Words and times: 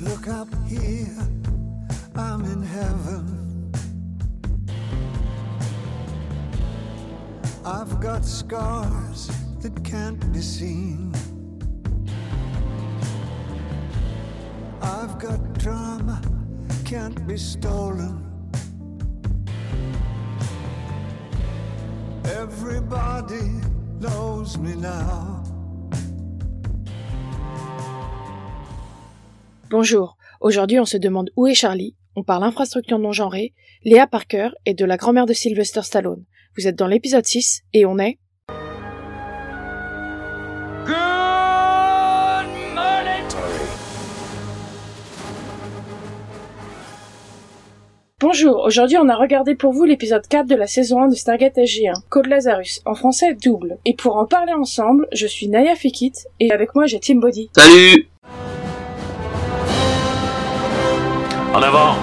Look 0.00 0.28
up 0.28 0.48
here, 0.68 1.16
I'm 2.14 2.44
in 2.44 2.62
heaven. 2.62 3.72
I've 7.64 7.98
got 7.98 8.24
scars 8.24 9.30
that 9.60 9.82
can't 9.84 10.32
be 10.34 10.42
seen. 10.42 11.14
I've 14.82 15.18
got 15.18 15.58
drama, 15.58 16.20
can't 16.84 17.26
be 17.26 17.38
stolen. 17.38 18.22
Everybody 22.24 23.62
knows 23.98 24.58
me 24.58 24.74
now. 24.74 25.35
Bonjour, 29.68 30.16
aujourd'hui 30.40 30.78
on 30.78 30.84
se 30.84 30.96
demande 30.96 31.30
où 31.34 31.48
est 31.48 31.54
Charlie, 31.54 31.96
on 32.14 32.22
parle 32.22 32.44
infrastructure 32.44 33.00
non 33.00 33.10
genrée, 33.10 33.52
Léa 33.84 34.06
Parker 34.06 34.50
et 34.64 34.74
de 34.74 34.84
la 34.84 34.96
grand-mère 34.96 35.26
de 35.26 35.32
Sylvester 35.32 35.82
Stallone. 35.82 36.24
Vous 36.56 36.68
êtes 36.68 36.76
dans 36.76 36.86
l'épisode 36.86 37.26
6 37.26 37.64
et 37.72 37.84
on 37.84 37.98
est... 37.98 38.18
Bonjour, 48.20 48.62
aujourd'hui 48.64 48.98
on 48.98 49.08
a 49.08 49.16
regardé 49.16 49.56
pour 49.56 49.72
vous 49.72 49.84
l'épisode 49.84 50.26
4 50.28 50.46
de 50.46 50.54
la 50.54 50.68
saison 50.68 51.02
1 51.02 51.08
de 51.08 51.16
Stargate 51.16 51.56
SG1, 51.56 52.02
Code 52.08 52.26
Lazarus, 52.26 52.82
en 52.86 52.94
français 52.94 53.34
double. 53.34 53.78
Et 53.84 53.94
pour 53.94 54.16
en 54.16 54.26
parler 54.26 54.52
ensemble, 54.52 55.08
je 55.12 55.26
suis 55.26 55.48
Naya 55.48 55.74
Fikit 55.74 56.12
et 56.38 56.52
avec 56.52 56.76
moi 56.76 56.86
j'ai 56.86 57.00
Tim 57.00 57.16
Body. 57.16 57.50
Salut 57.56 58.08
En 61.56 61.62
avant 61.62 61.94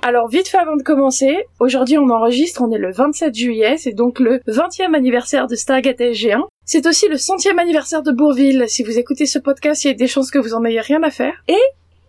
Alors 0.00 0.26
vite 0.28 0.48
fait 0.48 0.56
avant 0.56 0.76
de 0.76 0.82
commencer, 0.82 1.36
aujourd'hui 1.60 1.98
on 1.98 2.08
enregistre, 2.08 2.62
on 2.62 2.70
est 2.70 2.78
le 2.78 2.90
27 2.90 3.34
juillet, 3.34 3.76
c'est 3.76 3.92
donc 3.92 4.18
le 4.18 4.38
20e 4.48 4.94
anniversaire 4.94 5.48
de 5.48 5.54
Stargate 5.54 5.98
SG1. 5.98 6.44
C'est 6.64 6.86
aussi 6.86 7.08
le 7.08 7.18
centième 7.18 7.58
anniversaire 7.58 8.02
de 8.02 8.10
Bourville, 8.10 8.64
si 8.68 8.84
vous 8.84 8.98
écoutez 8.98 9.26
ce 9.26 9.38
podcast, 9.38 9.84
il 9.84 9.88
y 9.88 9.90
a 9.90 9.94
des 9.94 10.06
chances 10.06 10.30
que 10.30 10.38
vous 10.38 10.54
en 10.54 10.64
ayez 10.64 10.80
rien 10.80 11.02
à 11.02 11.10
faire. 11.10 11.34
Et 11.46 11.60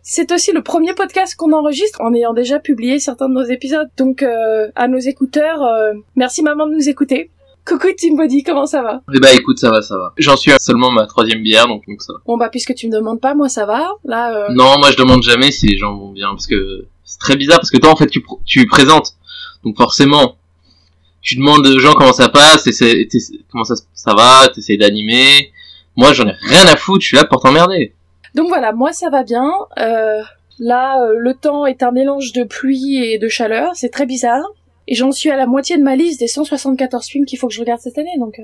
c'est 0.02 0.32
aussi 0.32 0.54
le 0.54 0.64
premier 0.64 0.94
podcast 0.94 1.36
qu'on 1.36 1.52
enregistre 1.52 2.00
en 2.00 2.14
ayant 2.14 2.34
déjà 2.34 2.60
publié 2.60 3.00
certains 3.00 3.28
de 3.28 3.34
nos 3.34 3.44
épisodes. 3.44 3.90
Donc 3.98 4.24
euh, 4.24 4.72
à 4.76 4.88
nos 4.88 5.00
écouteurs, 5.00 5.62
euh, 5.62 5.92
merci 6.16 6.42
maman 6.42 6.68
de 6.68 6.76
nous 6.76 6.88
écouter. 6.88 7.32
Coucou 7.66 7.88
Team 7.98 8.18
Body, 8.18 8.44
comment 8.44 8.66
ça 8.66 8.82
va? 8.82 9.02
Eh 9.16 9.20
bah 9.20 9.34
écoute, 9.34 9.58
ça 9.58 9.70
va, 9.70 9.82
ça 9.82 9.98
va. 9.98 10.14
J'en 10.18 10.36
suis 10.36 10.52
à 10.52 10.60
seulement 10.60 10.92
ma 10.92 11.06
troisième 11.08 11.42
bière, 11.42 11.68
donc, 11.68 11.84
donc 11.88 12.02
ça 12.02 12.12
va. 12.14 12.20
Bon 12.26 12.36
bah 12.38 12.50
puisque 12.50 12.76
tu 12.76 12.88
me 12.88 12.92
demandes 12.94 13.22
pas, 13.22 13.36
moi 13.36 13.48
ça 13.48 13.66
va. 13.66 13.88
Là, 14.04 14.36
euh, 14.36 14.48
Non, 14.54 14.78
moi 14.80 14.92
je 14.92 14.98
demande 14.98 15.24
jamais 15.24 15.52
si 15.52 15.68
les 15.68 15.78
gens 15.78 15.96
vont 15.96 16.12
bien, 16.12 16.30
parce 16.32 16.48
que 16.48 16.86
c'est 17.06 17.20
très 17.20 17.36
bizarre, 17.38 17.60
parce 17.60 17.72
que 17.72 17.78
toi 17.78 17.90
en 17.92 17.96
fait 17.96 18.08
tu, 18.08 18.20
pr- 18.20 18.40
tu 18.46 18.66
présentes, 18.68 19.14
donc 19.64 19.78
forcément, 19.78 20.36
tu 21.22 21.38
demandes 21.38 21.66
aux 21.66 21.80
gens 21.80 21.94
comment 21.94 22.12
ça 22.12 22.28
passe, 22.28 22.64
t'essaies- 22.64 23.08
comment 23.50 23.64
ça, 23.64 23.76
ça 23.94 24.14
va, 24.14 24.50
t'essayes 24.54 24.78
d'animer. 24.78 25.52
Moi 25.96 26.12
j'en 26.12 26.28
ai 26.28 26.34
rien 26.42 26.68
à 26.68 26.76
foutre, 26.76 27.02
je 27.02 27.08
suis 27.08 27.18
là 27.18 27.24
pour 27.24 27.42
t'emmerder. 27.42 27.94
Donc 28.36 28.50
voilà, 28.50 28.74
moi 28.74 28.92
ça 28.92 29.10
va 29.10 29.24
bien. 29.24 29.50
Euh, 29.78 30.22
là, 30.60 31.02
euh, 31.02 31.14
le 31.18 31.34
temps 31.34 31.66
est 31.66 31.82
un 31.82 31.92
mélange 31.92 32.34
de 32.34 32.44
pluie 32.44 32.98
et 32.98 33.20
de 33.20 33.30
chaleur, 33.30 33.72
c'est 33.76 33.90
très 33.90 34.06
bizarre. 34.06 34.44
Et 34.88 34.96
j'en 34.96 35.12
suis 35.12 35.30
à 35.30 35.36
la 35.38 35.46
moitié 35.46 35.78
de 35.78 35.84
ma 35.84 35.96
liste 35.96 36.20
des 36.20 36.28
174 36.28 37.06
films 37.06 37.26
qu'il 37.26 37.38
faut 37.40 37.48
que 37.48 37.54
je 37.54 37.60
regarde 37.60 37.80
cette 37.82 37.98
année, 37.98 38.18
donc 38.20 38.40
euh, 38.40 38.44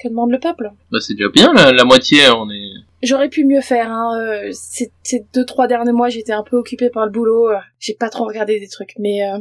que 0.00 0.08
demande 0.08 0.30
le 0.30 0.38
peuple 0.38 0.70
Bah 0.90 0.98
c'est 1.00 1.14
déjà 1.14 1.28
bien, 1.28 1.52
la, 1.52 1.72
la 1.72 1.84
moitié, 1.84 2.20
on 2.36 2.50
est... 2.50 2.70
J'aurais 3.02 3.28
pu 3.28 3.44
mieux 3.44 3.60
faire. 3.60 3.90
Hein. 3.90 4.16
euh, 4.20 4.48
ces, 4.52 4.92
ces 5.02 5.24
deux 5.34 5.44
trois 5.44 5.66
derniers 5.66 5.92
mois, 5.92 6.08
j'étais 6.08 6.32
un 6.32 6.44
peu 6.44 6.56
occupée 6.56 6.90
par 6.90 7.04
le 7.04 7.10
boulot. 7.10 7.48
euh, 7.50 7.56
J'ai 7.80 7.94
pas 7.94 8.08
trop 8.08 8.24
regardé 8.26 8.60
des 8.60 8.68
trucs, 8.68 8.94
mais 8.98 9.24
euh, 9.28 9.38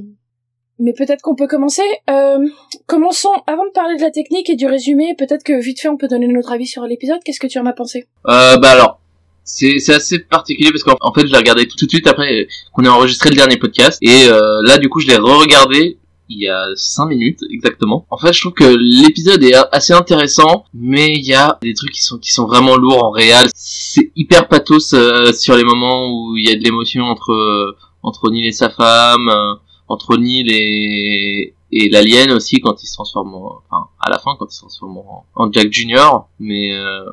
mais 0.79 0.93
peut-être 0.93 1.21
qu'on 1.21 1.35
peut 1.35 1.45
commencer. 1.45 1.83
Euh, 2.09 2.39
commençons 2.87 3.29
avant 3.45 3.65
de 3.65 3.71
parler 3.71 3.97
de 3.97 4.01
la 4.01 4.09
technique 4.09 4.49
et 4.49 4.55
du 4.55 4.65
résumé. 4.65 5.13
Peut-être 5.15 5.43
que 5.43 5.53
vite 5.61 5.79
fait, 5.79 5.89
on 5.89 5.97
peut 5.97 6.07
donner 6.07 6.27
notre 6.27 6.51
avis 6.51 6.65
sur 6.65 6.81
l'épisode. 6.87 7.19
Qu'est-ce 7.23 7.39
que 7.39 7.45
tu 7.45 7.59
en 7.59 7.67
as 7.67 7.73
pensé? 7.73 8.07
Euh, 8.27 8.57
bah 8.57 8.71
alors, 8.71 9.00
c'est 9.43 9.79
c'est 9.79 9.93
assez 9.93 10.19
particulier 10.19 10.71
parce 10.71 10.83
qu'en 10.83 10.95
en 11.01 11.13
fait 11.13 11.27
je 11.27 11.31
l'ai 11.31 11.37
regardé 11.37 11.67
tout, 11.67 11.75
tout 11.77 11.85
de 11.85 11.91
suite 11.91 12.07
après 12.07 12.47
qu'on 12.73 12.83
ait 12.83 12.89
enregistré 12.89 13.29
le 13.29 13.35
dernier 13.35 13.57
podcast 13.57 13.97
et 14.01 14.27
euh, 14.27 14.61
là 14.63 14.77
du 14.77 14.89
coup 14.89 14.99
je 14.99 15.07
l'ai 15.07 15.17
re-regardé 15.17 15.97
il 16.33 16.39
y 16.39 16.47
a 16.47 16.65
5 16.75 17.07
minutes 17.07 17.39
exactement. 17.51 18.05
En 18.09 18.17
fait 18.17 18.33
je 18.33 18.39
trouve 18.39 18.53
que 18.53 18.63
l'épisode 18.63 19.43
est 19.43 19.53
assez 19.71 19.93
intéressant 19.93 20.65
mais 20.73 21.13
il 21.13 21.25
y 21.25 21.33
a 21.33 21.57
des 21.61 21.73
trucs 21.73 21.91
qui 21.91 22.01
sont 22.01 22.17
qui 22.17 22.31
sont 22.31 22.45
vraiment 22.45 22.77
lourds 22.77 23.03
en 23.03 23.11
réel. 23.11 23.47
C'est 23.53 24.11
hyper 24.15 24.47
pathos 24.47 24.93
euh, 24.93 25.33
sur 25.33 25.55
les 25.55 25.63
moments 25.63 26.07
où 26.09 26.37
il 26.37 26.47
y 26.47 26.51
a 26.51 26.55
de 26.55 26.63
l'émotion 26.63 27.03
entre 27.03 27.31
euh, 27.31 27.75
entre 28.03 28.31
Neil 28.31 28.47
et 28.47 28.51
sa 28.51 28.69
femme, 28.69 29.27
euh, 29.29 29.55
entre 29.87 30.17
Neil 30.17 30.49
et 30.49 31.53
et 31.73 31.89
l'alien 31.89 32.31
aussi 32.31 32.59
quand 32.59 32.81
il 32.83 32.87
se 32.87 32.93
transforme 32.93 33.33
en, 33.33 33.61
enfin 33.69 33.87
à 33.99 34.09
la 34.09 34.17
fin 34.19 34.31
quand 34.37 34.45
il 34.49 34.53
se 34.53 34.59
transforme 34.59 34.97
en, 34.97 35.25
en 35.35 35.51
Jack 35.51 35.71
Junior 35.71 36.27
mais 36.39 36.73
euh, 36.73 37.05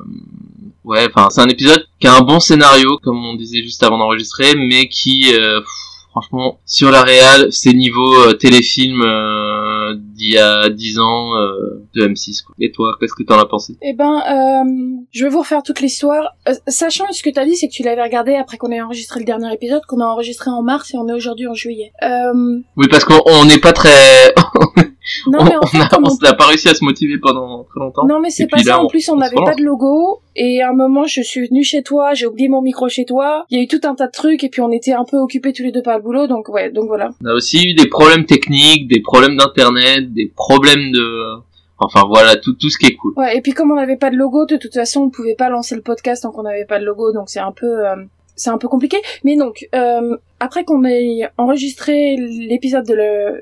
Ouais, 0.85 1.07
enfin 1.09 1.29
c'est 1.29 1.41
un 1.41 1.47
épisode 1.49 1.85
qui 1.99 2.07
a 2.07 2.15
un 2.15 2.21
bon 2.21 2.39
scénario, 2.39 2.97
comme 3.03 3.23
on 3.25 3.35
disait 3.35 3.61
juste 3.63 3.83
avant 3.83 3.97
d'enregistrer, 3.97 4.55
mais 4.55 4.87
qui, 4.87 5.33
euh, 5.33 5.59
pff, 5.59 5.69
franchement, 6.11 6.59
sur 6.65 6.89
la 6.89 7.03
réal, 7.03 7.47
c'est 7.51 7.73
niveau 7.73 8.15
euh, 8.23 8.33
téléfilm 8.33 9.01
euh, 9.03 9.93
d'il 9.97 10.33
y 10.33 10.37
a 10.37 10.69
10 10.69 10.99
ans 10.99 11.35
euh, 11.35 11.85
de 11.95 12.07
M6. 12.07 12.43
Quoi. 12.43 12.55
Et 12.59 12.71
toi, 12.71 12.95
qu'est-ce 12.99 13.13
que 13.13 13.23
t'en 13.23 13.37
as 13.39 13.45
pensé? 13.45 13.77
Eh 13.81 13.93
ben, 13.93 14.21
euh, 14.27 14.97
je 15.11 15.23
vais 15.25 15.29
vous 15.29 15.39
refaire 15.39 15.63
toute 15.63 15.81
l'histoire. 15.81 16.33
Sachant 16.67 17.05
ce 17.11 17.21
que 17.23 17.29
t'as 17.29 17.45
dit, 17.45 17.55
c'est 17.55 17.67
que 17.67 17.73
tu 17.73 17.83
l'avais 17.83 18.01
regardé 18.03 18.35
après 18.35 18.57
qu'on 18.57 18.71
ait 18.71 18.81
enregistré 18.81 19.19
le 19.19 19.25
dernier 19.25 19.53
épisode, 19.53 19.81
qu'on 19.87 19.99
a 20.01 20.05
enregistré 20.05 20.49
en 20.49 20.63
mars 20.63 20.93
et 20.93 20.97
on 20.97 21.07
est 21.09 21.13
aujourd'hui 21.13 21.47
en 21.47 21.53
juillet. 21.53 21.91
Euh, 22.03 22.59
Oui, 22.77 22.87
parce 22.89 23.03
qu'on 23.05 23.21
on 23.25 23.45
n'est 23.45 23.59
pas 23.59 23.73
très... 23.73 24.33
non 25.29 25.39
on 25.41 25.43
mais 25.45 25.55
en 25.55 25.59
on 25.63 25.67
fait, 25.67 25.77
a- 25.77 25.89
on 26.03 26.09
on 26.11 26.15
n'a 26.23 26.33
pas 26.33 26.45
réussi 26.45 26.67
à 26.69 26.73
se 26.73 26.83
motiver 26.83 27.17
pendant 27.17 27.63
très 27.63 27.79
longtemps. 27.79 28.05
Non 28.05 28.19
mais 28.19 28.29
c'est 28.29 28.47
pas 28.47 28.57
ça, 28.59 28.71
là, 28.71 28.83
en 28.83 28.87
plus 28.87 29.07
on 29.09 29.15
n'avait 29.17 29.35
pas 29.35 29.55
de 29.55 29.63
logo, 29.63 30.21
et 30.35 30.61
à 30.61 30.69
un 30.69 30.73
moment 30.73 31.05
je 31.05 31.21
suis 31.21 31.47
venue 31.47 31.63
chez 31.63 31.83
toi, 31.83 32.13
j'ai 32.13 32.25
oublié 32.25 32.49
mon 32.49 32.61
micro 32.61 32.89
chez 32.89 33.05
toi, 33.05 33.45
il 33.49 33.57
y 33.57 33.61
a 33.61 33.63
eu 33.63 33.67
tout 33.67 33.81
un 33.83 33.95
tas 33.95 34.07
de 34.07 34.11
trucs, 34.11 34.43
et 34.43 34.49
puis 34.49 34.61
on 34.61 34.71
était 34.71 34.93
un 34.93 35.05
peu 35.05 35.17
occupés 35.17 35.53
tous 35.53 35.63
les 35.63 35.71
deux 35.71 35.81
par 35.83 35.97
le 35.97 36.03
boulot, 36.03 36.27
donc 36.27 36.49
ouais, 36.49 36.71
donc 36.71 36.87
voilà. 36.87 37.11
On 37.23 37.27
a 37.29 37.33
aussi 37.33 37.63
eu 37.69 37.73
des 37.73 37.87
problèmes 37.87 38.25
techniques, 38.25 38.87
des 38.87 39.01
problèmes 39.01 39.37
d'internet, 39.37 40.13
des 40.13 40.31
problèmes 40.35 40.91
de... 40.91 41.39
Enfin 41.81 42.03
voilà, 42.07 42.35
tout, 42.35 42.53
tout 42.53 42.69
ce 42.69 42.77
qui 42.77 42.87
est 42.87 42.95
cool. 42.95 43.13
Ouais, 43.15 43.37
et 43.37 43.41
puis 43.41 43.53
comme 43.53 43.71
on 43.71 43.75
n'avait 43.75 43.95
pas 43.95 44.09
de 44.09 44.17
logo, 44.17 44.45
de 44.45 44.57
toute 44.57 44.73
façon 44.73 45.03
on 45.03 45.09
pouvait 45.09 45.35
pas 45.35 45.49
lancer 45.49 45.75
le 45.75 45.81
podcast 45.81 46.23
tant 46.23 46.31
qu'on 46.31 46.43
n'avait 46.43 46.65
pas 46.65 46.77
de 46.79 46.85
logo, 46.85 47.13
donc 47.13 47.29
c'est 47.29 47.39
un 47.39 47.53
peu... 47.53 47.87
euh, 47.87 47.95
c'est 48.35 48.49
un 48.51 48.57
peu 48.57 48.69
compliqué, 48.69 48.95
mais 49.25 49.35
donc, 49.35 49.67
euh, 49.75 50.15
après 50.39 50.63
qu'on 50.63 50.85
ait 50.85 51.29
enregistré 51.37 52.15
l'épisode 52.17 52.85
de 52.85 52.93
le, 52.93 53.41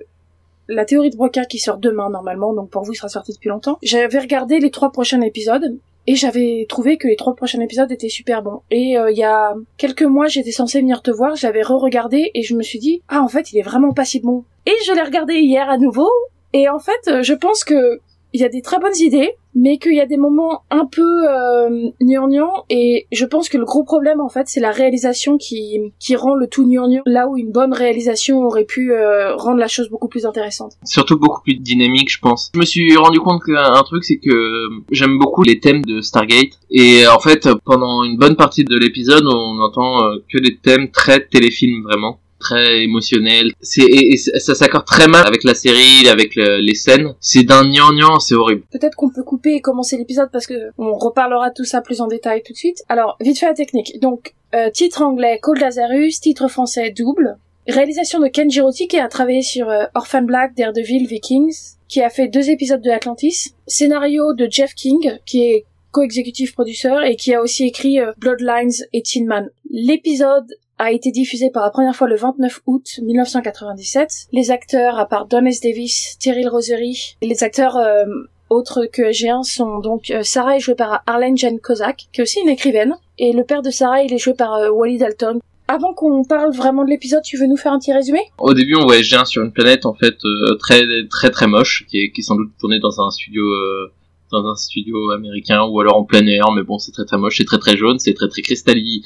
la 0.67 0.85
théorie 0.85 1.09
de 1.09 1.15
Broca 1.15 1.45
qui 1.45 1.59
sort 1.59 1.77
demain 1.77 2.09
normalement, 2.09 2.53
donc 2.53 2.69
pour 2.69 2.83
vous 2.83 2.93
il 2.93 2.95
sera 2.95 3.09
sorti 3.09 3.33
depuis 3.33 3.49
longtemps, 3.49 3.77
j'avais 3.83 4.19
regardé 4.19 4.59
les 4.59 4.71
trois 4.71 4.91
prochains 4.91 5.21
épisodes, 5.21 5.77
et 6.07 6.15
j'avais 6.15 6.65
trouvé 6.67 6.97
que 6.97 7.07
les 7.07 7.17
trois 7.17 7.35
prochains 7.35 7.59
épisodes 7.59 7.91
étaient 7.91 8.09
super 8.09 8.41
bons. 8.41 8.61
Et 8.71 8.97
euh, 8.97 9.11
il 9.11 9.17
y 9.17 9.25
a 9.25 9.53
quelques 9.77 10.03
mois, 10.03 10.27
j'étais 10.27 10.51
censée 10.51 10.79
venir 10.79 11.01
te 11.01 11.11
voir, 11.11 11.35
j'avais 11.35 11.61
re-regardé 11.61 12.31
et 12.33 12.43
je 12.43 12.55
me 12.55 12.63
suis 12.63 12.79
dit 12.79 13.01
ah 13.09 13.21
en 13.21 13.27
fait 13.27 13.51
il 13.51 13.59
est 13.59 13.63
vraiment 13.63 13.91
pas 13.91 14.05
si 14.05 14.21
bon. 14.21 14.45
Et 14.65 14.73
je 14.85 14.93
l'ai 14.93 15.01
regardé 15.01 15.35
hier 15.35 15.69
à 15.69 15.77
nouveau 15.77 16.09
et 16.53 16.69
en 16.69 16.79
fait 16.79 17.09
euh, 17.09 17.23
je 17.23 17.33
pense 17.33 17.65
que 17.65 17.99
il 18.33 18.41
y 18.41 18.45
a 18.45 18.49
des 18.49 18.61
très 18.61 18.79
bonnes 18.79 18.95
idées, 18.99 19.35
mais 19.57 19.79
qu'il 19.79 19.95
y 19.95 19.99
a 19.99 20.05
des 20.05 20.17
moments 20.17 20.61
un 20.69 20.85
peu 20.85 21.27
euh, 21.27 21.89
gnangnan 21.99 22.63
et 22.69 23.07
je 23.11 23.25
pense 23.25 23.49
que 23.49 23.57
le 23.57 23.65
gros 23.65 23.83
problème 23.83 24.21
en 24.21 24.29
fait 24.29 24.43
c'est 24.47 24.59
la 24.59 24.71
réalisation 24.71 25.37
qui 25.37 25.79
qui 25.99 26.15
rend 26.15 26.35
le 26.35 26.47
tout 26.47 26.65
gnangnan 26.65 27.01
là 27.05 27.27
où 27.27 27.37
une 27.37 27.51
bonne 27.51 27.73
réalisation 27.73 28.43
aurait 28.43 28.65
pu 28.65 28.93
euh, 28.93 29.35
rendre 29.35 29.57
la 29.57 29.67
chose 29.67 29.89
beaucoup 29.89 30.07
plus 30.07 30.25
intéressante. 30.25 30.73
surtout 30.85 31.17
beaucoup 31.17 31.41
plus 31.41 31.55
dynamique 31.55 32.11
je 32.11 32.19
pense. 32.19 32.51
Je 32.53 32.59
me 32.59 32.65
suis 32.65 32.95
rendu 32.95 33.19
compte 33.19 33.41
qu'un 33.43 33.83
truc 33.83 34.03
c'est 34.03 34.17
que 34.17 34.69
j'aime 34.91 35.17
beaucoup 35.17 35.41
les 35.41 35.59
thèmes 35.59 35.83
de 35.83 36.01
Stargate 36.01 36.59
et 36.69 37.07
en 37.07 37.19
fait 37.19 37.49
pendant 37.65 38.03
une 38.03 38.17
bonne 38.17 38.35
partie 38.35 38.63
de 38.63 38.77
l'épisode 38.77 39.25
on 39.25 39.59
entend 39.59 40.03
euh, 40.03 40.17
que 40.31 40.37
des 40.37 40.57
thèmes 40.57 40.91
très 40.91 41.25
téléfilm 41.25 41.83
vraiment 41.83 42.19
très 42.39 42.83
émotionnels. 42.83 43.51
C'est 43.61 43.81
et, 43.81 44.13
et 44.13 44.17
ça 44.17 44.55
s'accorde 44.55 44.85
très 44.85 45.07
mal 45.07 45.25
avec 45.25 45.43
la 45.43 45.53
série, 45.53 46.07
avec 46.09 46.35
le- 46.35 46.59
les 46.59 46.75
scènes. 46.75 47.13
C'est 47.19 47.43
d'un 47.43 47.63
gnangnan, 47.69 48.19
c'est 48.19 48.35
horrible. 48.35 48.63
Peut-être 48.71 48.95
qu'on 48.95 49.09
peut 49.09 49.23
couper 49.23 49.55
et 49.55 49.61
commencer 49.61 49.97
l'épisode 49.97 50.29
parce 50.31 50.47
que 50.47 50.71
on 50.77 50.93
reparlera 50.97 51.49
de 51.49 51.55
tout 51.55 51.65
ça 51.65 51.81
plus 51.81 52.01
en 52.01 52.07
détail 52.07 52.43
tout 52.45 52.53
de 52.53 52.57
suite. 52.57 52.83
Alors, 52.89 53.17
vite 53.19 53.39
fait 53.39 53.47
la 53.47 53.53
technique. 53.53 53.99
Donc, 53.99 54.33
euh, 54.55 54.69
titre 54.71 55.01
anglais 55.01 55.39
Cold 55.41 55.59
Lazarus, 55.61 56.19
titre 56.19 56.47
français 56.47 56.91
double. 56.95 57.37
Réalisation 57.67 58.19
de 58.19 58.27
Ken 58.27 58.49
Girotti 58.49 58.87
qui 58.87 58.97
a 58.97 59.09
travaillé 59.09 59.41
sur 59.41 59.69
euh, 59.69 59.83
Orphan 59.93 60.21
Black, 60.21 60.55
Daredevil, 60.55 61.05
Vikings, 61.05 61.53
qui 61.89 62.01
a 62.01 62.09
fait 62.09 62.29
deux 62.29 62.49
épisodes 62.49 62.81
de 62.81 62.89
Atlantis. 62.89 63.53
Scénario 63.67 64.33
de 64.33 64.47
Jeff 64.49 64.73
King, 64.73 65.17
qui 65.25 65.43
est 65.43 65.65
co-exécutif 65.91 66.53
producteur 66.53 67.03
et 67.03 67.17
qui 67.17 67.33
a 67.33 67.41
aussi 67.41 67.65
écrit 67.65 67.99
euh, 67.99 68.13
Bloodlines 68.19 68.71
et 68.93 69.01
Tin 69.01 69.25
Man. 69.25 69.49
L'épisode 69.69 70.47
a 70.77 70.91
été 70.91 71.11
diffusé 71.11 71.49
pour 71.51 71.61
la 71.61 71.69
première 71.69 71.95
fois 71.95 72.07
le 72.07 72.15
29 72.15 72.61
août 72.67 72.99
1997. 73.01 74.27
Les 74.31 74.51
acteurs, 74.51 74.99
à 74.99 75.05
part 75.05 75.27
Don 75.27 75.45
S. 75.45 75.61
Davis, 75.61 76.17
Terrell 76.19 76.49
Rosery, 76.49 77.15
les 77.21 77.43
acteurs 77.43 77.77
euh, 77.77 78.05
autres 78.49 78.85
que 78.91 79.01
SG1 79.11 79.43
sont 79.43 79.79
donc 79.79 80.11
euh, 80.11 80.23
Sarah 80.23 80.57
est 80.57 80.59
jouée 80.59 80.75
par 80.75 81.03
Arlene 81.05 81.37
Jane 81.37 81.59
Kozak, 81.59 82.07
qui 82.11 82.21
est 82.21 82.23
aussi 82.23 82.39
une 82.41 82.49
écrivaine, 82.49 82.95
et 83.17 83.33
le 83.33 83.43
père 83.43 83.61
de 83.61 83.69
Sarah 83.69 84.03
il 84.03 84.13
est 84.13 84.17
joué 84.17 84.33
par 84.33 84.53
euh, 84.53 84.69
Wally 84.69 84.97
Dalton. 84.97 85.39
Avant 85.69 85.93
qu'on 85.93 86.23
parle 86.23 86.55
vraiment 86.55 86.85
de 86.85 86.89
l'épisode, 86.89 87.23
tu 87.23 87.37
veux 87.37 87.45
nous 87.45 87.57
faire 87.57 87.73
un 87.73 87.79
petit 87.79 87.91
résumé? 87.91 88.19
Au 88.37 88.53
début, 88.53 88.75
on 88.75 88.85
voit 88.85 88.95
SG1 88.95 89.25
sur 89.25 89.43
une 89.43 89.51
planète 89.51 89.85
en 89.85 89.93
fait 89.93 90.15
euh, 90.23 90.55
très 90.59 90.81
très 91.09 91.29
très 91.29 91.47
moche, 91.47 91.85
qui 91.89 91.99
est, 91.99 92.11
qui 92.11 92.21
est 92.21 92.23
sans 92.23 92.35
doute 92.35 92.51
tournée 92.59 92.79
dans 92.79 93.01
un 93.01 93.11
studio 93.11 93.43
euh, 93.43 93.91
dans 94.31 94.45
un 94.45 94.55
studio 94.55 95.11
américain 95.11 95.63
ou 95.63 95.79
alors 95.79 95.97
en 95.97 96.03
plein 96.03 96.25
air, 96.25 96.51
mais 96.55 96.63
bon, 96.63 96.77
c'est 96.79 96.91
très 96.91 97.05
très 97.05 97.17
moche, 97.17 97.37
c'est 97.37 97.45
très 97.45 97.59
très 97.59 97.77
jaune, 97.77 97.99
c'est 97.99 98.13
très 98.13 98.27
très 98.27 98.41
cristallique, 98.41 99.05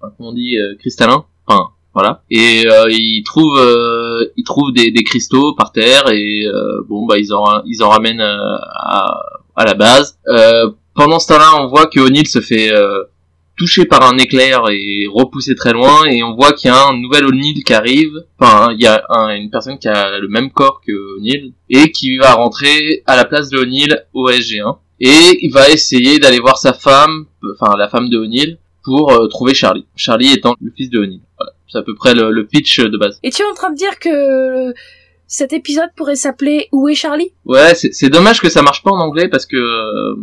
enfin, 0.00 0.12
comment 0.16 0.30
on 0.30 0.32
dit, 0.32 0.56
euh, 0.58 0.74
cristallin, 0.78 1.24
enfin 1.46 1.68
voilà. 1.94 2.22
Et 2.30 2.64
euh, 2.66 2.86
ils 2.90 3.22
trouvent 3.24 3.58
euh, 3.58 4.26
ils 4.36 4.44
trouvent 4.44 4.72
des, 4.72 4.92
cristaux 5.04 5.54
par 5.54 5.70
terre 5.72 6.10
et 6.10 6.44
euh, 6.46 6.82
bon 6.88 7.06
bah 7.06 7.18
ils 7.18 7.32
en 7.32 7.88
ramènent 7.88 8.20
euh, 8.20 8.56
à, 9.56 9.64
la 9.64 9.74
base. 9.74 10.18
Euh, 10.28 10.70
pendant 10.94 11.18
ce 11.18 11.28
temps-là, 11.28 11.60
on 11.60 11.68
voit 11.68 11.86
que 11.86 12.00
O'Neill 12.00 12.26
se 12.26 12.40
fait 12.40 12.72
euh, 12.72 13.04
toucher 13.56 13.84
par 13.84 14.02
un 14.02 14.16
éclair 14.18 14.64
et 14.70 15.06
repoussé 15.12 15.54
très 15.54 15.72
loin 15.72 16.04
et 16.06 16.24
on 16.24 16.34
voit 16.34 16.52
qu'il 16.52 16.68
y 16.68 16.74
a 16.74 16.86
un 16.88 16.96
nouvel 16.96 17.26
O'Neill 17.26 17.62
qui 17.62 17.72
arrive 17.72 18.12
enfin 18.40 18.72
il 18.72 18.80
y 18.82 18.86
a 18.88 19.04
un- 19.10 19.36
une 19.36 19.48
personne 19.50 19.78
qui 19.78 19.86
a 19.86 20.18
le 20.18 20.26
même 20.26 20.50
corps 20.50 20.80
que 20.84 21.16
O'Neill 21.18 21.52
et 21.70 21.92
qui 21.92 22.16
va 22.18 22.32
rentrer 22.34 23.02
à 23.06 23.14
la 23.14 23.24
place 23.24 23.50
de 23.50 23.58
O'Neill 23.58 24.04
au 24.12 24.28
SG1 24.28 24.78
et 25.00 25.38
il 25.42 25.52
va 25.52 25.68
essayer 25.68 26.18
d'aller 26.18 26.40
voir 26.40 26.58
sa 26.58 26.72
femme 26.72 27.26
enfin 27.54 27.76
la 27.76 27.88
femme 27.88 28.08
de 28.08 28.18
O'Neill 28.18 28.58
pour 28.84 29.12
euh, 29.12 29.26
trouver 29.28 29.54
Charlie. 29.54 29.86
Charlie 29.96 30.32
étant 30.32 30.54
le 30.60 30.70
fils 30.76 30.90
de 30.90 30.98
O'Neill 30.98 31.20
voilà. 31.38 31.52
C'est 31.68 31.78
à 31.78 31.82
peu 31.82 31.94
près 31.94 32.14
le, 32.14 32.30
le 32.30 32.46
pitch 32.46 32.80
de 32.80 32.96
base. 32.98 33.18
Et 33.22 33.30
tu 33.30 33.42
es 33.42 33.44
en 33.44 33.54
train 33.54 33.70
de 33.70 33.76
dire 33.76 33.98
que 33.98 34.72
cet 35.26 35.52
épisode 35.52 35.88
pourrait 35.96 36.14
s'appeler 36.16 36.68
Où 36.70 36.88
est 36.88 36.94
Charlie? 36.94 37.32
Ouais 37.46 37.74
c'est 37.74 37.92
c'est 37.92 38.10
dommage 38.10 38.40
que 38.40 38.48
ça 38.50 38.62
marche 38.62 38.82
pas 38.82 38.90
en 38.92 39.00
anglais 39.00 39.28
parce 39.28 39.46
que 39.46 39.56
euh, 39.56 40.14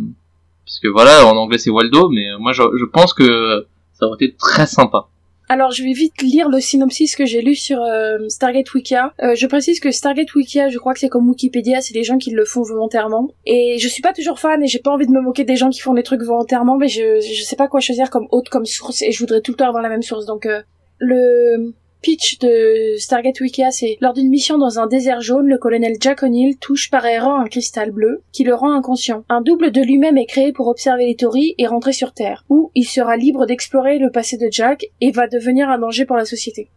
parce 0.64 0.78
que 0.80 0.88
voilà 0.88 1.26
en 1.26 1.36
anglais 1.36 1.58
c'est 1.58 1.70
Waldo 1.70 2.08
mais 2.08 2.30
euh, 2.30 2.38
moi 2.38 2.52
je, 2.52 2.62
je 2.78 2.84
pense 2.84 3.12
que 3.12 3.66
ça 3.98 4.06
aurait 4.06 4.16
été 4.24 4.34
très 4.36 4.66
sympa 4.66 5.08
Alors 5.48 5.70
je 5.70 5.82
vais 5.82 5.92
vite 5.92 6.22
lire 6.22 6.48
le 6.48 6.60
synopsis 6.60 7.14
que 7.14 7.26
j'ai 7.26 7.42
lu 7.42 7.54
sur 7.54 7.80
euh, 7.82 8.28
Stargate 8.28 8.72
Wikia. 8.72 9.12
Euh, 9.22 9.34
je 9.34 9.46
précise 9.46 9.80
que 9.80 9.90
Stargate 9.90 10.34
Wikia, 10.34 10.68
je 10.68 10.78
crois 10.78 10.94
que 10.94 11.00
c'est 11.00 11.08
comme 11.08 11.28
Wikipédia, 11.28 11.80
c'est 11.80 11.94
des 11.94 12.04
gens 12.04 12.18
qui 12.18 12.30
le 12.30 12.44
font 12.44 12.62
volontairement. 12.62 13.28
Et 13.44 13.78
je 13.78 13.88
suis 13.88 14.02
pas 14.02 14.12
toujours 14.12 14.38
fan 14.38 14.62
et 14.62 14.66
j'ai 14.66 14.78
pas 14.78 14.90
envie 14.90 15.06
de 15.06 15.12
me 15.12 15.20
moquer 15.20 15.44
des 15.44 15.56
gens 15.56 15.70
qui 15.70 15.80
font 15.80 15.94
des 15.94 16.02
trucs 16.02 16.22
volontairement, 16.22 16.76
mais 16.76 16.88
je, 16.88 17.20
je 17.20 17.42
sais 17.42 17.56
pas 17.56 17.68
quoi 17.68 17.80
choisir 17.80 18.08
comme 18.08 18.28
autre 18.30 18.50
comme 18.50 18.64
source 18.66 19.02
et 19.02 19.12
je 19.12 19.18
voudrais 19.18 19.40
tout 19.40 19.52
le 19.52 19.56
temps 19.56 19.68
avoir 19.68 19.82
la 19.82 19.88
même 19.88 20.02
source. 20.02 20.26
Donc 20.26 20.46
euh, 20.46 20.62
le 20.98 21.74
pitch 22.02 22.38
de 22.40 22.96
Stargate 22.98 23.40
Wikia, 23.40 23.70
c'est 23.70 23.96
lors 24.00 24.12
d'une 24.12 24.28
mission 24.28 24.58
dans 24.58 24.78
un 24.78 24.86
désert 24.86 25.20
jaune, 25.20 25.46
le 25.46 25.56
colonel 25.56 25.96
Jack 26.00 26.22
O'Neill 26.22 26.58
touche 26.58 26.90
par 26.90 27.06
erreur 27.06 27.36
un 27.36 27.46
cristal 27.46 27.92
bleu 27.92 28.22
qui 28.32 28.44
le 28.44 28.54
rend 28.54 28.72
inconscient. 28.72 29.24
Un 29.28 29.40
double 29.40 29.70
de 29.70 29.80
lui-même 29.80 30.18
est 30.18 30.26
créé 30.26 30.52
pour 30.52 30.66
observer 30.66 31.06
les 31.06 31.16
théories 31.16 31.54
et 31.58 31.66
rentrer 31.66 31.92
sur 31.92 32.12
Terre, 32.12 32.44
où 32.48 32.70
il 32.74 32.84
sera 32.84 33.16
libre 33.16 33.46
d'explorer 33.46 33.98
le 33.98 34.10
passé 34.10 34.36
de 34.36 34.48
Jack 34.50 34.86
et 35.00 35.12
va 35.12 35.28
devenir 35.28 35.68
un 35.70 35.78
danger 35.78 36.04
pour 36.04 36.16
la 36.16 36.24
société. 36.24 36.68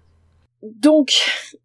Donc, 0.63 1.11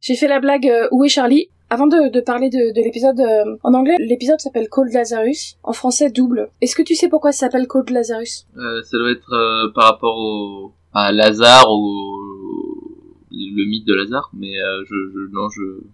j'ai 0.01 0.17
fait 0.17 0.29
la 0.29 0.41
blague 0.41 0.67
euh, 0.67 0.89
Où 0.91 1.05
est 1.05 1.09
Charlie? 1.09 1.49
Avant 1.73 1.87
de, 1.87 2.21
parler 2.21 2.51
de, 2.51 2.75
de 2.75 2.83
l'épisode 2.83 3.21
euh, 3.21 3.57
en 3.63 3.75
anglais, 3.75 3.95
l'épisode 4.01 4.41
s'appelle 4.41 4.69
Cold 4.69 4.93
Lazarus, 4.93 5.57
en 5.63 5.73
français 5.73 6.11
double. 6.11 6.51
Est-ce 6.61 6.75
que 6.75 6.83
tu 6.83 6.97
sais 6.97 7.09
pourquoi 7.09 7.31
ça 7.31 7.47
s'appelle 7.47 7.69
Cold 7.69 7.91
Lazarus? 7.91 8.47
Euh, 8.57 8.83
ça 8.83 8.99
doit 8.99 9.13
être 9.13 9.73
par 9.73 9.85
rapport 9.85 10.17
au 10.17 10.73
à 10.93 11.13
Lazare 11.13 11.71
ou 11.71 12.30
le 13.31 13.69
mythe 13.69 13.87
de 13.87 13.95
Lazare 13.95 14.31
mais 14.33 14.61
euh, 14.61 14.85
je, 14.85 14.95
je 15.13 15.33
non 15.33 15.49
je 15.49 15.87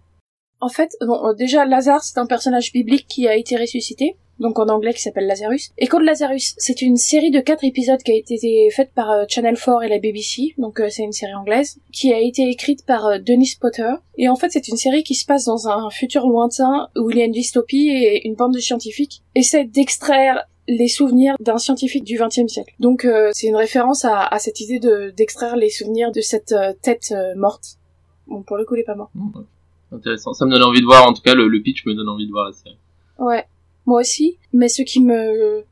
En 0.61 0.69
fait, 0.69 0.97
bon, 1.01 1.29
euh, 1.29 1.35
déjà, 1.35 1.65
Lazare, 1.65 2.03
c'est 2.03 2.19
un 2.19 2.27
personnage 2.27 2.73
biblique 2.73 3.07
qui 3.09 3.29
a 3.29 3.37
été 3.37 3.57
ressuscité, 3.57 4.17
donc 4.39 4.59
en 4.59 4.69
anglais 4.69 4.93
qui 4.93 5.03
s'appelle 5.03 5.27
Lazarus. 5.27 5.71
Et 5.79 5.87
Code 5.87 6.03
Lazarus, 6.03 6.55
c'est 6.59 6.83
une 6.83 6.97
série 6.97 7.31
de 7.31 7.41
quatre 7.41 7.65
épisodes 7.65 8.03
qui 8.03 8.13
a 8.13 8.17
été 8.17 8.37
faite 8.71 8.93
par 8.95 9.11
euh, 9.11 9.25
Channel 9.29 9.57
4 9.57 9.85
et 9.85 9.89
la 9.89 9.99
BBC, 9.99 10.55
donc 10.59 10.81
c'est 10.89 11.03
une 11.03 11.13
série 11.13 11.35
anglaise, 11.35 11.79
qui 11.93 12.13
a 12.13 12.21
été 12.21 12.49
écrite 12.49 12.85
par 12.87 13.07
euh, 13.07 13.19
Dennis 13.19 13.57
Potter. 13.61 13.91
Et 14.19 14.29
en 14.29 14.37
fait, 14.37 14.51
c'est 14.51 14.69
une 14.69 14.77
série 14.77 15.03
qui 15.03 15.15
se 15.15 15.27
passe 15.27 15.45
dans 15.45 15.69
un 15.69 15.91
futur 15.91 16.27
lointain 16.27 16.89
où 16.97 17.11
il 17.11 17.19
y 17.19 17.23
a 17.23 17.25
une 17.25 17.33
dystopie 17.33 17.89
et 17.89 18.27
une 18.27 18.35
bande 18.35 18.55
de 18.55 18.61
scientifiques 18.61 19.23
essaient 19.35 19.65
d'extraire 19.65 20.47
les 20.69 20.89
souvenirs 20.89 21.37
d'un 21.41 21.59
scientifique 21.59 22.05
du 22.05 22.19
XXe 22.19 22.53
siècle. 22.53 22.75
Donc 22.81 23.05
euh, 23.05 23.31
c'est 23.33 23.47
une 23.47 23.57
référence 23.57 24.05
à, 24.05 24.27
à 24.27 24.39
cette 24.39 24.61
idée 24.61 24.79
de 24.79 25.11
d'extraire 25.17 25.57
les 25.57 25.71
souvenirs 25.71 26.13
de 26.13 26.21
cette 26.21 26.53
euh, 26.53 26.73
tête 26.83 27.13
euh, 27.13 27.35
morte. 27.37 27.79
Bon, 28.27 28.43
pour 28.43 28.57
le 28.57 28.65
coup, 28.65 28.75
il 28.75 28.81
est 28.81 28.85
pas 28.85 28.97
mort. 28.97 29.11
Hmm, 29.15 29.31
ouais. 29.37 29.45
intéressant 29.93 30.33
ça 30.33 30.45
me 30.47 30.51
donne 30.51 30.65
envie 30.65 30.81
de 30.81 30.87
voir 30.87 31.09
en 31.09 31.13
tout 31.13 31.23
cas 31.23 31.35
le, 31.35 31.49
le 31.49 31.63
pitch 31.63 31.87
me 31.87 31.95
donne 31.95 32.09
envie 32.09 32.27
de 32.27 32.33
voir 32.33 32.47
la 32.47 32.53
série 32.53 32.77
Ouais, 33.19 33.45
moi 33.87 34.01
aussi. 34.01 34.39
Mais 34.53 34.69
ce 34.69 34.83
qui 34.83 35.01
me 35.03 35.65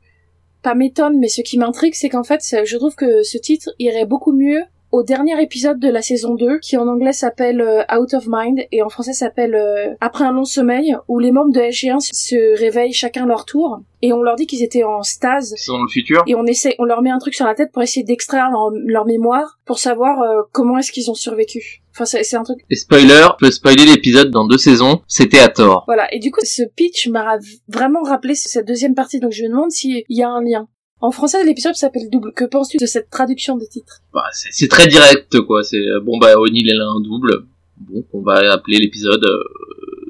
pas 0.61 0.73
m'étonne, 0.73 1.19
mais 1.19 1.27
ce 1.27 1.41
qui 1.41 1.59
m'intrigue, 1.59 1.93
c'est 1.93 2.09
qu'en 2.09 2.23
fait, 2.23 2.41
je 2.41 2.77
trouve 2.77 2.95
que 2.95 3.21
ce 3.21 3.37
titre 3.37 3.69
irait 3.77 4.07
beaucoup 4.07 4.31
mieux 4.31 4.63
au 4.91 5.03
dernier 5.03 5.41
épisode 5.41 5.79
de 5.79 5.89
la 5.89 6.01
saison 6.01 6.35
2, 6.35 6.59
qui 6.59 6.77
en 6.77 6.87
anglais 6.87 7.13
s'appelle 7.13 7.61
euh, 7.61 7.83
Out 7.97 8.13
of 8.13 8.25
Mind 8.27 8.59
et 8.71 8.81
en 8.81 8.89
français 8.89 9.13
s'appelle 9.13 9.55
euh, 9.55 9.93
Après 9.99 10.23
un 10.23 10.31
long 10.31 10.45
sommeil, 10.45 10.95
où 11.07 11.19
les 11.19 11.31
membres 11.31 11.51
de 11.53 11.59
SG1 11.59 11.99
se 11.99 12.57
réveillent 12.59 12.93
chacun 12.93 13.25
leur 13.25 13.45
tour 13.45 13.79
et 14.01 14.13
on 14.13 14.21
leur 14.21 14.35
dit 14.35 14.45
qu'ils 14.45 14.63
étaient 14.63 14.83
en 14.83 15.01
stase 15.03 15.53
c'est 15.57 15.71
dans 15.71 15.81
le 15.81 15.87
futur 15.89 16.23
et 16.27 16.35
on 16.35 16.45
essaie, 16.45 16.75
on 16.79 16.83
leur 16.85 17.01
met 17.01 17.09
un 17.09 17.17
truc 17.17 17.33
sur 17.33 17.45
la 17.45 17.55
tête 17.55 17.71
pour 17.71 17.81
essayer 17.81 18.03
d'extraire 18.05 18.49
leur, 18.51 18.69
leur 18.85 19.05
mémoire 19.05 19.57
pour 19.65 19.79
savoir 19.79 20.21
euh, 20.21 20.41
comment 20.51 20.77
est-ce 20.77 20.91
qu'ils 20.91 21.09
ont 21.09 21.15
survécu. 21.15 21.81
Enfin, 21.93 22.05
c'est 22.05 22.35
un 22.35 22.43
truc 22.43 22.59
et 22.69 22.75
spoiler 22.75 23.07
je 23.07 23.45
peux 23.45 23.51
spoiler 23.51 23.85
l'épisode 23.85 24.29
dans 24.29 24.45
deux 24.45 24.57
saisons 24.57 25.01
c'était 25.07 25.39
à 25.39 25.47
tort 25.47 25.83
Voilà, 25.87 26.13
et 26.13 26.19
du 26.19 26.29
coup, 26.29 26.41
ce 26.43 26.63
pitch 26.75 27.07
m'a 27.07 27.23
ra- 27.23 27.37
vraiment 27.69 28.03
rappelé 28.03 28.35
cette 28.35 28.67
deuxième 28.67 28.95
partie, 28.95 29.19
donc 29.21 29.31
je 29.31 29.43
me 29.43 29.49
demande 29.49 29.71
s'il 29.71 30.03
y 30.09 30.21
a 30.21 30.29
un 30.29 30.43
lien. 30.43 30.67
En 31.07 31.11
français, 31.11 31.43
l'épisode 31.43 31.75
s'appelle 31.75 32.09
Double. 32.09 32.31
Que 32.33 32.45
penses-tu 32.45 32.77
de 32.77 32.85
cette 32.87 33.09
traduction 33.09 33.57
des 33.57 33.67
titres? 33.67 34.01
Bah, 34.13 34.23
c'est 34.31 34.67
très 34.75 34.87
direct 34.87 35.39
quoi 35.41 35.63
c'est 35.63 35.85
euh, 35.93 35.99
bon 35.99 36.17
bah 36.17 36.33
O'Neill 36.39 36.69
elle 36.73 36.81
a 36.81 36.89
un 36.97 37.01
double 37.09 37.31
bon 37.77 38.03
on 38.13 38.21
va 38.21 38.35
appeler 38.53 38.77
l'épisode 38.79 39.23
euh, 39.23 39.43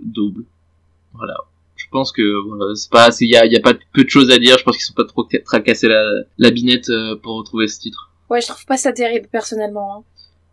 double 0.03 0.43
voilà 1.13 1.35
je 1.75 1.85
pense 1.91 2.11
que 2.11 2.25
voilà, 2.47 2.75
c'est 2.75 2.89
pas 2.91 3.09
il 3.19 3.29
y 3.29 3.35
a, 3.35 3.45
y 3.45 3.57
a 3.57 3.59
pas 3.59 3.73
peu 3.93 4.03
de 4.03 4.09
choses 4.09 4.29
à 4.31 4.37
dire 4.37 4.57
je 4.59 4.63
pense 4.63 4.75
qu'ils 4.77 4.85
sont 4.85 4.93
pas 4.93 5.05
trop 5.05 5.25
ca- 5.29 5.41
tracassés 5.43 5.87
la, 5.87 6.01
la 6.37 6.49
binette 6.51 6.89
euh, 6.89 7.15
pour 7.21 7.33
retrouver 7.37 7.67
ce 7.67 7.79
titre 7.79 8.11
Ouais, 8.29 8.41
je 8.41 8.47
trouve 8.47 8.65
pas 8.65 8.77
ça 8.77 8.91
terrible, 8.91 9.27
personnellement. 9.31 9.97
hein. 9.99 10.03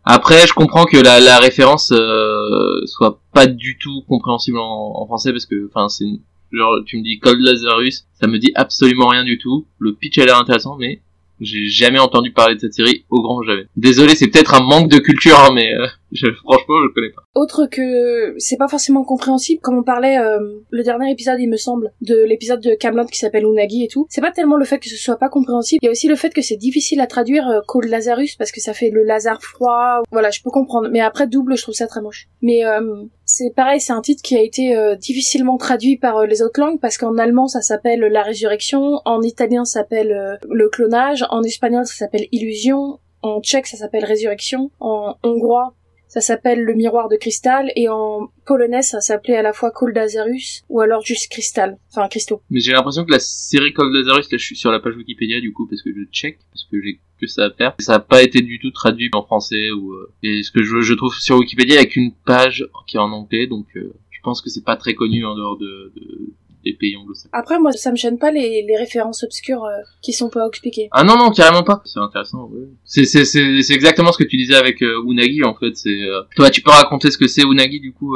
Après, 0.05 0.45
je 0.45 0.53
comprends 0.53 0.85
que 0.85 0.97
la, 0.97 1.19
la 1.19 1.39
référence 1.39 1.91
euh, 1.91 2.85
soit 2.85 3.19
pas 3.33 3.47
du 3.47 3.77
tout 3.79 4.03
compréhensible 4.07 4.59
en, 4.59 4.93
en 5.01 5.05
français 5.07 5.31
parce 5.31 5.45
que, 5.47 5.67
enfin, 5.69 5.87
c'est 5.89 6.05
genre 6.53 6.79
tu 6.85 6.97
me 6.97 7.03
dis 7.03 7.19
Cold 7.19 7.41
Lazarus, 7.41 8.05
ça 8.19 8.27
me 8.27 8.37
dit 8.37 8.51
absolument 8.55 9.07
rien 9.07 9.23
du 9.23 9.37
tout. 9.37 9.65
Le 9.79 9.93
pitch 9.93 10.17
a 10.19 10.25
l'air 10.25 10.37
intéressant, 10.37 10.77
mais 10.77 11.01
j'ai 11.41 11.67
jamais 11.67 11.99
entendu 11.99 12.31
parler 12.31 12.55
de 12.55 12.59
cette 12.59 12.73
série 12.73 13.03
au 13.09 13.21
grand 13.21 13.43
jamais. 13.43 13.65
Désolé, 13.75 14.15
c'est 14.15 14.27
peut-être 14.27 14.53
un 14.53 14.61
manque 14.61 14.89
de 14.89 14.99
culture, 14.99 15.37
hein, 15.39 15.51
mais 15.53 15.73
euh, 15.73 15.87
je, 16.13 16.27
franchement, 16.43 16.75
je 16.83 16.93
connais 16.93 17.11
pas. 17.11 17.23
Autre 17.35 17.67
que 17.67 18.35
c'est 18.37 18.57
pas 18.57 18.67
forcément 18.67 19.03
compréhensible, 19.03 19.61
comme 19.61 19.77
on 19.77 19.83
parlait 19.83 20.17
euh, 20.17 20.39
le 20.69 20.83
dernier 20.83 21.11
épisode, 21.11 21.39
il 21.39 21.49
me 21.49 21.57
semble, 21.57 21.91
de 22.01 22.23
l'épisode 22.23 22.61
de 22.61 22.75
Camelot 22.75 23.05
qui 23.05 23.19
s'appelle 23.19 23.45
Unagi 23.45 23.83
et 23.83 23.87
tout. 23.87 24.05
C'est 24.09 24.21
pas 24.21 24.31
tellement 24.31 24.57
le 24.57 24.65
fait 24.65 24.79
que 24.79 24.89
ce 24.89 24.97
soit 24.97 25.17
pas 25.17 25.29
compréhensible, 25.29 25.79
il 25.81 25.85
y 25.85 25.89
a 25.89 25.91
aussi 25.91 26.07
le 26.07 26.15
fait 26.15 26.33
que 26.33 26.41
c'est 26.41 26.57
difficile 26.57 27.01
à 27.01 27.07
traduire 27.07 27.47
euh, 27.47 27.59
Cold 27.67 27.89
Lazarus 27.89 28.35
parce 28.35 28.51
que 28.51 28.61
ça 28.61 28.73
fait 28.73 28.89
le 28.89 29.03
Lazare 29.03 29.41
froid. 29.41 30.01
Voilà, 30.11 30.29
je 30.29 30.41
peux 30.41 30.51
comprendre. 30.51 30.89
Mais 30.91 31.01
après 31.01 31.27
double, 31.27 31.57
je 31.57 31.63
trouve 31.63 31.75
ça 31.75 31.87
très 31.87 32.01
moche. 32.01 32.27
Mais 32.41 32.65
euh, 32.65 33.05
c'est 33.25 33.51
pareil, 33.55 33.79
c'est 33.79 33.93
un 33.93 34.01
titre 34.01 34.21
qui 34.21 34.35
a 34.35 34.41
été 34.41 34.75
euh, 34.75 34.95
difficilement 34.95 35.57
traduit 35.57 35.97
par 35.97 36.17
euh, 36.17 36.25
les 36.25 36.41
autres 36.41 36.59
langues 36.59 36.79
parce 36.79 36.97
qu'en 36.97 37.17
allemand 37.17 37.47
ça 37.47 37.61
s'appelle 37.61 38.01
La 38.01 38.21
Résurrection, 38.21 38.99
en 39.05 39.21
italien 39.21 39.65
ça 39.65 39.79
s'appelle 39.79 40.11
euh, 40.11 40.35
Le 40.49 40.69
Clonage, 40.69 41.25
en 41.29 41.41
espagnol 41.41 41.85
ça 41.85 41.95
s'appelle 41.95 42.27
Illusion, 42.31 42.99
en 43.21 43.41
tchèque 43.41 43.67
ça 43.67 43.77
s'appelle 43.77 44.05
Résurrection, 44.05 44.71
en 44.79 45.15
hongrois 45.23 45.73
ça 46.13 46.21
s'appelle 46.21 46.61
Le 46.61 46.75
Miroir 46.75 47.09
de 47.09 47.15
Cristal 47.15 47.71
et 47.75 47.89
en 47.89 48.27
polonais 48.45 48.83
ça 48.83 49.01
s'appelait 49.01 49.37
à 49.37 49.41
la 49.41 49.51
fois 49.51 49.71
Cold 49.71 49.95
Lazarus 49.95 50.61
ou 50.69 50.79
alors 50.79 51.03
juste 51.03 51.31
Cristal, 51.31 51.79
enfin 51.89 52.07
Cristaux. 52.07 52.43
Mais 52.51 52.59
j'ai 52.59 52.71
l'impression 52.71 53.03
que 53.03 53.11
la 53.11 53.19
série 53.19 53.73
Cold 53.73 53.91
Lazarus, 53.91 54.31
là, 54.31 54.37
je 54.37 54.45
suis 54.45 54.55
sur 54.55 54.71
la 54.71 54.79
page 54.79 54.95
Wikipédia 54.95 55.41
du 55.41 55.51
coup 55.53 55.67
parce 55.67 55.81
que 55.81 55.89
je 55.89 56.03
check 56.11 56.37
parce 56.51 56.65
que 56.69 56.79
j'ai 56.83 56.99
que 57.19 57.25
ça 57.25 57.45
à 57.45 57.49
faire. 57.49 57.73
Ça 57.79 57.95
a 57.95 57.99
pas 57.99 58.21
été 58.21 58.41
du 58.41 58.59
tout 58.59 58.69
traduit 58.69 59.09
en 59.13 59.23
français 59.23 59.71
ou 59.71 59.93
euh, 59.93 60.13
et 60.21 60.43
ce 60.43 60.51
que 60.51 60.61
je, 60.61 60.93
trouve 60.93 61.15
sur 61.15 61.37
Wikipédia 61.37 61.77
il 61.77 61.79
y 61.79 61.81
a 61.81 61.87
qu'une 61.87 62.13
page 62.25 62.67
qui 62.85 62.97
est 62.97 62.99
en 62.99 63.11
anglais, 63.11 63.47
donc 63.47 63.65
euh, 63.75 63.95
je 64.11 64.19
pense 64.21 64.39
que 64.39 64.51
c'est 64.51 64.63
pas 64.63 64.75
très 64.75 64.93
connu 64.93 65.25
en 65.25 65.35
dehors 65.35 65.57
de, 65.57 65.91
de- 65.95 66.33
pays 66.71 66.95
anglo-saxons. 66.95 67.29
Après 67.33 67.59
moi 67.59 67.73
ça 67.73 67.91
me 67.91 67.97
gêne 67.97 68.17
pas 68.17 68.31
les, 68.31 68.63
les 68.65 68.77
références 68.77 69.23
obscures 69.23 69.65
euh, 69.65 69.81
qui 70.01 70.13
sont 70.13 70.29
pas 70.29 70.47
expliquées. 70.47 70.87
Ah 70.91 71.03
non 71.03 71.17
non 71.17 71.31
carrément 71.31 71.63
pas. 71.63 71.81
C'est 71.83 71.99
intéressant. 71.99 72.45
Ouais. 72.45 72.69
C'est 72.85 73.03
c'est 73.03 73.25
c'est 73.25 73.61
c'est 73.61 73.73
exactement 73.73 74.13
ce 74.13 74.17
que 74.17 74.23
tu 74.23 74.37
disais 74.37 74.55
avec 74.55 74.81
euh, 74.81 75.03
Unagi 75.05 75.43
en 75.43 75.55
fait. 75.55 75.75
C'est 75.75 75.89
euh... 75.89 76.21
toi 76.37 76.49
tu 76.49 76.61
peux 76.61 76.71
raconter 76.71 77.11
ce 77.11 77.17
que 77.17 77.27
c'est 77.27 77.43
Unagi 77.43 77.81
du 77.81 77.91
coup. 77.91 78.13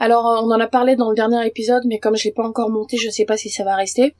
Alors 0.00 0.24
on 0.42 0.50
en 0.50 0.58
a 0.58 0.66
parlé 0.66 0.96
dans 0.96 1.10
le 1.10 1.14
dernier 1.14 1.46
épisode 1.46 1.84
mais 1.86 2.00
comme 2.00 2.16
je 2.16 2.24
l'ai 2.24 2.32
pas 2.32 2.44
encore 2.44 2.70
monté 2.70 2.96
je 2.96 3.08
sais 3.10 3.24
pas 3.24 3.36
si 3.36 3.50
ça 3.50 3.62
va 3.62 3.76
rester. 3.76 4.14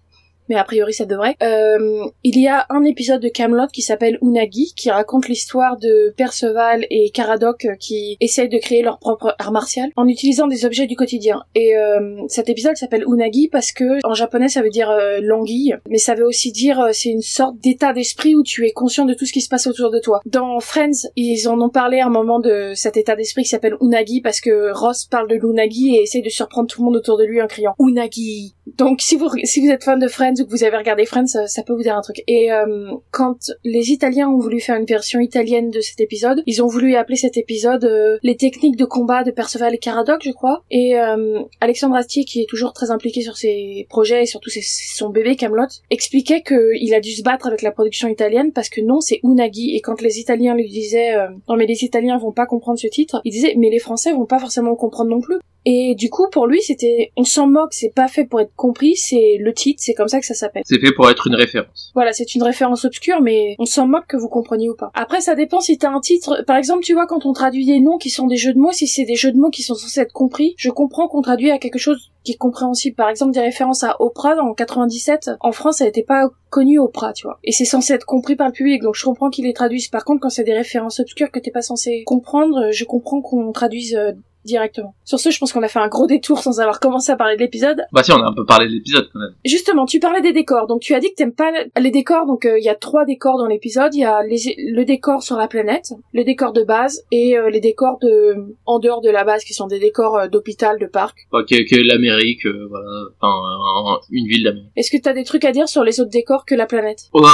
Mais 0.49 0.57
a 0.57 0.65
priori 0.65 0.93
ça 0.93 1.05
devrait. 1.05 1.37
Euh, 1.43 2.05
il 2.23 2.39
y 2.39 2.49
a 2.49 2.67
un 2.71 2.85
épisode 2.85 3.21
de 3.21 3.29
Camelot 3.29 3.69
qui 3.73 3.83
s'appelle 3.83 4.19
Unagi, 4.23 4.73
qui 4.77 4.91
raconte 4.91 5.29
l'histoire 5.29 5.77
de 5.79 6.13
Perceval 6.17 6.87
et 6.91 7.11
Caradoc 7.11 7.65
euh, 7.65 7.75
qui 7.77 8.17
essayent 8.21 8.49
de 8.49 8.59
créer 8.59 8.83
leur 8.83 8.99
propre 8.99 9.35
art 9.39 9.53
martial 9.53 9.91
en 9.97 10.09
utilisant 10.09 10.47
des 10.47 10.65
objets 10.65 10.87
du 10.87 10.97
quotidien. 10.97 11.43
Et 11.55 11.77
euh, 11.77 12.23
cet 12.29 12.49
épisode 12.49 12.77
s'appelle 12.77 13.05
Unagi 13.07 13.49
parce 13.49 13.73
que 13.73 14.05
en 14.05 14.15
japonais 14.15 14.49
ça 14.49 14.63
veut 14.63 14.71
dire 14.71 14.91
euh, 14.91 15.19
languille, 15.21 15.77
mais 15.89 15.99
ça 15.99 16.15
veut 16.15 16.27
aussi 16.27 16.53
dire 16.53 16.81
euh, 16.81 16.91
c'est 16.93 17.11
une 17.11 17.23
sorte 17.23 17.59
d'état 17.59 17.93
d'esprit 17.93 18.35
où 18.35 18.43
tu 18.43 18.67
es 18.67 18.73
conscient 18.73 19.05
de 19.05 19.15
tout 19.15 19.27
ce 19.27 19.33
qui 19.33 19.41
se 19.41 19.49
passe 19.49 19.67
autour 19.67 19.91
de 19.91 19.99
toi. 19.99 20.21
Dans 20.27 20.61
Friends, 20.61 21.09
ils 21.17 21.49
en 21.49 21.61
ont 21.61 21.71
parlé 21.71 22.01
à 22.01 22.07
un 22.07 22.11
moment 22.11 22.41
de 22.41 22.73
cet 22.75 22.97
état 22.97 23.17
d'esprit 23.17 23.43
qui 23.43 23.49
s'appelle 23.49 23.77
Unagi 23.81 24.21
parce 24.21 24.41
que 24.41 24.73
Ross 24.73 25.07
parle 25.07 25.29
de 25.29 25.37
l'Unagi 25.37 25.97
et 25.97 26.03
essaye 26.03 26.23
de 26.23 26.29
surprendre 26.29 26.69
tout 26.69 26.81
le 26.81 26.87
monde 26.87 26.97
autour 26.97 27.19
de 27.19 27.25
lui 27.25 27.41
en 27.43 27.47
criant 27.47 27.75
Unagi. 27.79 28.55
Donc 28.79 29.01
si 29.01 29.17
vous 29.17 29.29
si 29.45 29.61
vous 29.61 29.71
êtes 29.71 29.85
fan 29.85 29.99
de 29.99 30.09
Friends 30.09 30.34
que 30.43 30.51
vous 30.51 30.65
avez 30.65 30.77
regardé 30.77 31.07
Friends, 31.07 31.27
ça, 31.27 31.63
peut 31.63 31.73
vous 31.73 31.83
dire 31.83 31.97
un 31.97 32.03
truc. 32.03 32.23
Et 32.27 32.53
euh, 32.53 32.91
quand 33.11 33.53
les 33.65 33.91
Italiens 33.91 34.29
ont 34.29 34.39
voulu 34.39 34.61
faire 34.61 34.77
une 34.77 34.85
version 34.85 35.21
italienne 35.21 35.71
de 35.71 35.81
cet 35.81 36.01
épisode, 36.01 36.43
ils 36.47 36.63
ont 36.63 36.67
voulu 36.67 36.95
appeler 36.97 37.17
cet 37.17 37.37
épisode 37.37 37.85
euh, 37.85 38.19
les 38.23 38.37
techniques 38.37 38.77
de 38.77 38.85
combat 38.85 39.25
de 39.25 39.31
Perceval 39.31 39.75
et 39.75 39.79
Caradoc, 39.79 40.23
je 40.25 40.33
crois. 40.33 40.65
Et 40.71 40.99
euh, 40.99 41.41
Alexandre 41.61 41.97
Astier, 41.97 42.25
qui 42.25 42.43
est 42.43 42.49
toujours 42.49 42.73
très 42.73 42.91
impliqué 42.91 43.23
sur 43.23 43.37
ses 43.37 43.87
projets 43.89 44.23
et 44.23 44.27
surtout 44.27 44.51
son 44.51 45.11
bébé 45.11 45.37
Camelot, 45.37 45.69
expliquait 45.91 46.43
qu'il 46.43 46.95
a 46.95 47.01
dû 47.01 47.13
se 47.13 47.23
battre 47.23 47.47
avec 47.47 47.63
la 47.63 47.71
production 47.71 48.09
italienne 48.09 48.53
parce 48.53 48.69
que 48.69 48.81
non, 48.81 49.01
c'est 49.01 49.21
Unagi. 49.23 49.77
Et 49.77 49.81
quand 49.81 50.01
les 50.01 50.19
Italiens 50.19 50.55
lui 50.55 50.69
disaient 50.69 51.15
non 51.49 51.57
mais 51.57 51.67
les 51.67 51.85
Italiens 51.85 52.19
vont 52.19 52.33
pas 52.33 52.47
comprendre 52.47 52.79
ce 52.79 52.87
titre, 52.87 53.21
il 53.25 53.33
disait 53.33 53.55
mais 53.57 53.71
les 53.71 53.79
Français 53.79 54.13
vont 54.13 54.27
pas 54.27 54.39
forcément 54.39 54.75
comprendre 54.75 55.11
non 55.11 55.21
plus. 55.21 55.37
Et 55.67 55.95
du 55.95 56.11
coup, 56.11 56.29
pour 56.31 56.47
lui, 56.47 56.61
c'était, 56.61 57.13
on 57.17 57.25
s'en 57.25 57.47
moque, 57.47 57.73
c'est 57.73 57.95
pas 57.95 58.09
fait 58.09 58.25
pour 58.25 58.41
être 58.41 58.55
compris, 58.55 58.97
c'est 58.97 59.39
le 59.41 59.53
titre, 59.55 59.83
c'est 59.83 59.95
comme 59.95 60.09
ça 60.09 60.19
que 60.25 60.35
ça 60.35 60.35
s'appelle. 60.35 60.63
C'est 60.67 60.81
fait 60.81 60.93
pour 60.93 61.09
être 61.11 61.27
une 61.27 61.35
référence. 61.35 61.91
Voilà, 61.95 62.13
c'est 62.13 62.35
une 62.35 62.43
référence 62.43 62.85
obscure, 62.85 63.21
mais 63.21 63.55
on 63.59 63.67
s'en 63.67 63.87
moque 63.87 64.07
que 64.07 64.17
vous 64.17 64.29
compreniez 64.29 64.69
ou 64.69 64.75
pas. 64.75 64.91
Après, 64.95 65.21
ça 65.21 65.35
dépend 65.35 65.61
si 65.61 65.79
t'as 65.79 65.91
un 65.91 66.01
titre. 66.01 66.45
Par 66.47 66.57
exemple, 66.57 66.83
tu 66.83 66.95
vois, 66.95 67.07
quand 67.07 67.27
on 67.27 67.33
traduit 67.33 67.67
des 67.67 67.81
noms 67.81 67.99
qui 67.99 68.11
sont 68.11 68.27
des 68.27 68.37
jeux 68.37 68.55
de 68.55 68.59
mots, 68.59 68.73
si 68.73 68.87
c'est 68.87 69.05
des 69.05 69.17
jeux 69.17 69.33
de 69.33 69.39
mots 69.39 69.51
qui 69.51 69.63
sont 69.63 69.75
censés 69.75 70.01
être 70.01 70.13
compris, 70.13 70.55
je 70.57 70.71
comprends 70.71 71.09
qu'on 71.09 71.23
traduit 71.23 71.51
à 71.51 71.59
quelque 71.59 71.79
chose 71.79 72.11
qui 72.25 72.33
est 72.33 72.37
compréhensible. 72.37 72.97
Par 72.97 73.09
exemple, 73.09 73.33
des 73.33 73.41
références 73.41 73.85
à 73.85 73.97
Oprah 74.01 74.37
en 74.41 74.55
97, 74.55 75.33
en 75.41 75.53
France, 75.53 75.77
ça 75.79 75.85
n'était 75.85 76.03
pas 76.03 76.29
connu 76.51 76.79
Oprah, 76.79 77.13
tu 77.13 77.27
vois. 77.27 77.39
Et 77.45 77.53
c'est 77.53 77.65
censé 77.65 77.93
être 77.93 78.07
compris 78.07 78.35
par 78.35 78.47
le 78.47 78.53
public, 78.53 78.83
donc 78.83 78.95
je 78.95 79.05
comprends 79.05 79.31
qu'ils 79.31 79.45
les 79.45 79.53
traduisent. 79.53 79.89
Par 79.89 80.05
contre, 80.05 80.21
quand 80.21 80.31
c'est 80.31 80.45
des 80.45 80.55
références 80.55 81.01
obscures 81.01 81.31
que 81.31 81.39
t'es 81.39 81.51
pas 81.51 81.63
censé 81.63 82.03
comprendre, 82.05 82.71
je 82.73 82.85
comprends 82.85 83.21
qu'on 83.21 83.53
traduise 83.53 83.95
euh, 83.95 84.13
directement. 84.45 84.95
Sur 85.05 85.19
ce, 85.19 85.31
je 85.31 85.39
pense 85.39 85.53
qu'on 85.53 85.63
a 85.63 85.69
fait 85.69 85.79
un 85.79 85.89
gros 85.89 86.07
détour 86.07 86.39
sans 86.39 86.61
avoir 86.61 86.81
commencé 86.81 87.11
à 87.13 87.17
parler 87.17 87.37
de 87.37 87.41
l'épisode. 87.41 87.83
Bah 87.93 88.03
si, 88.03 88.13
on 88.13 88.23
a 88.23 88.29
un 88.29 88.33
peu 88.35 88.45
parlé 88.45 88.67
de 88.69 88.73
l'épisode 88.73 89.09
quand 89.13 89.21
même. 89.21 89.35
Justement, 89.45 89.87
tu 89.87 90.01
parlais 90.01 90.21
des 90.21 90.33
décors. 90.33 90.67
Donc 90.67 90.81
tu 90.81 90.95
as 90.95 91.01
dit 91.01 91.11
que 91.11 91.15
t'aimes 91.17 91.35
pas 91.35 91.51
les 91.79 91.91
décors. 91.91 92.27
Donc 92.27 92.45
euh, 92.47 92.59
il 92.59 92.65
y 92.65 92.69
a 92.69 92.75
trois 92.75 93.05
décors 93.05 93.39
dans 93.39 93.47
l'épisode. 93.47 93.95
Il 93.95 94.01
y 94.01 94.05
a 94.05 94.23
les- 94.23 94.55
le 94.59 94.85
décor 94.85 95.23
sur 95.23 95.37
la 95.37 95.49
planète, 95.49 95.93
le 96.13 96.25
décor 96.25 96.53
de 96.53 96.63
base 96.63 97.03
et 97.11 97.37
euh, 97.39 97.51
les 97.51 97.61
décors 97.61 97.99
de 98.01 98.37
en 98.67 98.79
dehors 98.79 99.01
de 99.01 99.11
la 99.11 99.25
base 99.25 99.45
qui 99.45 99.55
sont 99.55 99.67
des 99.67 99.79
décors 99.79 100.17
euh, 100.17 100.29
d'hôpital, 100.29 100.79
de 100.79 100.87
parc. 100.87 101.27
Bah, 101.33 101.41
que, 101.49 101.55
que 101.69 101.81
l'Amérique, 101.81 102.47
voilà, 102.47 102.87
enfin, 103.21 103.35
un- 103.35 104.01
une 104.11 104.27
ville 104.27 104.45
d'Amérique. 104.45 104.71
Est-ce 104.77 104.91
que 104.91 105.01
t'as 105.03 105.13
des 105.15 105.25
trucs 105.25 105.45
à 105.45 105.53
dire 105.53 105.69
sur 105.69 105.85
les 105.85 106.01
autres 106.01 106.11
décors 106.11 106.45
que 106.45 106.55
la 106.55 106.67
planète? 106.67 107.05
Oh, 107.13 107.27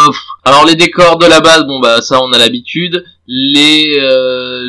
alors 0.44 0.64
les 0.66 0.74
décors 0.76 1.18
de 1.18 1.26
la 1.26 1.40
base, 1.40 1.64
bon 1.66 1.80
bah 1.80 2.00
ça 2.02 2.20
on 2.22 2.32
a 2.32 2.38
l'habitude. 2.38 3.04
Les 3.26 3.96
euh, 4.00 4.66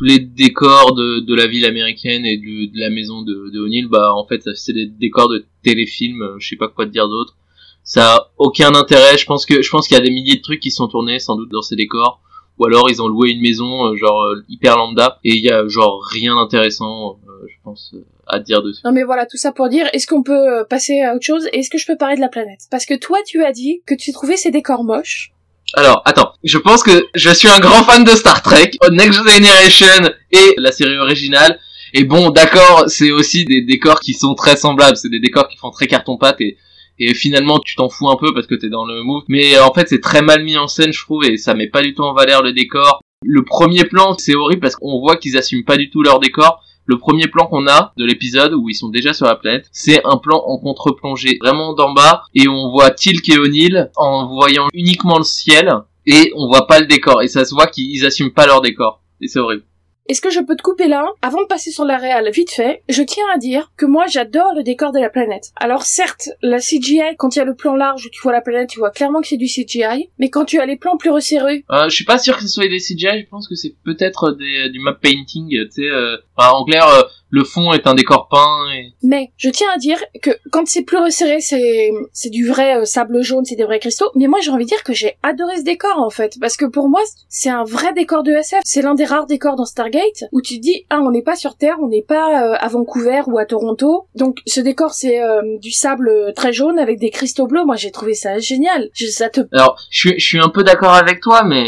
les 0.00 0.18
décors 0.18 0.94
de, 0.94 1.34
la 1.34 1.46
ville 1.46 1.64
américaine 1.64 2.24
et 2.24 2.36
de, 2.38 2.78
la 2.78 2.90
maison 2.90 3.22
de, 3.22 3.58
O'Neill, 3.58 3.88
bah 3.88 4.12
en 4.14 4.26
fait 4.26 4.42
c'est 4.54 4.72
des 4.72 4.86
décors 4.86 5.28
de 5.28 5.44
téléfilms, 5.62 6.22
euh, 6.22 6.36
je 6.38 6.48
sais 6.48 6.56
pas 6.56 6.68
quoi 6.68 6.86
te 6.86 6.90
dire 6.90 7.08
d'autre. 7.08 7.36
Ça 7.82 8.14
a 8.14 8.30
aucun 8.38 8.74
intérêt. 8.74 9.18
Je 9.18 9.26
pense 9.26 9.44
que 9.44 9.60
je 9.60 9.70
pense 9.70 9.86
qu'il 9.86 9.96
y 9.96 10.00
a 10.00 10.02
des 10.02 10.10
milliers 10.10 10.36
de 10.36 10.42
trucs 10.42 10.60
qui 10.60 10.70
sont 10.70 10.88
tournés 10.88 11.18
sans 11.18 11.36
doute 11.36 11.50
dans 11.50 11.62
ces 11.62 11.76
décors. 11.76 12.20
Ou 12.58 12.66
alors 12.66 12.88
ils 12.88 13.02
ont 13.02 13.08
loué 13.08 13.30
une 13.30 13.42
maison 13.42 13.86
euh, 13.86 13.96
genre 13.96 14.22
euh, 14.22 14.44
hyper 14.48 14.76
lambda 14.76 15.18
et 15.24 15.34
il 15.34 15.44
y 15.44 15.50
a 15.50 15.66
genre 15.66 16.02
rien 16.02 16.36
d'intéressant, 16.36 17.18
je 17.46 17.54
pense, 17.62 17.94
à 18.28 18.38
dire 18.38 18.62
dessus. 18.62 18.80
Non 18.84 18.92
mais 18.92 19.02
voilà, 19.02 19.26
tout 19.26 19.36
ça 19.36 19.52
pour 19.52 19.68
dire, 19.68 19.86
est-ce 19.92 20.06
qu'on 20.06 20.22
peut 20.22 20.64
passer 20.70 21.00
à 21.00 21.14
autre 21.14 21.24
chose? 21.24 21.48
Est-ce 21.52 21.68
que 21.68 21.78
je 21.78 21.86
peux 21.86 21.96
parler 21.96 22.16
de 22.16 22.20
la 22.20 22.28
planète? 22.28 22.60
Parce 22.70 22.86
que 22.86 22.94
toi, 22.94 23.18
tu 23.26 23.44
as 23.44 23.52
dit 23.52 23.82
que 23.86 23.94
tu 23.94 24.12
trouvais 24.12 24.36
ces 24.36 24.50
décors 24.50 24.84
moches. 24.84 25.33
Alors, 25.72 26.02
attends, 26.04 26.34
je 26.44 26.58
pense 26.58 26.82
que 26.82 27.08
je 27.14 27.30
suis 27.30 27.48
un 27.48 27.58
grand 27.58 27.82
fan 27.84 28.04
de 28.04 28.10
Star 28.10 28.42
Trek, 28.42 28.72
Next 28.92 29.18
Generation 29.18 30.10
et 30.30 30.54
la 30.58 30.70
série 30.70 30.98
originale. 30.98 31.58
Et 31.94 32.04
bon, 32.04 32.30
d'accord, 32.30 32.84
c'est 32.88 33.10
aussi 33.10 33.44
des 33.44 33.62
décors 33.62 34.00
qui 34.00 34.14
sont 34.14 34.34
très 34.34 34.56
semblables, 34.56 34.96
c'est 34.96 35.08
des 35.08 35.20
décors 35.20 35.48
qui 35.48 35.56
font 35.56 35.70
très 35.70 35.86
carton-pâte 35.86 36.40
et, 36.40 36.58
et 36.98 37.14
finalement 37.14 37.60
tu 37.60 37.76
t'en 37.76 37.88
fous 37.88 38.08
un 38.08 38.16
peu 38.16 38.34
parce 38.34 38.46
que 38.46 38.54
t'es 38.54 38.68
dans 38.68 38.84
le 38.84 39.02
move. 39.02 39.22
Mais 39.28 39.56
euh, 39.56 39.64
en 39.64 39.72
fait, 39.72 39.88
c'est 39.88 40.00
très 40.00 40.22
mal 40.22 40.44
mis 40.44 40.56
en 40.56 40.68
scène, 40.68 40.92
je 40.92 41.00
trouve, 41.00 41.24
et 41.24 41.36
ça 41.36 41.54
met 41.54 41.68
pas 41.68 41.82
du 41.82 41.94
tout 41.94 42.02
en 42.02 42.12
valeur 42.12 42.42
le 42.42 42.52
décor. 42.52 43.00
Le 43.24 43.44
premier 43.44 43.84
plan, 43.84 44.14
c'est 44.18 44.34
horrible 44.34 44.60
parce 44.60 44.76
qu'on 44.76 45.00
voit 45.00 45.16
qu'ils 45.16 45.36
assument 45.36 45.64
pas 45.64 45.76
du 45.76 45.88
tout 45.88 46.02
leur 46.02 46.20
décor. 46.20 46.62
Le 46.86 46.98
premier 46.98 47.28
plan 47.28 47.46
qu'on 47.46 47.66
a 47.66 47.92
de 47.96 48.04
l'épisode 48.04 48.52
où 48.52 48.68
ils 48.68 48.74
sont 48.74 48.90
déjà 48.90 49.14
sur 49.14 49.26
la 49.26 49.36
planète, 49.36 49.68
c'est 49.72 50.04
un 50.04 50.18
plan 50.18 50.42
en 50.46 50.58
contre-plongée, 50.58 51.38
vraiment 51.40 51.72
d'en 51.72 51.92
bas, 51.92 52.24
et 52.34 52.46
on 52.46 52.70
voit 52.70 52.90
Tilk 52.90 53.26
et 53.28 53.38
O'Neill 53.38 53.90
en 53.96 54.26
voyant 54.26 54.68
uniquement 54.74 55.18
le 55.18 55.24
ciel, 55.24 55.72
et 56.06 56.32
on 56.36 56.46
voit 56.46 56.66
pas 56.66 56.80
le 56.80 56.86
décor, 56.86 57.22
et 57.22 57.28
ça 57.28 57.44
se 57.44 57.54
voit 57.54 57.68
qu'ils 57.68 58.04
assument 58.04 58.32
pas 58.32 58.46
leur 58.46 58.60
décor, 58.60 59.02
et 59.20 59.28
c'est 59.28 59.38
horrible. 59.38 59.64
Est-ce 60.06 60.20
que 60.20 60.30
je 60.30 60.40
peux 60.40 60.54
te 60.54 60.62
couper 60.62 60.86
là? 60.86 61.06
Avant 61.22 61.40
de 61.40 61.46
passer 61.46 61.70
sur 61.70 61.84
la 61.86 61.96
réal, 61.96 62.30
vite 62.30 62.50
fait, 62.50 62.82
je 62.90 63.02
tiens 63.02 63.24
à 63.34 63.38
dire 63.38 63.72
que 63.76 63.86
moi 63.86 64.04
j'adore 64.06 64.52
le 64.54 64.62
décor 64.62 64.92
de 64.92 65.00
la 65.00 65.08
planète. 65.08 65.52
Alors 65.56 65.84
certes, 65.84 66.28
la 66.42 66.58
CGI, 66.58 67.16
quand 67.16 67.34
il 67.34 67.38
y 67.38 67.42
a 67.42 67.46
le 67.46 67.54
plan 67.54 67.74
large 67.74 68.04
où 68.04 68.10
tu 68.10 68.20
vois 68.22 68.32
la 68.32 68.42
planète, 68.42 68.68
tu 68.68 68.78
vois 68.78 68.90
clairement 68.90 69.22
que 69.22 69.28
c'est 69.28 69.38
du 69.38 69.46
CGI, 69.46 70.10
mais 70.18 70.28
quand 70.28 70.44
tu 70.44 70.60
as 70.60 70.66
les 70.66 70.76
plans 70.76 70.98
plus 70.98 71.10
resserrés, 71.10 71.64
Euh, 71.70 71.88
je 71.88 71.94
suis 71.94 72.04
pas 72.04 72.18
sûr 72.18 72.36
que 72.36 72.42
ce 72.42 72.48
soit 72.48 72.68
des 72.68 72.78
CGI, 72.78 73.22
je 73.24 73.28
pense 73.30 73.48
que 73.48 73.54
c'est 73.54 73.74
peut-être 73.84 74.32
du 74.72 74.78
map 74.80 74.92
painting, 75.00 75.48
tu 75.48 75.70
sais, 75.70 75.82
euh, 75.88 76.16
enfin, 76.36 76.50
en 76.50 76.64
clair, 76.64 76.86
euh, 76.86 77.02
le 77.30 77.42
fond 77.42 77.72
est 77.72 77.86
un 77.86 77.94
décor 77.94 78.28
peint, 78.28 78.72
et... 78.76 78.92
mais 79.02 79.32
je 79.38 79.48
tiens 79.50 79.68
à 79.74 79.78
dire 79.78 79.98
que 80.22 80.30
quand 80.52 80.68
c'est 80.68 80.82
plus 80.84 80.98
resserré, 80.98 81.40
c'est 81.40 81.90
c'est 82.12 82.30
du 82.30 82.46
vrai 82.46 82.76
euh, 82.76 82.84
sable 82.84 83.22
jaune, 83.22 83.44
c'est 83.44 83.56
des 83.56 83.64
vrais 83.64 83.80
cristaux, 83.80 84.10
mais 84.14 84.26
moi 84.28 84.38
j'ai 84.40 84.50
envie 84.50 84.64
de 84.64 84.68
dire 84.68 84.84
que 84.84 84.92
j'ai 84.92 85.16
adoré 85.22 85.56
ce 85.56 85.62
décor 85.62 85.98
en 85.98 86.10
fait, 86.10 86.36
parce 86.40 86.56
que 86.56 86.66
pour 86.66 86.88
moi 86.88 87.00
c'est 87.28 87.50
un 87.50 87.64
vrai 87.64 87.92
décor 87.94 88.22
de 88.22 88.32
SF, 88.32 88.60
c'est 88.64 88.82
l'un 88.82 88.94
des 88.94 89.04
rares 89.04 89.26
décors 89.26 89.56
dans 89.56 89.64
Stargate 89.64 89.93
où 90.32 90.40
tu 90.40 90.56
te 90.56 90.60
dis 90.62 90.86
ah 90.90 91.00
on 91.02 91.10
n'est 91.10 91.22
pas 91.22 91.36
sur 91.36 91.56
Terre, 91.56 91.76
on 91.82 91.88
n'est 91.88 92.02
pas 92.02 92.42
euh, 92.52 92.56
à 92.58 92.68
Vancouver 92.68 93.22
ou 93.26 93.38
à 93.38 93.44
Toronto, 93.46 94.06
donc 94.14 94.38
ce 94.46 94.60
décor 94.60 94.92
c'est 94.94 95.22
euh, 95.22 95.42
du 95.60 95.70
sable 95.70 96.08
euh, 96.08 96.32
très 96.32 96.52
jaune 96.52 96.78
avec 96.78 96.98
des 96.98 97.10
cristaux 97.10 97.46
bleus, 97.46 97.64
moi 97.64 97.76
j'ai 97.76 97.90
trouvé 97.90 98.14
ça 98.14 98.38
génial, 98.38 98.88
Je- 98.94 99.06
ça 99.06 99.28
te 99.28 99.40
Alors, 99.52 99.76
je 99.90 99.98
suis, 100.08 100.18
je 100.20 100.26
suis 100.26 100.40
un 100.40 100.48
peu 100.48 100.62
d'accord 100.64 100.94
avec 100.94 101.20
toi, 101.20 101.44
mais... 101.44 101.64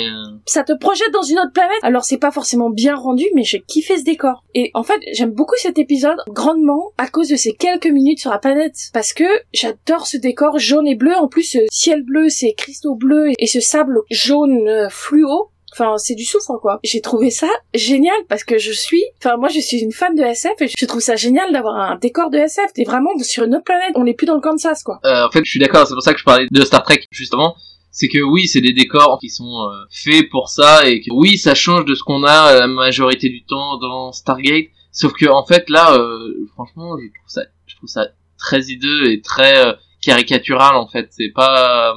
ça 0.46 0.62
te 0.64 0.72
projette 0.72 1.10
dans 1.12 1.22
une 1.22 1.38
autre 1.38 1.52
planète. 1.52 1.78
Alors 1.82 2.04
c'est 2.04 2.18
pas 2.18 2.30
forcément 2.30 2.70
bien 2.70 2.94
rendu, 2.96 3.24
mais 3.34 3.42
j'ai 3.44 3.60
kiffé 3.60 3.98
ce 3.98 4.04
décor. 4.04 4.44
Et 4.54 4.70
en 4.74 4.82
fait, 4.82 5.00
j'aime 5.12 5.30
beaucoup 5.30 5.54
cet 5.58 5.78
épisode 5.78 6.18
grandement 6.28 6.92
à 6.98 7.08
cause 7.08 7.28
de 7.28 7.36
ces 7.36 7.52
quelques 7.52 7.86
minutes 7.86 8.20
sur 8.20 8.30
la 8.30 8.38
planète, 8.38 8.74
parce 8.92 9.12
que 9.12 9.24
j'adore 9.52 10.06
ce 10.06 10.16
décor 10.16 10.58
jaune 10.58 10.86
et 10.86 10.94
bleu. 10.94 11.14
En 11.16 11.28
plus, 11.28 11.42
ce 11.44 11.58
ciel 11.70 12.02
bleu, 12.02 12.28
ces 12.28 12.54
cristaux 12.54 12.94
bleus 12.94 13.30
et 13.38 13.46
ce 13.46 13.60
sable 13.60 14.00
jaune 14.10 14.88
fluo. 14.90 15.50
Enfin, 15.78 15.98
c'est 15.98 16.14
du 16.14 16.24
soufre, 16.24 16.58
quoi. 16.60 16.80
J'ai 16.82 17.00
trouvé 17.00 17.30
ça 17.30 17.48
génial 17.74 18.16
parce 18.28 18.44
que 18.44 18.56
je 18.56 18.72
suis, 18.72 19.02
enfin, 19.18 19.36
moi, 19.36 19.48
je 19.48 19.60
suis 19.60 19.78
une 19.78 19.92
fan 19.92 20.14
de 20.14 20.22
SF 20.22 20.54
et 20.60 20.68
je 20.68 20.86
trouve 20.86 21.02
ça 21.02 21.16
génial 21.16 21.52
d'avoir 21.52 21.76
un 21.76 21.96
décor 21.96 22.30
de 22.30 22.38
SF. 22.38 22.72
T'es 22.74 22.84
vraiment 22.84 23.10
sur 23.20 23.44
une 23.44 23.54
autre 23.54 23.64
planète. 23.64 23.92
On 23.94 24.04
n'est 24.04 24.14
plus 24.14 24.26
dans 24.26 24.36
le 24.36 24.40
Kansas, 24.40 24.82
quoi. 24.82 25.00
Euh, 25.04 25.26
en 25.26 25.30
fait, 25.30 25.44
je 25.44 25.50
suis 25.50 25.60
d'accord, 25.60 25.86
c'est 25.86 25.94
pour 25.94 26.02
ça 26.02 26.14
que 26.14 26.18
je 26.18 26.24
parlais 26.24 26.46
de 26.50 26.64
Star 26.64 26.82
Trek 26.82 27.04
justement. 27.10 27.56
C'est 27.90 28.08
que 28.08 28.18
oui, 28.18 28.46
c'est 28.46 28.60
des 28.60 28.72
décors 28.72 29.18
qui 29.20 29.30
sont 29.30 29.44
euh, 29.44 29.84
faits 29.90 30.28
pour 30.30 30.48
ça 30.50 30.86
et 30.86 31.00
que 31.00 31.10
oui, 31.12 31.38
ça 31.38 31.54
change 31.54 31.84
de 31.86 31.94
ce 31.94 32.02
qu'on 32.02 32.24
a 32.24 32.52
euh, 32.52 32.60
la 32.60 32.66
majorité 32.66 33.28
du 33.28 33.44
temps 33.44 33.78
dans 33.78 34.12
Stargate. 34.12 34.66
Sauf 34.92 35.12
que 35.12 35.26
en 35.26 35.44
fait 35.44 35.68
là, 35.68 35.94
euh, 35.94 36.48
franchement, 36.54 36.96
je 36.98 37.06
trouve 37.08 37.28
ça, 37.28 37.42
je 37.66 37.76
trouve 37.76 37.88
ça 37.88 38.08
très 38.38 38.62
hideux 38.64 39.10
et 39.10 39.20
très 39.20 39.66
euh, 39.66 39.72
caricatural 40.00 40.74
en 40.76 40.86
fait. 40.86 41.08
C'est 41.10 41.32
pas, 41.34 41.90
euh, 41.90 41.94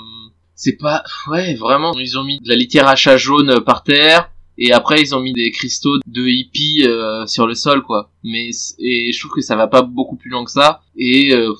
c'est 0.59 0.75
pas, 0.75 1.03
ouais, 1.31 1.55
vraiment. 1.55 1.93
Ils 1.97 2.17
ont 2.19 2.25
mis 2.25 2.39
de 2.39 2.49
la 2.49 2.55
litière 2.55 2.85
achat 2.85 3.15
jaune 3.15 3.49
euh, 3.49 3.59
par 3.61 3.83
terre. 3.83 4.29
Et 4.57 4.73
après, 4.73 4.99
ils 4.99 5.15
ont 5.15 5.21
mis 5.21 5.31
des 5.31 5.51
cristaux 5.51 5.99
de 6.05 6.27
hippie 6.27 6.83
euh, 6.85 7.25
sur 7.27 7.47
le 7.47 7.55
sol, 7.55 7.81
quoi. 7.81 8.11
Mais 8.25 8.49
et 8.77 9.13
je 9.13 9.19
trouve 9.19 9.31
que 9.31 9.41
ça 9.41 9.55
va 9.55 9.67
pas 9.67 9.83
beaucoup 9.83 10.17
plus 10.17 10.29
loin 10.29 10.43
que 10.43 10.51
ça. 10.51 10.81
Et 10.97 11.33
euh, 11.33 11.53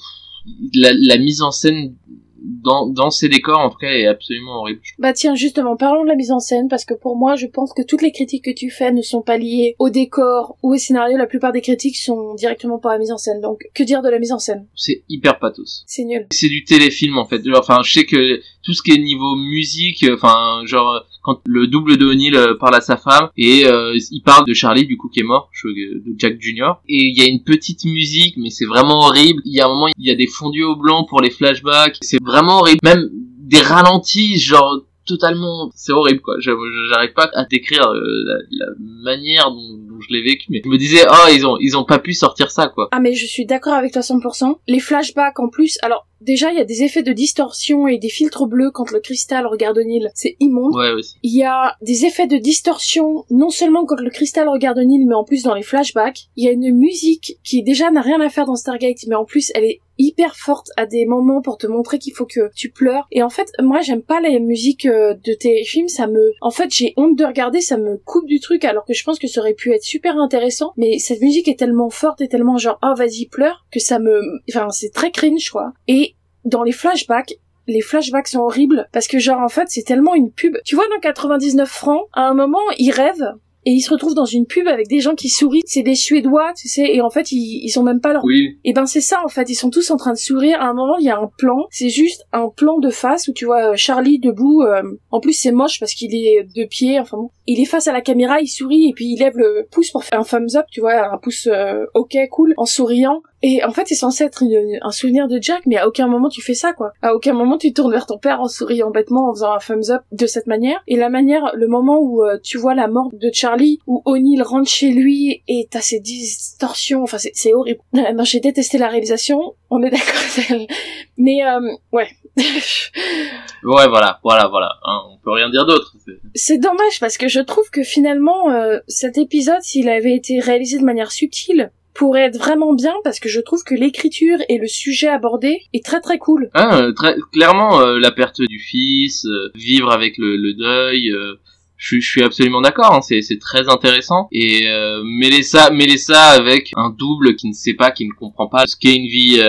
la, 0.74 0.91
la 0.94 1.18
mise 1.18 1.41
en 1.41 1.51
scène 1.51 1.96
dans, 2.41 2.88
dans 2.88 3.10
ces 3.10 3.29
décors 3.29 3.60
en 3.60 3.70
tout 3.70 3.77
cas 3.77 3.91
est 3.91 4.06
absolument 4.06 4.62
horrible. 4.62 4.82
Bah 4.98 5.13
tiens, 5.13 5.36
justement, 5.36 5.77
parlons 5.77 6.03
de 6.03 6.08
la 6.10 6.15
mise 6.15 6.32
en 6.32 6.39
scène, 6.39 6.68
parce 6.70 6.86
que 6.86 6.94
pour 6.94 7.15
moi, 7.15 7.36
je 7.36 7.48
pense 7.48 7.74
que 7.74 7.82
toutes 7.82 8.01
les 8.01 8.12
critiques 8.12 8.46
que 8.46 8.53
tu 8.53 8.70
fais 8.70 8.91
ne 8.91 9.01
sont 9.01 9.22
pas 9.22 9.38
liées 9.38 9.75
au 9.79 9.89
décor 9.89 10.58
ou 10.63 10.74
au 10.74 10.77
scénario. 10.77 11.18
La 11.18 11.27
plupart 11.27 11.53
des 11.53 11.62
critiques 11.62 11.98
sont 11.98 12.34
directement 12.36 12.79
par 12.79 12.91
la 12.94 12.98
mise 12.98 13.12
en 13.12 13.18
scène. 13.18 13.39
Donc, 13.39 13.62
que 13.74 13.84
dire 13.84 14.01
de 14.01 14.10
la 14.10 14.20
mise 14.20 14.32
en 14.32 14.39
scène? 14.39 14.68
C'est 14.75 15.03
hyper 15.08 15.39
pathos. 15.39 15.84
C'est 15.88 16.03
nul. 16.03 16.27
C'est 16.32 16.50
du 16.50 16.63
téléfilm 16.63 17.18
en 17.18 17.25
fait. 17.25 17.41
Enfin, 17.56 17.79
je 17.84 17.91
sais 17.91 18.06
que 18.06 18.41
tout 18.63 18.74
ce 18.74 18.82
qui 18.82 18.92
est 18.92 18.98
niveau 18.98 19.36
musique, 19.36 20.04
euh, 20.04 20.16
enfin, 20.16 20.62
genre 20.66 21.06
quand 21.22 21.42
le 21.46 21.68
double 21.68 21.98
de 21.98 22.06
O'Neill 22.06 22.36
euh, 22.36 22.56
parle 22.56 22.75
à 22.75 22.82
sa 22.82 22.98
femme 22.98 23.30
et 23.38 23.66
euh, 23.66 23.98
il 24.12 24.22
parle 24.22 24.46
de 24.46 24.54
Charlie 24.54 24.86
du 24.86 24.98
coup 24.98 25.10
qui 25.10 25.20
est 25.20 25.24
mort, 25.24 25.50
de 25.63 26.16
Jack 26.18 26.39
Jr. 26.39 26.74
Et 26.88 27.06
il 27.06 27.18
y 27.18 27.22
a 27.22 27.28
une 27.28 27.44
petite 27.44 27.86
musique, 27.86 28.36
mais 28.38 28.50
c'est 28.50 28.66
vraiment 28.66 29.00
horrible. 29.06 29.42
Il 29.46 29.54
y 29.54 29.62
a 29.62 29.66
un 29.66 29.70
moment, 29.70 29.88
il 29.98 30.06
y 30.06 30.12
a 30.12 30.16
des 30.16 30.28
fondus 30.28 30.63
au 30.63 30.75
blanc 30.75 31.06
pour 31.06 31.22
les 31.22 31.30
flashbacks. 31.30 31.98
C'est 32.01 32.22
vraiment 32.24 32.60
horrible. 32.60 32.80
Même 32.84 33.10
des 33.39 33.62
ralentis, 33.62 34.39
genre 34.39 34.84
totalement 35.06 35.72
c'est 35.74 35.92
horrible 35.92 36.22
quoi 36.22 36.36
j'arrive 36.39 37.13
pas 37.13 37.32
à 37.34 37.44
décrire 37.46 37.88
euh, 37.88 38.24
la, 38.51 38.66
manière 38.78 39.50
dont, 39.50 40.00
je 40.00 40.13
l'ai 40.13 40.22
vécu 40.22 40.46
mais 40.50 40.62
je 40.63 40.70
me 40.70 40.78
disais 40.78 41.01
oh 41.10 41.28
ils 41.34 41.46
ont 41.48 41.58
ils 41.60 41.75
ont 41.75 41.84
pas 41.84 41.98
pu 41.98 42.13
sortir 42.13 42.51
ça 42.51 42.68
quoi 42.68 42.89
ah 42.92 43.00
mais 43.00 43.13
je 43.16 43.25
suis 43.25 43.46
d'accord 43.48 43.74
avec 43.74 43.92
toi 43.92 44.04
100% 44.04 44.58
les 44.68 44.80
flashbacks 44.80 45.39
en 45.39 45.50
plus 45.50 45.80
alors 45.82 46.06
Déjà, 46.22 46.52
il 46.52 46.58
y 46.58 46.62
a 46.62 46.66
des 46.66 46.84
effets 46.84 47.04
de 47.04 47.14
distorsion 47.14 47.88
et 47.88 47.98
des 47.98 48.10
filtres 48.10 48.46
bleus 48.46 48.72
quand 48.72 48.92
le 48.92 49.00
cristal 49.00 49.48
regarde 49.48 49.78
O'Neill. 49.78 50.12
C'est 50.14 50.36
immonde. 50.40 50.76
Ouais. 50.76 51.02
Il 51.24 51.36
y 51.36 51.44
a 51.44 51.76
des 51.82 52.06
effets 52.06 52.28
de 52.28 52.38
distorsion, 52.38 53.26
non 53.30 53.50
seulement 53.50 53.86
quand 53.86 54.00
le 54.00 54.10
cristal 54.10 54.50
regarde 54.50 54.80
O'Neill, 54.80 55.06
mais 55.08 55.16
en 55.16 55.24
plus 55.24 55.44
dans 55.44 55.54
les 55.54 55.64
flashbacks. 55.64 56.28
Il 56.36 56.44
y 56.44 56.48
a 56.48 56.52
une 56.52 56.76
musique 56.76 57.38
qui 57.44 57.64
déjà 57.64 57.92
n'a 57.92 58.02
rien 58.02 58.22
à 58.22 58.30
faire 58.30 58.46
dans 58.46 58.56
Stargate, 58.56 59.06
mais 59.08 59.16
en 59.16 59.26
plus 59.26 59.52
elle 59.56 59.66
est 59.66 59.82
hyper 60.00 60.36
forte 60.38 60.72
à 60.78 60.86
des 60.86 61.06
moments 61.06 61.42
pour 61.42 61.58
te 61.58 61.68
montrer 61.68 62.00
qu'il 62.00 62.14
faut 62.14 62.26
que 62.26 62.50
tu 62.56 62.72
pleures. 62.72 63.06
Et 63.12 63.22
en 63.22 63.30
fait, 63.30 63.52
moi, 63.62 63.82
j'aime 63.82 64.02
pas 64.02 64.22
les 64.22 64.40
musiques 64.40 64.86
euh, 64.86 65.14
de 65.14 65.34
tes 65.34 65.64
films. 65.66 65.90
Ça 65.90 66.08
me, 66.08 66.32
en 66.42 66.52
fait, 66.52 66.74
j'ai 66.74 66.94
honte 66.98 67.18
de 67.18 67.26
regarder. 67.26 67.62
Ça 67.62 67.78
me 67.78 67.98
coupe 67.98 68.26
du 68.26 68.40
truc, 68.40 68.64
alors 68.64 68.86
que 68.86 68.94
je 68.94 69.04
pense 69.04 69.20
que 69.20 69.28
ça 69.28 69.42
aurait 69.42 69.54
pu 69.54 69.74
être 69.74 69.84
super 69.84 70.18
intéressant. 70.18 70.72
Mais 70.78 70.98
cette 70.98 71.22
musique 71.22 71.50
est 71.50 71.60
tellement 71.60 71.90
forte 71.90 72.22
et 72.22 72.30
tellement 72.30 72.58
genre, 72.58 72.80
oh 72.82 72.94
vas-y 72.96 73.26
pleure, 73.26 73.66
que 73.72 73.80
ça 73.80 74.00
me, 74.00 74.22
enfin, 74.50 74.70
c'est 74.70 74.94
très 74.94 75.12
cringe 75.12 75.50
quoi. 75.50 75.74
Et 75.88 76.09
dans 76.50 76.63
les 76.63 76.72
flashbacks, 76.72 77.36
les 77.68 77.82
flashbacks 77.82 78.27
sont 78.27 78.39
horribles 78.39 78.88
parce 78.91 79.08
que 79.08 79.20
genre 79.20 79.39
en 79.39 79.50
fait 79.50 79.68
c'est 79.68 79.84
tellement 79.84 80.15
une 80.15 80.32
pub. 80.32 80.58
Tu 80.65 80.75
vois 80.75 80.88
dans 80.89 81.00
99 81.00 81.70
francs, 81.70 82.08
à 82.13 82.27
un 82.27 82.34
moment 82.34 82.60
il 82.77 82.91
rêve 82.91 83.34
et 83.65 83.72
il 83.72 83.82
se 83.82 83.91
retrouve 83.91 84.15
dans 84.15 84.25
une 84.25 84.46
pub 84.46 84.68
avec 84.68 84.88
des 84.88 85.01
gens 85.01 85.15
qui 85.15 85.29
sourient. 85.29 85.62
C'est 85.65 85.84
des 85.84 85.96
Suédois, 85.96 86.53
tu 86.58 86.68
sais, 86.68 86.94
et 86.94 87.01
en 87.01 87.10
fait 87.10 87.32
ils, 87.32 87.62
ils 87.63 87.70
sont 87.70 87.84
même 87.84 88.00
pas 88.00 88.13
là. 88.13 88.22
Oui. 88.24 88.58
Et 88.63 88.74
ben 88.74 88.86
c'est 88.86 89.01
ça 89.01 89.22
en 89.24 89.27
fait, 89.27 89.50
ils 89.50 89.56
sont 89.56 89.70
tous 89.70 89.91
en 89.91 89.98
train 89.98 90.13
de 90.13 90.18
sourire. 90.18 90.60
À 90.62 90.65
un 90.65 90.74
moment 90.74 90.98
il 90.98 91.06
y 91.06 91.10
a 91.10 91.18
un 91.20 91.29
plan, 91.38 91.68
c'est 91.70 91.89
juste 91.89 92.25
un 92.32 92.50
plan 92.50 92.79
de 92.79 92.89
face 92.89 93.27
où 93.27 93.34
tu 93.34 93.46
vois 93.46 93.72
euh, 93.72 93.75
Charlie 93.75 94.20
debout. 94.20 94.63
Euh, 94.63 94.82
en 95.12 95.20
plus 95.20 95.34
c'est 95.34 95.51
moche 95.51 95.79
parce 95.79 95.94
qu'il 95.94 96.15
est 96.15 96.48
de 96.56 96.65
pied. 96.65 97.00
Enfin 97.00 97.18
bon, 97.18 97.29
il 97.50 97.60
est 97.60 97.65
face 97.65 97.88
à 97.88 97.94
la 97.94 98.01
caméra, 98.01 98.41
il 98.41 98.48
sourit 98.48 98.89
et 98.89 98.94
puis 98.94 99.06
il 99.08 99.20
lève 99.20 99.36
le 99.36 99.68
pouce 99.72 99.89
pour 99.89 100.03
faire 100.03 100.20
un 100.20 100.24
thumbs 100.24 100.56
up, 100.56 100.65
tu 100.72 100.82
vois, 100.82 101.12
un 101.12 101.18
pouce 101.18 101.48
euh, 101.51 101.86
ok 101.96 102.15
cool 102.29 102.53
en 102.58 102.65
souriant. 102.65 103.24
Et 103.41 103.63
en 103.63 103.72
fait, 103.72 103.88
c'est 103.88 103.96
censé 103.96 104.24
être 104.25 104.44
un 104.82 104.91
souvenir 104.91 105.27
de 105.27 105.39
Jack, 105.41 105.65
mais 105.65 105.77
à 105.77 105.88
aucun 105.88 106.08
moment 106.08 106.29
tu 106.29 106.44
fais 106.44 106.53
ça, 106.53 106.74
quoi. 106.74 106.91
À 107.01 107.15
aucun 107.15 107.34
moment 107.34 107.58
tu 107.58 107.74
tournes 107.74 107.91
vers 107.91 108.06
ton 108.06 108.20
père 108.20 108.39
en 108.39 108.48
souriant 108.48 108.91
bêtement, 108.91 109.29
en 109.29 109.34
faisant 109.34 109.53
un 109.53 109.58
thumbs 109.58 109.89
up 109.89 110.01
de 110.12 110.27
cette 110.27 110.46
manière. 110.46 110.84
Et 110.88 110.96
la 110.96 111.10
manière, 111.10 111.51
le 111.56 111.68
moment 111.68 112.00
où 112.00 112.24
euh, 112.24 112.38
tu 112.44 112.60
vois 112.60 112.75
la 112.75 112.88
mort 112.88 113.10
de 113.12 113.32
Charlie, 113.34 113.79
où 113.88 114.03
O'Neill 114.06 114.44
rentre 114.44 114.70
chez 114.70 114.91
lui 114.91 115.41
et 115.48 115.68
t'as 115.72 115.82
ces 115.82 116.00
distorsions, 116.00 117.01
enfin 117.01 117.18
c'est 117.18 117.53
horrible. 117.56 117.79
non, 117.94 118.24
j'ai 118.25 118.41
détesté 118.41 118.77
la 118.77 118.89
réalisation, 118.89 119.56
on 119.70 119.82
est 119.84 119.90
d'accord. 119.90 120.68
mais 121.18 121.46
euh, 121.46 121.60
ouais. 121.92 122.10
ouais, 122.38 123.88
voilà, 123.88 124.20
voilà, 124.24 124.48
voilà. 124.48 124.72
Hein, 124.84 125.02
on 125.12 125.18
peut 125.18 125.32
rien 125.32 125.50
dire 125.50 125.66
d'autre. 125.66 125.96
C'est 126.36 126.58
dommage 126.58 127.00
parce 127.00 127.18
que 127.18 127.28
je 127.28 127.40
trouve 127.40 127.70
que 127.70 127.84
finalement, 127.84 128.52
euh, 128.52 128.80
cet 128.88 129.18
épisode, 129.18 129.62
s'il 129.62 129.90
avait 129.90 130.16
été 130.16 130.40
réalisé 130.40 130.80
de 130.80 130.86
manière 130.86 131.12
subtile, 131.12 131.72
pourrait 132.00 132.22
être 132.22 132.38
vraiment 132.38 132.74
bien 132.74 132.94
parce 133.04 133.20
que 133.20 133.28
je 133.28 133.42
trouve 133.42 133.64
que 133.64 133.76
l'écriture 133.76 134.38
et 134.48 134.58
le 134.58 134.68
sujet 134.68 135.10
abordé 135.10 135.60
est 135.74 135.84
très 135.84 136.00
très 136.00 136.18
cool. 136.18 136.50
Ah, 136.54 136.88
très, 136.96 137.18
clairement, 137.34 137.82
euh, 137.82 138.00
la 138.00 138.12
perte 138.12 138.42
du 138.42 138.58
fils, 138.58 139.26
euh, 139.26 139.52
vivre 139.54 139.92
avec 139.92 140.18
le, 140.18 140.38
le 140.38 140.54
deuil, 140.54 141.12
euh, 141.12 141.36
je, 141.79 142.00
je, 142.00 142.07
suis 142.07 142.21
absolument 142.21 142.62
d'accord, 142.62 142.93
hein, 142.93 143.01
c'est, 143.01 143.21
c'est 143.21 143.39
très 143.39 143.69
intéressant. 143.69 144.27
Et 144.31 144.65
mêler 145.03 145.41
ça, 145.41 145.71
mêler 145.71 145.98
ça 145.98 146.21
avec 146.31 146.71
un 146.75 146.89
double 146.89 147.36
qui 147.36 147.48
ne 147.48 147.53
sait 147.53 147.74
pas, 147.74 147.91
qui 147.91 148.05
ne 148.05 148.12
comprend 148.12 148.48
pas 148.48 148.65
ce 148.67 148.75
qu'est 148.75 148.95
une 148.95 149.07
vie 149.07 149.41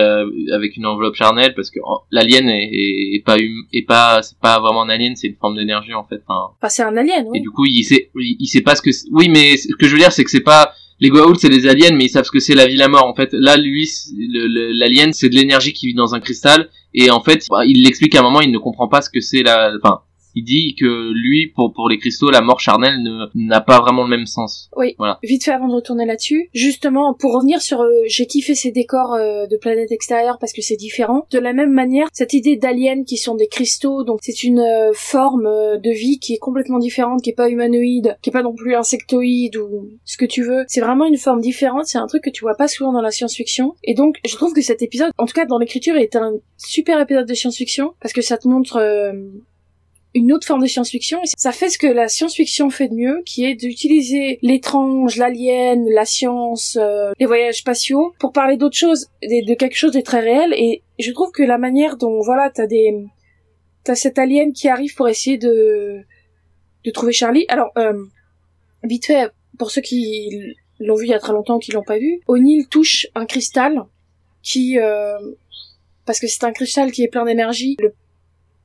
avec 0.53 0.77
une 0.77 0.85
enveloppe 0.85 1.15
charnelle, 1.15 1.53
parce 1.53 1.69
que 1.69 1.79
oh, 1.83 1.99
l'alien 2.09 2.49
est, 2.49 2.69
est, 2.71 3.23
pas 3.25 3.35
hum, 3.35 3.65
est 3.73 3.85
pas 3.85 4.21
c'est 4.23 4.39
pas 4.39 4.59
vraiment 4.59 4.83
un 4.83 4.89
alien, 4.89 5.15
c'est 5.15 5.27
une 5.27 5.35
forme 5.35 5.57
d'énergie 5.57 5.93
en 5.93 6.05
fait. 6.05 6.21
Enfin, 6.27 6.53
enfin 6.57 6.69
c'est 6.69 6.83
un 6.83 6.95
alien. 6.97 7.25
Oui. 7.27 7.39
Et 7.39 7.41
du 7.41 7.49
coup, 7.51 7.65
il 7.65 7.83
sait, 7.83 8.09
il, 8.15 8.37
il 8.39 8.47
sait 8.47 8.61
pas 8.61 8.75
ce 8.75 8.81
que. 8.81 8.89
Oui, 9.11 9.29
mais 9.29 9.57
ce 9.57 9.75
que 9.75 9.85
je 9.85 9.91
veux 9.91 9.99
dire, 9.99 10.11
c'est 10.11 10.23
que 10.23 10.31
c'est 10.31 10.39
pas 10.39 10.73
les 11.01 11.09
Goa'uld 11.09 11.37
c'est 11.37 11.49
des 11.49 11.67
aliens 11.67 11.95
mais 11.95 12.05
ils 12.05 12.09
savent 12.09 12.23
ce 12.23 12.31
que 12.31 12.39
c'est 12.39 12.53
la 12.53 12.67
vie 12.67 12.77
la 12.77 12.87
mort 12.87 13.05
en 13.05 13.15
fait 13.15 13.29
là 13.33 13.57
lui 13.57 13.89
l'alien 14.13 15.11
c'est 15.11 15.29
de 15.29 15.35
l'énergie 15.35 15.73
qui 15.73 15.87
vit 15.87 15.93
dans 15.95 16.13
un 16.13 16.19
cristal 16.19 16.69
et 16.93 17.09
en 17.09 17.21
fait 17.21 17.47
bah, 17.49 17.65
il 17.65 17.83
l'explique 17.83 18.15
à 18.15 18.19
un 18.19 18.21
moment 18.21 18.39
il 18.39 18.51
ne 18.51 18.59
comprend 18.59 18.87
pas 18.87 19.01
ce 19.01 19.09
que 19.09 19.19
c'est 19.19 19.41
la 19.41 19.73
enfin 19.81 20.01
il 20.35 20.43
dit 20.43 20.75
que 20.79 21.11
lui, 21.13 21.47
pour, 21.47 21.73
pour 21.73 21.89
les 21.89 21.97
cristaux, 21.97 22.29
la 22.29 22.41
mort 22.41 22.59
charnelle 22.59 22.97
n'a 23.35 23.61
pas 23.61 23.79
vraiment 23.79 24.03
le 24.03 24.09
même 24.09 24.25
sens. 24.25 24.69
Oui. 24.75 24.95
Voilà. 24.97 25.19
Vite 25.23 25.43
fait 25.43 25.51
avant 25.51 25.67
de 25.67 25.73
retourner 25.73 26.05
là-dessus, 26.05 26.49
justement, 26.53 27.13
pour 27.13 27.33
revenir 27.33 27.61
sur, 27.61 27.81
euh, 27.81 27.91
j'ai 28.07 28.25
kiffé 28.25 28.55
ces 28.55 28.71
décors 28.71 29.13
euh, 29.13 29.47
de 29.47 29.57
planètes 29.57 29.91
extérieures 29.91 30.37
parce 30.39 30.53
que 30.53 30.61
c'est 30.61 30.75
différent. 30.75 31.25
De 31.31 31.39
la 31.39 31.53
même 31.53 31.71
manière, 31.71 32.07
cette 32.13 32.33
idée 32.33 32.55
d'aliens 32.55 33.03
qui 33.03 33.17
sont 33.17 33.35
des 33.35 33.47
cristaux, 33.47 34.03
donc 34.03 34.19
c'est 34.21 34.43
une 34.43 34.59
euh, 34.59 34.91
forme 34.93 35.43
de 35.43 35.91
vie 35.91 36.19
qui 36.19 36.33
est 36.33 36.39
complètement 36.39 36.79
différente, 36.79 37.21
qui 37.21 37.31
est 37.31 37.35
pas 37.35 37.49
humanoïde, 37.49 38.17
qui 38.21 38.29
est 38.29 38.33
pas 38.33 38.43
non 38.43 38.53
plus 38.53 38.75
insectoïde 38.75 39.57
ou 39.57 39.89
ce 40.05 40.17
que 40.17 40.25
tu 40.25 40.43
veux. 40.43 40.63
C'est 40.67 40.81
vraiment 40.81 41.05
une 41.05 41.17
forme 41.17 41.41
différente. 41.41 41.85
C'est 41.85 41.97
un 41.97 42.07
truc 42.07 42.23
que 42.23 42.29
tu 42.29 42.41
vois 42.41 42.55
pas 42.55 42.67
souvent 42.67 42.93
dans 42.93 43.01
la 43.01 43.11
science-fiction. 43.11 43.75
Et 43.83 43.93
donc, 43.93 44.17
je 44.25 44.35
trouve 44.35 44.53
que 44.53 44.61
cet 44.61 44.81
épisode, 44.81 45.11
en 45.17 45.25
tout 45.25 45.33
cas 45.33 45.45
dans 45.45 45.57
l'écriture, 45.57 45.95
est 45.95 46.15
un 46.15 46.33
super 46.57 46.99
épisode 46.99 47.27
de 47.27 47.33
science-fiction 47.33 47.93
parce 48.01 48.13
que 48.13 48.21
ça 48.21 48.37
te 48.37 48.47
montre 48.47 48.77
une 50.13 50.33
autre 50.33 50.45
forme 50.45 50.61
de 50.61 50.67
science-fiction. 50.67 51.19
Et 51.23 51.27
ça 51.37 51.51
fait 51.51 51.69
ce 51.69 51.77
que 51.77 51.87
la 51.87 52.07
science-fiction 52.07 52.69
fait 52.69 52.89
de 52.89 52.95
mieux, 52.95 53.21
qui 53.25 53.45
est 53.45 53.55
d'utiliser 53.55 54.39
l'étrange, 54.41 55.17
l'alien, 55.17 55.87
la 55.89 56.05
science, 56.05 56.77
euh, 56.79 57.11
les 57.19 57.25
voyages 57.25 57.59
spatiaux, 57.59 58.13
pour 58.19 58.31
parler 58.31 58.57
d'autre 58.57 58.77
chose, 58.77 59.07
de, 59.23 59.53
quelque 59.55 59.77
chose 59.77 59.93
de 59.93 60.01
très 60.01 60.19
réel. 60.19 60.53
Et 60.57 60.83
je 60.99 61.11
trouve 61.11 61.31
que 61.31 61.43
la 61.43 61.57
manière 61.57 61.97
dont, 61.97 62.21
voilà, 62.21 62.49
t'as 62.49 62.67
des, 62.67 63.05
t'as 63.83 63.95
cet 63.95 64.19
alien 64.19 64.53
qui 64.53 64.67
arrive 64.67 64.95
pour 64.95 65.07
essayer 65.07 65.37
de, 65.37 66.01
de 66.83 66.91
trouver 66.91 67.13
Charlie. 67.13 67.45
Alors, 67.47 67.71
euh, 67.77 67.93
vite 68.83 69.05
fait, 69.05 69.31
pour 69.57 69.71
ceux 69.71 69.81
qui 69.81 70.55
l'ont 70.79 70.95
vu 70.95 71.05
il 71.05 71.09
y 71.09 71.13
a 71.13 71.19
très 71.19 71.33
longtemps, 71.33 71.59
qui 71.59 71.71
l'ont 71.71 71.83
pas 71.83 71.99
vu, 71.99 72.19
O'Neill 72.27 72.67
touche 72.67 73.07
un 73.15 73.25
cristal 73.25 73.83
qui, 74.41 74.79
euh, 74.79 75.17
parce 76.05 76.19
que 76.19 76.27
c'est 76.27 76.43
un 76.43 76.51
cristal 76.51 76.91
qui 76.91 77.03
est 77.03 77.07
plein 77.07 77.25
d'énergie. 77.25 77.77
Le 77.79 77.93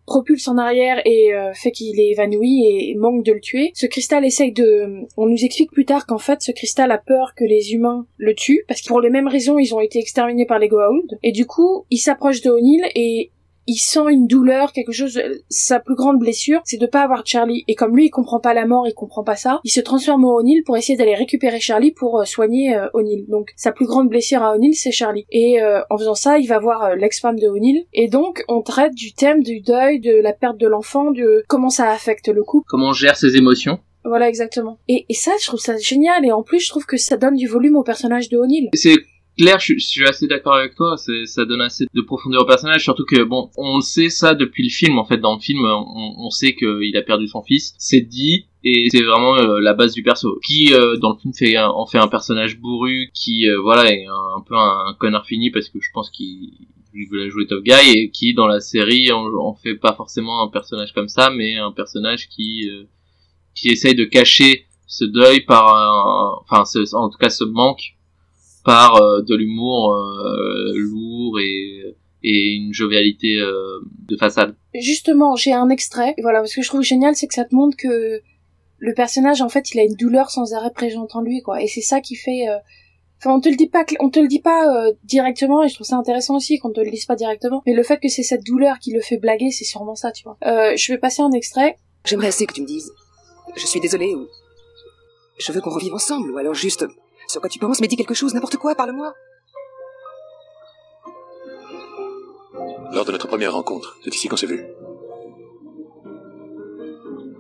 propulse 0.06 0.48
en 0.48 0.56
arrière 0.56 1.02
et 1.04 1.34
euh, 1.34 1.52
fait 1.52 1.72
qu'il 1.72 2.00
est 2.00 2.10
évanoui 2.10 2.64
et 2.64 2.94
manque 2.94 3.24
de 3.24 3.32
le 3.32 3.40
tuer. 3.40 3.72
Ce 3.74 3.86
cristal 3.86 4.24
essaye 4.24 4.52
de... 4.52 5.06
On 5.16 5.26
nous 5.26 5.44
explique 5.44 5.72
plus 5.72 5.84
tard 5.84 6.06
qu'en 6.06 6.18
fait 6.18 6.42
ce 6.42 6.52
cristal 6.52 6.90
a 6.92 6.98
peur 6.98 7.34
que 7.34 7.44
les 7.44 7.72
humains 7.72 8.06
le 8.16 8.34
tuent 8.34 8.64
parce 8.68 8.80
que 8.80 8.88
pour 8.88 9.00
les 9.00 9.10
mêmes 9.10 9.28
raisons 9.28 9.58
ils 9.58 9.74
ont 9.74 9.80
été 9.80 9.98
exterminés 9.98 10.46
par 10.46 10.58
les 10.58 10.68
Goa'uld 10.68 11.18
et 11.22 11.32
du 11.32 11.46
coup 11.46 11.84
il 11.90 11.98
s'approche 11.98 12.40
de 12.40 12.50
O'Neill 12.50 12.84
et 12.94 13.32
il 13.66 13.78
sent 13.78 14.10
une 14.10 14.26
douleur, 14.26 14.72
quelque 14.72 14.92
chose, 14.92 15.20
sa 15.48 15.80
plus 15.80 15.94
grande 15.94 16.18
blessure, 16.18 16.60
c'est 16.64 16.80
de 16.80 16.86
pas 16.86 17.02
avoir 17.02 17.26
Charlie. 17.26 17.64
Et 17.68 17.74
comme 17.74 17.96
lui, 17.96 18.06
il 18.06 18.10
comprend 18.10 18.40
pas 18.40 18.54
la 18.54 18.66
mort, 18.66 18.86
il 18.86 18.94
comprend 18.94 19.24
pas 19.24 19.36
ça, 19.36 19.60
il 19.64 19.70
se 19.70 19.80
transforme 19.80 20.24
en 20.24 20.34
O'Neill 20.34 20.62
pour 20.64 20.76
essayer 20.76 20.96
d'aller 20.96 21.14
récupérer 21.14 21.60
Charlie 21.60 21.92
pour 21.92 22.20
euh, 22.20 22.24
soigner 22.24 22.76
euh, 22.76 22.88
O'Neill. 22.94 23.26
Donc, 23.28 23.50
sa 23.56 23.72
plus 23.72 23.86
grande 23.86 24.08
blessure 24.08 24.42
à 24.42 24.54
O'Neill, 24.54 24.74
c'est 24.74 24.92
Charlie. 24.92 25.26
Et 25.30 25.60
euh, 25.60 25.80
en 25.90 25.98
faisant 25.98 26.14
ça, 26.14 26.38
il 26.38 26.46
va 26.46 26.58
voir 26.58 26.96
l'ex-femme 26.96 27.38
de 27.38 27.48
O'Neill. 27.48 27.84
Et 27.92 28.08
donc, 28.08 28.44
on 28.48 28.62
traite 28.62 28.94
du 28.94 29.12
thème 29.12 29.42
du 29.42 29.60
deuil, 29.60 30.00
de 30.00 30.14
la 30.14 30.32
perte 30.32 30.58
de 30.58 30.66
l'enfant, 30.66 31.10
de 31.10 31.44
comment 31.48 31.70
ça 31.70 31.90
affecte 31.90 32.28
le 32.28 32.42
couple. 32.44 32.66
Comment 32.68 32.88
on 32.88 32.92
gère 32.92 33.16
ses 33.16 33.36
émotions. 33.36 33.78
Voilà, 34.04 34.28
exactement. 34.28 34.78
Et, 34.86 35.04
et 35.08 35.14
ça, 35.14 35.32
je 35.40 35.46
trouve 35.46 35.60
ça 35.60 35.76
génial. 35.76 36.24
Et 36.24 36.30
en 36.30 36.42
plus, 36.42 36.60
je 36.60 36.68
trouve 36.68 36.86
que 36.86 36.96
ça 36.96 37.16
donne 37.16 37.34
du 37.34 37.48
volume 37.48 37.76
au 37.76 37.82
personnage 37.82 38.28
de 38.28 38.38
O'Neill. 38.38 38.68
C'est 38.74 38.96
Claire, 39.36 39.60
je, 39.60 39.76
suis 39.76 40.04
assez 40.04 40.26
d'accord 40.26 40.54
avec 40.54 40.74
toi. 40.74 40.96
Ça 40.96 41.44
donne 41.44 41.60
assez 41.60 41.84
de 41.92 42.00
profondeur 42.00 42.42
au 42.42 42.46
personnage, 42.46 42.82
surtout 42.82 43.04
que 43.04 43.22
bon, 43.22 43.50
on 43.58 43.82
sait 43.82 44.08
ça 44.08 44.34
depuis 44.34 44.64
le 44.64 44.70
film. 44.70 44.98
En 44.98 45.04
fait, 45.04 45.18
dans 45.18 45.34
le 45.34 45.40
film, 45.40 45.62
on, 45.64 46.30
sait 46.30 46.54
qu'il 46.54 46.96
a 46.96 47.02
perdu 47.02 47.28
son 47.28 47.42
fils. 47.42 47.74
C'est 47.78 48.00
dit 48.00 48.46
et 48.64 48.88
c'est 48.90 49.02
vraiment 49.02 49.36
euh, 49.36 49.60
la 49.60 49.74
base 49.74 49.92
du 49.92 50.02
perso. 50.02 50.40
Qui 50.44 50.72
euh, 50.72 50.96
dans 50.96 51.12
le 51.12 51.18
film 51.18 51.34
fait 51.34 51.58
en 51.58 51.86
fait 51.86 51.98
un 51.98 52.08
personnage 52.08 52.58
bourru, 52.58 53.10
qui 53.14 53.48
euh, 53.48 53.60
voilà 53.60 53.92
est 53.92 54.06
un, 54.06 54.40
peu 54.40 54.56
un, 54.56 54.96
connard 54.98 55.26
fini 55.26 55.50
parce 55.50 55.68
que 55.68 55.78
je 55.80 55.88
pense 55.92 56.10
qu'il 56.10 56.52
voulait 57.08 57.28
jouer 57.28 57.46
tough 57.46 57.62
guy 57.62 57.90
et 57.94 58.10
qui 58.10 58.32
dans 58.32 58.46
la 58.46 58.60
série 58.60 59.12
on, 59.12 59.54
fait 59.54 59.76
pas 59.76 59.92
forcément 59.92 60.42
un 60.42 60.48
personnage 60.48 60.92
comme 60.94 61.08
ça, 61.08 61.30
mais 61.30 61.58
un 61.58 61.72
personnage 61.72 62.28
qui 62.28 62.68
qui 63.54 63.68
essaye 63.68 63.94
de 63.94 64.04
cacher 64.04 64.66
ce 64.88 65.04
deuil 65.04 65.44
par 65.44 66.42
enfin 66.48 66.64
en 66.94 67.08
tout 67.08 67.18
cas 67.18 67.28
ce 67.28 67.44
manque 67.44 67.95
par 68.66 68.96
euh, 68.96 69.22
de 69.22 69.34
l'humour 69.34 69.94
euh, 69.94 70.72
lourd 70.74 71.38
et 71.40 71.96
et 72.28 72.56
une 72.56 72.72
jovialité 72.72 73.38
euh, 73.38 73.78
de 74.08 74.16
façade. 74.16 74.56
Justement, 74.74 75.36
j'ai 75.36 75.52
un 75.52 75.68
extrait. 75.68 76.16
Voilà, 76.20 76.44
ce 76.44 76.56
que 76.56 76.62
je 76.62 76.68
trouve 76.68 76.82
génial, 76.82 77.14
c'est 77.14 77.28
que 77.28 77.34
ça 77.34 77.44
te 77.44 77.54
montre 77.54 77.76
que 77.76 78.20
le 78.78 78.94
personnage, 78.94 79.42
en 79.42 79.48
fait, 79.48 79.72
il 79.72 79.78
a 79.78 79.84
une 79.84 79.94
douleur 79.94 80.30
sans 80.30 80.52
arrêt 80.52 80.72
présente 80.72 81.14
en 81.14 81.20
lui, 81.20 81.40
quoi. 81.42 81.62
Et 81.62 81.68
c'est 81.68 81.82
ça 81.82 82.00
qui 82.00 82.16
fait. 82.16 82.46
Enfin, 83.18 83.32
on 83.32 83.40
te 83.40 83.48
le 83.48 83.54
dit 83.54 83.68
pas, 83.68 83.84
on 84.00 84.10
te 84.10 84.18
le 84.18 84.26
dit 84.26 84.40
pas 84.40 84.66
directement, 85.04 85.62
et 85.62 85.68
je 85.68 85.74
trouve 85.74 85.86
ça 85.86 85.96
intéressant 85.96 86.34
aussi 86.34 86.58
qu'on 86.58 86.72
te 86.72 86.80
le 86.80 86.90
dise 86.90 87.06
pas 87.06 87.14
directement. 87.14 87.62
Mais 87.64 87.74
le 87.74 87.84
fait 87.84 88.00
que 88.00 88.08
c'est 88.08 88.24
cette 88.24 88.44
douleur 88.44 88.80
qui 88.80 88.92
le 88.92 89.00
fait 89.00 89.18
blaguer, 89.18 89.52
c'est 89.52 89.64
sûrement 89.64 89.94
ça, 89.94 90.10
tu 90.10 90.24
vois. 90.24 90.36
je 90.42 90.92
vais 90.92 90.98
passer 90.98 91.22
un 91.22 91.30
extrait. 91.30 91.76
J'aimerais 92.04 92.28
assez 92.28 92.46
que 92.46 92.54
tu 92.54 92.62
me 92.62 92.66
dises. 92.66 92.90
Je 93.54 93.66
suis 93.66 93.78
désolée 93.78 94.14
ou. 94.16 94.26
Je 95.38 95.52
veux 95.52 95.60
qu'on 95.60 95.70
revive 95.70 95.94
ensemble, 95.94 96.32
ou 96.32 96.38
alors 96.38 96.54
juste. 96.54 96.84
Sur 97.28 97.40
quoi 97.40 97.50
tu 97.50 97.58
penses, 97.58 97.80
mais 97.80 97.88
dis 97.88 97.96
quelque 97.96 98.14
chose, 98.14 98.34
n'importe 98.34 98.56
quoi, 98.56 98.74
parle-moi. 98.74 99.12
Lors 102.92 103.04
de 103.04 103.12
notre 103.12 103.26
première 103.26 103.52
rencontre, 103.52 103.96
c'est 104.04 104.14
ici 104.14 104.28
qu'on 104.28 104.36
s'est 104.36 104.46
vus. 104.46 104.64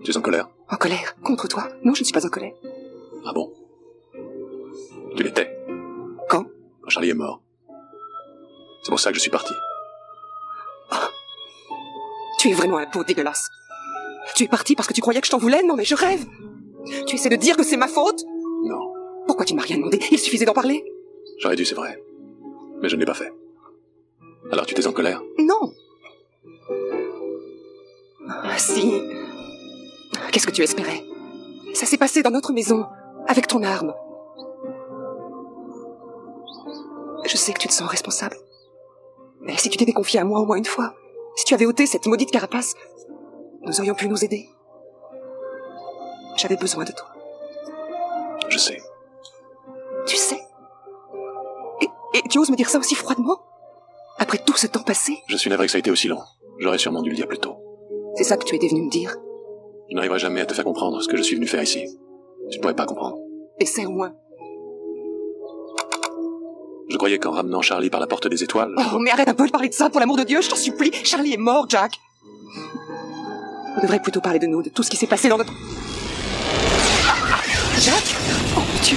Tu 0.04 0.10
es 0.10 0.16
en 0.16 0.20
colère 0.20 0.48
En 0.70 0.76
colère 0.76 1.16
Contre 1.22 1.48
toi? 1.48 1.68
Non, 1.82 1.94
je 1.94 2.00
ne 2.00 2.04
suis 2.04 2.12
pas 2.12 2.24
en 2.24 2.28
colère. 2.28 2.52
Ah 3.24 3.32
bon? 3.32 3.52
Tu 5.16 5.22
l'étais 5.22 5.56
Quand? 6.28 6.44
Quand 6.82 6.90
Charlie 6.90 7.10
est 7.10 7.14
mort. 7.14 7.40
C'est 8.82 8.90
pour 8.90 9.00
ça 9.00 9.10
que 9.10 9.16
je 9.16 9.22
suis 9.22 9.30
parti. 9.30 9.54
Tu 12.38 12.50
es 12.50 12.52
vraiment 12.52 12.76
un 12.78 12.86
beau 12.86 13.02
dégueulasse. 13.02 13.48
Tu 14.34 14.44
es 14.44 14.48
parti 14.48 14.76
parce 14.76 14.86
que 14.86 14.92
tu 14.92 15.00
croyais 15.00 15.20
que 15.20 15.26
je 15.26 15.30
t'en 15.32 15.38
voulais? 15.38 15.62
Non, 15.62 15.74
mais 15.74 15.84
je 15.84 15.94
rêve. 15.94 16.24
Tu 17.06 17.16
essaies 17.16 17.30
de 17.30 17.36
dire 17.36 17.56
que 17.56 17.62
c'est 17.64 17.76
ma 17.76 17.88
faute? 17.88 18.22
Pourquoi 19.26 19.44
tu 19.44 19.54
ne 19.54 19.58
m'as 19.58 19.64
rien 19.64 19.76
demandé? 19.78 19.98
Il 20.10 20.18
suffisait 20.18 20.44
d'en 20.44 20.52
parler? 20.52 20.84
J'aurais 21.38 21.56
dû, 21.56 21.64
c'est 21.64 21.74
vrai. 21.74 22.02
Mais 22.80 22.88
je 22.88 22.96
ne 22.96 23.00
l'ai 23.00 23.06
pas 23.06 23.14
fait. 23.14 23.32
Alors 24.50 24.66
tu 24.66 24.74
t'es 24.74 24.86
en 24.86 24.92
colère? 24.92 25.22
Non. 25.38 25.72
Ah, 28.28 28.58
si. 28.58 28.92
Qu'est-ce 30.32 30.46
que 30.46 30.52
tu 30.52 30.62
espérais? 30.62 31.02
Ça 31.74 31.86
s'est 31.86 31.98
passé 31.98 32.22
dans 32.22 32.30
notre 32.30 32.52
maison, 32.52 32.86
avec 33.26 33.46
ton 33.46 33.62
arme. 33.62 33.94
Je 37.26 37.36
sais 37.36 37.52
que 37.52 37.58
tu 37.58 37.68
te 37.68 37.72
sens 37.72 37.88
responsable. 37.88 38.36
Mais 39.40 39.56
si 39.56 39.68
tu 39.68 39.76
t'étais 39.76 39.92
confié 39.92 40.20
à 40.20 40.24
moi 40.24 40.40
au 40.40 40.46
moins 40.46 40.56
une 40.56 40.64
fois, 40.64 40.94
si 41.34 41.44
tu 41.44 41.54
avais 41.54 41.66
ôté 41.66 41.86
cette 41.86 42.06
maudite 42.06 42.30
carapace, 42.30 42.74
nous 43.62 43.80
aurions 43.80 43.94
pu 43.94 44.08
nous 44.08 44.24
aider. 44.24 44.48
J'avais 46.36 46.56
besoin 46.56 46.84
de 46.84 46.92
toi. 46.92 47.08
Je 48.48 48.58
sais. 48.58 48.80
Tu 52.28 52.38
oses 52.38 52.50
me 52.50 52.56
dire 52.56 52.68
ça 52.68 52.78
aussi 52.78 52.94
froidement? 52.94 53.38
Après 54.18 54.38
tout 54.38 54.56
ce 54.56 54.66
temps 54.66 54.82
passé? 54.82 55.18
Je 55.28 55.36
suis 55.36 55.50
navré 55.50 55.66
que 55.66 55.72
ça 55.72 55.76
a 55.76 55.78
été 55.80 55.90
aussi 55.90 56.08
long. 56.08 56.20
J'aurais 56.58 56.78
sûrement 56.78 57.02
dû 57.02 57.10
le 57.10 57.16
dire 57.16 57.28
plus 57.28 57.38
tôt. 57.38 57.56
C'est 58.16 58.24
ça 58.24 58.36
que 58.36 58.44
tu 58.44 58.54
étais 58.54 58.68
venu 58.68 58.82
me 58.82 58.90
dire? 58.90 59.14
Je 59.90 59.94
n'arriverai 59.94 60.18
jamais 60.18 60.40
à 60.40 60.46
te 60.46 60.54
faire 60.54 60.64
comprendre 60.64 61.00
ce 61.02 61.08
que 61.08 61.16
je 61.16 61.22
suis 61.22 61.36
venu 61.36 61.46
faire 61.46 61.62
ici. 61.62 61.84
Tu 62.50 62.56
ne 62.58 62.62
pourrais 62.62 62.74
pas 62.74 62.86
comprendre. 62.86 63.16
Essaie 63.60 63.86
au 63.86 63.90
moins. 63.90 64.14
Je 66.88 66.96
croyais 66.96 67.18
qu'en 67.18 67.32
ramenant 67.32 67.62
Charlie 67.62 67.90
par 67.90 68.00
la 68.00 68.06
porte 68.06 68.28
des 68.28 68.42
étoiles, 68.42 68.74
Oh, 68.78 68.98
mais 68.98 69.10
arrête 69.10 69.28
un 69.28 69.34
peu 69.34 69.46
de 69.46 69.50
parler 69.50 69.68
de 69.68 69.74
ça, 69.74 69.90
pour 69.90 70.00
l'amour 70.00 70.16
de 70.16 70.22
Dieu, 70.22 70.40
je 70.40 70.48
t'en 70.48 70.56
supplie. 70.56 70.92
Charlie 71.04 71.34
est 71.34 71.38
mort, 71.38 71.66
Jack. 71.68 71.98
On 73.76 73.82
devrait 73.82 74.00
plutôt 74.00 74.20
parler 74.20 74.38
de 74.38 74.46
nous, 74.46 74.62
de 74.62 74.70
tout 74.70 74.82
ce 74.82 74.88
qui 74.90 74.96
s'est 74.96 75.06
passé 75.06 75.28
dans 75.28 75.36
notre... 75.36 75.52
Jack? 77.78 78.16
Oh 78.56 78.60
mon 78.60 78.82
Dieu 78.82 78.96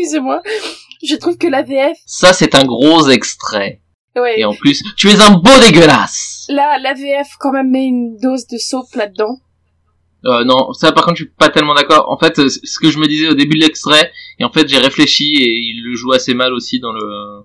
Excusez-moi. 0.00 0.42
Je 1.02 1.16
trouve 1.16 1.36
que 1.38 1.46
la 1.46 1.62
VF, 1.62 1.96
Ça, 2.06 2.32
c'est 2.32 2.54
un 2.54 2.64
gros 2.64 3.08
extrait. 3.08 3.80
ouais, 4.16 4.40
Et 4.40 4.44
en 4.44 4.54
plus, 4.54 4.82
tu 4.96 5.08
es 5.08 5.20
un 5.20 5.30
beau 5.32 5.58
dégueulasse 5.64 6.46
là, 6.50 6.78
la 6.78 6.94
VF 6.94 7.36
quand 7.38 7.52
même 7.52 7.70
met 7.70 7.86
une 7.86 8.16
dose 8.18 8.46
de 8.46 8.58
soap 8.58 8.94
là-dedans. 8.94 9.38
Euh, 10.26 10.44
non, 10.44 10.72
ça 10.74 10.92
par 10.92 11.04
contre 11.04 11.16
je 11.16 11.24
suis 11.24 11.32
pas 11.32 11.48
tellement 11.48 11.74
d'accord. 11.74 12.10
En 12.10 12.18
fait, 12.18 12.38
euh, 12.38 12.48
ce 12.48 12.78
que 12.78 12.90
je 12.90 12.98
me 12.98 13.06
disais 13.06 13.28
au 13.28 13.34
début 13.34 13.56
de 13.56 13.62
l'extrait, 13.62 14.12
et 14.38 14.44
en 14.44 14.52
fait 14.52 14.68
j'ai 14.68 14.76
réfléchi 14.78 15.36
et 15.36 15.48
il 15.48 15.82
le 15.82 15.94
joue 15.96 16.12
assez 16.12 16.34
mal 16.34 16.52
aussi 16.52 16.78
dans 16.78 16.92
le 16.92 17.44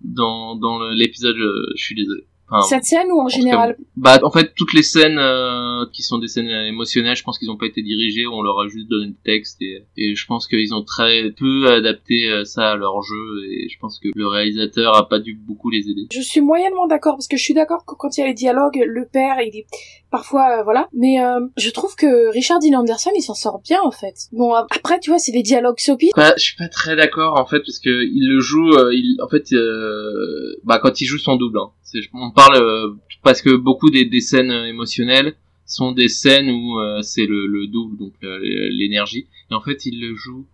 dans 0.00 0.56
dans 0.56 0.80
l'épisode. 0.88 1.36
Je, 1.38 1.76
je 1.76 1.82
suis 1.82 1.94
désolé. 1.94 2.26
Enfin, 2.52 2.66
Cette 2.68 2.84
scène 2.84 3.06
ou 3.12 3.20
en 3.20 3.26
cas, 3.26 3.36
général 3.36 3.76
bah 3.96 4.18
en 4.22 4.30
fait 4.30 4.52
toutes 4.56 4.72
les 4.72 4.82
scènes 4.82 5.18
euh, 5.18 5.84
qui 5.92 6.02
sont 6.02 6.18
des 6.18 6.26
scènes 6.28 6.48
émotionnelles, 6.48 7.16
je 7.16 7.22
pense 7.22 7.38
qu'ils 7.38 7.50
ont 7.50 7.56
pas 7.56 7.66
été 7.66 7.80
dirigées, 7.82 8.26
on 8.26 8.42
leur 8.42 8.58
a 8.60 8.66
juste 8.68 8.88
donné 8.88 9.06
le 9.06 9.14
texte 9.24 9.60
et, 9.62 9.84
et 9.96 10.14
je 10.14 10.26
pense 10.26 10.46
qu'ils 10.48 10.74
ont 10.74 10.82
très 10.82 11.30
peu 11.30 11.68
adapté 11.70 12.28
euh, 12.30 12.44
ça 12.44 12.70
à 12.72 12.76
leur 12.76 13.02
jeu 13.02 13.44
et 13.50 13.68
je 13.68 13.78
pense 13.78 13.98
que 14.00 14.08
le 14.14 14.26
réalisateur 14.26 14.96
a 14.96 15.08
pas 15.08 15.18
dû 15.20 15.34
beaucoup 15.34 15.70
les 15.70 15.88
aider. 15.90 16.06
Je 16.12 16.20
suis 16.20 16.40
moyennement 16.40 16.86
d'accord 16.86 17.14
parce 17.14 17.28
que 17.28 17.36
je 17.36 17.42
suis 17.42 17.54
d'accord 17.54 17.84
que 17.84 17.94
quand 17.94 18.16
il 18.16 18.20
y 18.20 18.24
a 18.24 18.26
les 18.26 18.34
dialogues, 18.34 18.82
le 18.84 19.06
père, 19.06 19.36
il 19.40 19.56
est 19.56 19.66
parfois 20.10 20.58
euh, 20.58 20.62
voilà, 20.64 20.88
mais 20.92 21.22
euh, 21.22 21.40
je 21.56 21.70
trouve 21.70 21.94
que 21.94 22.30
Richard 22.32 22.58
Dean 22.58 22.80
Anderson, 22.80 23.10
il 23.16 23.22
s'en 23.22 23.34
sort 23.34 23.60
bien 23.62 23.80
en 23.82 23.90
fait. 23.92 24.14
Bon 24.32 24.54
ap- 24.54 24.66
après 24.74 24.98
tu 25.00 25.10
vois, 25.10 25.18
c'est 25.20 25.32
des 25.32 25.42
dialogues 25.42 25.78
soapy. 25.78 26.10
Pas- 26.16 26.34
je 26.36 26.42
suis 26.42 26.56
pas 26.56 26.68
très 26.68 26.96
d'accord 26.96 27.38
en 27.38 27.46
fait 27.46 27.60
parce 27.60 27.78
que 27.78 28.04
il 28.04 28.28
le 28.28 28.40
joue 28.40 28.70
euh, 28.72 28.92
il 28.94 29.16
en 29.22 29.28
fait 29.28 29.52
euh, 29.52 30.56
bah 30.64 30.78
quand 30.82 31.00
il 31.00 31.04
joue 31.06 31.18
son 31.18 31.36
double 31.36 31.58
hein. 31.58 31.70
On 32.12 32.30
parle 32.30 32.56
euh, 32.56 32.94
parce 33.22 33.42
que 33.42 33.54
beaucoup 33.56 33.90
des, 33.90 34.04
des 34.04 34.20
scènes 34.20 34.50
émotionnelles 34.50 35.36
sont 35.66 35.92
des 35.92 36.08
scènes 36.08 36.50
où 36.50 36.78
euh, 36.80 37.00
c'est 37.02 37.26
le, 37.26 37.46
le 37.46 37.66
double 37.68 37.96
donc 37.96 38.14
euh, 38.22 38.38
l'énergie. 38.72 39.26
Et 39.50 39.54
en 39.54 39.60
fait 39.60 39.86
il 39.86 40.00
le 40.00 40.14
joue 40.16 40.46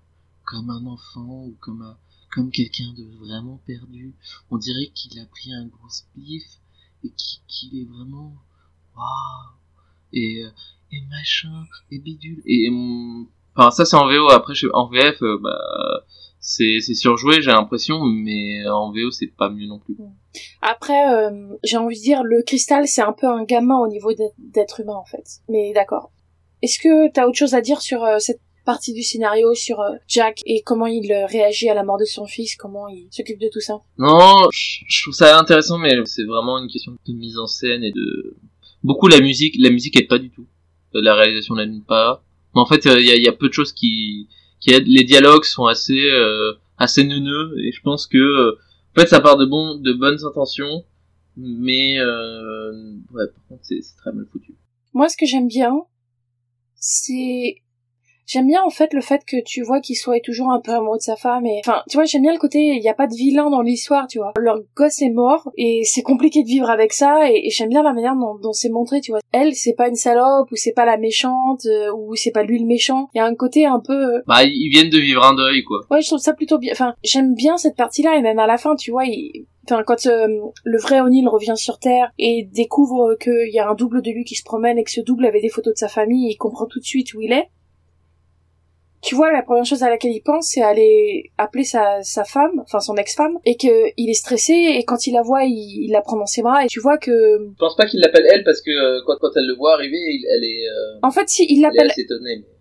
comme 0.44 0.70
un 0.70 0.85
enfant 0.87 1.44
ou 1.46 1.57
comme 1.61 1.83
un 1.83 1.96
comme 2.33 2.51
quelqu'un 2.51 2.92
de 2.96 3.05
vraiment 3.25 3.61
perdu. 3.66 4.14
On 4.51 4.59
dirait 4.59 4.90
qu'il 4.94 5.18
a 5.20 5.25
pris 5.27 5.53
un 5.55 5.66
gros 5.66 5.88
spliff 5.88 6.44
et 7.05 7.11
qu'il 7.49 7.79
est 7.81 7.85
vraiment 7.88 8.35
waouh 8.94 9.55
et 10.12 10.42
et 10.92 11.01
machin 11.11 11.64
et 11.90 11.99
bidule. 11.99 12.42
Et 12.46 12.68
hum, 12.70 13.27
Enfin, 13.59 13.70
ça 13.70 13.85
c'est 13.87 13.96
en 13.96 14.07
VO. 14.07 14.29
Après, 14.31 14.55
je- 14.55 14.66
en 14.75 14.87
VF, 14.88 15.18
bah, 15.40 15.59
c'est 16.48 16.94
surjoué, 16.94 17.42
j'ai 17.42 17.50
l'impression, 17.50 18.00
mais 18.04 18.66
en 18.68 18.92
VO 18.92 19.11
c'est 19.11 19.26
pas 19.26 19.50
mieux 19.50 19.66
non 19.66 19.78
plus. 19.80 19.96
Après, 20.62 21.12
euh, 21.12 21.30
j'ai 21.64 21.76
envie 21.76 21.96
de 21.96 22.02
dire, 22.02 22.22
le 22.22 22.42
cristal, 22.42 22.87
c'est 22.87 23.02
un 23.02 23.12
peu 23.12 23.26
un 23.26 23.44
gamin 23.44 23.78
au 23.78 23.88
niveau 23.88 24.12
d'être- 24.38 24.80
humain 24.80 24.94
en 24.94 25.04
fait. 25.04 25.24
Mais 25.48 25.72
d'accord. 25.74 26.11
Est-ce 26.62 26.78
que 26.78 27.11
t'as 27.12 27.26
autre 27.26 27.37
chose 27.37 27.54
à 27.54 27.61
dire 27.61 27.80
sur 27.80 28.04
euh, 28.04 28.18
cette 28.18 28.40
partie 28.64 28.92
du 28.92 29.02
scénario, 29.02 29.54
sur 29.54 29.80
euh, 29.80 29.90
Jack 30.09 30.40
et 30.46 30.62
comment 30.62 30.87
il 30.87 31.12
réagit 31.28 31.68
à 31.68 31.74
la 31.74 31.82
mort 31.85 31.98
de 31.98 32.04
son 32.04 32.26
fils, 32.26 32.56
comment 32.56 32.87
il 32.88 33.09
s'occupe 33.11 33.40
de 33.40 33.48
tout 33.52 33.61
ça? 33.61 33.80
Non, 33.98 34.48
je 34.52 35.02
trouve 35.02 35.14
ça 35.14 35.38
intéressant, 35.38 35.78
mais 35.78 35.90
c'est 36.04 36.24
vraiment 36.24 36.59
une 36.59 36.68
question 36.68 36.92
de 36.92 37.12
mise 37.12 37.38
en 37.38 37.46
scène 37.46 37.82
et 37.85 37.92
de 37.92 38.37
beaucoup 38.85 39.09
la 39.09 39.20
musique. 39.20 39.56
La 39.59 39.70
musique 39.70 39.96
aide 40.00 40.09
pas 40.09 40.18
du 40.18 40.30
tout. 40.30 40.46
La 40.92 41.14
réalisation 41.14 41.54
n'aide 41.56 41.85
pas. 41.87 42.22
Mais 42.54 42.61
en 42.61 42.66
fait, 42.66 42.85
il 42.87 43.00
y, 43.02 43.22
y 43.22 43.28
a 43.28 43.32
peu 43.32 43.48
de 43.48 43.52
choses 43.52 43.72
qui. 43.72 44.28
Les 44.66 45.05
dialogues 45.05 45.44
sont 45.44 45.66
assez 45.66 46.11
euh, 46.11 46.55
assez 46.79 47.05
neuneux 47.05 47.55
et 47.59 47.72
je 47.72 47.81
pense 47.83 48.07
que 48.07 48.18
euh, 48.18 48.59
en 48.96 49.00
fait 49.00 49.07
ça 49.07 49.20
part 49.20 49.37
de 49.37 49.46
bon 49.46 49.76
de 49.76 49.92
bonnes 49.92 50.24
intentions, 50.24 50.85
mais 51.37 51.98
euh, 52.00 52.92
ouais, 53.12 53.26
par 53.29 53.46
contre 53.48 53.62
c'est 53.64 53.81
c'est 53.83 53.96
très 53.96 54.12
mal 54.12 54.26
foutu. 54.31 54.55
Moi, 54.92 55.09
ce 55.11 55.16
que 55.16 55.26
j'aime 55.26 55.48
bien, 55.48 55.83
c'est 56.74 57.62
j'aime 58.26 58.46
bien 58.46 58.62
en 58.62 58.70
fait 58.70 58.92
le 58.92 59.00
fait 59.00 59.22
que 59.26 59.42
tu 59.42 59.62
vois 59.62 59.80
qu'il 59.80 59.96
soit 59.96 60.20
toujours 60.20 60.50
un 60.50 60.60
peu 60.60 60.72
amoureux 60.72 60.98
de 60.98 61.02
sa 61.02 61.16
femme 61.16 61.46
et 61.46 61.60
enfin 61.64 61.82
tu 61.88 61.96
vois 61.96 62.04
j'aime 62.04 62.22
bien 62.22 62.32
le 62.32 62.38
côté 62.38 62.58
il 62.58 62.80
n'y 62.80 62.88
a 62.88 62.94
pas 62.94 63.06
de 63.06 63.14
vilain 63.14 63.50
dans 63.50 63.62
l'histoire 63.62 64.06
tu 64.06 64.18
vois 64.18 64.32
leur 64.38 64.58
gosse 64.76 65.02
est 65.02 65.10
mort 65.10 65.50
et 65.56 65.82
c'est 65.84 66.02
compliqué 66.02 66.42
de 66.42 66.48
vivre 66.48 66.70
avec 66.70 66.92
ça 66.92 67.30
et, 67.30 67.46
et 67.46 67.50
j'aime 67.50 67.68
bien 67.68 67.82
la 67.82 67.92
manière 67.92 68.16
dont, 68.16 68.36
dont 68.42 68.52
c'est 68.52 68.70
montré 68.70 69.00
tu 69.00 69.12
vois 69.12 69.20
elle 69.32 69.54
c'est 69.54 69.74
pas 69.74 69.88
une 69.88 69.96
salope 69.96 70.50
ou 70.50 70.56
c'est 70.56 70.72
pas 70.72 70.84
la 70.84 70.96
méchante 70.96 71.66
euh, 71.66 71.92
ou 71.96 72.14
c'est 72.14 72.32
pas 72.32 72.42
lui 72.42 72.58
le 72.58 72.66
méchant 72.66 73.08
il 73.14 73.18
y 73.18 73.20
a 73.20 73.26
un 73.26 73.34
côté 73.34 73.66
un 73.66 73.80
peu 73.80 74.16
euh, 74.16 74.22
Bah 74.26 74.44
ils 74.44 74.68
viennent 74.70 74.90
de 74.90 74.98
vivre 74.98 75.24
un 75.24 75.34
deuil 75.34 75.62
quoi. 75.64 75.80
Ouais, 75.90 76.00
je 76.02 76.08
trouve 76.08 76.18
ça 76.18 76.32
plutôt 76.32 76.58
bien. 76.58 76.72
Enfin, 76.72 76.94
j'aime 77.02 77.34
bien 77.34 77.56
cette 77.56 77.76
partie-là 77.76 78.16
et 78.16 78.22
même 78.22 78.38
à 78.38 78.46
la 78.46 78.58
fin, 78.58 78.76
tu 78.76 78.90
vois, 78.90 79.04
il... 79.04 79.46
enfin, 79.64 79.82
quand 79.84 80.06
euh, 80.06 80.26
le 80.64 80.78
vrai 80.78 81.00
O'Neill 81.00 81.28
revient 81.28 81.56
sur 81.56 81.78
Terre 81.78 82.10
et 82.18 82.48
découvre 82.52 83.16
qu'il 83.20 83.50
y 83.52 83.58
a 83.58 83.68
un 83.68 83.74
double 83.74 84.02
de 84.02 84.10
lui 84.10 84.24
qui 84.24 84.34
se 84.34 84.44
promène 84.44 84.78
et 84.78 84.84
que 84.84 84.90
ce 84.90 85.00
double 85.00 85.26
avait 85.26 85.40
des 85.40 85.48
photos 85.48 85.74
de 85.74 85.78
sa 85.78 85.88
famille, 85.88 86.30
il 86.30 86.36
comprend 86.36 86.66
tout 86.66 86.80
de 86.80 86.84
suite 86.84 87.14
où 87.14 87.20
il 87.20 87.32
est. 87.32 87.48
Tu 89.07 89.14
vois, 89.14 89.31
la 89.33 89.42
première 89.42 89.64
chose 89.64 89.85
à 89.85 89.88
laquelle 89.88 90.11
il 90.11 90.21
pense, 90.21 90.49
c'est 90.49 90.62
aller 90.62 91.31
appeler 91.38 91.62
sa, 91.62 92.03
sa 92.03 92.25
femme, 92.25 92.59
enfin 92.61 92.81
son 92.81 92.97
ex-femme, 92.97 93.38
et 93.45 93.57
que 93.57 93.92
il 93.97 94.11
est 94.11 94.14
stressé 94.14 94.53
et 94.53 94.83
quand 94.85 95.07
il 95.07 95.12
la 95.12 95.23
voit, 95.23 95.45
il, 95.45 95.85
il 95.87 95.92
la 95.92 96.01
prend 96.03 96.16
dans 96.16 96.27
ses 96.27 96.42
bras 96.42 96.64
et 96.64 96.66
tu 96.66 96.81
vois 96.81 96.99
que, 96.99 97.11
Je 97.12 97.57
pense 97.57 97.77
pas 97.77 97.87
qu'il 97.87 98.01
l'appelle 98.01 98.27
elle 98.33 98.42
parce 98.42 98.61
que 98.61 98.71
euh, 98.73 99.01
quand, 99.07 99.14
quand 99.21 99.31
elle 99.37 99.47
le 99.47 99.55
voit 99.55 99.75
arriver, 99.75 99.97
il- 99.97 100.27
elle 100.35 100.45
est, 100.45 100.66
euh, 100.69 100.99
en 101.05 101.12
fait, 101.12 101.29
si 101.29 101.47
il 101.49 101.61
l'appelle, 101.62 101.92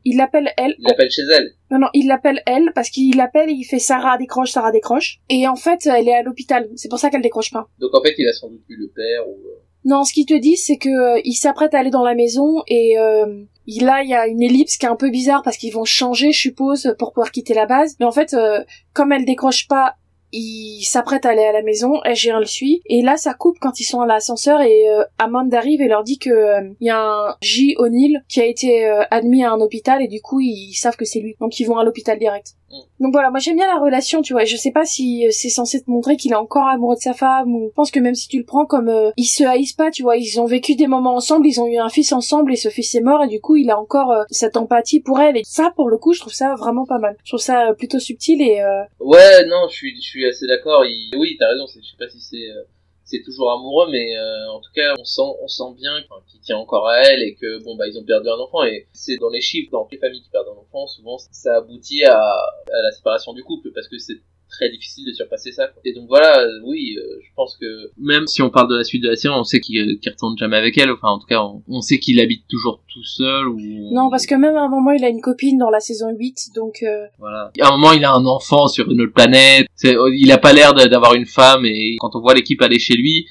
il 0.07 0.17
l'appelle 0.17 0.51
elle. 0.57 0.75
Il 0.77 0.85
l'appelle 0.87 1.09
chez 1.09 1.23
elle. 1.35 1.51
Non, 1.71 1.79
non, 1.79 1.87
il 1.95 2.07
l'appelle 2.07 2.39
elle 2.45 2.71
parce 2.75 2.91
qu'il 2.91 3.17
l'appelle 3.17 3.49
et 3.49 3.53
il 3.53 3.63
fait 3.63 3.79
Sarah 3.79 4.19
décroche, 4.19 4.51
Sarah 4.51 4.71
décroche. 4.71 5.17
Et 5.31 5.47
en 5.47 5.55
fait, 5.55 5.87
elle 5.87 6.07
est 6.07 6.13
à 6.13 6.21
l'hôpital. 6.21 6.69
C'est 6.75 6.89
pour 6.89 6.99
ça 6.99 7.09
qu'elle 7.09 7.23
décroche 7.23 7.51
pas. 7.51 7.65
Donc 7.79 7.89
en 7.95 8.01
fait, 8.03 8.13
il 8.19 8.27
a 8.27 8.33
sans 8.33 8.49
doute 8.49 8.61
vu 8.69 8.75
le 8.77 8.87
père 8.95 9.27
ou. 9.27 9.35
Non, 9.85 10.03
ce 10.03 10.13
qu'il 10.13 10.25
te 10.25 10.33
dit, 10.33 10.57
c'est 10.57 10.77
que 10.77 10.89
euh, 10.89 11.21
il 11.23 11.35
s'apprête 11.35 11.75
à 11.75 11.79
aller 11.79 11.91
dans 11.91 12.03
la 12.03 12.15
maison 12.15 12.63
et 12.67 12.97
euh, 12.97 13.43
là, 13.67 14.01
il 14.03 14.09
y 14.09 14.15
a 14.15 14.25
une 14.25 14.41
ellipse 14.41 14.77
qui 14.77 14.87
est 14.87 14.89
un 14.89 14.95
peu 14.95 15.11
bizarre 15.11 15.43
parce 15.43 15.57
qu'ils 15.57 15.73
vont 15.73 15.85
changer, 15.85 16.31
je 16.31 16.39
suppose, 16.39 16.95
pour 16.97 17.13
pouvoir 17.13 17.31
quitter 17.31 17.53
la 17.53 17.67
base. 17.67 17.95
Mais 17.99 18.05
en 18.07 18.11
fait, 18.11 18.33
euh, 18.33 18.63
comme 18.93 19.11
elle 19.11 19.25
décroche 19.25 19.67
pas, 19.67 19.95
il 20.31 20.83
s'apprête 20.83 21.25
à 21.27 21.29
aller 21.29 21.43
à 21.43 21.51
la 21.51 21.61
maison, 21.61 22.01
SG1 22.03 22.39
le 22.39 22.45
suit, 22.45 22.81
et 22.87 23.01
là 23.01 23.15
ça 23.15 23.33
coupe 23.33 23.57
quand 23.61 23.79
ils 23.79 23.85
sont 23.85 24.01
à 24.01 24.07
l'ascenseur 24.07 24.59
et 24.59 24.89
euh, 24.89 25.03
Amand 25.17 25.47
arrive 25.53 25.81
et 25.81 25.87
leur 25.87 26.03
dit 26.03 26.19
que 26.19 26.73
il 26.81 26.87
y 26.87 26.89
a 26.89 26.99
un 26.99 27.35
J 27.41 27.75
O'Neill 27.77 28.21
qui 28.27 28.41
a 28.41 28.45
été 28.45 28.85
admis 29.11 29.45
à 29.45 29.51
un 29.51 29.61
hôpital 29.61 30.01
et 30.01 30.09
du 30.09 30.21
coup 30.21 30.41
ils 30.41 30.73
savent 30.73 30.97
que 30.97 31.05
c'est 31.05 31.21
lui, 31.21 31.35
donc 31.39 31.57
ils 31.59 31.65
vont 31.65 31.77
à 31.77 31.85
l'hôpital 31.85 32.19
direct. 32.19 32.55
Donc 32.99 33.11
voilà, 33.11 33.29
moi 33.29 33.39
j'aime 33.39 33.57
bien 33.57 33.67
la 33.67 33.79
relation, 33.79 34.21
tu 34.21 34.33
vois. 34.33 34.45
Je 34.45 34.55
sais 34.55 34.71
pas 34.71 34.85
si 34.85 35.27
euh, 35.27 35.29
c'est 35.31 35.49
censé 35.49 35.81
te 35.81 35.89
montrer 35.89 36.17
qu'il 36.17 36.31
est 36.31 36.35
encore 36.35 36.67
amoureux 36.67 36.95
de 36.95 37.01
sa 37.01 37.13
femme 37.13 37.53
ou 37.53 37.67
je 37.69 37.73
pense 37.73 37.91
que 37.91 37.99
même 37.99 38.15
si 38.15 38.27
tu 38.27 38.37
le 38.37 38.45
prends 38.45 38.65
comme 38.65 38.89
euh, 38.89 39.11
ils 39.17 39.25
se 39.25 39.43
haïssent 39.43 39.73
pas, 39.73 39.91
tu 39.91 40.03
vois, 40.03 40.17
ils 40.17 40.39
ont 40.39 40.45
vécu 40.45 40.75
des 40.75 40.87
moments 40.87 41.15
ensemble, 41.15 41.47
ils 41.47 41.59
ont 41.59 41.67
eu 41.67 41.77
un 41.77 41.89
fils 41.89 42.11
ensemble 42.13 42.53
et 42.53 42.55
ce 42.55 42.69
fils 42.69 42.95
est 42.95 43.01
mort 43.01 43.23
et 43.23 43.27
du 43.27 43.41
coup 43.41 43.55
il 43.55 43.69
a 43.69 43.79
encore 43.79 44.11
euh, 44.11 44.23
cette 44.29 44.57
empathie 44.57 45.01
pour 45.01 45.19
elle 45.19 45.37
et 45.37 45.43
ça 45.45 45.71
pour 45.75 45.89
le 45.89 45.97
coup 45.97 46.13
je 46.13 46.21
trouve 46.21 46.33
ça 46.33 46.55
vraiment 46.55 46.85
pas 46.85 46.99
mal. 46.99 47.15
Je 47.23 47.31
trouve 47.31 47.41
ça 47.41 47.69
euh, 47.69 47.73
plutôt 47.73 47.99
subtil 47.99 48.41
et 48.41 48.61
euh, 48.61 48.83
Ouais, 48.99 49.45
non, 49.45 49.67
je 49.69 49.75
suis, 49.75 49.95
je 49.95 50.07
suis 50.07 50.25
assez 50.25 50.47
d'accord. 50.47 50.85
Il... 50.85 51.11
Oui, 51.17 51.35
t'as 51.39 51.49
raison. 51.49 51.65
Je 51.67 51.73
sais 51.81 51.97
pas 51.97 52.09
si 52.09 52.19
c'est, 52.21 52.49
euh, 52.49 52.63
c'est 53.05 53.21
toujours 53.23 53.51
amoureux, 53.51 53.87
mais 53.91 54.17
euh, 54.17 54.51
en 54.51 54.59
tout 54.59 54.71
cas, 54.73 54.93
on 54.99 55.05
sent, 55.05 55.21
on 55.41 55.47
sent 55.47 55.75
bien 55.77 55.93
qu'il 56.27 56.41
tient 56.41 56.57
encore 56.57 56.87
à 56.87 57.01
elle 57.03 57.21
et 57.21 57.35
que 57.35 57.63
bon 57.63 57.75
bah 57.75 57.87
ils 57.87 57.97
ont 57.97 58.03
perdu 58.03 58.27
un 58.29 58.39
enfant 58.39 58.63
et 58.63 58.87
c'est 58.93 59.17
dans 59.17 59.29
les 59.29 59.41
chiffres, 59.41 59.71
dans 59.71 59.87
les 59.91 59.97
familles 59.99 60.21
qui 60.23 60.29
perdent 60.29 60.47
un 60.47 60.59
enfant, 60.59 60.87
souvent 60.87 61.17
ça 61.31 61.57
aboutit 61.57 62.03
à, 62.03 62.19
à 62.19 62.81
la 62.81 62.91
séparation 62.91 63.33
du 63.33 63.43
couple 63.43 63.71
parce 63.73 63.87
que 63.87 63.97
c'est 63.99 64.19
très 64.49 64.69
difficile 64.69 65.05
de 65.07 65.13
surpasser 65.13 65.51
ça. 65.51 65.67
quoi. 65.67 65.81
Et 65.85 65.93
donc 65.93 66.05
voilà, 66.07 66.39
euh, 66.41 66.47
oui, 66.65 66.95
euh, 66.97 67.19
je 67.21 67.29
pense 67.35 67.57
que 67.57 67.65
même 67.97 68.27
si 68.27 68.41
on 68.41 68.49
parle 68.49 68.69
de 68.69 68.75
la 68.75 68.83
suite 68.83 69.03
de 69.03 69.09
la 69.09 69.15
série, 69.15 69.33
on 69.37 69.43
sait 69.43 69.59
qu'il 69.59 69.79
euh, 69.79 69.95
qu'il 70.01 70.11
retourne 70.11 70.37
jamais 70.37 70.57
avec 70.57 70.77
elle. 70.77 70.91
Enfin, 70.91 71.09
en 71.09 71.19
tout 71.19 71.27
cas, 71.27 71.41
on, 71.41 71.61
on 71.67 71.81
sait 71.81 71.99
qu'il 71.99 72.19
habite 72.19 72.43
toujours 72.49 72.81
tout 72.91 73.03
seul 73.03 73.47
ou 73.47 73.57
non 73.93 74.09
parce 74.09 74.25
que 74.25 74.35
même 74.35 74.55
à 74.55 74.61
un 74.61 74.69
moment 74.69 74.91
il 74.91 75.03
a 75.03 75.09
une 75.09 75.21
copine 75.21 75.57
dans 75.57 75.69
la 75.69 75.79
saison 75.79 76.07
8 76.17 76.49
donc 76.55 76.83
euh, 76.83 77.05
Voilà. 77.19 77.51
À 77.61 77.67
un 77.67 77.71
moment, 77.77 77.91
il 77.93 78.03
a 78.05 78.11
un 78.13 78.25
enfant 78.25 78.67
sur 78.67 78.89
une 78.91 79.01
autre 79.01 79.13
planète. 79.13 79.67
C'est- 79.75 79.95
Il 80.17 80.31
a 80.31 80.37
pas 80.37 80.53
l'air 80.53 80.73
d'avoir 80.73 81.13
une 81.15 81.25
femme 81.25 81.65
et 81.65 81.95
quand 81.99 82.15
on 82.15 82.21
voit 82.21 82.33
l'équipe 82.33 82.61
aller 82.61 82.79
chez 82.79 82.93
lui, 82.95 83.27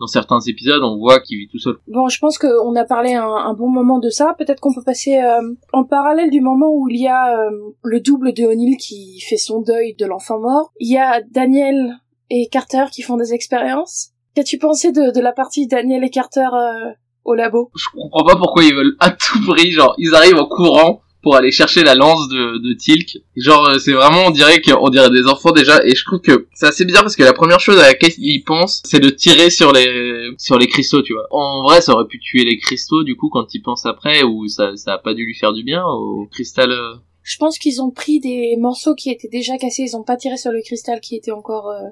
dans 0.00 0.06
certains 0.06 0.40
épisodes, 0.46 0.82
on 0.82 0.96
voit 0.98 1.20
qu'il 1.20 1.38
vit 1.38 1.48
tout 1.48 1.58
seul. 1.58 1.74
Bon, 1.86 2.08
je 2.08 2.18
pense 2.18 2.38
qu'on 2.38 2.74
a 2.76 2.84
parlé 2.84 3.14
un, 3.14 3.26
un 3.26 3.54
bon 3.54 3.68
moment 3.68 3.98
de 3.98 4.10
ça. 4.10 4.34
Peut-être 4.38 4.60
qu'on 4.60 4.72
peut 4.72 4.84
passer 4.84 5.18
euh, 5.18 5.54
en 5.72 5.84
parallèle 5.84 6.30
du 6.30 6.40
moment 6.40 6.70
où 6.72 6.88
il 6.88 7.00
y 7.00 7.08
a 7.08 7.36
euh, 7.36 7.50
le 7.82 8.00
double 8.00 8.32
de 8.32 8.44
O'Neill 8.44 8.76
qui 8.76 9.20
fait 9.20 9.36
son 9.36 9.60
deuil 9.60 9.94
de 9.94 10.06
l'enfant 10.06 10.38
mort. 10.40 10.72
Il 10.78 10.92
y 10.92 10.98
a 10.98 11.20
Daniel 11.30 11.96
et 12.30 12.48
Carter 12.48 12.84
qui 12.92 13.02
font 13.02 13.16
des 13.16 13.32
expériences. 13.32 14.10
Qu'as-tu 14.34 14.58
pensé 14.58 14.92
de, 14.92 15.10
de 15.12 15.20
la 15.20 15.32
partie 15.32 15.66
Daniel 15.66 16.04
et 16.04 16.10
Carter 16.10 16.48
euh, 16.52 16.92
au 17.24 17.34
labo? 17.34 17.70
Je 17.74 17.86
comprends 17.92 18.24
pas 18.24 18.36
pourquoi 18.36 18.62
ils 18.64 18.74
veulent 18.74 18.96
à 19.00 19.10
tout 19.10 19.44
prix, 19.46 19.72
genre, 19.72 19.94
ils 19.98 20.14
arrivent 20.14 20.36
en 20.36 20.46
courant 20.46 21.00
pour 21.28 21.36
aller 21.36 21.50
chercher 21.50 21.82
la 21.84 21.94
lance 21.94 22.26
de, 22.30 22.56
de 22.56 22.72
Tilk. 22.72 23.18
Genre, 23.36 23.68
euh, 23.68 23.78
c'est 23.78 23.92
vraiment, 23.92 24.28
on 24.28 24.30
dirait 24.30 24.62
qu'on 24.62 24.88
dirait 24.88 25.10
des 25.10 25.26
enfants 25.26 25.50
déjà, 25.50 25.78
et 25.84 25.94
je 25.94 26.02
trouve 26.06 26.22
que 26.22 26.46
c'est 26.54 26.64
assez 26.64 26.86
bizarre 26.86 27.02
parce 27.02 27.16
que 27.16 27.22
la 27.22 27.34
première 27.34 27.60
chose 27.60 27.76
à 27.76 27.82
laquelle 27.82 28.14
ils 28.16 28.42
pensent, 28.44 28.80
c'est 28.86 28.98
de 28.98 29.10
tirer 29.10 29.50
sur 29.50 29.70
les, 29.72 30.30
sur 30.38 30.56
les 30.56 30.66
cristaux, 30.68 31.02
tu 31.02 31.12
vois. 31.12 31.26
En 31.30 31.64
vrai, 31.64 31.82
ça 31.82 31.92
aurait 31.92 32.06
pu 32.06 32.18
tuer 32.18 32.44
les 32.44 32.56
cristaux, 32.56 33.04
du 33.04 33.14
coup, 33.14 33.28
quand 33.28 33.52
ils 33.52 33.60
pensent 33.60 33.84
après, 33.84 34.22
ou 34.22 34.48
ça, 34.48 34.74
ça 34.76 34.94
a 34.94 34.98
pas 34.98 35.12
dû 35.12 35.26
lui 35.26 35.34
faire 35.34 35.52
du 35.52 35.64
bien 35.64 35.84
au 35.84 36.26
cristal, 36.32 36.72
euh, 36.72 36.94
Je 37.22 37.36
pense 37.36 37.58
qu'ils 37.58 37.82
ont 37.82 37.90
pris 37.90 38.20
des 38.20 38.56
morceaux 38.58 38.94
qui 38.94 39.10
étaient 39.10 39.28
déjà 39.28 39.58
cassés. 39.58 39.82
Ils 39.82 39.96
ont 39.98 40.04
pas 40.04 40.16
tiré 40.16 40.38
sur 40.38 40.50
le 40.50 40.62
cristal 40.62 40.98
qui 41.00 41.14
était 41.14 41.32
encore 41.32 41.68
euh, 41.68 41.90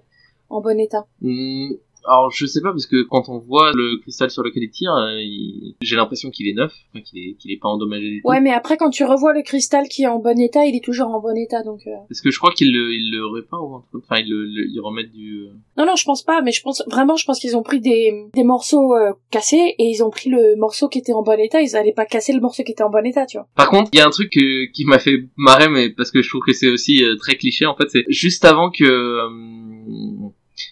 en 0.48 0.62
bon 0.62 0.80
état. 0.80 1.04
Hmm, 1.20 1.72
Alors 2.08 2.30
je 2.30 2.46
sais 2.46 2.60
pas 2.60 2.70
parce 2.70 2.86
que 2.86 3.02
quand 3.02 3.28
on 3.28 3.38
voit 3.38 3.72
le 3.74 3.98
cristal 4.00 4.30
sur 4.30 4.42
lequel 4.42 4.62
il 4.64 4.70
tire, 4.70 4.92
euh, 4.94 5.20
il- 5.20 5.74
j'ai 5.80 5.96
l'impression 5.96 6.30
qu'il 6.30 6.48
est 6.48 6.54
neuf, 6.54 6.72
enfin, 6.94 7.02
qu'il 7.02 7.18
est 7.18 7.34
qu'il 7.34 7.50
est 7.52 7.58
pas 7.58 7.68
endommagé 7.68 8.08
du 8.08 8.22
tout. 8.22 8.28
Ouais, 8.28 8.40
mais 8.40 8.50
après 8.52 8.76
quand 8.76 8.90
tu 8.90 9.04
revois 9.04 9.32
le 9.32 9.42
cristal 9.42 9.88
qui 9.88 10.02
est 10.02 10.06
en 10.06 10.18
bon 10.18 10.38
état, 10.40 10.64
il 10.64 10.76
est 10.76 10.84
toujours 10.84 11.08
en 11.08 11.20
bon 11.20 11.36
état. 11.36 11.62
Donc 11.62 11.80
euh, 11.86 11.90
Parce 12.08 12.20
que 12.20 12.30
je 12.30 12.38
crois 12.38 12.52
qu'il 12.52 12.72
le 12.72 12.92
il 12.94 13.10
le 13.12 13.26
répare 13.26 13.62
ou. 13.64 13.82
Enfin 13.98 14.16
ils 14.20 14.28
le, 14.28 14.44
le- 14.44 14.66
ils 14.68 14.80
remettent 14.80 15.12
du. 15.12 15.42
euh, 15.42 15.52
non, 15.76 15.86
non, 15.86 15.96
je 15.96 16.04
pense 16.04 16.22
pas. 16.22 16.42
Mais 16.42 16.52
je 16.52 16.62
pense 16.62 16.82
vraiment, 16.90 17.16
je 17.16 17.24
pense 17.24 17.38
qu'ils 17.40 17.56
ont 17.56 17.62
pris 17.62 17.80
des 17.80 18.12
des 18.34 18.44
morceaux 18.44 18.94
euh, 18.94 19.12
cassés 19.30 19.74
et 19.78 19.84
ils 19.84 20.02
ont 20.04 20.10
pris 20.10 20.30
le 20.30 20.56
morceau 20.56 20.88
qui 20.88 20.98
était 20.98 21.12
en 21.12 21.22
bon 21.22 21.38
état. 21.40 21.60
Ils 21.60 21.76
allaient 21.76 21.92
pas 21.92 22.06
casser 22.06 22.32
le 22.32 22.40
morceau 22.40 22.62
qui 22.62 22.72
était 22.72 22.82
en 22.84 22.90
bon 22.90 23.04
état, 23.04 23.26
tu 23.26 23.36
vois. 23.38 23.48
Par 23.56 23.68
contre, 23.70 23.90
il 23.92 23.98
y 23.98 24.00
a 24.00 24.06
un 24.06 24.10
truc 24.10 24.30
que- 24.32 24.66
qui 24.72 24.84
m'a 24.84 24.98
fait 24.98 25.24
marrer, 25.36 25.68
mais 25.68 25.90
parce 25.90 26.10
que 26.10 26.22
je 26.22 26.28
trouve 26.28 26.42
que 26.46 26.52
c'est 26.52 26.68
aussi 26.68 27.02
très 27.20 27.34
cliché. 27.36 27.66
En 27.66 27.74
fait, 27.74 27.88
c'est 27.90 28.04
juste 28.08 28.44
avant 28.44 28.70
que 28.70 28.84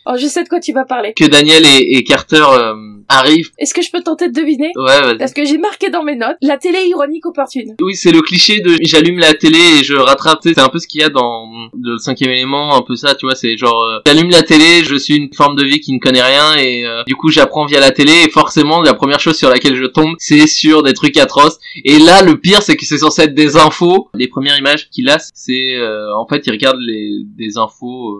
Oh, 0.06 0.14
je 0.18 0.26
sais 0.26 0.44
de 0.44 0.48
quoi 0.48 0.60
tu 0.60 0.72
vas 0.72 0.84
parler. 0.84 1.12
que 1.16 1.24
Daniel 1.24 1.64
et, 1.64 1.96
et 1.96 2.04
Carter 2.04 2.44
euh, 2.52 2.74
arrivent. 3.08 3.50
Est-ce 3.58 3.72
que 3.72 3.82
je 3.82 3.90
peux 3.90 4.02
tenter 4.02 4.28
de 4.28 4.34
deviner? 4.38 4.70
Ouais, 4.76 5.00
vas-y. 5.00 5.18
Parce 5.18 5.32
que 5.32 5.44
j'ai 5.44 5.56
marqué 5.58 5.88
dans 5.90 6.02
mes 6.02 6.16
notes 6.16 6.36
la 6.42 6.58
télé 6.58 6.86
ironique 6.88 7.24
opportune. 7.26 7.74
Oui, 7.80 7.94
c'est 7.94 8.12
le 8.12 8.20
cliché 8.20 8.60
de 8.60 8.76
j'allume 8.82 9.18
la 9.18 9.34
télé 9.34 9.58
et 9.80 9.84
je 9.84 9.94
rattrape. 9.94 10.40
C'est 10.42 10.58
un 10.58 10.68
peu 10.68 10.78
ce 10.78 10.86
qu'il 10.86 11.00
y 11.00 11.04
a 11.04 11.08
dans 11.08 11.48
le 11.80 11.96
cinquième 11.98 12.30
élément, 12.32 12.76
un 12.76 12.82
peu 12.82 12.96
ça, 12.96 13.14
tu 13.14 13.26
vois. 13.26 13.34
C'est 13.34 13.56
genre 13.56 13.82
euh, 13.82 14.00
j'allume 14.06 14.30
la 14.30 14.42
télé, 14.42 14.84
je 14.84 14.94
suis 14.96 15.16
une 15.16 15.32
forme 15.32 15.56
de 15.56 15.64
vie 15.64 15.80
qui 15.80 15.92
ne 15.92 15.98
connaît 15.98 16.22
rien 16.22 16.54
et 16.56 16.84
euh, 16.84 17.02
du 17.06 17.14
coup 17.14 17.30
j'apprends 17.30 17.64
via 17.64 17.80
la 17.80 17.90
télé 17.90 18.12
et 18.26 18.30
forcément 18.30 18.82
la 18.82 18.94
première 18.94 19.20
chose 19.20 19.36
sur 19.36 19.48
laquelle 19.48 19.76
je 19.76 19.86
tombe, 19.86 20.14
c'est 20.18 20.46
sur 20.46 20.82
des 20.82 20.92
trucs 20.92 21.16
atroces. 21.16 21.58
Et 21.84 21.98
là, 21.98 22.22
le 22.22 22.38
pire, 22.38 22.62
c'est 22.62 22.76
que 22.76 22.84
c'est 22.84 22.98
censé 22.98 23.22
être 23.22 23.34
des 23.34 23.56
infos. 23.56 24.08
Les 24.14 24.28
premières 24.28 24.58
images 24.58 24.90
qu'il 24.90 25.08
a, 25.08 25.16
c'est 25.34 25.76
euh, 25.76 26.14
en 26.16 26.26
fait 26.26 26.42
il 26.46 26.50
regarde 26.50 26.78
les 26.80 27.20
des 27.38 27.56
infos. 27.56 28.18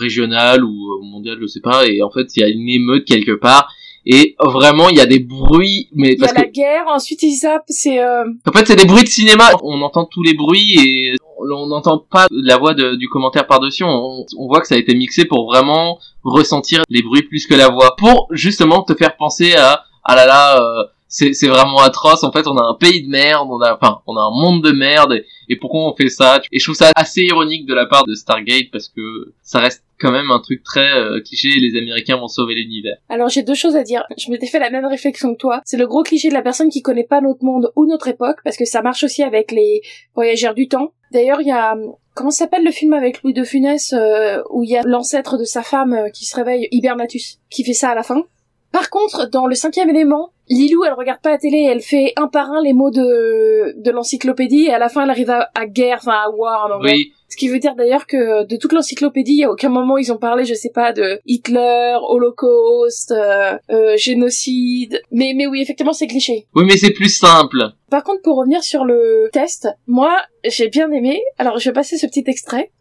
Régionales 0.00 0.64
ou 0.64 0.74
euh, 0.92 1.04
mondiales, 1.04 1.38
je 1.40 1.46
sais 1.46 1.60
pas, 1.60 1.86
et 1.86 2.02
en 2.02 2.10
fait 2.10 2.26
il 2.34 2.40
y 2.40 2.44
a 2.44 2.48
une 2.48 2.68
émeute 2.68 3.04
quelque 3.04 3.36
part, 3.46 3.66
et 4.06 4.34
vraiment 4.42 4.88
il 4.88 4.96
y 4.96 5.00
a 5.00 5.06
des 5.06 5.20
bruits, 5.20 5.88
mais 5.92 6.12
Il 6.12 6.14
y 6.14 6.16
parce 6.16 6.32
a 6.32 6.36
que 6.36 6.40
la 6.40 6.48
guerre, 6.48 6.84
ensuite 6.88 7.22
ils 7.22 7.36
zappent, 7.36 7.64
c'est... 7.68 8.02
Euh... 8.02 8.24
en 8.48 8.52
fait, 8.52 8.66
c'est 8.66 8.76
des 8.76 8.86
bruits 8.86 9.04
de 9.04 9.08
cinéma. 9.08 9.50
On 9.62 9.82
entend 9.82 10.06
tous 10.06 10.22
les 10.22 10.34
bruits 10.34 10.72
et 10.78 11.16
on 11.38 11.66
n'entend 11.66 11.98
pas 11.98 12.26
la 12.30 12.56
voix 12.56 12.74
de- 12.74 12.94
du 12.96 13.08
commentaire 13.08 13.46
par-dessus. 13.46 13.84
On, 13.84 14.24
on 14.38 14.46
voit 14.46 14.60
que 14.62 14.68
ça 14.68 14.74
a 14.74 14.78
été 14.78 14.94
mixé 14.94 15.26
pour 15.26 15.46
vraiment 15.52 15.98
ressentir 16.24 16.82
les 16.88 17.02
bruits 17.02 17.24
plus 17.24 17.46
que 17.46 17.54
la 17.54 17.68
voix. 17.68 17.94
Pour 17.96 18.26
justement 18.30 18.82
te 18.82 18.94
faire 18.94 19.16
penser 19.16 19.54
à, 19.54 19.84
ah 20.04 20.14
là 20.16 20.26
là, 20.26 20.60
euh, 20.60 20.84
c'est 21.08 21.32
c'est 21.32 21.48
vraiment 21.48 21.80
atroce. 21.80 22.24
En 22.24 22.32
fait, 22.32 22.46
on 22.46 22.56
a 22.56 22.64
un 22.64 22.76
pays 22.78 23.02
de 23.02 23.10
merde, 23.10 23.48
on 23.50 23.60
a, 23.60 23.74
enfin, 23.74 24.00
on 24.06 24.16
a 24.16 24.22
un 24.22 24.30
monde 24.30 24.62
de 24.62 24.72
merde. 24.72 25.12
Et, 25.12 25.24
et 25.50 25.56
pourquoi 25.56 25.80
on 25.90 25.94
fait 25.94 26.08
ça? 26.08 26.40
Et 26.52 26.58
je 26.58 26.64
trouve 26.64 26.76
ça 26.76 26.90
assez 26.94 27.22
ironique 27.22 27.66
de 27.66 27.74
la 27.74 27.86
part 27.86 28.04
de 28.06 28.14
Stargate 28.14 28.70
parce 28.72 28.88
que 28.88 29.32
ça 29.42 29.60
reste 29.60 29.82
quand 30.00 30.12
même 30.12 30.30
un 30.30 30.40
truc 30.40 30.62
très 30.62 30.92
euh, 30.92 31.20
cliché. 31.20 31.48
Les 31.58 31.78
Américains 31.78 32.16
vont 32.16 32.28
sauver 32.28 32.54
l'univers. 32.54 32.96
Alors 33.08 33.28
j'ai 33.28 33.42
deux 33.42 33.54
choses 33.54 33.76
à 33.76 33.82
dire. 33.82 34.04
Je 34.16 34.30
m'étais 34.30 34.46
fait 34.46 34.58
la 34.58 34.70
même 34.70 34.86
réflexion 34.86 35.34
que 35.34 35.38
toi. 35.38 35.60
C'est 35.64 35.76
le 35.76 35.86
gros 35.86 36.02
cliché 36.02 36.28
de 36.28 36.34
la 36.34 36.42
personne 36.42 36.70
qui 36.70 36.82
connaît 36.82 37.04
pas 37.04 37.20
notre 37.20 37.44
monde 37.44 37.70
ou 37.76 37.86
notre 37.86 38.08
époque, 38.08 38.38
parce 38.42 38.56
que 38.56 38.64
ça 38.64 38.82
marche 38.82 39.04
aussi 39.04 39.22
avec 39.22 39.52
les 39.52 39.82
voyageurs 40.14 40.54
du 40.54 40.66
temps. 40.68 40.92
D'ailleurs, 41.12 41.40
il 41.40 41.48
y 41.48 41.52
a... 41.52 41.76
Comment 42.14 42.30
s'appelle 42.30 42.64
le 42.64 42.70
film 42.70 42.92
avec 42.92 43.22
Louis 43.22 43.32
de 43.32 43.44
Funès 43.44 43.92
euh, 43.92 44.42
où 44.50 44.64
il 44.64 44.70
y 44.70 44.76
a 44.76 44.82
l'ancêtre 44.84 45.38
de 45.38 45.44
sa 45.44 45.62
femme 45.62 45.92
euh, 45.92 46.08
qui 46.10 46.24
se 46.24 46.36
réveille, 46.36 46.68
Hibernatus, 46.70 47.38
qui 47.50 47.64
fait 47.64 47.72
ça 47.72 47.90
à 47.90 47.94
la 47.94 48.02
fin? 48.02 48.24
Par 48.72 48.90
contre, 48.90 49.28
dans 49.28 49.46
le 49.46 49.56
cinquième 49.56 49.90
élément, 49.90 50.30
Lilou, 50.48 50.84
elle 50.84 50.92
regarde 50.92 51.20
pas 51.20 51.30
la 51.30 51.38
télé, 51.38 51.66
elle 51.68 51.80
fait 51.80 52.12
un 52.16 52.28
par 52.28 52.50
un 52.52 52.62
les 52.62 52.72
mots 52.72 52.90
de, 52.92 53.80
de 53.80 53.90
l'encyclopédie 53.90 54.66
et 54.66 54.72
à 54.72 54.78
la 54.78 54.88
fin 54.88 55.02
elle 55.02 55.10
arrive 55.10 55.30
à, 55.30 55.50
à 55.54 55.66
guerre, 55.66 55.98
enfin 56.00 56.12
à 56.12 56.30
war 56.30 56.66
en 56.66 56.76
anglais. 56.76 56.92
Oui, 56.92 57.12
Ce 57.30 57.36
qui 57.36 57.48
veut 57.48 57.60
dire 57.60 57.76
d'ailleurs 57.76 58.08
que 58.08 58.44
de 58.44 58.56
toute 58.56 58.72
l'encyclopédie, 58.72 59.44
a 59.44 59.50
aucun 59.52 59.68
moment 59.68 59.96
ils 59.96 60.12
ont 60.12 60.18
parlé, 60.18 60.44
je 60.44 60.52
sais 60.52 60.72
pas, 60.74 60.92
de 60.92 61.20
Hitler, 61.26 61.96
Holocauste, 62.02 63.12
euh, 63.12 63.56
euh, 63.70 63.96
génocide. 63.96 65.00
Mais 65.12 65.32
mais 65.36 65.46
oui, 65.46 65.62
effectivement, 65.62 65.92
c'est 65.92 66.08
cliché. 66.08 66.48
oui, 66.56 66.64
mais 66.66 66.76
c'est 66.76 66.90
plus 66.90 67.08
simple. 67.08 67.70
Par 67.88 68.02
contre, 68.02 68.22
pour 68.22 68.36
revenir 68.36 68.64
sur 68.64 68.84
le 68.84 69.30
test, 69.32 69.68
moi, 69.86 70.16
j'ai 70.44 70.68
bien 70.68 70.90
aimé. 70.90 71.22
Alors, 71.38 71.60
je 71.60 71.70
vais 71.70 71.72
passer 71.72 71.98
ce 71.98 72.06
petit 72.06 72.24
extrait. 72.26 72.72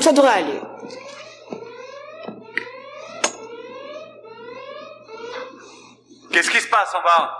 Ça 0.00 0.12
devrait 0.12 0.28
aller. 0.28 0.67
Qu'est-ce 6.32 6.50
qui 6.50 6.60
se 6.60 6.68
passe 6.68 6.94
en 6.94 7.02
bas 7.02 7.32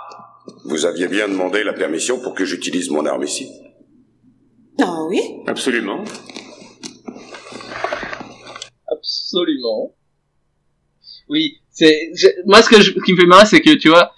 Vous 0.64 0.86
aviez 0.86 1.08
bien 1.08 1.28
demandé 1.28 1.62
la 1.62 1.72
permission 1.72 2.20
pour 2.20 2.34
que 2.34 2.44
j'utilise 2.44 2.90
mon 2.90 3.04
arme 3.06 3.24
ici. 3.24 3.48
Ah 4.80 5.04
oui? 5.08 5.20
Absolument. 5.46 6.04
Absolument. 8.90 9.94
Oui, 11.28 11.60
c'est 11.70 12.12
moi 12.46 12.62
ce 12.62 12.70
que 12.70 12.80
je, 12.80 12.92
ce 12.92 13.04
qui 13.04 13.12
me 13.12 13.18
fait 13.20 13.26
marrer 13.26 13.44
c'est 13.46 13.60
que 13.60 13.74
tu 13.74 13.88
vois 13.88 14.12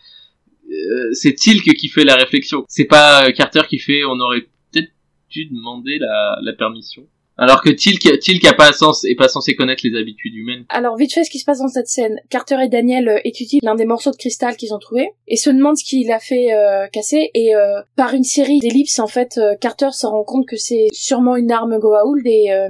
euh, 0.71 1.13
c'est 1.13 1.35
Tilk 1.35 1.65
qui 1.75 1.89
fait 1.89 2.05
la 2.05 2.15
réflexion. 2.15 2.65
C'est 2.69 2.85
pas 2.85 3.27
euh, 3.27 3.33
Carter 3.33 3.63
qui 3.69 3.79
fait 3.79 4.05
on 4.05 4.19
aurait 4.21 4.43
peut-être 4.73 4.93
dû 5.29 5.47
demander 5.47 5.99
la, 5.99 6.39
la 6.43 6.53
permission. 6.53 7.09
Alors 7.43 7.63
que 7.63 7.71
Tilk 7.71 8.21
Tilk 8.21 8.45
a 8.45 8.53
pas 8.53 8.71
sens 8.75 9.03
est 9.07 9.15
pas 9.15 9.29
censé 9.29 9.55
connaître 9.55 9.81
les 9.83 9.99
habitudes 9.99 10.35
humaines. 10.35 10.67
Alors, 10.69 10.97
vite 10.97 11.15
fait, 11.15 11.25
ce 11.25 11.31
qui 11.31 11.39
se 11.39 11.47
passe 11.47 11.61
dans 11.61 11.69
cette 11.69 11.89
scène. 11.89 12.21
Carter 12.29 12.59
et 12.63 12.69
Daniel 12.69 13.09
euh, 13.09 13.19
étudient 13.25 13.61
l'un 13.63 13.75
des 13.75 13.87
morceaux 13.87 14.11
de 14.11 14.17
cristal 14.17 14.57
qu'ils 14.57 14.75
ont 14.75 14.79
trouvé 14.79 15.15
et 15.27 15.37
se 15.37 15.49
demandent 15.49 15.79
ce 15.79 15.85
qu'il 15.85 16.13
a 16.13 16.19
fait 16.19 16.53
euh, 16.53 16.87
casser. 16.89 17.31
Et 17.33 17.55
euh, 17.55 17.81
par 17.97 18.13
une 18.13 18.25
série 18.25 18.59
d'ellipses, 18.59 18.99
en 18.99 19.07
fait, 19.07 19.39
euh, 19.39 19.55
Carter 19.59 19.89
se 19.93 20.07
rend 20.07 20.23
compte 20.23 20.47
que 20.47 20.59
c'est 20.59 20.89
sûrement 20.93 21.35
une 21.37 21.51
arme 21.51 21.79
Goa'uld 21.79 22.27
et 22.27 22.53
euh, 22.53 22.69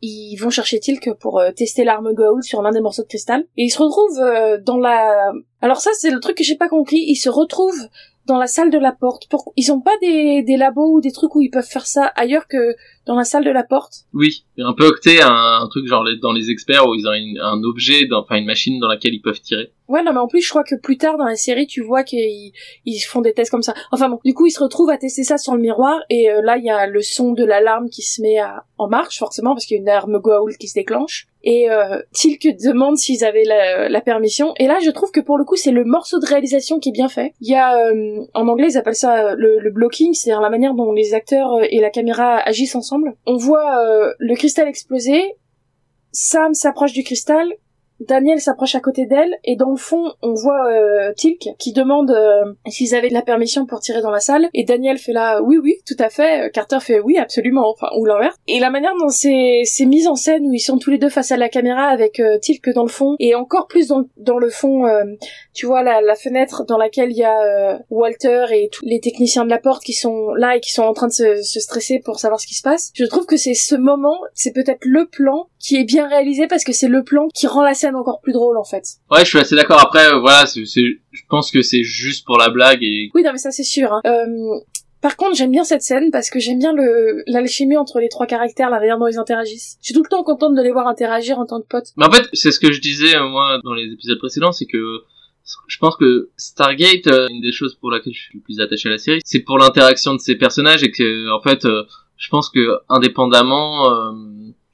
ils 0.00 0.36
vont 0.36 0.50
chercher 0.50 0.80
Tilk 0.80 1.12
pour 1.20 1.38
euh, 1.38 1.50
tester 1.52 1.84
l'arme 1.84 2.14
Goa'uld 2.14 2.42
sur 2.42 2.62
l'un 2.62 2.70
des 2.70 2.80
morceaux 2.80 3.02
de 3.02 3.08
cristal. 3.08 3.44
Et 3.58 3.64
ils 3.64 3.70
se 3.70 3.82
retrouvent 3.82 4.62
dans 4.64 4.78
la... 4.78 5.30
Alors 5.60 5.80
ça, 5.80 5.90
c'est 5.92 6.10
le 6.10 6.20
truc 6.20 6.38
que 6.38 6.44
j'ai 6.44 6.56
pas 6.56 6.68
compris. 6.68 7.04
Ils 7.06 7.16
se 7.16 7.28
retrouvent 7.28 7.88
dans 8.26 8.38
la 8.38 8.46
salle 8.46 8.70
de 8.70 8.78
la 8.78 8.92
porte 8.92 9.28
pour... 9.28 9.52
Ils 9.56 9.70
ont 9.72 9.80
pas 9.80 9.96
des, 10.00 10.42
des 10.42 10.56
labos 10.56 10.96
ou 10.96 11.00
des 11.00 11.12
trucs 11.12 11.34
où 11.34 11.42
ils 11.42 11.50
peuvent 11.50 11.66
faire 11.68 11.86
ça 11.86 12.06
ailleurs 12.16 12.46
que 12.48 12.74
dans 13.06 13.14
la 13.14 13.24
salle 13.24 13.44
de 13.44 13.50
la 13.50 13.62
porte? 13.62 13.92
Oui, 14.12 14.44
un 14.58 14.72
peu 14.72 14.84
octé, 14.86 15.22
un, 15.22 15.60
un 15.62 15.68
truc 15.68 15.86
genre 15.86 16.02
les- 16.02 16.18
dans 16.18 16.32
les 16.32 16.50
experts 16.50 16.88
où 16.88 16.94
ils 16.94 17.06
ont 17.06 17.12
une- 17.12 17.38
un 17.40 17.62
objet, 17.62 18.06
dans- 18.06 18.22
enfin 18.22 18.36
une 18.36 18.46
machine 18.46 18.80
dans 18.80 18.88
laquelle 18.88 19.14
ils 19.14 19.20
peuvent 19.22 19.40
tirer. 19.40 19.72
Ouais, 19.88 20.02
non, 20.02 20.12
mais 20.12 20.18
en 20.18 20.26
plus, 20.26 20.40
je 20.42 20.50
crois 20.50 20.64
que 20.64 20.74
plus 20.74 20.98
tard 20.98 21.16
dans 21.16 21.24
la 21.26 21.36
série, 21.36 21.68
tu 21.68 21.82
vois 21.82 22.02
qu'ils 22.02 22.52
ils 22.84 22.98
font 23.00 23.20
des 23.20 23.32
tests 23.32 23.52
comme 23.52 23.62
ça. 23.62 23.74
Enfin 23.92 24.08
bon, 24.08 24.18
du 24.24 24.34
coup, 24.34 24.46
ils 24.46 24.50
se 24.50 24.60
retrouvent 24.62 24.90
à 24.90 24.98
tester 24.98 25.22
ça 25.22 25.38
sur 25.38 25.54
le 25.54 25.60
miroir, 25.60 26.00
et 26.10 26.28
euh, 26.30 26.42
là, 26.42 26.56
il 26.58 26.64
y 26.64 26.70
a 26.70 26.88
le 26.88 27.00
son 27.02 27.32
de 27.32 27.44
l'alarme 27.44 27.88
qui 27.90 28.02
se 28.02 28.20
met 28.20 28.38
à, 28.38 28.64
en 28.78 28.88
marche, 28.88 29.18
forcément, 29.18 29.50
parce 29.54 29.66
qu'il 29.66 29.76
y 29.76 29.78
a 29.78 29.82
une 29.82 29.88
alarme 29.88 30.18
Goa'uld 30.18 30.56
qui 30.58 30.66
se 30.66 30.74
déclenche. 30.74 31.28
Et 31.48 31.70
euh, 31.70 32.02
Tilk 32.12 32.56
demande 32.60 32.98
s'ils 32.98 33.24
avaient 33.24 33.44
la, 33.44 34.00
permission. 34.00 34.52
Et 34.58 34.66
là, 34.66 34.78
je 34.84 34.90
trouve 34.90 35.12
que 35.12 35.20
pour 35.20 35.38
le 35.38 35.44
coup, 35.44 35.54
c'est 35.54 35.70
le 35.70 35.84
morceau 35.84 36.18
de 36.18 36.26
réalisation 36.26 36.80
qui 36.80 36.88
est 36.88 36.92
bien 36.92 37.08
fait. 37.08 37.34
Il 37.40 37.48
y 37.48 37.54
a, 37.54 37.78
euh, 37.78 38.26
en 38.34 38.48
anglais, 38.48 38.66
ils 38.70 38.76
appellent 38.76 38.96
ça 38.96 39.16
euh, 39.16 39.34
le, 39.38 39.60
le 39.60 39.70
blocking, 39.70 40.12
c'est-à-dire 40.12 40.40
la 40.40 40.50
manière 40.50 40.74
dont 40.74 40.92
les 40.92 41.14
acteurs 41.14 41.54
euh, 41.54 41.66
et 41.70 41.80
la 41.80 41.90
caméra 41.90 42.38
agissent 42.38 42.74
ensemble. 42.74 43.14
On 43.26 43.36
voit 43.36 43.80
euh, 43.80 44.12
le 44.18 44.34
cristal 44.34 44.66
exploser, 44.66 45.22
Sam 46.10 46.52
s'approche 46.52 46.92
du 46.92 47.04
cristal, 47.04 47.46
Daniel 48.00 48.40
s'approche 48.40 48.74
à 48.74 48.80
côté 48.80 49.06
d'elle 49.06 49.36
et 49.44 49.56
dans 49.56 49.70
le 49.70 49.76
fond 49.76 50.12
on 50.22 50.34
voit 50.34 50.70
euh, 50.70 51.12
Tilk 51.16 51.48
qui 51.58 51.72
demande 51.72 52.10
euh, 52.10 52.52
s'ils 52.68 52.94
avaient 52.94 53.08
la 53.08 53.22
permission 53.22 53.66
pour 53.66 53.80
tirer 53.80 54.02
dans 54.02 54.10
la 54.10 54.20
salle 54.20 54.48
et 54.52 54.64
Daniel 54.64 54.98
fait 54.98 55.12
là 55.12 55.40
oui 55.42 55.58
oui 55.58 55.76
tout 55.86 55.96
à 55.98 56.10
fait 56.10 56.50
Carter 56.52 56.78
fait 56.80 57.00
oui 57.00 57.16
absolument 57.18 57.70
enfin 57.70 57.88
ou 57.98 58.04
l'inverse. 58.04 58.36
Et 58.46 58.60
la 58.60 58.70
manière 58.70 58.92
dont 59.00 59.08
c'est 59.08 59.62
c'est 59.64 59.86
mis 59.86 60.06
en 60.06 60.14
scène 60.14 60.46
où 60.46 60.52
ils 60.52 60.60
sont 60.60 60.78
tous 60.78 60.90
les 60.90 60.98
deux 60.98 61.08
face 61.08 61.32
à 61.32 61.36
la 61.36 61.48
caméra 61.48 61.84
avec 61.84 62.20
euh, 62.20 62.38
Tilk 62.38 62.68
dans 62.74 62.82
le 62.82 62.88
fond 62.88 63.16
et 63.18 63.34
encore 63.34 63.66
plus 63.66 63.88
dans, 63.88 64.04
dans 64.16 64.38
le 64.38 64.50
fond 64.50 64.86
euh, 64.86 65.04
tu 65.54 65.66
vois 65.66 65.82
la, 65.82 66.00
la 66.00 66.14
fenêtre 66.14 66.64
dans 66.64 66.78
laquelle 66.78 67.10
il 67.10 67.16
y 67.18 67.24
a 67.24 67.40
euh, 67.40 67.78
Walter 67.90 68.46
et 68.52 68.68
tous 68.70 68.84
les 68.84 69.00
techniciens 69.00 69.44
de 69.44 69.50
la 69.50 69.58
porte 69.58 69.82
qui 69.82 69.92
sont 69.92 70.34
là 70.34 70.56
et 70.56 70.60
qui 70.60 70.72
sont 70.72 70.82
en 70.82 70.92
train 70.92 71.08
de 71.08 71.12
se, 71.12 71.42
se 71.42 71.60
stresser 71.60 72.00
pour 72.04 72.18
savoir 72.18 72.40
ce 72.40 72.46
qui 72.46 72.54
se 72.54 72.62
passe. 72.62 72.90
Je 72.94 73.04
trouve 73.04 73.26
que 73.26 73.36
c'est 73.36 73.54
ce 73.54 73.74
moment 73.74 74.18
c'est 74.34 74.52
peut-être 74.52 74.84
le 74.84 75.06
plan 75.06 75.48
qui 75.58 75.76
est 75.76 75.84
bien 75.84 76.08
réalisé 76.08 76.46
parce 76.46 76.64
que 76.64 76.72
c'est 76.72 76.88
le 76.88 77.02
plan 77.02 77.28
qui 77.34 77.46
rend 77.46 77.62
la 77.62 77.74
scène 77.74 77.85
encore 77.94 78.20
plus 78.20 78.32
drôle 78.32 78.56
en 78.58 78.64
fait 78.64 78.84
Ouais, 79.10 79.20
je 79.20 79.26
suis 79.30 79.38
assez 79.38 79.54
d'accord. 79.54 79.80
Après, 79.80 80.06
euh, 80.08 80.18
voilà, 80.18 80.46
c'est, 80.46 80.64
je 80.64 81.22
pense 81.28 81.50
que 81.50 81.62
c'est 81.62 81.82
juste 81.84 82.26
pour 82.26 82.38
la 82.38 82.48
blague 82.48 82.82
et 82.82 83.10
Oui, 83.14 83.22
non, 83.22 83.30
mais 83.32 83.38
ça 83.38 83.50
c'est 83.50 83.62
sûr. 83.62 83.92
hein. 83.92 84.00
Euh, 84.06 84.58
par 85.02 85.16
contre, 85.16 85.36
j'aime 85.36 85.52
bien 85.52 85.62
cette 85.62 85.82
scène 85.82 86.10
parce 86.10 86.30
que 86.30 86.40
j'aime 86.40 86.58
bien 86.58 86.72
le 86.72 87.22
l'alchimie 87.28 87.76
entre 87.76 88.00
les 88.00 88.08
trois 88.08 88.26
caractères, 88.26 88.70
la 88.70 88.80
manière 88.80 88.98
dont 88.98 89.06
ils 89.06 89.18
interagissent. 89.18 89.76
Je 89.80 89.86
suis 89.86 89.94
tout 89.94 90.02
le 90.02 90.08
temps 90.08 90.24
contente 90.24 90.54
de 90.56 90.62
les 90.62 90.72
voir 90.72 90.88
interagir 90.88 91.38
en 91.38 91.46
tant 91.46 91.60
que 91.60 91.66
potes. 91.68 91.88
Mais 91.96 92.06
en 92.06 92.10
fait, 92.10 92.26
c'est 92.32 92.50
ce 92.50 92.58
que 92.58 92.72
je 92.72 92.80
disais 92.80 93.14
euh, 93.14 93.28
moi 93.28 93.60
dans 93.62 93.74
les 93.74 93.92
épisodes 93.92 94.18
précédents, 94.18 94.52
c'est 94.52 94.66
que 94.66 94.78
je 95.68 95.78
pense 95.78 95.94
que 95.96 96.30
Stargate, 96.36 97.06
une 97.30 97.40
des 97.40 97.52
choses 97.52 97.76
pour 97.76 97.92
laquelle 97.92 98.12
je 98.14 98.20
suis 98.20 98.38
le 98.38 98.42
plus 98.42 98.58
attaché 98.58 98.88
à 98.88 98.92
la 98.92 98.98
série, 98.98 99.20
c'est 99.24 99.40
pour 99.40 99.58
l'interaction 99.58 100.12
de 100.14 100.18
ces 100.18 100.34
personnages 100.34 100.82
et 100.82 100.90
que 100.90 101.30
en 101.32 101.40
fait, 101.40 101.60
je 102.16 102.28
pense 102.30 102.50
que 102.50 102.78
indépendamment, 102.88 103.84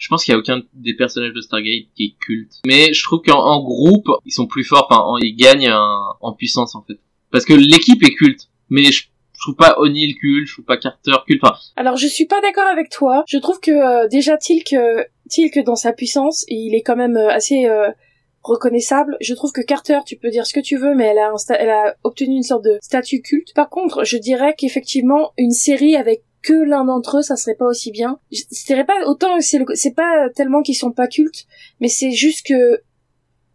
je 0.02 0.08
pense 0.08 0.24
qu'il 0.24 0.32
y 0.32 0.34
a 0.34 0.38
aucun 0.38 0.62
des 0.74 0.94
personnages 0.94 1.32
de 1.32 1.40
Stargate 1.40 1.86
qui 1.94 2.04
est 2.06 2.24
culte. 2.24 2.54
Mais 2.66 2.92
je 2.92 3.04
trouve 3.04 3.22
qu'en 3.22 3.38
en 3.38 3.62
groupe, 3.62 4.08
ils 4.26 4.32
sont 4.32 4.48
plus 4.48 4.64
forts, 4.64 4.88
enfin, 4.90 5.00
en- 5.00 5.16
ils 5.18 5.36
gagnent 5.36 5.72
en 5.72 6.32
puissance 6.32 6.74
en 6.74 6.82
fait. 6.82 6.98
Parce 7.30 7.44
que 7.44 7.52
l'équipe 7.54 8.02
est 8.02 8.14
culte, 8.14 8.48
mais 8.68 8.82
je, 8.90 9.04
trouve 9.40 9.54
pas 9.54 9.76
O'Neill 9.78 10.16
culte, 10.16 10.48
je 10.48 10.54
trouve 10.54 10.64
pas 10.64 10.76
Carter 10.76 11.12
culte. 11.26 11.40
Enfin, 11.44 11.54
Alors, 11.76 11.96
je 11.96 12.06
suis 12.08 12.26
pas 12.26 12.40
d'accord 12.40 12.66
avec 12.66 12.90
toi. 12.90 13.22
Je 13.28 13.38
trouve 13.38 13.60
que 13.60 13.70
euh, 13.70 14.08
déjà 14.08 14.36
Tilk, 14.36 14.72
euh, 14.72 15.04
Tilk 15.28 15.64
dans 15.64 15.76
sa 15.76 15.92
puissance, 15.92 16.44
il 16.48 16.74
est 16.74 16.82
quand 16.82 16.96
même 16.96 17.16
euh, 17.16 17.28
assez 17.28 17.66
euh, 17.66 17.88
reconnaissable. 18.42 19.16
Je 19.20 19.34
trouve 19.34 19.52
que 19.52 19.60
Carter, 19.60 19.98
tu 20.06 20.16
peux 20.16 20.30
dire 20.30 20.46
ce 20.46 20.52
que 20.52 20.60
tu 20.60 20.76
veux, 20.76 20.94
mais 20.94 21.04
elle 21.04 21.18
a, 21.18 21.32
elle 21.58 21.70
a 21.70 21.94
obtenu 22.04 22.36
une 22.36 22.42
sorte 22.42 22.64
de 22.64 22.78
statut 22.82 23.22
culte. 23.22 23.52
Par 23.54 23.68
contre, 23.70 24.04
je 24.04 24.16
dirais 24.16 24.54
qu'effectivement, 24.56 25.32
une 25.38 25.52
série 25.52 25.96
avec 25.96 26.22
que 26.42 26.52
l'un 26.52 26.84
d'entre 26.84 27.18
eux, 27.18 27.22
ça 27.22 27.36
serait 27.36 27.54
pas 27.54 27.66
aussi 27.66 27.90
bien. 27.90 28.18
Pas 28.86 29.06
autant, 29.06 29.40
c'est 29.40 29.94
pas 29.94 30.28
tellement 30.34 30.62
qu'ils 30.62 30.76
sont 30.76 30.92
pas 30.92 31.06
cultes, 31.06 31.46
mais 31.80 31.88
c'est 31.88 32.10
juste 32.10 32.46
que 32.46 32.82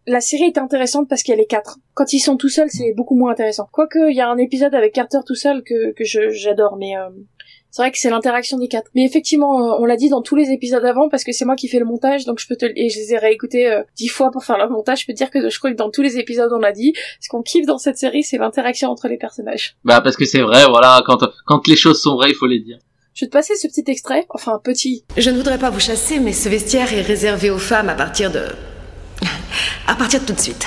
la 0.06 0.20
série 0.22 0.44
est 0.44 0.58
intéressante 0.58 1.08
parce 1.08 1.22
qu'elle 1.22 1.38
est 1.38 1.46
quatre. 1.46 1.78
Quand 1.94 2.12
ils 2.14 2.18
sont 2.18 2.36
tout 2.36 2.48
seuls, 2.48 2.70
c'est 2.70 2.94
beaucoup 2.94 3.14
moins 3.14 3.32
intéressant. 3.32 3.68
Quoique, 3.70 4.10
il 4.10 4.16
y 4.16 4.20
a 4.20 4.28
un 4.28 4.38
épisode 4.38 4.74
avec 4.74 4.94
Carter 4.94 5.18
tout 5.26 5.34
seul 5.34 5.62
que, 5.62 5.92
j'adore, 6.02 6.76
mais 6.78 6.96
euh, 6.96 7.10
c'est 7.70 7.82
vrai 7.82 7.92
que 7.92 7.98
c'est 7.98 8.10
l'interaction 8.10 8.58
des 8.58 8.68
quatre. 8.68 8.90
Mais 8.94 9.04
effectivement, 9.04 9.60
euh, 9.60 9.76
on 9.78 9.84
l'a 9.84 9.96
dit 9.96 10.08
dans 10.08 10.22
tous 10.22 10.36
les 10.36 10.50
épisodes 10.50 10.84
avant 10.84 11.08
parce 11.08 11.24
que 11.24 11.32
c'est 11.32 11.44
moi 11.44 11.56
qui 11.56 11.68
fais 11.68 11.78
le 11.78 11.84
montage, 11.84 12.24
donc 12.24 12.38
je 12.38 12.46
peux 12.46 12.56
te 12.56 12.64
et 12.64 12.88
je 12.88 12.98
les 12.98 13.12
ai 13.12 13.18
réécoutés 13.18 13.70
euh, 13.70 13.82
dix 13.96 14.08
fois 14.08 14.30
pour 14.30 14.44
faire 14.44 14.58
le 14.58 14.68
montage. 14.68 15.00
Je 15.00 15.06
peux 15.06 15.12
te 15.12 15.18
dire 15.18 15.30
que 15.30 15.48
je 15.48 15.58
crois 15.58 15.70
que 15.70 15.76
dans 15.76 15.90
tous 15.90 16.02
les 16.02 16.18
épisodes 16.18 16.50
on 16.52 16.58
l'a 16.58 16.72
dit. 16.72 16.94
Ce 17.20 17.28
qu'on 17.28 17.42
kiffe 17.42 17.66
dans 17.66 17.78
cette 17.78 17.98
série, 17.98 18.22
c'est 18.22 18.38
l'interaction 18.38 18.90
entre 18.90 19.08
les 19.08 19.18
personnages. 19.18 19.76
bah 19.84 20.00
parce 20.00 20.16
que 20.16 20.24
c'est 20.24 20.40
vrai, 20.40 20.64
voilà, 20.68 21.02
quand 21.06 21.18
quand 21.44 21.66
les 21.66 21.76
choses 21.76 22.00
sont 22.00 22.16
vraies, 22.16 22.30
il 22.30 22.34
faut 22.34 22.46
les 22.46 22.60
dire. 22.60 22.78
Je 23.14 23.24
vais 23.24 23.28
te 23.28 23.32
passer 23.32 23.56
ce 23.56 23.66
petit 23.66 23.84
extrait, 23.88 24.26
enfin 24.30 24.60
petit. 24.62 25.04
Je 25.16 25.30
ne 25.30 25.36
voudrais 25.36 25.58
pas 25.58 25.70
vous 25.70 25.80
chasser, 25.80 26.20
mais 26.20 26.32
ce 26.32 26.48
vestiaire 26.48 26.92
est 26.94 27.02
réservé 27.02 27.50
aux 27.50 27.58
femmes 27.58 27.88
à 27.88 27.94
partir 27.94 28.30
de... 28.30 28.42
À 29.88 29.96
partir 29.96 30.20
de 30.20 30.26
tout 30.26 30.34
de 30.34 30.40
suite. 30.40 30.66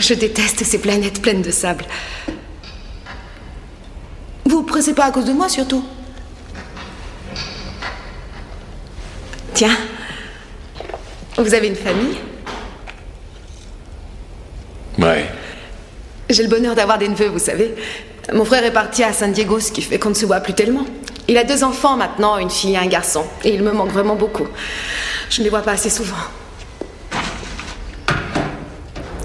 Je 0.00 0.12
déteste 0.12 0.64
ces 0.64 0.78
planètes 0.78 1.22
pleines 1.22 1.40
de 1.42 1.50
sable. 1.50 1.84
Vous 4.44 4.58
vous 4.58 4.62
pressez 4.64 4.94
pas 4.94 5.04
à 5.04 5.10
cause 5.10 5.24
de 5.24 5.32
moi, 5.32 5.48
surtout 5.48 5.82
Tiens, 9.56 9.78
vous 11.38 11.54
avez 11.54 11.68
une 11.68 11.76
famille? 11.76 12.18
Ouais. 14.98 15.30
J'ai 16.28 16.42
le 16.42 16.50
bonheur 16.50 16.74
d'avoir 16.74 16.98
des 16.98 17.08
neveux, 17.08 17.28
vous 17.28 17.38
savez. 17.38 17.74
Mon 18.34 18.44
frère 18.44 18.66
est 18.66 18.72
parti 18.72 19.02
à 19.02 19.14
San 19.14 19.32
Diego, 19.32 19.58
ce 19.58 19.72
qui 19.72 19.80
fait 19.80 19.98
qu'on 19.98 20.10
ne 20.10 20.14
se 20.14 20.26
voit 20.26 20.40
plus 20.40 20.52
tellement. 20.52 20.84
Il 21.26 21.38
a 21.38 21.44
deux 21.44 21.64
enfants 21.64 21.96
maintenant, 21.96 22.36
une 22.36 22.50
fille 22.50 22.74
et 22.74 22.76
un 22.76 22.86
garçon. 22.86 23.24
Et 23.44 23.54
il 23.54 23.62
me 23.62 23.72
manque 23.72 23.92
vraiment 23.92 24.14
beaucoup. 24.14 24.46
Je 25.30 25.40
ne 25.40 25.44
les 25.44 25.50
vois 25.50 25.62
pas 25.62 25.72
assez 25.72 25.88
souvent. 25.88 26.16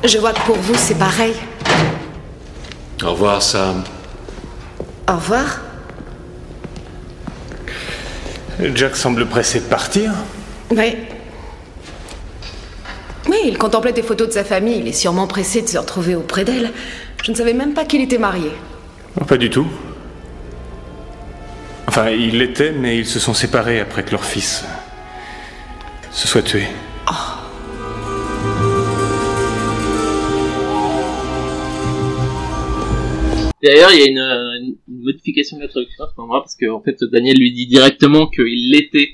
Je 0.01 0.17
vois 0.17 0.31
que 0.31 0.41
pour 0.45 0.55
vous, 0.55 0.75
c'est 0.75 0.97
pareil. 0.97 1.35
Au 3.03 3.11
revoir, 3.11 3.41
Sam. 3.41 3.83
Au 5.09 5.15
revoir. 5.15 5.59
Jack 8.75 8.95
semble 8.95 9.25
pressé 9.25 9.59
de 9.59 9.65
partir. 9.65 10.11
Oui. 10.69 10.95
Oui, 13.27 13.37
il 13.45 13.57
contemplait 13.57 13.93
des 13.93 14.03
photos 14.03 14.27
de 14.27 14.33
sa 14.33 14.43
famille. 14.43 14.79
Il 14.79 14.87
est 14.87 14.93
sûrement 14.93 15.27
pressé 15.27 15.61
de 15.61 15.67
se 15.67 15.77
retrouver 15.77 16.15
auprès 16.15 16.43
d'elle. 16.43 16.71
Je 17.23 17.31
ne 17.31 17.35
savais 17.35 17.53
même 17.53 17.73
pas 17.73 17.85
qu'il 17.85 18.01
était 18.01 18.17
marié. 18.17 18.51
Oh, 19.19 19.25
Pas 19.25 19.37
du 19.37 19.49
tout. 19.49 19.67
Enfin, 21.87 22.09
ils 22.09 22.37
l'étaient, 22.37 22.71
mais 22.71 22.97
ils 22.97 23.05
se 23.05 23.19
sont 23.19 23.33
séparés 23.33 23.79
après 23.79 24.03
que 24.03 24.11
leur 24.11 24.23
fils 24.23 24.63
se 26.11 26.27
soit 26.27 26.41
tué. 26.41 26.67
D'ailleurs, 33.63 33.91
il 33.93 33.99
y 33.99 34.03
a 34.03 34.07
une, 34.07 34.17
euh, 34.17 34.50
une- 34.87 35.03
modification 35.03 35.57
de 35.57 35.63
la 35.63 35.67
traduction 35.67 36.05
ce 36.05 36.21
moment-là, 36.21 36.41
parce 36.41 36.55
que 36.55 36.69
en 36.69 36.81
fait, 36.81 36.97
Daniel 37.11 37.37
lui 37.37 37.53
dit 37.53 37.67
directement 37.67 38.27
qu'il 38.27 38.71
l'était, 38.71 39.09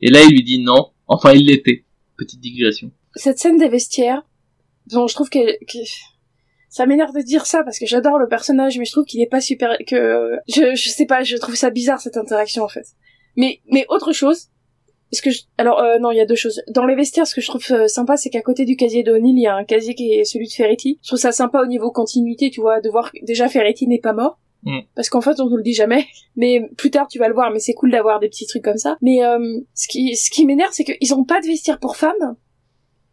et 0.00 0.10
là, 0.10 0.20
il 0.22 0.32
lui 0.32 0.42
dit 0.42 0.58
non. 0.58 0.90
Enfin, 1.06 1.32
il 1.32 1.46
l'était. 1.46 1.84
Petite 2.16 2.40
digression. 2.40 2.90
Cette 3.14 3.38
scène 3.38 3.58
des 3.58 3.68
vestiaires, 3.68 4.22
bon, 4.92 5.06
je 5.06 5.14
trouve 5.14 5.30
que, 5.30 5.38
ça 6.68 6.86
m'énerve 6.86 7.14
de 7.14 7.22
dire 7.22 7.46
ça 7.46 7.62
parce 7.62 7.78
que 7.78 7.86
j'adore 7.86 8.18
le 8.18 8.28
personnage, 8.28 8.78
mais 8.78 8.84
je 8.84 8.92
trouve 8.92 9.04
qu'il 9.04 9.22
est 9.22 9.28
pas 9.30 9.40
super, 9.40 9.76
que 9.86 10.32
je, 10.48 10.74
je 10.74 10.88
sais 10.88 11.06
pas, 11.06 11.22
je 11.22 11.36
trouve 11.36 11.54
ça 11.54 11.70
bizarre 11.70 12.00
cette 12.00 12.16
interaction 12.16 12.64
en 12.64 12.68
fait. 12.68 12.86
Mais, 13.36 13.60
mais 13.70 13.86
autre 13.88 14.12
chose, 14.12 14.48
ce 15.12 15.22
que 15.22 15.30
alors 15.58 15.80
euh, 15.80 15.98
non, 15.98 16.10
il 16.10 16.16
y 16.16 16.20
a 16.20 16.26
deux 16.26 16.34
choses. 16.34 16.60
Dans 16.68 16.84
les 16.84 16.94
vestiaires, 16.94 17.26
ce 17.26 17.34
que 17.34 17.40
je 17.40 17.46
trouve 17.46 17.64
euh, 17.70 17.86
sympa, 17.86 18.16
c'est 18.16 18.30
qu'à 18.30 18.42
côté 18.42 18.64
du 18.64 18.76
casier 18.76 19.02
d'O'Neill, 19.02 19.36
il 19.36 19.42
y 19.42 19.46
a 19.46 19.54
un 19.54 19.64
casier 19.64 19.94
qui 19.94 20.12
est 20.12 20.24
celui 20.24 20.48
de 20.48 20.52
Ferretti. 20.52 20.98
Je 21.02 21.08
trouve 21.08 21.18
ça 21.18 21.32
sympa 21.32 21.62
au 21.62 21.66
niveau 21.66 21.90
continuité, 21.90 22.50
tu 22.50 22.60
vois, 22.60 22.80
de 22.80 22.90
voir 22.90 23.12
que 23.12 23.24
déjà 23.24 23.48
Ferretti 23.48 23.86
n'est 23.86 24.00
pas 24.00 24.12
mort. 24.12 24.38
Mm. 24.66 24.80
Parce 24.94 25.08
qu'en 25.08 25.20
fait, 25.20 25.40
on 25.40 25.48
ne 25.48 25.56
le 25.56 25.62
dit 25.62 25.72
jamais. 25.72 26.06
Mais 26.36 26.68
plus 26.76 26.90
tard, 26.90 27.06
tu 27.08 27.18
vas 27.18 27.28
le 27.28 27.34
voir. 27.34 27.50
Mais 27.52 27.60
c'est 27.60 27.72
cool 27.72 27.90
d'avoir 27.90 28.20
des 28.20 28.28
petits 28.28 28.46
trucs 28.46 28.64
comme 28.64 28.76
ça. 28.76 28.98
Mais 29.00 29.24
euh, 29.24 29.60
ce 29.74 29.88
qui, 29.88 30.14
ce 30.16 30.30
qui 30.30 30.44
m'énerve, 30.44 30.72
c'est 30.72 30.84
qu'ils 30.84 31.14
ont 31.14 31.24
pas 31.24 31.40
de 31.40 31.46
vestiaire 31.46 31.78
pour 31.78 31.96
femmes. 31.96 32.36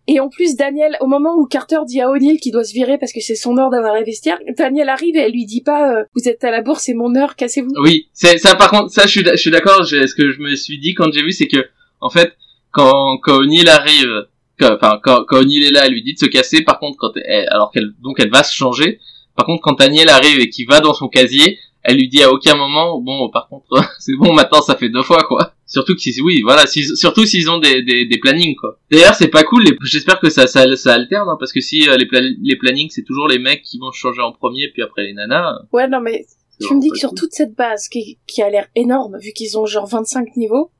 Et 0.08 0.20
en 0.20 0.28
plus, 0.28 0.58
Daniel, 0.58 0.98
au 1.00 1.08
moment 1.08 1.34
où 1.38 1.46
Carter 1.46 1.78
dit 1.88 2.02
à 2.02 2.10
O'Neill 2.10 2.38
qu'il 2.38 2.52
doit 2.52 2.66
se 2.66 2.74
virer 2.74 2.98
parce 2.98 3.13
que 3.13 3.22
c'est 3.22 3.36
son 3.36 3.58
heure 3.58 3.70
d'avoir 3.70 3.96
les 3.96 4.04
vestiaires, 4.04 4.38
Daniel 4.58 4.89
arrive 4.89 5.16
et 5.16 5.20
elle 5.20 5.32
lui 5.32 5.46
dit 5.46 5.62
pas 5.62 5.94
euh, 5.94 6.04
Vous 6.13 6.28
êtes 6.28 6.44
à 6.44 6.52
la 6.52 6.62
bourse, 6.62 6.84
c'est 6.84 6.94
mon 6.94 7.16
heure, 7.16 7.38
cassez-vous». 7.38 7.72
Oui, 7.82 8.10
c'est 8.12 8.38
ça. 8.38 8.56
Par 8.56 8.70
contre, 8.70 8.92
ça, 8.92 9.04
je 9.04 9.12
suis, 9.12 9.24
je 9.24 9.38
suis 9.38 9.52
d'accord. 9.52 9.86
Ce 9.86 10.13
que 10.13 10.32
je 10.32 10.42
me 10.42 10.56
suis 10.56 10.78
dit 10.80 10.94
quand 10.94 11.10
j'ai 11.13 11.24
vu, 11.24 11.32
c'est 11.32 11.48
que, 11.48 11.66
en 12.02 12.10
fait, 12.10 12.34
quand 12.72 13.18
quand 13.20 13.38
O'Neill 13.38 13.70
arrive, 13.70 14.28
enfin, 14.62 15.00
quand, 15.02 15.24
quand 15.26 15.38
O'Neill 15.38 15.63
est 15.63 15.72
là, 15.72 15.86
elle 15.86 15.94
lui 15.94 16.04
dit 16.04 16.16
de 16.16 16.20
se 16.20 16.26
casser. 16.26 16.63
Par 16.63 16.80
contre, 16.80 16.98
quand 16.98 17.12
elle, 17.24 17.48
alors 17.50 17.72
qu'elle, 17.72 17.94
donc 18.02 18.20
elle 18.20 18.30
va 18.30 18.44
se 18.44 18.54
changer. 18.54 19.00
Par 19.36 19.46
contre, 19.46 19.62
quand 19.63 19.78
Daniel 19.80 20.10
arrive 20.10 20.39
et 20.39 20.50
qu'il 20.50 20.67
va 20.67 20.80
dans 20.80 20.93
son 20.93 21.08
casier, 21.08 21.58
elle 21.82 21.98
lui 21.98 22.08
dit 22.08 22.24
à 22.24 22.32
aucun 22.32 22.56
moment, 22.56 23.00
bon, 23.02 23.30
par 23.30 23.48
contre, 23.50 23.67
c'est 24.00 24.15
bon, 24.15 24.34
maintenant 24.34 24.62
ça 24.62 24.76
fait 24.76 24.89
deux 24.89 25.04
fois, 25.04 25.24
quoi. 25.24 25.54
Surtout 25.65 25.96
que, 25.96 26.22
oui, 26.24 26.41
voilà, 26.43 26.65
s'ils- 26.67 26.96
surtout 26.96 27.26
s'ils 27.26 27.50
ont 27.50 27.58
des, 27.58 27.82
des, 27.82 28.06
des 28.06 28.17
plannings, 28.19 28.56
quoi. 28.56 28.80
D'ailleurs, 28.91 29.15
c'est 29.15 29.28
pas 29.30 29.43
cool, 29.43 29.63
les- 29.63 29.76
j'espère 29.84 30.19
que 30.19 30.30
ça, 30.30 30.46
ça, 30.48 30.63
ça 30.76 30.93
alterne, 30.93 31.28
hein, 31.30 31.36
parce 31.39 31.52
que 31.52 31.60
si 31.62 31.89
euh, 31.89 31.98
les, 31.98 32.06
pla- 32.06 32.22
les 32.22 32.56
plannings, 32.56 32.89
c'est 32.91 33.04
toujours 33.04 33.28
les 33.28 33.39
mecs 33.39 33.64
qui 33.64 33.80
vont 33.80 33.91
changer 33.91 34.22
en 34.22 34.32
premier, 34.32 34.70
puis 34.72 34.82
après 34.84 35.03
les 35.03 35.14
nanas. 35.14 35.60
Ouais, 35.74 35.88
non, 35.88 35.99
mais 35.99 36.26
tu 36.62 36.74
me 36.76 36.80
dis 36.80 36.89
que 36.89 36.97
sur 36.97 37.10
cool. 37.10 37.18
toute 37.18 37.34
cette 37.34 37.55
base 37.55 37.89
qui, 37.89 38.20
qui 38.28 38.41
a 38.43 38.49
l'air 38.49 38.68
énorme, 38.76 39.18
vu 39.18 39.32
qu'ils 39.34 39.57
ont 39.57 39.66
genre 39.66 39.88
25 39.88 40.38
niveaux, 40.38 40.72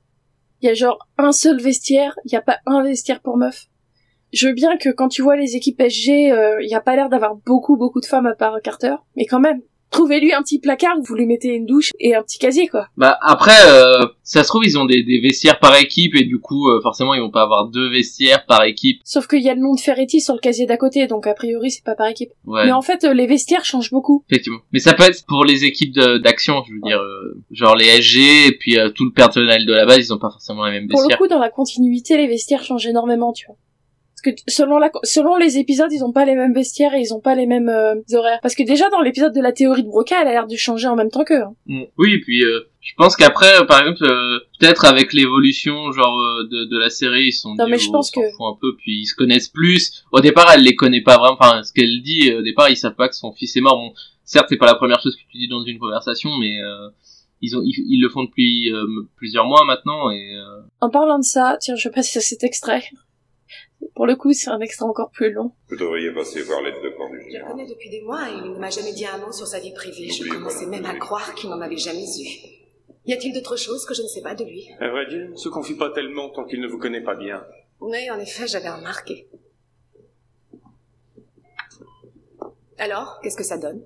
il 0.61 0.67
y 0.67 0.69
a 0.69 0.73
genre 0.75 0.99
un 1.17 1.32
seul 1.34 1.59
vestiaire, 1.59 2.15
il 2.25 2.32
y 2.32 2.36
a 2.36 2.41
pas 2.41 2.59
un 2.67 2.84
vestiaire 2.84 3.19
pour 3.21 3.36
meufs. 3.36 3.65
Je 4.34 4.47
veux 4.47 4.53
bien 4.53 4.77
que 4.77 4.89
quand 4.89 5.09
tu 5.09 5.21
vois 5.21 5.36
les 5.38 5.55
équipes 5.55 5.79
SG, 5.79 6.31
euh, 6.31 6.61
il 6.61 6.69
y 6.69 6.75
a 6.75 6.81
pas 6.81 6.95
l'air 6.95 7.09
d'avoir 7.09 7.36
beaucoup 7.45 7.77
beaucoup 7.77 8.01
de 8.01 8.05
femmes 8.05 8.25
à 8.25 8.34
part 8.34 8.57
Carter, 8.63 8.95
mais 9.15 9.25
quand 9.25 9.39
même, 9.39 9.61
trouvez-lui 9.91 10.34
un 10.34 10.41
petit 10.41 10.57
placard 10.59 10.97
où 10.97 11.03
vous 11.03 11.13
lui 11.13 11.27
mettez 11.27 11.49
une 11.49 11.67
douche 11.67 11.91
et 11.99 12.15
un 12.15 12.23
petit 12.23 12.39
casier 12.39 12.67
quoi. 12.67 12.88
Bah 12.97 13.15
après, 13.21 13.55
euh, 13.67 14.07
ça 14.23 14.41
se 14.43 14.47
trouve 14.47 14.65
ils 14.65 14.75
ont 14.79 14.86
des, 14.86 15.03
des 15.03 15.21
vestiaires 15.21 15.59
par 15.59 15.79
équipe 15.79 16.15
et 16.15 16.23
du 16.23 16.39
coup 16.39 16.67
euh, 16.67 16.81
forcément 16.81 17.13
ils 17.13 17.21
vont 17.21 17.29
pas 17.29 17.43
avoir 17.43 17.67
deux 17.67 17.91
vestiaires 17.91 18.45
par 18.47 18.63
équipe. 18.63 19.01
Sauf 19.03 19.27
qu'il 19.27 19.43
y 19.43 19.49
a 19.49 19.53
le 19.53 19.61
nom 19.61 19.75
de 19.75 19.79
Ferretti 19.79 20.19
sur 20.19 20.34
le 20.34 20.39
casier 20.39 20.65
d'à 20.65 20.77
côté, 20.77 21.05
donc 21.05 21.27
a 21.27 21.36
priori 21.36 21.69
c'est 21.69 21.84
pas 21.84 21.93
par 21.93 22.07
équipe. 22.07 22.31
Ouais. 22.45 22.65
Mais 22.65 22.71
en 22.71 22.81
fait, 22.81 23.03
euh, 23.03 23.13
les 23.13 23.27
vestiaires 23.27 23.65
changent 23.65 23.91
beaucoup. 23.91 24.23
Effectivement. 24.31 24.61
Mais 24.71 24.79
ça 24.79 24.95
peut 24.95 25.03
être 25.03 25.23
pour 25.27 25.45
les 25.45 25.63
équipes 25.63 25.93
d'action, 25.93 26.63
je 26.67 26.73
veux 26.73 26.79
dire, 26.84 26.99
euh, 26.99 27.39
genre 27.51 27.75
les 27.75 27.86
SG 28.01 28.47
et 28.47 28.57
puis 28.57 28.79
euh, 28.79 28.89
tout 28.89 29.05
le 29.05 29.11
personnel 29.11 29.67
de 29.67 29.73
la 29.73 29.86
base, 29.86 29.99
ils 29.99 30.11
ont 30.11 30.17
pas 30.17 30.31
forcément 30.31 30.65
les 30.65 30.71
mêmes 30.71 30.88
Pour 30.88 31.01
le 31.01 31.03
vestiaires. 31.03 31.19
coup, 31.19 31.27
dans 31.27 31.39
la 31.39 31.49
continuité, 31.51 32.17
les 32.17 32.27
vestiaires 32.27 32.63
changent 32.63 32.88
énormément, 32.88 33.31
tu 33.31 33.45
vois. 33.45 33.57
Parce 34.24 34.36
que 34.36 34.41
selon 34.47 34.78
la, 34.78 34.91
selon 35.03 35.36
les 35.36 35.57
épisodes, 35.57 35.91
ils 35.91 36.03
ont 36.03 36.11
pas 36.13 36.26
les 36.26 36.36
mêmes 36.36 36.53
vestiaires 36.53 36.93
et 36.93 37.01
ils 37.01 37.13
ont 37.13 37.19
pas 37.19 37.36
les 37.36 37.45
mêmes 37.45 37.69
euh, 37.69 37.95
horaires. 38.13 38.39
Parce 38.41 38.55
que 38.55 38.63
déjà 38.63 38.89
dans 38.89 39.01
l'épisode 39.01 39.34
de 39.34 39.41
la 39.41 39.51
théorie 39.51 39.84
de 39.84 39.88
Broca, 39.89 40.21
elle 40.21 40.28
a 40.28 40.32
l'air 40.32 40.47
de 40.47 40.55
changer 40.55 40.88
en 40.88 40.95
même 40.95 41.09
temps 41.09 41.24
qu'eux. 41.24 41.41
hein. 41.41 41.53
Mm. 41.67 41.84
Oui, 41.97 42.13
et 42.13 42.19
puis 42.21 42.43
euh, 42.43 42.61
je 42.82 42.93
pense 42.97 43.15
qu'après, 43.15 43.59
euh, 43.61 43.65
par 43.65 43.80
exemple, 43.82 44.03
euh, 44.03 44.39
peut-être 44.59 44.86
avec 44.86 45.13
l'évolution 45.13 45.91
genre 45.91 46.17
euh, 46.19 46.43
de, 46.43 46.65
de 46.65 46.78
la 46.78 46.89
série, 46.89 47.28
ils 47.28 47.32
sont 47.34 47.55
Non, 47.55 47.65
dit, 47.65 47.71
mais 47.71 47.78
je 47.80 47.89
oh, 47.89 47.93
pense 47.93 48.11
que- 48.11 48.19
un 48.19 48.57
peu, 48.61 48.76
puis 48.78 49.01
ils 49.01 49.05
se 49.05 49.15
connaissent 49.15 49.49
plus. 49.49 50.03
Au 50.11 50.19
départ, 50.21 50.49
elle 50.53 50.61
les 50.63 50.76
connaît 50.76 51.01
pas 51.01 51.17
vraiment. 51.17 51.38
Enfin, 51.39 51.63
ce 51.63 51.74
qu'elle 51.74 52.01
dit, 52.01 52.34
au 52.34 52.41
départ, 52.41 52.69
ils 52.69 52.78
savent 52.78 52.95
pas 52.95 53.09
que 53.09 53.15
son 53.15 53.32
fils 53.34 53.55
est 53.57 53.61
mort. 53.61 53.78
Bon, 53.78 53.93
certes, 54.24 54.47
c'est 54.49 54.57
pas 54.57 54.65
la 54.67 54.76
première 54.76 55.01
chose 55.01 55.15
que 55.15 55.21
tu 55.32 55.38
dis 55.38 55.47
dans 55.47 55.63
une 55.65 55.80
conversation, 55.80 56.30
mais 56.38 56.61
euh, 56.61 56.89
ils 57.41 57.57
ont, 57.57 57.61
ils, 57.63 57.74
ils 57.89 58.01
le 58.01 58.09
font 58.09 58.24
depuis 58.24 58.71
euh, 58.71 58.86
plusieurs 59.17 59.45
mois 59.45 59.65
maintenant 59.65 60.09
et. 60.11 60.36
euh, 60.38 60.61
En 60.82 60.89
parlant 60.89 61.19
de 61.19 61.24
ça, 61.26 61.57
tiens, 61.59 61.76
je 61.76 61.89
passe 61.89 62.15
à 62.15 62.21
cet 62.21 62.43
extrait. 62.43 62.84
Pour 63.95 64.07
le 64.07 64.15
coup, 64.15 64.33
c'est 64.33 64.49
un 64.49 64.59
extrait 64.59 64.85
encore 64.85 65.11
plus 65.11 65.31
long. 65.31 65.51
Vous 65.69 65.75
devriez 65.75 66.11
passer 66.13 66.41
voir 66.41 66.61
l'aide 66.61 66.81
de 66.83 66.89
camp 66.97 67.09
du 67.09 67.19
Je 67.31 67.37
le 67.37 67.45
connais 67.45 67.67
depuis 67.67 67.89
des 67.89 68.01
mois 68.01 68.27
et 68.29 68.33
il 68.33 68.53
ne 68.53 68.57
m'a 68.57 68.69
jamais 68.69 68.91
dit 68.91 69.05
un 69.05 69.19
mot 69.19 69.31
sur 69.31 69.45
sa 69.45 69.59
vie 69.59 69.73
privée. 69.73 70.09
Je 70.09 70.27
commençais 70.27 70.65
même 70.65 70.85
à 70.85 70.95
croire 70.95 71.35
qu'il 71.35 71.49
n'en 71.49 71.61
avait 71.61 71.77
jamais 71.77 72.03
eu. 72.03 72.27
Y 73.05 73.13
a-t-il 73.13 73.33
d'autres 73.33 73.57
choses 73.57 73.85
que 73.85 73.93
je 73.93 74.01
ne 74.01 74.07
sais 74.07 74.21
pas 74.21 74.33
de 74.33 74.45
lui? 74.45 74.67
À 74.79 74.89
vrai 74.89 75.05
dire, 75.07 75.25
il 75.25 75.31
ne 75.31 75.35
se 75.35 75.49
confie 75.49 75.75
pas 75.75 75.91
tellement 75.91 76.29
tant 76.29 76.45
qu'il 76.45 76.61
ne 76.61 76.67
vous 76.67 76.79
connaît 76.79 77.03
pas 77.03 77.15
bien. 77.15 77.45
Oui, 77.81 78.09
en 78.09 78.17
effet, 78.17 78.47
j'avais 78.47 78.69
remarqué. 78.69 79.27
Alors, 82.77 83.19
qu'est-ce 83.21 83.37
que 83.37 83.43
ça 83.43 83.57
donne? 83.57 83.85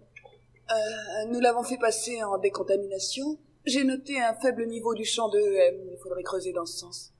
Euh, 0.69 1.25
nous 1.31 1.39
l'avons 1.39 1.63
fait 1.63 1.77
passer 1.77 2.23
en 2.23 2.37
décontamination. 2.37 3.39
J'ai 3.65 3.83
noté 3.83 4.19
un 4.21 4.33
faible 4.35 4.65
niveau 4.67 4.93
du 4.93 5.03
champ 5.03 5.29
de 5.29 5.39
EM. 5.39 5.89
Il 5.91 5.97
faudrait 6.01 6.23
creuser 6.23 6.53
dans 6.53 6.65
ce 6.65 6.77
sens. 6.77 7.13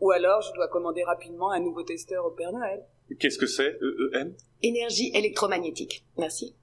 Ou 0.00 0.10
alors, 0.10 0.42
je 0.42 0.52
dois 0.52 0.68
commander 0.68 1.04
rapidement 1.04 1.50
un 1.50 1.60
nouveau 1.60 1.82
testeur 1.82 2.24
au 2.26 2.30
Père 2.30 2.52
Noël. 2.52 2.84
Qu'est-ce 3.18 3.38
que 3.38 3.46
c'est, 3.46 3.78
E 3.80 4.10
EEM 4.14 4.36
Énergie 4.62 5.10
électromagnétique. 5.14 6.04
Merci. 6.18 6.54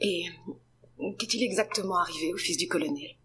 Et 0.00 0.24
qu'est-il 1.18 1.42
exactement 1.42 1.98
arrivé 1.98 2.32
au 2.32 2.38
fils 2.38 2.56
du 2.56 2.66
colonel? 2.66 3.16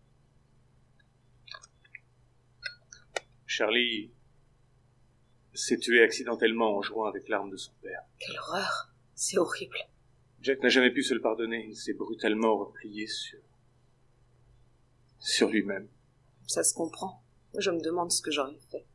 Charlie 3.45 4.11
s'est 5.53 5.77
tué 5.77 6.01
accidentellement 6.03 6.75
en 6.75 6.81
jouant 6.81 7.05
avec 7.05 7.29
l'arme 7.29 7.49
de 7.49 7.55
son 7.55 7.71
père. 7.81 8.01
Quelle 8.19 8.37
horreur 8.37 8.89
C'est 9.15 9.37
horrible. 9.37 9.77
Jack 10.41 10.61
n'a 10.61 10.67
jamais 10.69 10.91
pu 10.91 11.01
se 11.01 11.13
le 11.13 11.21
pardonner. 11.21 11.65
Il 11.69 11.75
s'est 11.77 11.93
brutalement 11.93 12.57
replié 12.57 13.07
sur... 13.07 13.39
sur 15.25 15.49
lui-même. 15.49 15.87
Ça 16.47 16.63
se 16.63 16.73
comprend. 16.73 17.23
Je 17.57 17.71
me 17.71 17.81
demande 17.81 18.11
ce 18.11 18.21
que 18.21 18.31
j'aurais 18.31 18.59
fait. 18.71 18.85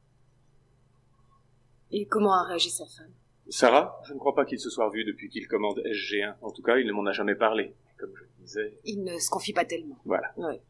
Et 1.91 2.07
comment 2.07 2.33
a 2.33 2.45
réagi 2.45 2.71
sa 2.71 2.85
femme? 2.87 3.13
Sarah, 3.49 4.01
je 4.07 4.15
ne 4.15 4.19
crois 4.19 4.35
pas 4.35 4.45
qu'il 4.45 4.61
se 4.61 4.71
soit 4.71 4.87
revu 4.87 5.05
depuis 5.05 5.29
qu'il 5.29 5.49
commande 5.49 5.81
SG1. 5.85 6.37
En 6.41 6.53
tout 6.53 6.63
cas, 6.63 6.77
il 6.79 6.87
ne 6.87 6.93
m'en 6.93 7.05
a 7.07 7.13
jamais 7.13 7.35
parlé. 7.35 7.75
Comme 7.99 8.13
je 8.17 8.23
le 8.23 8.29
disais, 8.45 8.79
Il 8.85 9.03
ne 9.03 9.19
se 9.19 9.29
confie 9.29 9.53
pas 9.53 9.65
tellement. 9.65 9.99
voilà. 10.05 10.33
Ouais. 10.37 10.63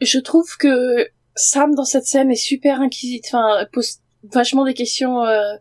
Je 0.00 0.18
trouve 0.18 0.56
que 0.58 1.08
Sam 1.36 1.74
dans 1.76 1.84
cette 1.84 2.04
scène 2.04 2.30
est 2.32 2.34
super 2.34 2.80
inquisite, 2.80 3.26
enfin 3.28 3.64
pose 3.72 3.98
vachement 4.24 4.64
des 4.64 4.74
questions 4.74 5.22
euh, 5.24 5.54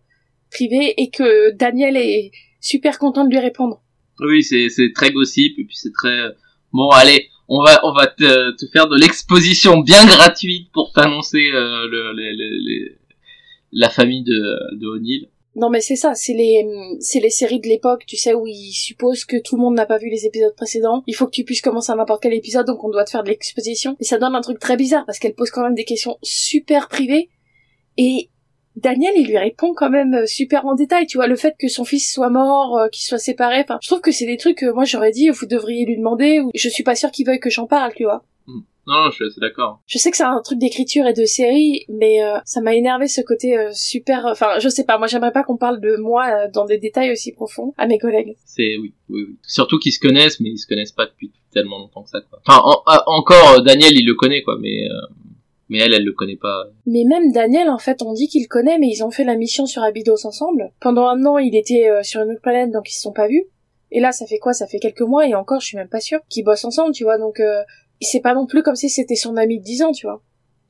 privées 0.49 0.99
et 1.01 1.11
que 1.11 1.51
Daniel 1.51 1.97
est 1.97 2.31
super 2.59 2.97
content 2.97 3.25
de 3.25 3.29
lui 3.29 3.39
répondre. 3.39 3.83
Oui, 4.19 4.43
c'est 4.43 4.69
c'est 4.69 4.91
très 4.93 5.11
gossip 5.11 5.57
et 5.59 5.65
puis 5.65 5.75
c'est 5.75 5.91
très 5.93 6.19
euh, 6.19 6.31
bon. 6.71 6.89
Allez, 6.89 7.29
on 7.53 7.63
va 7.63 7.79
on 7.83 7.93
va 7.93 8.07
te, 8.07 8.55
faire 8.71 8.87
de 8.87 8.97
l'exposition 8.97 9.79
bien 9.79 10.05
gratuite 10.05 10.71
pour 10.73 10.91
t'annoncer 10.91 11.51
euh, 11.53 11.87
la 13.71 13.89
famille 13.89 14.23
de 14.23 14.77
de 14.79 14.87
O'Neill. 14.87 15.27
Non 15.55 15.69
mais 15.69 15.81
c'est 15.81 15.95
ça, 15.95 16.15
c'est 16.15 16.33
les 16.33 16.65
c'est 16.99 17.19
les 17.19 17.29
séries 17.29 17.59
de 17.59 17.67
l'époque, 17.67 18.05
tu 18.07 18.17
sais 18.17 18.33
où 18.33 18.47
ils 18.47 18.71
supposent 18.71 19.23
que 19.23 19.37
tout 19.39 19.55
le 19.55 19.61
monde 19.61 19.75
n'a 19.75 19.85
pas 19.85 19.99
vu 19.99 20.09
les 20.09 20.25
épisodes 20.25 20.55
précédents. 20.55 21.03
Il 21.05 21.13
faut 21.15 21.27
que 21.27 21.31
tu 21.31 21.43
puisses 21.43 21.61
commencer 21.61 21.91
à 21.91 21.95
n'importe 21.95 22.23
quel 22.23 22.33
épisode 22.33 22.65
donc 22.65 22.83
on 22.83 22.89
doit 22.89 23.05
te 23.05 23.11
faire 23.11 23.23
de 23.23 23.29
l'exposition 23.29 23.95
et 23.99 24.03
ça 24.03 24.17
donne 24.17 24.35
un 24.35 24.41
truc 24.41 24.57
très 24.57 24.77
bizarre 24.77 25.05
parce 25.05 25.19
qu'elle 25.19 25.35
pose 25.35 25.51
quand 25.51 25.63
même 25.63 25.75
des 25.75 25.85
questions 25.85 26.17
super 26.23 26.87
privées 26.87 27.29
et 27.97 28.29
Daniel 28.75 29.13
il 29.15 29.27
lui 29.27 29.37
répond 29.37 29.73
quand 29.73 29.89
même 29.89 30.13
euh, 30.13 30.25
super 30.25 30.65
en 30.65 30.75
détail, 30.75 31.05
tu 31.05 31.17
vois 31.17 31.27
le 31.27 31.35
fait 31.35 31.55
que 31.59 31.67
son 31.67 31.83
fils 31.85 32.11
soit 32.11 32.29
mort, 32.29 32.77
euh, 32.77 32.87
qu'il 32.89 33.03
soit 33.05 33.17
séparé, 33.19 33.59
enfin 33.61 33.77
je 33.81 33.87
trouve 33.87 34.01
que 34.01 34.11
c'est 34.11 34.25
des 34.25 34.37
trucs 34.37 34.57
que 34.57 34.71
moi 34.71 34.85
j'aurais 34.85 35.11
dit 35.11 35.29
vous 35.29 35.45
devriez 35.45 35.85
lui 35.85 35.97
demander 35.97 36.39
ou 36.39 36.49
je 36.55 36.69
suis 36.69 36.83
pas 36.83 36.95
sûre 36.95 37.11
qu'il 37.11 37.25
veuille 37.25 37.39
que 37.39 37.49
j'en 37.49 37.67
parle, 37.67 37.93
tu 37.95 38.03
vois. 38.03 38.23
Non, 38.85 38.95
non, 39.01 39.11
je 39.11 39.15
suis 39.15 39.25
assez 39.25 39.39
d'accord. 39.39 39.79
Je 39.87 39.97
sais 39.97 40.11
que 40.11 40.17
c'est 40.17 40.23
un 40.25 40.41
truc 40.43 40.59
d'écriture 40.59 41.07
et 41.07 41.13
de 41.13 41.23
série, 41.23 41.85
mais 41.87 42.21
euh, 42.21 42.37
ça 42.43 42.59
m'a 42.59 42.73
énervé 42.75 43.07
ce 43.07 43.21
côté 43.21 43.57
euh, 43.57 43.69
super. 43.71 44.25
Enfin, 44.25 44.59
je 44.59 44.67
sais 44.67 44.83
pas. 44.83 44.97
Moi, 44.97 45.07
j'aimerais 45.07 45.31
pas 45.31 45.43
qu'on 45.45 45.55
parle 45.55 45.79
de 45.79 45.95
moi 45.95 46.25
euh, 46.27 46.47
dans 46.53 46.65
des 46.65 46.77
détails 46.79 47.09
aussi 47.09 47.31
profonds 47.31 47.73
à 47.77 47.87
mes 47.87 47.97
collègues. 47.97 48.35
C'est 48.43 48.75
oui, 48.75 48.93
oui, 49.07 49.23
oui. 49.25 49.37
Surtout 49.47 49.79
qu'ils 49.79 49.93
se 49.93 50.01
connaissent, 50.01 50.41
mais 50.41 50.49
ils 50.49 50.57
se 50.57 50.67
connaissent 50.67 50.91
pas 50.91 51.05
depuis 51.05 51.31
tellement 51.53 51.79
longtemps 51.79 52.03
que 52.03 52.09
ça. 52.09 52.19
Quoi. 52.29 52.41
Enfin, 52.45 52.59
en- 52.61 52.83
ah, 52.85 53.03
encore 53.07 53.63
Daniel, 53.63 53.93
il 53.97 54.05
le 54.05 54.15
connaît 54.15 54.41
quoi, 54.41 54.57
mais 54.59 54.83
euh, 54.83 55.07
mais 55.69 55.79
elle, 55.79 55.93
elle 55.93 56.05
le 56.05 56.13
connaît 56.13 56.35
pas. 56.35 56.65
Mais 56.85 57.03
même 57.03 57.31
Daniel, 57.31 57.69
en 57.69 57.77
fait, 57.77 58.01
on 58.01 58.13
dit 58.13 58.27
qu'il 58.27 58.47
connaît, 58.47 58.77
mais 58.77 58.89
ils 58.89 59.03
ont 59.03 59.11
fait 59.11 59.23
la 59.23 59.35
mission 59.35 59.65
sur 59.65 59.83
Abydos 59.83 60.25
ensemble. 60.25 60.71
Pendant 60.79 61.07
un 61.07 61.25
an, 61.25 61.37
il 61.37 61.55
était 61.55 61.89
euh, 61.89 62.03
sur 62.03 62.21
une 62.21 62.31
autre 62.31 62.41
planète, 62.41 62.71
donc 62.71 62.89
ils 62.89 62.95
se 62.95 63.01
sont 63.01 63.13
pas 63.13 63.27
vus. 63.27 63.45
Et 63.91 63.99
là, 63.99 64.11
ça 64.11 64.25
fait 64.25 64.39
quoi? 64.39 64.53
Ça 64.53 64.67
fait 64.67 64.79
quelques 64.79 65.01
mois, 65.01 65.27
et 65.27 65.35
encore, 65.35 65.61
je 65.61 65.67
suis 65.67 65.77
même 65.77 65.89
pas 65.89 65.99
sûre 65.99 66.19
qu'ils 66.29 66.43
bossent 66.43 66.65
ensemble, 66.65 66.93
tu 66.93 67.03
vois. 67.03 67.17
Donc, 67.17 67.39
euh, 67.39 67.61
c'est 68.01 68.21
pas 68.21 68.33
non 68.33 68.45
plus 68.45 68.63
comme 68.63 68.75
si 68.75 68.89
c'était 68.89 69.15
son 69.15 69.37
ami 69.37 69.59
de 69.59 69.63
10 69.63 69.83
ans, 69.83 69.91
tu 69.91 70.05
vois. 70.05 70.21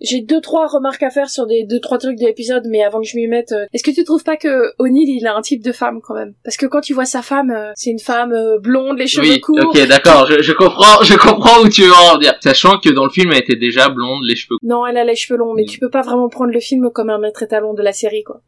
J'ai 0.03 0.19
deux 0.19 0.41
trois 0.41 0.67
remarques 0.67 1.01
à 1.01 1.09
faire 1.09 1.29
sur 1.29 1.47
des 1.47 1.63
deux 1.63 1.79
trois 1.79 1.97
trucs 1.97 2.19
de 2.19 2.25
l'épisode, 2.25 2.63
mais 2.67 2.83
avant 2.83 2.99
que 2.99 3.07
je 3.07 3.15
m'y 3.15 3.27
mette, 3.27 3.53
euh, 3.53 3.65
est-ce 3.73 3.83
que 3.83 3.91
tu 3.91 4.03
trouves 4.03 4.23
pas 4.23 4.35
que 4.35 4.73
O'Neill 4.77 5.09
il 5.09 5.25
a 5.25 5.33
un 5.33 5.41
type 5.41 5.63
de 5.63 5.71
femme 5.71 6.01
quand 6.01 6.13
même? 6.13 6.33
Parce 6.43 6.57
que 6.57 6.65
quand 6.65 6.81
tu 6.81 6.93
vois 6.93 7.05
sa 7.05 7.21
femme, 7.21 7.51
euh, 7.51 7.71
c'est 7.75 7.89
une 7.89 7.99
femme 7.99 8.33
euh, 8.33 8.59
blonde, 8.59 8.99
les 8.99 9.07
cheveux 9.07 9.29
oui, 9.29 9.39
courts. 9.39 9.59
ok, 9.63 9.87
d'accord. 9.87 10.27
Je, 10.29 10.41
je 10.41 10.51
comprends, 10.51 11.01
je 11.03 11.15
comprends 11.15 11.61
où 11.61 11.69
tu 11.69 11.83
veux 11.83 11.93
en 11.93 12.15
venir. 12.15 12.35
Sachant 12.41 12.79
que 12.79 12.89
dans 12.89 13.05
le 13.05 13.11
film, 13.11 13.31
elle 13.31 13.39
était 13.39 13.55
déjà 13.55 13.87
blonde, 13.87 14.23
les 14.27 14.35
cheveux. 14.35 14.57
Non, 14.61 14.85
elle 14.85 14.97
a 14.97 15.05
les 15.05 15.15
cheveux 15.15 15.39
longs, 15.39 15.53
mais 15.53 15.63
tu 15.63 15.79
peux 15.79 15.89
pas 15.89 16.01
vraiment 16.01 16.27
prendre 16.27 16.51
le 16.51 16.59
film 16.59 16.89
comme 16.91 17.09
un 17.09 17.17
maître 17.17 17.41
étalon 17.41 17.73
de 17.73 17.81
la 17.81 17.93
série, 17.93 18.23
quoi. 18.23 18.41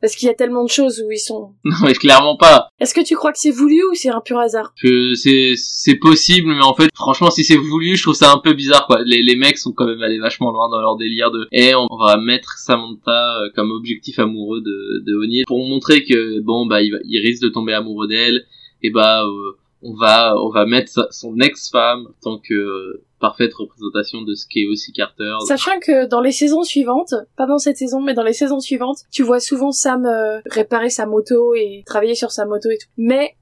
Parce 0.00 0.16
qu'il 0.16 0.26
y 0.26 0.30
a 0.30 0.34
tellement 0.34 0.64
de 0.64 0.70
choses 0.70 1.02
où 1.06 1.10
ils 1.10 1.18
sont. 1.18 1.52
Non, 1.64 1.76
mais 1.84 1.92
clairement 1.92 2.36
pas. 2.36 2.68
Est-ce 2.80 2.94
que 2.94 3.02
tu 3.02 3.14
crois 3.16 3.32
que 3.32 3.38
c'est 3.38 3.50
voulu 3.50 3.82
ou 3.90 3.94
c'est 3.94 4.08
un 4.08 4.20
pur 4.20 4.38
hasard? 4.38 4.72
C'est 5.14 5.52
c'est 5.56 5.96
possible 5.96 6.48
mais 6.54 6.62
en 6.64 6.74
fait 6.74 6.88
franchement 6.94 7.30
si 7.30 7.44
c'est 7.44 7.56
voulu 7.56 7.96
je 7.96 8.02
trouve 8.02 8.14
ça 8.14 8.32
un 8.32 8.38
peu 8.38 8.52
bizarre 8.54 8.86
quoi 8.86 9.02
les, 9.04 9.22
les 9.22 9.36
mecs 9.36 9.58
sont 9.58 9.72
quand 9.72 9.86
même 9.86 10.02
allés 10.02 10.18
vachement 10.18 10.50
loin 10.52 10.68
dans 10.70 10.80
leur 10.80 10.96
délire 10.96 11.30
de 11.30 11.46
et 11.52 11.74
on 11.74 11.86
va 11.96 12.16
mettre 12.16 12.58
Samantha 12.58 13.40
euh, 13.42 13.50
comme 13.54 13.70
objectif 13.70 14.18
amoureux 14.18 14.60
de 14.60 15.02
de 15.04 15.14
O'Neill 15.16 15.44
pour 15.46 15.66
montrer 15.68 16.04
que 16.04 16.40
bon 16.40 16.66
bah 16.66 16.82
il, 16.82 16.92
va, 16.92 16.98
il 17.04 17.18
risque 17.20 17.42
de 17.42 17.48
tomber 17.48 17.72
amoureux 17.72 18.08
d'elle 18.08 18.44
et 18.82 18.90
bah 18.90 19.24
euh, 19.24 19.58
on 19.82 19.94
va 19.94 20.34
on 20.38 20.50
va 20.50 20.64
mettre 20.66 20.90
sa- 20.90 21.08
son 21.10 21.38
ex-femme 21.40 22.06
tant 22.22 22.38
que 22.38 22.54
euh, 22.54 23.04
parfaite 23.20 23.54
représentation 23.54 24.22
de 24.22 24.34
ce 24.34 24.46
qu'est 24.48 24.66
aussi 24.66 24.92
Carter 24.92 25.34
Sachant 25.46 25.78
que 25.80 26.06
dans 26.06 26.20
les 26.20 26.32
saisons 26.32 26.62
suivantes, 26.62 27.14
pas 27.36 27.46
dans 27.46 27.58
cette 27.58 27.76
saison, 27.76 28.00
mais 28.00 28.14
dans 28.14 28.22
les 28.22 28.32
saisons 28.32 28.60
suivantes, 28.60 28.98
tu 29.10 29.22
vois 29.22 29.40
souvent 29.40 29.70
Sam 29.72 30.06
euh, 30.06 30.40
réparer 30.46 30.90
sa 30.90 31.06
moto 31.06 31.54
et 31.54 31.82
travailler 31.86 32.14
sur 32.14 32.32
sa 32.32 32.46
moto 32.46 32.70
et 32.70 32.78
tout. 32.78 32.88
Mais 32.96 33.36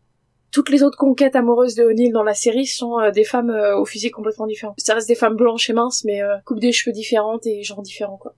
toutes 0.51 0.70
les 0.70 0.83
autres 0.83 0.99
conquêtes 0.99 1.37
amoureuses 1.37 1.74
de 1.74 1.85
O'Neill 1.85 2.12
dans 2.12 2.22
la 2.22 2.35
série 2.35 2.66
sont 2.66 2.99
euh, 2.99 3.11
des 3.11 3.24
femmes 3.24 3.51
euh, 3.51 3.79
au 3.79 3.85
physique 3.85 4.14
complètement 4.14 4.47
différent. 4.47 4.74
Ça 4.79 4.95
reste 4.95 5.09
des 5.09 5.14
femmes 5.14 5.37
blanches 5.37 5.70
et 5.70 5.72
minces, 5.72 6.05
mais 6.05 6.20
coupe 6.45 6.61
des 6.61 6.72
cheveux 6.72 6.93
différentes 6.93 7.47
et 7.47 7.62
genre 7.62 7.83
différents 7.83 8.18
quoi. 8.18 8.35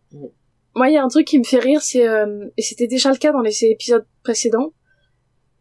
Moi, 0.74 0.88
il 0.88 0.94
y 0.94 0.96
a 0.96 1.04
un 1.04 1.08
truc 1.08 1.26
qui 1.26 1.38
me 1.38 1.44
fait 1.44 1.58
rire, 1.58 1.82
c'est 1.82 2.06
euh, 2.06 2.46
et 2.56 2.62
c'était 2.62 2.86
déjà 2.86 3.10
le 3.10 3.16
cas 3.16 3.32
dans 3.32 3.40
les 3.40 3.64
épisodes 3.64 4.06
précédents. 4.22 4.72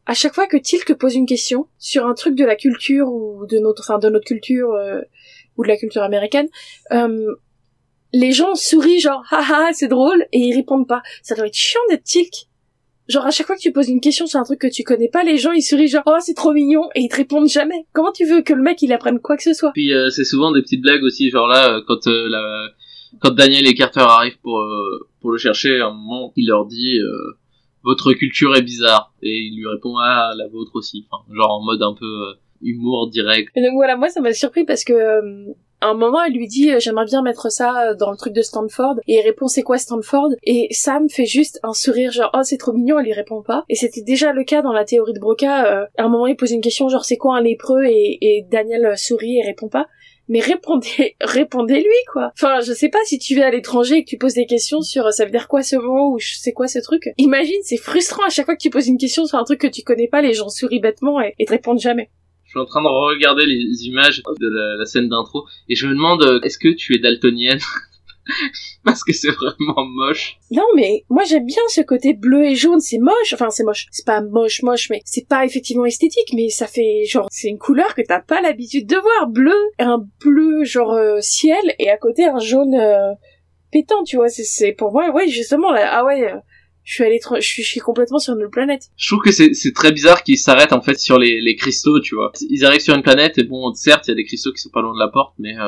à 0.05 0.13
chaque 0.13 0.34
fois 0.34 0.47
que 0.47 0.57
Tilk 0.57 0.93
pose 0.95 1.15
une 1.15 1.25
question 1.25 1.67
sur 1.77 2.05
un 2.05 2.13
truc 2.13 2.36
de 2.36 2.45
la 2.45 2.55
culture 2.55 3.11
ou 3.11 3.45
de 3.45 3.59
notre, 3.59 3.82
enfin 3.82 3.99
de 3.99 4.09
notre 4.09 4.25
culture 4.25 4.71
euh, 4.73 5.01
ou 5.60 5.64
de 5.64 5.68
la 5.68 5.78
culture 5.78 6.01
américaine, 6.01 6.47
euh, 6.91 7.36
les 8.14 8.32
gens 8.32 8.55
sourient 8.55 8.99
genre 8.99 9.24
haha 9.32 9.72
c'est 9.74 9.89
drôle 9.89 10.26
et 10.32 10.39
ils 10.39 10.55
répondent 10.55 10.88
pas. 10.88 11.03
Ça 11.22 11.36
doit 11.36 11.47
être 11.47 11.53
chiant 11.53 11.82
d'être 11.89 12.03
Tilk. 12.03 12.34
Genre 13.10 13.26
à 13.26 13.32
chaque 13.32 13.47
fois 13.47 13.55
que 13.55 13.62
tu 13.62 13.72
poses 13.72 13.89
une 13.89 14.01
question 14.01 14.28
sur 14.28 14.39
un 14.39 14.43
truc 14.43 14.60
que 14.62 14.68
tu 14.68 14.84
connais 14.84 15.10
pas, 15.10 15.24
les 15.24 15.38
gens 15.38 15.51
ils 15.51 15.64
sourient 15.64 15.88
genre 15.88 16.03
oh 16.05 16.18
c'est 16.20 16.36
trop 16.36 16.53
mignon 16.53 16.89
et 16.95 17.01
ils 17.01 17.10
te 17.10 17.18
répondent 17.18 17.49
jamais. 17.49 17.86
Comment 17.91 18.12
tu 18.12 18.26
veux 18.26 18.41
que 18.41 18.53
le 18.53 18.62
mec 18.62 18.82
il 18.82 18.93
apprenne 18.93 19.20
quoi 19.20 19.36
que 19.36 19.43
ce 19.43 19.53
soit? 19.53 19.72
Puis 19.74 19.93
euh, 19.93 20.10
c'est 20.10 20.24
souvent 20.24 20.51
des 20.51 20.62
petites 20.62 20.82
blagues 20.82 21.03
aussi, 21.03 21.30
genre 21.30 21.47
là 21.47 21.76
euh, 21.76 21.82
quand 21.88 22.07
euh, 22.07 22.68
quand 23.20 23.32
Daniel 23.32 23.68
et 23.68 23.74
Carter 23.74 24.01
arrivent 24.01 24.39
pour 24.41 24.60
euh, 24.60 25.07
pour 25.22 25.32
le 25.32 25.38
chercher, 25.38 25.82
à 25.82 25.88
un 25.88 25.93
moment 25.93 26.32
il 26.36 26.47
leur 26.47 26.68
dit 26.68 26.99
euh, 26.99 27.38
votre 27.84 28.14
culture 28.14 28.55
est 28.55 28.62
bizarre 28.62 29.12
et 29.24 29.39
il 29.39 29.57
lui 29.57 29.68
répond 29.68 29.97
ah 29.97 30.32
la 30.38 30.47
vôtre 30.47 30.72
aussi, 30.76 31.07
genre 31.32 31.51
en 31.51 31.64
mode 31.64 31.82
un 31.82 31.95
peu 31.95 32.36
humour 32.62 33.10
direct. 33.10 33.49
Et 33.55 33.62
donc 33.62 33.74
voilà, 33.74 33.95
moi 33.95 34.10
ça 34.10 34.22
m'a 34.22 34.34
surpris 34.34 34.66
parce 34.66 34.84
que 34.84 34.93
euh, 34.93 35.53
à 35.82 35.88
un 35.88 35.93
moment 35.93 36.22
elle 36.24 36.34
lui 36.34 36.47
dit 36.47 36.72
euh, 36.72 36.80
j'aimerais 36.80 37.05
bien 37.05 37.22
mettre 37.22 37.51
ça 37.51 37.89
euh, 37.89 37.95
dans 37.95 38.12
le 38.12 38.18
truc 38.18 38.34
de 38.34 38.41
Stanford. 38.41 38.95
Et 39.07 39.16
il 39.16 39.22
répond 39.22 39.47
c'est 39.47 39.64
quoi 39.64 39.78
Stanford? 39.78 40.30
Et 40.43 40.68
Sam 40.72 41.10
fait 41.10 41.26
juste 41.26 41.60
un 41.64 41.74
sourire 41.74 42.12
genre 42.12 42.32
oh 42.34 42.43
c'est 42.43 42.57
trop 42.57 42.74
mignon 42.74 42.99
elle 42.99 43.05
lui 43.05 43.14
répond 43.14 43.41
pas. 43.41 43.64
Et 43.70 43.76
c'était 43.76 44.01
déjà 44.01 44.34
le 44.34 44.43
cas 44.43 44.62
dans 44.62 44.74
la 44.74 44.86
théorie 44.86 45.14
de 45.14 45.20
Broca 45.20 45.66
euh, 45.66 45.86
à 45.97 46.03
un 46.03 46.10
moment 46.10 46.28
il 46.28 46.36
pose 46.36 46.51
une 46.51 46.62
question 46.62 46.89
genre 46.89 47.05
c'est 47.05 47.18
quoi 47.18 47.38
un 47.38 47.41
lépreux? 47.41 47.86
Et, 47.86 48.18
et 48.22 48.45
Daniel 48.49 48.86
euh, 48.86 48.95
sourit 48.95 49.38
et 49.39 49.43
répond 49.43 49.70
pas. 49.70 49.88
Mais 50.28 50.41
répondez 50.41 51.16
répondez-lui 51.22 52.03
quoi. 52.12 52.32
Enfin 52.34 52.60
je 52.62 52.74
sais 52.74 52.89
pas 52.89 52.99
si 53.05 53.18
tu 53.18 53.36
vas 53.36 53.47
à 53.47 53.51
l'étranger 53.51 53.97
et 53.97 54.03
que 54.03 54.10
tu 54.10 54.18
poses 54.18 54.34
des 54.34 54.45
questions 54.45 54.82
sur 54.82 55.12
ça 55.14 55.26
veut 55.26 55.32
dire 55.32 55.47
quoi 55.47 55.64
ce 55.64 55.78
mot 55.78 56.14
ou 56.14 56.20
sais 56.20 56.51
quoi 56.51 56.68
ce 56.68 56.80
truc. 56.80 57.10
Imagine 57.18 57.60
c'est 57.64 57.78
frustrant 57.78 58.26
à 58.26 58.30
chaque 58.30 58.45
fois 58.45 58.55
que 58.55 58.62
tu 58.62 58.70
poses 58.70 58.88
une 58.88 58.97
question 58.97 59.26
sur 59.26 59.38
un 59.38 59.43
truc 59.43 59.62
que 59.62 59.68
tu 59.68 59.84
connais 59.84 60.07
pas 60.07 60.22
les 60.22 60.34
gens 60.34 60.49
sourient 60.49 60.82
bêtement 60.82 61.22
et 61.22 61.45
te 61.45 61.51
répondent 61.51 61.80
jamais 61.80 62.10
Je 62.49 62.53
suis 62.53 62.59
en 62.59 62.65
train 62.65 62.81
de 62.81 62.87
regarder 62.87 63.45
les 63.45 63.85
images 63.85 64.23
de 64.39 64.49
la, 64.79 64.85
scène 64.87 65.07
d'intro 65.07 65.45
et 65.67 65.75
je 65.75 65.85
me 65.85 65.93
demande 65.93 66.23
euh, 66.23 66.41
est-ce 66.41 66.57
que 66.57 66.69
tu 66.69 66.95
es 66.95 66.99
daltonienne? 66.99 67.59
Parce 68.83 69.03
que 69.03 69.13
c'est 69.13 69.29
vraiment 69.29 69.85
moche. 69.85 70.39
Non, 70.49 70.65
mais 70.75 71.05
moi 71.09 71.25
j'aime 71.25 71.45
bien 71.45 71.61
ce 71.67 71.81
côté 71.81 72.15
bleu 72.15 72.45
et 72.45 72.55
jaune, 72.55 72.79
c'est 72.79 72.97
moche. 72.97 73.33
Enfin, 73.33 73.51
c'est 73.51 73.63
moche. 73.63 73.85
C'est 73.91 74.03
pas 74.03 74.21
moche, 74.21 74.63
moche, 74.63 74.89
mais 74.89 75.01
c'est 75.05 75.27
pas 75.27 75.45
effectivement 75.45 75.85
esthétique, 75.85 76.33
mais 76.33 76.49
ça 76.49 76.65
fait 76.65 77.05
genre, 77.05 77.27
c'est 77.29 77.49
une 77.49 77.59
couleur 77.59 77.93
que 77.93 78.01
t'as 78.01 78.19
pas 78.19 78.41
l'habitude 78.41 78.87
de 78.87 78.95
voir. 78.95 79.27
Bleu, 79.27 79.53
un 79.77 80.03
bleu 80.19 80.63
genre 80.63 80.93
euh, 80.93 81.21
ciel, 81.21 81.75
et 81.77 81.91
à 81.91 81.97
côté 81.97 82.25
un 82.25 82.39
jaune 82.39 82.73
euh, 82.73 83.13
pétant, 83.71 84.03
tu 84.03 84.15
vois. 84.15 84.29
C'est, 84.29 84.71
pour 84.71 84.91
moi, 84.91 85.11
ouais, 85.11 85.27
justement, 85.27 85.69
ah 85.75 86.03
ouais, 86.03 86.33
je 86.89 86.95
suis 86.95 87.03
allé, 87.03 87.19
je 87.21 87.41
suis, 87.41 87.61
je 87.61 87.69
suis 87.69 87.79
complètement 87.79 88.17
sur 88.17 88.33
une 88.33 88.41
autre 88.41 88.49
planète. 88.49 88.89
Je 88.97 89.07
trouve 89.09 89.21
que 89.21 89.31
c'est 89.31 89.53
c'est 89.53 89.73
très 89.73 89.91
bizarre 89.91 90.23
qu'ils 90.23 90.39
s'arrêtent 90.39 90.73
en 90.73 90.81
fait 90.81 90.99
sur 90.99 91.19
les, 91.19 91.39
les 91.39 91.55
cristaux, 91.55 91.99
tu 91.99 92.15
vois. 92.15 92.31
Ils 92.49 92.65
arrivent 92.65 92.81
sur 92.81 92.95
une 92.95 93.03
planète 93.03 93.37
et 93.37 93.43
bon, 93.43 93.71
certes, 93.75 94.07
il 94.07 94.11
y 94.11 94.13
a 94.13 94.15
des 94.15 94.25
cristaux 94.25 94.51
qui 94.51 94.59
sont 94.59 94.71
pas 94.71 94.81
loin 94.81 94.95
de 94.95 94.99
la 94.99 95.07
porte, 95.07 95.35
mais 95.37 95.55
euh, 95.55 95.67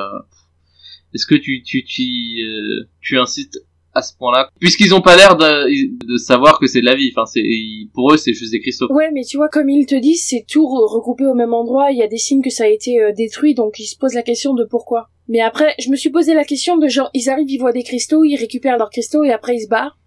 est-ce 1.14 1.28
que 1.28 1.36
tu 1.36 1.62
tu 1.62 1.84
tu 1.84 2.02
euh, 2.44 2.90
tu 3.02 3.20
insistes 3.20 3.64
à 3.94 4.02
ce 4.02 4.18
point-là? 4.18 4.50
Puisqu'ils 4.60 4.96
ont 4.96 5.02
pas 5.02 5.16
l'air 5.16 5.36
de, 5.36 6.08
de 6.08 6.18
savoir 6.18 6.58
que 6.60 6.66
c'est 6.66 6.82
de 6.82 6.86
la 6.86 6.96
vie. 6.96 7.12
Enfin, 7.16 7.28
c'est 7.28 7.44
pour 7.94 8.12
eux, 8.12 8.18
c'est 8.18 8.34
juste 8.34 8.54
des 8.54 8.60
cristaux. 8.60 8.92
Ouais, 8.92 9.12
mais 9.14 9.24
tu 9.24 9.38
vois, 9.38 9.50
comme 9.50 9.70
ils 9.70 9.86
te 9.86 9.94
disent, 9.94 10.26
c'est 10.26 10.46
tout 10.50 10.64
re- 10.64 10.92
regroupé 10.92 11.28
au 11.28 11.36
même 11.36 11.54
endroit. 11.54 11.92
Il 11.92 12.00
y 12.00 12.04
a 12.04 12.08
des 12.08 12.18
signes 12.18 12.42
que 12.42 12.50
ça 12.50 12.64
a 12.64 12.68
été 12.68 13.00
euh, 13.00 13.12
détruit, 13.12 13.54
donc 13.54 13.78
ils 13.78 13.86
se 13.86 13.96
posent 13.96 14.16
la 14.16 14.24
question 14.24 14.56
de 14.56 14.64
pourquoi. 14.64 15.10
Mais 15.28 15.42
après, 15.42 15.76
je 15.78 15.90
me 15.92 15.96
suis 15.96 16.10
posé 16.10 16.34
la 16.34 16.46
question 16.46 16.78
de 16.78 16.88
genre, 16.88 17.12
ils 17.14 17.30
arrivent, 17.30 17.52
ils 17.52 17.60
voient 17.60 17.74
des 17.74 17.84
cristaux, 17.84 18.24
ils 18.24 18.38
récupèrent 18.38 18.80
leurs 18.80 18.90
cristaux 18.90 19.24
et 19.24 19.32
après 19.32 19.56
ils 19.56 19.66
se 19.66 19.70
barrent. 19.70 20.00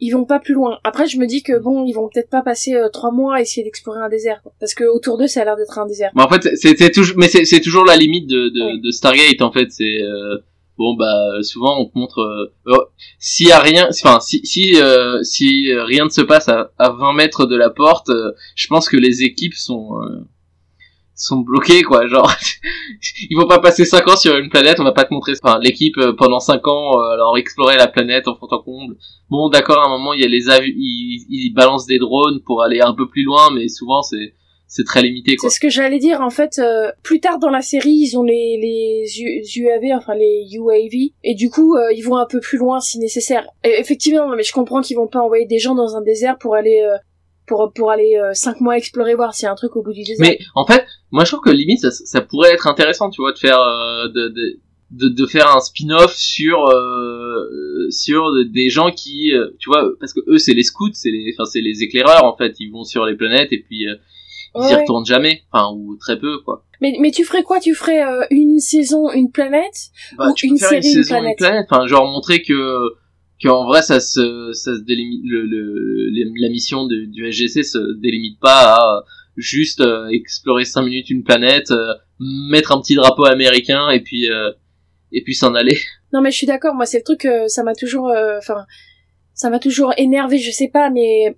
Ils 0.00 0.10
vont 0.10 0.24
pas 0.24 0.38
plus 0.38 0.54
loin. 0.54 0.78
Après, 0.84 1.06
je 1.06 1.18
me 1.18 1.26
dis 1.26 1.42
que 1.42 1.58
bon, 1.58 1.84
ils 1.86 1.92
vont 1.94 2.08
peut-être 2.08 2.28
pas 2.30 2.42
passer 2.42 2.74
euh, 2.74 2.88
trois 2.90 3.10
mois 3.10 3.36
à 3.36 3.40
essayer 3.40 3.64
d'explorer 3.64 4.00
un 4.00 4.08
désert, 4.08 4.40
quoi. 4.42 4.52
parce 4.60 4.74
que 4.74 4.84
autour 4.84 5.16
d'eux, 5.18 5.26
ça 5.26 5.40
a 5.40 5.44
l'air 5.44 5.56
d'être 5.56 5.78
un 5.78 5.86
désert. 5.86 6.10
Mais 6.14 6.22
en 6.22 6.28
fait, 6.28 6.42
c'est 6.56 6.76
c'est 6.76 6.90
toujours, 6.90 7.16
mais 7.16 7.28
c'est 7.28 7.60
toujours 7.60 7.84
la 7.84 7.96
limite 7.96 8.26
de 8.28 8.48
de, 8.50 8.82
de 8.82 8.90
Stargate 8.90 9.40
en 9.40 9.50
fait. 9.52 9.70
C'est 9.70 10.02
euh, 10.02 10.36
bon 10.78 10.94
bah 10.94 11.42
souvent 11.42 11.80
on 11.80 11.86
te 11.86 11.98
montre 11.98 12.18
euh, 12.20 12.52
euh, 12.66 12.76
s'il 13.18 13.46
y 13.48 13.52
a 13.52 13.58
rien, 13.60 13.88
enfin 13.90 14.20
si 14.20 14.44
si 14.44 14.74
euh, 14.76 15.22
si 15.22 15.72
rien 15.72 16.04
ne 16.04 16.10
se 16.10 16.20
passe 16.20 16.48
à, 16.50 16.70
à 16.78 16.90
20 16.90 17.14
mètres 17.14 17.46
de 17.46 17.56
la 17.56 17.70
porte, 17.70 18.10
euh, 18.10 18.32
je 18.54 18.66
pense 18.66 18.90
que 18.90 18.98
les 18.98 19.22
équipes 19.22 19.54
sont 19.54 19.98
euh, 20.02 20.20
sont 21.16 21.38
bloquées 21.38 21.82
quoi. 21.82 22.06
Genre 22.06 22.30
ils 23.30 23.36
vont 23.36 23.48
pas 23.48 23.58
passer 23.58 23.84
5 23.84 24.08
ans 24.08 24.16
sur 24.16 24.36
une 24.36 24.48
planète, 24.48 24.80
on 24.80 24.84
va 24.84 24.92
pas 24.92 25.04
te 25.04 25.14
montrer. 25.14 25.32
Enfin 25.42 25.58
l'équipe 25.60 25.96
euh, 25.98 26.12
pendant 26.16 26.40
5 26.40 26.66
ans 26.68 27.00
euh, 27.00 27.14
alors 27.14 27.36
explorer 27.38 27.76
la 27.76 27.88
planète 27.88 28.28
en 28.28 28.36
fond 28.36 28.46
en 28.50 28.62
comble. 28.62 28.96
Bon 29.30 29.48
d'accord 29.48 29.82
à 29.82 29.86
un 29.86 29.88
moment 29.88 30.12
il 30.12 30.20
y 30.20 30.24
a 30.24 30.28
les 30.28 30.48
avions, 30.48 30.72
ils, 30.76 31.26
ils 31.28 31.52
balancent 31.54 31.86
des 31.86 31.98
drones 31.98 32.40
pour 32.44 32.62
aller 32.62 32.80
un 32.80 32.94
peu 32.94 33.08
plus 33.08 33.24
loin, 33.24 33.50
mais 33.52 33.68
souvent 33.68 34.02
c'est 34.02 34.34
c'est 34.68 34.84
très 34.84 35.02
limité 35.02 35.36
quoi. 35.36 35.48
C'est 35.48 35.56
ce 35.56 35.60
que 35.60 35.68
j'allais 35.68 35.98
dire 35.98 36.20
en 36.20 36.30
fait. 36.30 36.58
euh, 36.58 36.90
plus 37.02 37.20
tard 37.20 37.38
dans 37.38 37.50
la 37.50 37.62
série, 37.62 37.92
ils 37.92 38.16
ont 38.18 38.22
les 38.24 38.58
les 38.60 39.58
UAV, 39.58 39.96
enfin 39.96 40.14
les 40.14 40.46
UAV, 40.52 41.10
et 41.22 41.34
du 41.34 41.50
coup 41.50 41.76
euh, 41.76 41.92
ils 41.94 42.02
vont 42.02 42.16
un 42.16 42.26
peu 42.26 42.40
plus 42.40 42.58
loin 42.58 42.80
si 42.80 42.98
nécessaire. 42.98 43.46
Et 43.64 43.78
effectivement, 43.78 44.28
mais 44.28 44.42
je 44.42 44.52
comprends 44.52 44.80
qu'ils 44.80 44.96
vont 44.96 45.06
pas 45.06 45.20
envoyer 45.20 45.46
des 45.46 45.58
gens 45.58 45.74
dans 45.74 45.96
un 45.96 46.02
désert 46.02 46.36
pour 46.38 46.54
aller 46.54 46.80
euh, 46.80 46.96
pour 47.46 47.72
pour 47.74 47.90
aller 47.90 48.16
euh, 48.16 48.32
cinq 48.34 48.60
mois 48.60 48.76
explorer 48.76 49.14
voir 49.14 49.34
s'il 49.34 49.44
y 49.46 49.48
a 49.48 49.52
un 49.52 49.56
truc 49.56 49.76
au 49.76 49.82
bout 49.82 49.92
du 49.92 50.02
désert. 50.02 50.16
Mais 50.20 50.38
en 50.54 50.66
fait, 50.66 50.84
moi 51.10 51.24
je 51.24 51.30
trouve 51.32 51.44
que 51.44 51.50
limite 51.50 51.80
ça, 51.80 51.90
ça 51.90 52.20
pourrait 52.20 52.52
être 52.52 52.66
intéressant, 52.66 53.10
tu 53.10 53.20
vois, 53.22 53.32
de 53.32 53.38
faire 53.38 53.60
euh, 53.60 54.08
de, 54.08 54.28
de, 54.28 54.60
de 54.90 55.08
de 55.08 55.26
faire 55.26 55.54
un 55.54 55.60
spin-off 55.60 56.14
sur 56.14 56.66
euh, 56.68 57.86
sur 57.90 58.30
des 58.52 58.68
gens 58.70 58.90
qui, 58.90 59.32
euh, 59.34 59.50
tu 59.58 59.68
vois, 59.70 59.90
parce 60.00 60.12
que 60.12 60.20
eux 60.28 60.38
c'est 60.38 60.54
les 60.54 60.62
scouts, 60.62 60.90
c'est 60.94 61.10
les, 61.10 61.34
enfin 61.36 61.44
c'est 61.44 61.60
les 61.60 61.82
éclaireurs 61.82 62.24
en 62.24 62.36
fait, 62.36 62.54
ils 62.60 62.70
vont 62.70 62.84
sur 62.84 63.04
les 63.06 63.16
planètes 63.16 63.52
et 63.52 63.58
puis 63.60 63.82
ils 63.84 63.90
y 64.54 64.74
Ouais. 64.74 64.80
retournent 64.80 65.04
jamais, 65.04 65.42
enfin 65.52 65.70
ou 65.74 65.96
très 65.96 66.18
peu 66.18 66.38
quoi. 66.42 66.64
Mais 66.80 66.94
mais 67.00 67.10
tu 67.10 67.24
ferais 67.24 67.42
quoi? 67.42 67.60
Tu 67.60 67.74
ferais 67.74 68.00
une 68.30 68.58
saison 68.58 69.10
une 69.12 69.30
planète? 69.30 69.90
Bah, 70.16 70.28
ou 70.30 70.34
tu 70.34 70.46
une 70.46 70.58
faire 70.58 70.70
série 70.70 70.80
une 70.80 70.96
une 70.96 71.02
saison 71.02 71.16
planète? 71.16 71.36
une 71.38 71.46
planète, 71.46 71.66
enfin 71.70 71.86
genre 71.86 72.06
montrer 72.06 72.40
que 72.42 72.78
qu'en 73.42 73.64
vrai 73.66 73.82
ça 73.82 74.00
se 74.00 74.52
ça 74.52 74.74
se 74.74 74.80
délimite 74.82 75.22
le, 75.24 75.42
le, 75.46 76.10
la 76.40 76.48
mission 76.48 76.86
du 76.86 77.32
SGC 77.32 77.62
se 77.62 78.00
délimite 78.00 78.40
pas 78.40 78.74
à 78.74 79.04
juste 79.36 79.80
euh, 79.80 80.08
explorer 80.08 80.64
cinq 80.64 80.82
minutes 80.82 81.10
une 81.10 81.22
planète, 81.22 81.70
euh, 81.70 81.92
mettre 82.50 82.72
un 82.72 82.80
petit 82.80 82.94
drapeau 82.94 83.26
américain 83.26 83.90
et 83.90 84.00
puis 84.00 84.30
euh, 84.30 84.50
et 85.12 85.22
puis 85.22 85.34
s'en 85.34 85.54
aller. 85.54 85.78
Non 86.12 86.22
mais 86.22 86.30
je 86.30 86.36
suis 86.36 86.46
d'accord, 86.46 86.74
moi 86.74 86.86
c'est 86.86 86.98
le 86.98 87.02
truc, 87.04 87.24
euh, 87.26 87.46
ça 87.48 87.62
m'a 87.62 87.74
toujours, 87.74 88.08
euh, 88.08 88.38
enfin, 88.38 88.64
ça 89.34 89.50
m'a 89.50 89.58
toujours 89.58 89.92
énervé, 89.98 90.38
je 90.38 90.50
sais 90.50 90.68
pas, 90.72 90.88
mais 90.88 91.36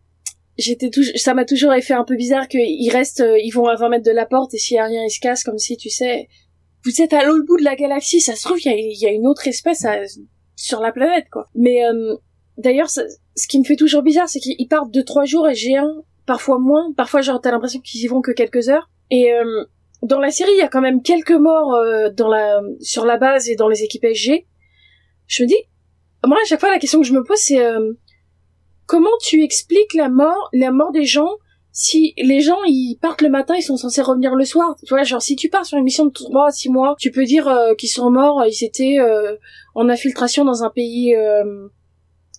j'étais 0.56 0.90
toujours, 0.90 1.14
ça 1.16 1.34
m'a 1.34 1.44
toujours 1.46 1.72
fait 1.82 1.94
un 1.94 2.04
peu 2.04 2.14
bizarre 2.16 2.46
qu'ils 2.46 2.90
restent, 2.92 3.22
euh, 3.22 3.38
ils 3.42 3.50
vont 3.50 3.66
à 3.66 3.74
20 3.74 3.88
mètres 3.88 4.04
de 4.04 4.12
la 4.14 4.26
porte 4.26 4.54
et 4.54 4.58
s'il 4.58 4.76
y 4.76 4.78
a 4.78 4.84
rien 4.84 5.02
ils 5.04 5.10
se 5.10 5.18
cassent 5.20 5.42
comme 5.42 5.58
si 5.58 5.76
tu 5.78 5.88
sais, 5.88 6.28
vous 6.84 7.00
êtes 7.02 7.12
à 7.12 7.24
l'autre 7.24 7.44
bout 7.46 7.56
de 7.56 7.64
la 7.64 7.74
galaxie, 7.74 8.20
ça 8.20 8.36
se 8.36 8.42
trouve 8.44 8.58
il 8.60 8.66
y 8.66 9.04
a, 9.04 9.08
y 9.08 9.10
a 9.10 9.12
une 9.12 9.26
autre 9.26 9.48
espèce 9.48 9.84
à- 9.84 10.02
sur 10.58 10.80
la 10.80 10.90
planète 10.90 11.26
quoi. 11.30 11.48
Mais 11.54 11.86
euh, 11.86 12.16
d'ailleurs, 12.58 12.90
ce 12.90 13.48
qui 13.48 13.58
me 13.60 13.64
fait 13.64 13.76
toujours 13.76 14.02
bizarre, 14.02 14.28
c'est 14.28 14.40
qu'ils 14.40 14.68
partent 14.68 14.90
de 14.90 15.02
trois 15.02 15.24
jours 15.24 15.48
et 15.48 15.54
j'ai 15.54 15.76
un, 15.76 16.02
parfois 16.26 16.58
moins, 16.58 16.92
parfois 16.96 17.22
genre 17.22 17.40
t'as 17.40 17.52
l'impression 17.52 17.80
qu'ils 17.80 18.02
y 18.02 18.08
vont 18.08 18.20
que 18.20 18.32
quelques 18.32 18.68
heures 18.68 18.90
et 19.10 19.32
euh, 19.32 19.64
dans 20.02 20.18
la 20.18 20.30
série, 20.30 20.50
il 20.52 20.58
y 20.58 20.62
a 20.62 20.68
quand 20.68 20.80
même 20.80 21.00
quelques 21.00 21.30
morts 21.30 21.74
euh, 21.74 22.10
dans 22.10 22.28
la 22.28 22.60
sur 22.80 23.06
la 23.06 23.16
base 23.16 23.48
et 23.48 23.54
dans 23.54 23.68
les 23.68 23.84
équipes 23.84 24.04
SG 24.04 24.46
je 25.28 25.42
me 25.44 25.48
dis, 25.48 25.56
moi 26.26 26.38
à 26.42 26.44
chaque 26.46 26.60
fois 26.60 26.70
la 26.70 26.80
question 26.80 27.00
que 27.00 27.06
je 27.06 27.12
me 27.12 27.22
pose 27.22 27.38
c'est 27.38 27.62
comment 28.86 29.16
tu 29.22 29.44
expliques 29.44 29.94
la 29.94 30.08
mort, 30.08 30.48
la 30.52 30.72
mort 30.72 30.90
des 30.90 31.04
gens 31.04 31.30
si 31.70 32.14
les 32.16 32.40
gens 32.40 32.58
ils 32.66 32.96
partent 33.00 33.22
le 33.22 33.28
matin, 33.28 33.54
ils 33.56 33.62
sont 33.62 33.76
censés 33.76 34.02
revenir 34.02 34.34
le 34.34 34.44
soir? 34.44 34.74
Tu 34.84 34.92
vois, 34.92 35.04
genre 35.04 35.22
si 35.22 35.36
tu 35.36 35.48
pars 35.48 35.64
sur 35.64 35.78
une 35.78 35.84
mission 35.84 36.06
de 36.06 36.10
3 36.10 36.48
à 36.48 36.50
6 36.50 36.70
mois, 36.70 36.96
tu 36.98 37.12
peux 37.12 37.24
dire 37.24 37.48
qu'ils 37.76 37.88
sont 37.90 38.10
morts, 38.10 38.44
ils 38.44 38.64
étaient 38.64 38.98
euh, 38.98 39.36
en 39.78 39.88
infiltration 39.88 40.44
dans 40.44 40.62
un 40.64 40.70
pays 40.70 41.14
euh, 41.14 41.68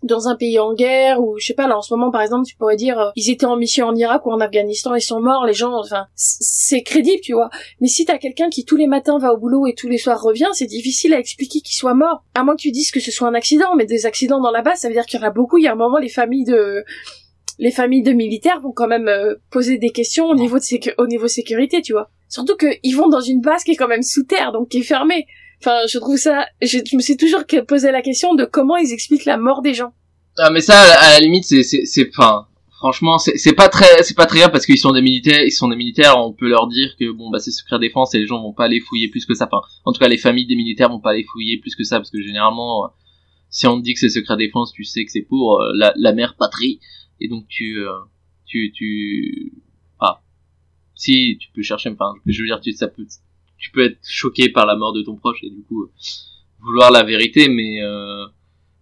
dans 0.02 0.30
un 0.30 0.36
pays 0.38 0.60
en 0.60 0.74
guerre 0.74 1.22
ou 1.22 1.38
je 1.40 1.46
sais 1.48 1.54
pas 1.54 1.68
là 1.68 1.78
en 1.78 1.82
ce 1.82 1.94
moment 1.94 2.10
par 2.10 2.22
exemple 2.22 2.46
tu 2.48 2.56
pourrais 2.56 2.78
dire 2.78 2.98
euh, 3.00 3.10
ils 3.18 3.30
étaient 3.30 3.46
en 3.46 3.58
mission 3.58 3.88
en 3.88 3.96
Irak 3.96 4.26
ou 4.26 4.32
en 4.32 4.40
Afghanistan 4.40 4.96
ils 4.96 5.02
sont 5.02 5.20
morts 5.20 5.46
les 5.46 5.54
gens 5.54 5.74
enfin 5.78 6.06
c'est 6.16 6.84
crédible 6.84 7.20
tu 7.22 7.34
vois 7.34 7.50
mais 7.82 7.90
si 7.90 8.06
t'as 8.06 8.18
quelqu'un 8.18 8.50
qui 8.50 8.64
tous 8.64 8.78
les 8.78 8.88
matins 8.88 9.18
va 9.20 9.34
au 9.34 9.38
boulot 9.38 9.68
et 9.68 9.74
tous 9.74 9.90
les 9.90 9.98
soirs 9.98 10.22
revient, 10.22 10.48
c'est 10.54 10.68
difficile 10.68 11.14
à 11.14 11.20
expliquer 11.20 11.60
qu'il 11.60 11.76
soit 11.76 11.96
mort. 11.96 12.24
À 12.34 12.44
moins 12.46 12.56
que 12.56 12.62
tu 12.62 12.72
dises 12.72 12.92
que 12.92 13.00
ce 13.02 13.12
soit 13.12 13.28
un 13.28 13.34
accident, 13.34 13.76
mais 13.76 13.86
des 13.86 14.06
accidents 14.06 14.40
dans 14.42 14.52
la 14.52 14.62
base, 14.62 14.80
ça 14.80 14.88
veut 14.88 14.94
dire 14.94 15.06
qu'il 15.06 15.20
y 15.20 15.24
en 15.24 15.28
a 15.28 15.32
beaucoup. 15.32 15.58
Il 15.58 15.64
y 15.64 15.68
a 15.68 15.74
un 15.74 15.76
moment, 15.76 15.98
les 15.98 16.10
familles 16.10 16.46
de 16.46 16.84
les 17.58 17.72
familles 17.72 18.04
de 18.04 18.14
militaires 18.14 18.62
vont 18.62 18.72
quand 18.72 18.88
même 18.88 19.08
euh, 19.10 19.36
poser 19.52 19.78
des 19.78 19.90
questions 19.90 20.28
au 20.28 20.36
niveau 20.36 20.58
de 20.60 20.64
sécu- 20.64 20.94
au 20.98 21.08
niveau 21.08 21.28
sécurité, 21.28 21.82
tu 21.82 21.92
vois. 21.94 22.10
Surtout 22.30 22.56
qu'ils 22.56 22.96
vont 22.96 23.10
dans 23.10 23.20
une 23.22 23.42
base 23.42 23.64
qui 23.66 23.72
est 23.72 23.76
quand 23.76 23.88
même 23.90 24.04
sous 24.04 24.24
terre, 24.24 24.52
donc 24.54 24.70
qui 24.70 24.80
est 24.80 24.84
fermée. 24.96 25.26
Enfin, 25.62 25.80
je 25.88 25.98
trouve 26.00 26.18
ça. 26.18 26.46
Je, 26.62 26.80
je 26.86 26.96
me 26.96 27.02
suis 27.02 27.18
toujours 27.18 27.44
posé 27.68 27.92
la 27.92 28.02
question 28.02 28.34
de 28.36 28.46
comment 28.46 28.78
ils 28.78 28.94
expliquent 28.94 29.26
la 29.26 29.38
mort 29.38 29.62
des 29.62 29.74
gens. 29.74 29.94
Ah 30.42 30.52
mais 30.52 30.62
ça 30.62 30.80
à 30.80 31.20
la, 31.20 31.20
limite 31.20 31.44
c'est 31.44 31.64
c'est 31.64 31.86
c'est 31.86 32.10
enfin 32.10 32.48
franchement 32.78 33.18
c'est 33.18 33.56
pas 33.56 33.68
très 33.68 34.04
c'est 34.04 34.16
pas 34.16 34.26
très 34.26 34.40
grave 34.40 34.52
parce 34.52 34.66
qu'ils 34.66 34.78
sont 34.78 34.94
des 34.94 35.02
militaires 35.02 35.44
ils 35.44 35.52
sont 35.52 35.68
des 35.68 35.76
militaires 35.76 36.18
on 36.18 36.32
peut 36.32 36.48
leur 36.48 36.68
dire 36.68 36.96
que 36.98 37.12
bon 37.12 37.30
bah 37.30 37.40
c'est 37.40 37.52
secret 37.52 37.78
défense 37.78 38.16
et 38.16 38.20
les 38.20 38.26
gens 38.26 38.42
vont 38.42 38.54
pas 38.54 38.66
aller 38.66 38.80
fouiller 38.80 39.10
plus 39.10 39.26
que 39.26 39.34
ça 39.34 39.50
enfin 39.52 39.62
en 39.84 39.92
tout 39.92 40.00
cas 40.00 40.08
les 40.08 40.18
familles 40.18 40.48
des 40.48 40.56
militaires 40.56 40.88
vont 40.88 41.02
pas 41.02 41.10
aller 41.12 41.26
fouiller 41.26 41.58
plus 41.58 41.76
que 41.76 41.84
ça 41.84 41.98
parce 41.98 42.10
que 42.10 42.22
généralement 42.22 42.86
euh, 42.86 42.88
si 43.50 43.68
on 43.68 43.78
te 43.78 43.84
dit 43.84 43.96
que 43.96 44.00
c'est 44.00 44.08
secret 44.08 44.38
défense 44.38 44.72
tu 44.72 44.86
sais 44.86 45.04
que 45.04 45.12
c'est 45.12 45.24
pour 45.24 45.60
euh, 45.60 45.72
la 45.76 45.92
la 45.98 46.14
mère 46.14 46.38
patrie 46.38 46.80
et 47.20 47.28
donc 47.28 47.46
tu 47.50 47.80
euh, 47.80 47.92
tu 48.46 48.72
tu 48.74 49.52
ah 50.00 50.22
si 50.96 51.38
tu 51.38 51.50
peux 51.54 51.64
chercher 51.64 51.90
enfin 51.90 52.14
je 52.26 52.42
veux 52.42 52.48
dire 52.48 52.62
tu 52.62 52.72
ça 52.72 52.88
peut 52.88 53.06
tu 53.60 53.72
peux 53.72 53.84
être 53.86 54.00
choqué 54.08 54.50
par 54.50 54.66
la 54.66 54.76
mort 54.76 54.94
de 54.94 55.02
ton 55.02 55.16
proche 55.16 55.40
et 55.44 55.50
du 55.50 55.62
coup 55.68 55.84
euh, 55.84 55.92
vouloir 56.62 56.92
la 56.92 57.04
vérité 57.04 57.50
mais 57.50 57.82
euh, 57.84 58.26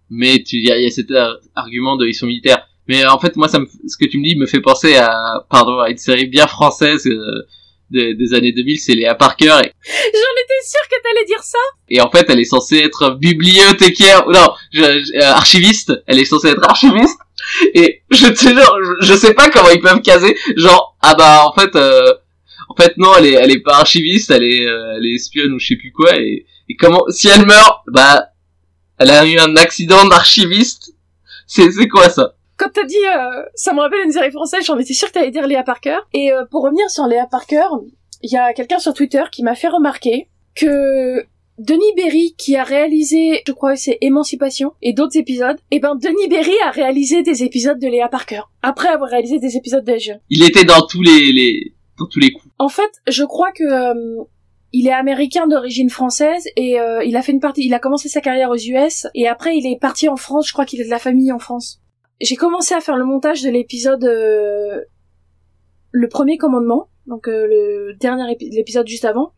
mais 0.10 0.44
tu 0.44 0.58
il 0.58 0.64
y 0.68 0.72
a, 0.72 0.80
y 0.80 0.86
a 0.86 0.90
cet 0.90 1.12
ar- 1.12 1.38
argument 1.56 1.96
de 1.98 2.06
ils 2.08 2.14
sont 2.14 2.28
militaires. 2.28 2.68
Mais 2.88 3.06
en 3.06 3.20
fait 3.20 3.36
moi 3.36 3.48
ça 3.50 3.60
me 3.60 3.66
ce 3.66 3.98
que 3.98 4.06
tu 4.10 4.18
me 4.18 4.24
dis 4.24 4.36
me 4.38 4.46
fait 4.46 4.62
penser 4.62 4.96
à 4.96 5.46
pardon 5.50 5.80
à 5.80 5.90
une 5.90 5.98
série 5.98 6.28
bien 6.28 6.48
française 6.48 7.06
euh, 7.08 7.44
des, 7.90 8.14
des 8.16 8.34
années 8.34 8.52
2000 8.54 8.80
c'est 8.80 8.94
Léa 8.96 9.16
Parker 9.16 9.46
et, 9.64 9.72
J'en 9.72 10.34
étais 10.44 10.62
sûre 10.66 10.88
que 10.90 11.02
t'allais 11.04 11.26
dire 11.26 11.42
ça. 11.44 11.58
et 11.90 12.00
en 12.02 12.10
fait 12.10 12.26
elle 12.30 12.40
est 12.40 12.44
censée 12.46 12.78
être 12.78 13.12
bibliothécaire 13.20 14.28
ou 14.28 14.32
non 14.32 14.48
je- 14.74 14.80
je- 14.82 15.20
euh, 15.22 15.32
archiviste. 15.32 15.94
Elle 16.08 16.20
est 16.20 16.26
censée 16.26 16.50
être 16.50 16.64
archiviste. 16.64 17.18
Et 17.76 18.02
je 18.12 18.28
te 18.28 18.40
jure 18.50 18.78
je, 19.02 19.06
je 19.08 19.14
sais 19.14 19.34
pas 19.34 19.50
comment 19.50 19.70
ils 19.70 19.80
peuvent 19.82 20.02
caser. 20.02 20.36
Genre 20.58 20.98
ah 21.02 21.16
bah 21.16 21.44
en 21.48 21.54
fait 21.54 21.76
euh, 21.76 22.14
fait 22.78 22.94
non 22.98 23.12
elle 23.18 23.26
est 23.26 23.34
elle 23.34 23.52
est 23.52 23.62
pas 23.62 23.78
archiviste 23.78 24.32
elle 24.32 24.44
est 24.44 24.66
euh, 24.66 24.96
elle 24.98 25.06
est 25.06 25.16
espionne 25.16 25.54
ou 25.54 25.60
je 25.60 25.68
sais 25.68 25.76
plus 25.76 25.92
quoi 25.92 26.16
et, 26.18 26.46
et 26.70 26.76
comment 26.76 27.04
si 27.10 27.28
elle 27.28 27.46
meurt 27.46 27.82
bah 27.88 28.28
elle 29.00 29.10
a 29.10 29.26
eu 29.26 29.38
un 29.38 29.56
accident 29.56 30.06
d'archiviste 30.08 30.94
c'est 31.48 31.72
c'est 31.72 31.88
quoi 31.88 32.10
ça? 32.10 32.36
Quand 32.58 32.70
t'as 32.74 32.84
dit, 32.86 32.96
euh, 32.96 33.44
ça 33.56 33.74
me 33.74 33.80
rappelle 33.80 34.04
une 34.04 34.12
série 34.12 34.32
française, 34.32 34.66
j'en 34.66 34.78
étais 34.78 34.94
sûre 34.94 35.08
que 35.10 35.14
t'allais 35.14 35.32
dire 35.32 35.48
Léa 35.48 35.64
Parker. 35.64 35.98
Et 36.14 36.32
euh, 36.34 36.44
pour 36.50 36.64
revenir 36.64 36.90
sur 36.90 37.06
Léa 37.06 37.28
Parker, 37.28 37.68
il 38.24 38.32
y 38.32 38.36
a 38.36 38.54
quelqu'un 38.54 38.80
sur 38.80 38.94
Twitter 38.94 39.24
qui 39.32 39.44
m'a 39.44 39.56
fait 39.56 39.68
remarquer 39.68 40.28
que 40.56 41.24
Denis 41.60 41.94
Berry, 41.96 42.36
qui 42.38 42.56
a 42.56 42.64
réalisé, 42.64 43.44
je 43.48 43.52
crois 43.52 43.74
que 43.74 43.80
c'est 43.80 43.98
Émancipation 44.02 44.74
et 44.82 44.94
d'autres 44.94 45.18
épisodes, 45.18 45.58
et 45.72 45.80
ben 45.80 45.96
Denis 45.96 46.28
Berry 46.30 46.54
a 46.66 46.72
réalisé 46.72 47.22
des 47.22 47.44
épisodes 47.44 47.80
de 47.80 47.88
Léa 47.88 48.10
Parker 48.10 48.42
après 48.64 48.90
avoir 48.90 49.10
réalisé 49.10 49.40
des 49.40 49.56
épisodes 49.56 49.86
d'Age. 49.86 50.14
il 50.30 50.44
était 50.44 50.66
dans 50.66 50.82
tous 50.88 51.02
les 51.02 51.32
les 51.32 51.74
dans 51.98 52.06
tous 52.08 52.20
les 52.20 52.32
coups 52.32 52.54
En 52.60 52.70
fait, 52.70 52.92
je 53.08 53.24
crois 53.24 53.52
que 53.52 53.64
euh, 53.64 54.24
il 54.74 54.88
est 54.88 54.92
américain 54.94 55.48
d'origine 55.48 55.90
française 55.90 56.46
et 56.56 56.80
euh, 56.80 57.04
il 57.04 57.16
a 57.16 57.22
fait 57.22 57.32
une 57.32 57.40
partie, 57.40 57.66
il 57.66 57.74
a 57.74 57.80
commencé 57.80 58.10
sa 58.10 58.22
carrière 58.22 58.50
aux 58.50 58.56
US 58.58 59.08
et 59.16 59.28
après 59.28 59.58
il 59.58 59.66
est 59.66 59.80
parti 59.80 60.10
en 60.10 60.18
France. 60.18 60.48
Je 60.48 60.54
crois 60.54 60.66
qu'il 60.66 60.82
a 60.82 60.86
de 60.86 60.90
la 60.90 61.00
famille 61.00 61.32
en 61.32 61.40
France. 61.40 61.80
J'ai 62.22 62.36
commencé 62.36 62.74
à 62.74 62.82
faire 62.82 62.98
le 62.98 63.06
montage 63.06 63.42
de 63.44 63.50
l'épisode, 63.50 64.04
euh, 64.04 64.82
le 65.92 66.08
premier 66.10 66.38
commandement, 66.38 66.90
donc 67.06 67.28
euh, 67.28 67.48
le 67.48 67.94
dernier 68.00 68.24
épi- 68.34 68.50
l'épisode 68.54 68.88
juste 68.88 69.06
avant. 69.06 69.32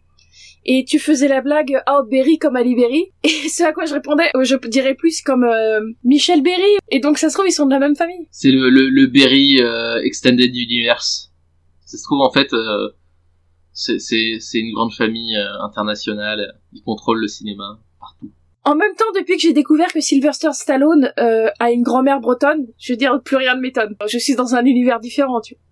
Et 0.66 0.84
tu 0.86 0.99
faisais 0.99 1.28
la 1.30 1.41
blague 1.41 1.82
oh 1.89 2.01
Berry 2.10 2.38
comme 2.38 2.55
Ali 2.57 2.76
Berry 2.76 3.05
et 3.24 3.30
ce 3.49 3.64
à 3.64 3.72
quoi 3.72 3.86
je 3.86 3.93
répondais 3.93 4.30
je 4.41 4.55
dirais 4.68 4.93
plus 4.93 5.22
comme 5.22 5.43
euh, 5.45 5.80
Michel 6.03 6.41
Berry 6.41 6.78
et 6.89 6.99
donc 6.99 7.18
ça 7.18 7.30
se 7.30 7.34
trouve 7.36 7.47
ils 7.47 7.51
sont 7.53 7.66
de 7.66 7.72
la 7.72 7.80
même 7.80 7.95
famille. 7.95 8.28
c'est 8.30 8.51
le 8.51 8.70
le, 8.70 8.89
le 8.89 9.07
Berry 9.07 9.62
euh, 9.62 10.01
Extended 10.03 10.53
Universe 10.55 11.28
ça 11.89 11.97
se 11.97 12.03
trouve 12.03 12.21
en 12.21 12.31
fait 12.31 12.53
euh, 12.53 12.89
c'est 13.73 14.59
une 14.59 14.73
grande 14.73 14.93
famille 14.93 15.35
euh, 15.35 15.63
internationale 15.63 16.53
ils 16.73 16.83
contrôlent 16.83 17.19
le 17.19 17.27
cinéma 17.27 17.79
partout 17.99 18.31
En 18.65 18.75
même 18.75 18.93
temps, 18.95 19.11
depuis 19.15 19.35
que 19.37 19.41
j'ai 19.41 19.53
découvert 19.53 19.91
que 19.91 20.01
Sylvester 20.01 20.53
Stallone 20.53 21.11
euh, 21.17 21.49
a 21.59 21.71
une 21.71 21.81
grand-mère 21.81 22.19
bretonne, 22.19 22.67
je 22.77 22.93
veux 22.93 22.97
dire, 22.97 23.19
plus 23.23 23.37
rien 23.37 23.55
ne 23.55 23.61
m'étonne. 23.61 23.95
Je 24.07 24.17
suis 24.17 24.35
dans 24.35 24.53
un 24.53 24.63
univers 24.65 24.99
différent, 24.99 25.41
tu 25.41 25.55
vois. 25.55 25.63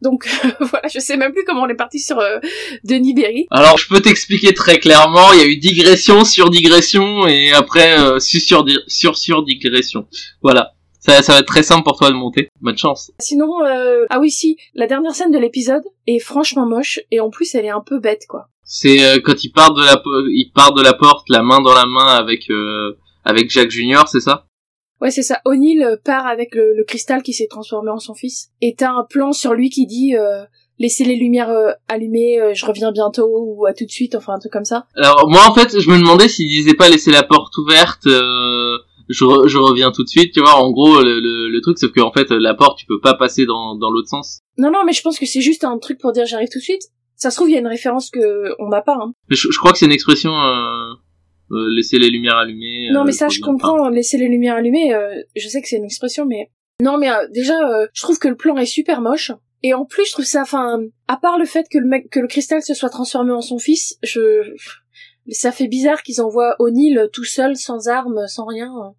Donc 0.00 0.28
voilà, 0.60 0.88
je 0.92 1.00
sais 1.00 1.16
même 1.16 1.32
plus 1.32 1.44
comment 1.44 1.62
on 1.62 1.68
est 1.68 1.74
parti 1.74 1.98
sur 1.98 2.18
euh, 2.18 2.38
Denis 2.84 3.14
Berry. 3.14 3.46
Alors, 3.50 3.78
je 3.78 3.88
peux 3.88 4.00
t'expliquer 4.00 4.54
très 4.54 4.78
clairement, 4.78 5.32
il 5.32 5.40
y 5.40 5.42
a 5.42 5.46
eu 5.46 5.56
digression 5.56 6.24
sur 6.24 6.50
digression 6.50 7.26
et 7.26 7.52
après 7.52 7.98
euh, 7.98 8.20
sur 8.20 8.64
sur 8.88 9.42
digression. 9.44 10.06
Voilà. 10.42 10.74
Ça, 11.08 11.22
ça 11.22 11.32
va 11.32 11.38
être 11.38 11.46
très 11.46 11.62
simple 11.62 11.84
pour 11.84 11.96
toi 11.96 12.10
de 12.10 12.14
monter. 12.16 12.50
Bonne 12.60 12.76
chance. 12.76 13.10
Sinon, 13.18 13.64
euh... 13.64 14.04
ah 14.10 14.20
oui, 14.20 14.30
si, 14.30 14.58
la 14.74 14.86
dernière 14.86 15.14
scène 15.14 15.30
de 15.30 15.38
l'épisode 15.38 15.84
est 16.06 16.18
franchement 16.18 16.66
moche 16.66 17.00
et 17.10 17.20
en 17.20 17.30
plus 17.30 17.54
elle 17.54 17.64
est 17.64 17.70
un 17.70 17.80
peu 17.80 17.98
bête, 17.98 18.26
quoi. 18.28 18.48
C'est 18.62 19.02
euh, 19.02 19.18
quand 19.24 19.42
il 19.42 19.50
part 19.50 19.72
de 19.72 19.82
la 19.82 20.02
il 20.28 20.52
part 20.54 20.74
de 20.74 20.82
la 20.82 20.92
porte, 20.92 21.30
la 21.30 21.42
main 21.42 21.62
dans 21.62 21.72
la 21.72 21.86
main 21.86 22.16
avec 22.16 22.50
euh, 22.50 22.98
avec 23.24 23.48
Jack 23.50 23.70
Junior, 23.70 24.06
c'est 24.06 24.20
ça? 24.20 24.44
Ouais, 25.00 25.10
c'est 25.10 25.22
ça. 25.22 25.40
O'Neill 25.46 25.82
euh, 25.82 25.96
part 25.96 26.26
avec 26.26 26.54
le, 26.54 26.74
le 26.76 26.84
cristal 26.84 27.22
qui 27.22 27.32
s'est 27.32 27.46
transformé 27.48 27.90
en 27.90 27.98
son 27.98 28.14
fils. 28.14 28.50
Et 28.60 28.74
t'as 28.76 28.90
un 28.90 29.06
plan 29.08 29.32
sur 29.32 29.54
lui 29.54 29.70
qui 29.70 29.86
dit 29.86 30.14
euh, 30.14 30.44
laissez 30.78 31.04
les 31.04 31.16
lumières 31.16 31.48
euh, 31.48 31.70
allumées, 31.88 32.38
euh, 32.38 32.52
je 32.52 32.66
reviens 32.66 32.92
bientôt 32.92 33.30
ou 33.30 33.64
à 33.64 33.72
tout 33.72 33.86
de 33.86 33.90
suite, 33.90 34.14
enfin 34.14 34.34
un 34.34 34.38
truc 34.38 34.52
comme 34.52 34.66
ça. 34.66 34.86
Alors 34.94 35.26
moi 35.30 35.48
en 35.48 35.54
fait, 35.54 35.80
je 35.80 35.90
me 35.90 35.96
demandais 35.96 36.28
s'il 36.28 36.48
disait 36.48 36.74
pas 36.74 36.90
laisser 36.90 37.12
la 37.12 37.22
porte 37.22 37.56
ouverte. 37.56 38.06
euh, 38.06 38.76
je, 39.08 39.24
re- 39.24 39.46
je 39.48 39.58
reviens 39.58 39.90
tout 39.90 40.04
de 40.04 40.08
suite, 40.08 40.32
tu 40.34 40.40
vois. 40.40 40.54
En 40.56 40.70
gros, 40.70 41.02
le, 41.02 41.20
le, 41.20 41.48
le 41.48 41.60
truc, 41.60 41.78
c'est 41.78 41.90
que 41.90 42.00
en 42.00 42.12
fait, 42.12 42.30
la 42.30 42.54
porte, 42.54 42.78
tu 42.78 42.86
peux 42.86 43.00
pas 43.00 43.14
passer 43.14 43.46
dans 43.46 43.76
dans 43.76 43.90
l'autre 43.90 44.08
sens. 44.08 44.40
Non, 44.56 44.70
non, 44.70 44.84
mais 44.86 44.92
je 44.92 45.02
pense 45.02 45.18
que 45.18 45.26
c'est 45.26 45.40
juste 45.40 45.64
un 45.64 45.78
truc 45.78 45.98
pour 46.00 46.12
dire 46.12 46.26
j'arrive 46.26 46.48
tout 46.50 46.58
de 46.58 46.64
suite. 46.64 46.82
Ça 47.16 47.30
se 47.30 47.36
trouve, 47.36 47.48
il 47.50 47.54
y 47.54 47.56
a 47.56 47.60
une 47.60 47.66
référence 47.66 48.10
que 48.10 48.54
on 48.60 48.68
n'a 48.68 48.80
pas. 48.82 48.96
Hein. 49.00 49.12
Je, 49.28 49.48
je 49.50 49.58
crois 49.58 49.72
que 49.72 49.78
c'est 49.78 49.86
une 49.86 49.92
expression 49.92 50.30
euh, 50.32 50.92
euh, 51.50 51.68
laisser 51.74 51.98
les 51.98 52.10
lumières 52.10 52.36
allumées. 52.36 52.90
non, 52.92 53.00
euh, 53.00 53.04
mais 53.04 53.12
ça, 53.12 53.28
je 53.28 53.40
pas. 53.40 53.46
comprends. 53.46 53.88
Laisser 53.88 54.18
les 54.18 54.28
lumières 54.28 54.56
allumées, 54.56 54.94
euh, 54.94 55.20
je 55.34 55.48
sais 55.48 55.60
que 55.62 55.68
c'est 55.68 55.78
une 55.78 55.84
expression, 55.84 56.26
mais 56.26 56.50
non, 56.80 56.96
mais 56.96 57.10
euh, 57.10 57.26
déjà, 57.34 57.58
euh, 57.58 57.86
je 57.92 58.02
trouve 58.02 58.18
que 58.18 58.28
le 58.28 58.36
plan 58.36 58.56
est 58.56 58.66
super 58.66 59.00
moche. 59.00 59.32
Et 59.64 59.74
en 59.74 59.84
plus, 59.84 60.06
je 60.06 60.12
trouve 60.12 60.24
ça, 60.24 60.42
enfin, 60.42 60.78
à 61.08 61.16
part 61.16 61.36
le 61.36 61.44
fait 61.44 61.66
que 61.68 61.78
le 61.78 61.86
mec, 61.88 62.08
que 62.10 62.20
le 62.20 62.28
cristal 62.28 62.62
se 62.62 62.74
soit 62.74 62.90
transformé 62.90 63.32
en 63.32 63.40
son 63.40 63.58
fils, 63.58 63.98
je, 64.04 64.42
ça 65.30 65.52
fait 65.52 65.68
bizarre 65.68 66.02
qu'ils 66.02 66.20
envoient 66.20 66.56
O'Neill 66.58 67.08
tout 67.12 67.24
seul, 67.24 67.56
sans 67.56 67.88
armes, 67.88 68.26
sans 68.28 68.46
rien, 68.46 68.72
euh, 68.76 68.90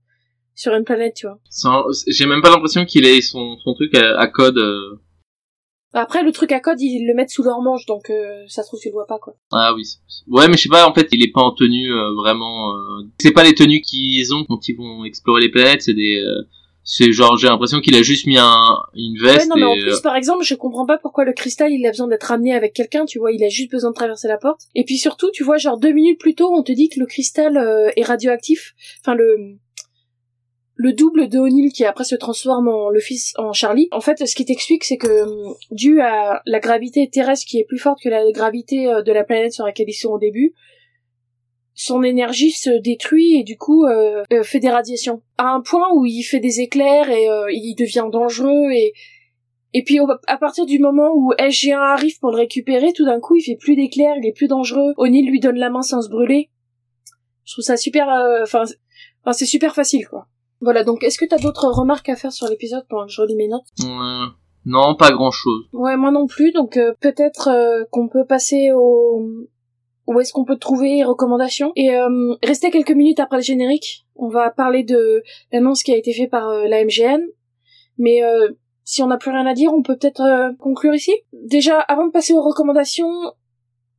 sur 0.56 0.74
une 0.76 0.84
planète, 0.84 1.14
tu 1.16 1.26
vois. 1.28 1.40
Sans- 1.50 1.86
J'ai 2.08 2.26
même 2.26 2.42
pas 2.42 2.50
l'impression 2.50 2.86
qu'il 2.86 3.06
ait 3.06 3.22
son, 3.22 3.58
son 3.64 3.74
truc 3.74 3.96
à, 3.96 4.20
à 4.20 4.28
code. 4.28 4.58
euh. 4.58 5.00
Après, 5.94 6.22
le 6.24 6.32
truc 6.32 6.52
à 6.52 6.60
code, 6.60 6.80
ils 6.80 7.08
le 7.08 7.16
mettent 7.16 7.32
sous 7.32 7.42
leur 7.42 7.62
manche, 7.62 7.86
donc 7.88 8.12
euh, 8.12 8.44
ça 8.48 8.62
se 8.62 8.68
trouve, 8.68 8.80
tu 8.80 8.90
le 8.90 8.94
vois 8.94 9.08
pas, 9.08 9.18
quoi. 9.18 9.34
Ah 9.52 9.74
oui. 9.74 9.84
Ouais, 10.28 10.48
mais 10.48 10.56
je 10.56 10.64
sais 10.64 10.70
pas. 10.70 10.88
En 10.88 10.94
fait, 10.94 11.08
il 11.12 11.24
est 11.24 11.32
pas 11.32 11.42
en 11.42 11.52
tenue 11.52 11.92
euh, 11.92 12.14
vraiment. 12.14 12.76
euh, 12.76 13.08
C'est 13.20 13.32
pas 13.32 13.44
les 13.44 13.56
tenues 13.56 13.82
qu'ils 13.82 14.32
ont 14.36 14.46
quand 14.46 14.68
ils 14.70 14.76
vont 14.78 15.04
explorer 15.04 15.42
les 15.42 15.50
planètes. 15.50 15.82
C'est 15.82 15.96
des. 15.96 16.24
C'est 16.92 17.12
genre 17.12 17.38
j'ai 17.38 17.48
l'impression 17.48 17.82
qu'il 17.82 17.96
a 17.96 18.02
juste 18.02 18.26
mis 18.26 18.40
un 18.40 18.78
une 18.96 19.16
Ouais, 19.22 19.34
veste 19.34 19.48
non, 19.48 19.58
mais 19.58 19.64
en 19.64 19.76
et. 19.76 19.82
plus, 19.82 19.94
euh, 19.94 20.02
par 20.02 20.16
exemple, 20.16 20.44
je 20.44 20.56
comprends 20.56 20.88
pas 20.88 20.98
pourquoi 20.98 21.24
le 21.24 21.34
cristal, 21.34 21.72
il 21.72 21.86
a 21.86 21.92
besoin 21.92 22.08
d'être 22.08 22.24
ramené 22.24 22.56
avec 22.56 22.74
quelqu'un, 22.74 23.06
tu 23.06 23.20
vois, 23.20 23.32
il 23.32 23.44
a 23.44 23.48
juste 23.48 23.70
besoin 23.70 23.92
de 23.92 23.96
traverser 23.96 24.28
la 24.28 24.38
porte. 24.38 24.62
Et 24.74 24.84
puis 24.84 24.98
surtout, 24.98 25.30
tu 25.32 25.44
vois, 25.44 25.58
genre 25.58 25.78
deux 25.78 25.92
minutes 25.92 26.20
plus 26.20 26.34
tôt, 26.34 26.52
on 26.52 26.64
te 26.64 26.72
dit 26.72 26.90
que 26.90 27.00
le 27.00 27.06
cristal 27.06 27.58
euh, 27.58 27.92
est 27.96 28.02
radioactif. 28.04 28.74
Enfin, 29.02 29.14
le 29.14 29.60
le 30.74 30.94
double 30.94 31.28
de 31.28 31.38
O'Neill 31.38 31.72
qui 31.74 31.86
après 31.86 32.06
se 32.06 32.16
transforme 32.16 32.70
en 32.70 32.90
le 32.90 33.00
fils 33.02 33.34
en 33.38 33.54
Charlie. 33.54 33.88
En 33.92 34.02
fait, 34.02 34.26
ce 34.26 34.34
qui 34.34 34.46
t'explique, 34.46 34.84
c'est 34.84 34.98
que 34.98 35.26
dû 35.72 36.02
à 36.02 36.42
la 36.48 36.60
gravité 36.60 37.08
terrestre 37.08 37.46
qui 37.46 37.60
est 37.60 37.66
plus 37.66 37.78
forte 37.78 38.00
que 38.02 38.10
la 38.10 38.32
gravité 38.32 38.88
euh, 38.88 39.04
de 39.04 39.12
la 39.12 39.24
planète 39.24 39.54
sur 39.54 39.66
laquelle 39.66 39.90
ils 39.90 39.94
sont 39.94 40.10
au 40.10 40.18
début, 40.18 40.56
son 41.82 42.04
énergie 42.04 42.52
se 42.52 42.70
détruit 42.82 43.40
et 43.40 43.44
du 43.44 43.58
coup 43.58 43.86
euh, 43.86 44.24
euh, 44.34 44.44
fait 44.44 44.60
des 44.60 44.70
radiations. 44.70 45.22
À 45.38 45.48
un 45.54 45.62
point 45.62 45.88
où 45.96 46.06
il 46.06 46.24
fait 46.24 46.42
des 46.42 46.60
éclairs 46.60 47.10
et 47.10 47.30
euh, 47.30 47.46
il 47.54 47.74
devient 47.76 48.08
dangereux 48.12 48.70
et 48.72 48.92
et 49.74 49.84
puis 49.86 49.98
à 50.28 50.38
partir 50.38 50.66
du 50.66 50.78
moment 50.80 51.12
où 51.16 51.32
SG1 51.36 51.78
arrive 51.78 52.20
pour 52.20 52.32
le 52.32 52.38
récupérer, 52.38 52.92
tout 52.92 53.06
d'un 53.06 53.22
coup 53.22 53.38
il 53.38 53.44
fait 53.44 53.56
plus 53.56 53.78
d'éclairs, 53.78 54.16
il 54.18 54.28
est 54.28 54.34
plus 54.34 54.48
dangereux. 54.50 54.94
O'Neill 54.98 55.30
lui 55.30 55.40
donne 55.40 55.56
la 55.56 55.70
main 55.70 55.82
sans 55.82 56.02
se 56.02 56.10
brûler. 56.10 56.50
Je 57.46 57.54
trouve 57.54 57.64
ça 57.64 57.78
super, 57.78 58.10
euh, 58.10 58.44
enfin, 58.44 58.64
c'est- 59.32 59.46
super 59.46 59.74
facile 59.74 60.06
quoi. 60.06 60.28
Voilà 60.60 60.84
donc 60.84 61.02
est-ce 61.04 61.18
que 61.18 61.24
t'as 61.24 61.38
d'autres 61.38 61.70
remarques 61.70 62.10
à 62.10 62.18
faire 62.18 62.34
sur 62.34 62.50
l'épisode 62.50 62.86
pendant 62.90 63.06
que 63.06 63.12
je 63.14 63.22
relis 63.22 63.38
mes 63.38 63.48
notes? 63.48 63.64
Non, 64.66 64.96
pas 64.96 65.12
grand 65.12 65.32
chose. 65.32 65.64
Ouais 65.72 65.96
moi 65.96 66.12
non 66.12 66.28
plus 66.28 66.52
donc 66.52 66.76
euh, 66.76 66.92
peut-être 67.00 67.48
euh, 67.48 67.86
qu'on 67.90 68.10
peut 68.10 68.26
passer 68.26 68.72
au 68.76 69.24
où 70.10 70.20
est-ce 70.20 70.34
qu'on 70.34 70.44
peut 70.46 70.58
trouver 70.58 71.04
recommandations 71.04 71.72
et 71.76 71.96
euh, 71.96 72.34
rester 72.44 72.72
quelques 72.72 72.92
minutes 72.92 73.20
après 73.20 73.38
le 73.38 73.44
générique. 73.44 74.06
On 74.16 74.28
va 74.28 74.50
parler 74.50 74.84
de 74.84 75.24
l'annonce 75.52 75.84
qui 75.84 75.92
a 75.94 75.98
été 75.98 76.14
faite 76.14 76.32
par 76.32 76.50
euh, 76.50 76.68
la 76.68 76.84
MGN, 76.84 77.22
mais 77.98 78.24
euh, 78.24 78.50
si 78.84 79.04
on 79.04 79.08
n'a 79.08 79.18
plus 79.18 79.32
rien 79.32 79.46
à 79.46 79.54
dire, 79.54 79.72
on 79.74 79.84
peut 79.84 79.96
peut-être 79.98 80.22
euh, 80.22 80.52
conclure 80.60 80.96
ici. 80.96 81.12
Déjà, 81.34 81.80
avant 81.80 82.08
de 82.08 82.12
passer 82.12 82.34
aux 82.34 82.42
recommandations, 82.42 83.12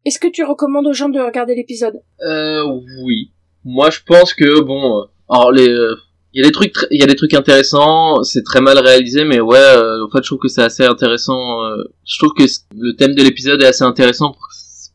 est-ce 0.04 0.18
que 0.18 0.28
tu 0.28 0.42
recommandes 0.44 0.86
aux 0.86 0.92
gens 0.92 1.08
de 1.08 1.20
regarder 1.20 1.54
l'épisode? 1.54 2.00
Euh, 2.26 2.64
oui. 3.04 3.30
Moi, 3.64 3.90
je 3.90 4.00
pense 4.06 4.34
que 4.34 4.60
bon. 4.60 4.98
euh, 4.98 5.04
Alors 5.28 5.52
les. 5.52 5.68
euh, 5.68 5.94
Il 6.32 6.40
y 6.40 6.44
a 6.44 6.46
des 6.48 6.52
trucs, 6.52 6.74
tr- 6.74 6.86
il 6.90 7.00
y 7.00 7.04
a 7.04 7.06
des 7.06 7.14
trucs 7.16 7.34
intéressants. 7.34 8.22
C'est 8.24 8.42
très 8.44 8.60
mal 8.60 8.78
réalisé, 8.78 9.24
mais 9.24 9.40
ouais. 9.40 9.56
euh, 9.58 10.04
en 10.06 10.10
fait, 10.10 10.22
je 10.22 10.28
trouve 10.28 10.38
que 10.38 10.48
c'est 10.48 10.62
assez 10.62 10.84
intéressant. 10.84 11.62
euh, 11.64 11.84
je 12.04 12.18
trouve 12.18 12.32
que 12.34 12.44
le 12.74 12.94
thème 12.96 13.14
de 13.14 13.22
l'épisode 13.22 13.62
est 13.62 13.66
assez 13.66 13.84
intéressant 13.84 14.32
pour, 14.32 14.48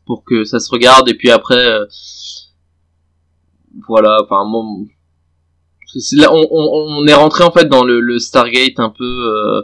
pour 0.06 0.24
que 0.24 0.44
ça 0.44 0.58
se 0.60 0.70
regarde. 0.70 1.08
Et 1.08 1.14
puis 1.14 1.30
après, 1.30 1.56
euh, 1.58 1.84
voilà. 3.86 4.18
Enfin, 4.22 4.44
moi, 4.44 4.64
on, 6.30 7.06
est 7.06 7.14
rentré 7.14 7.44
en 7.44 7.50
fait 7.50 7.68
dans 7.68 7.84
le, 7.84 8.00
le 8.00 8.18
Stargate 8.18 8.78
un 8.78 8.90
peu, 8.90 9.04
euh, 9.04 9.62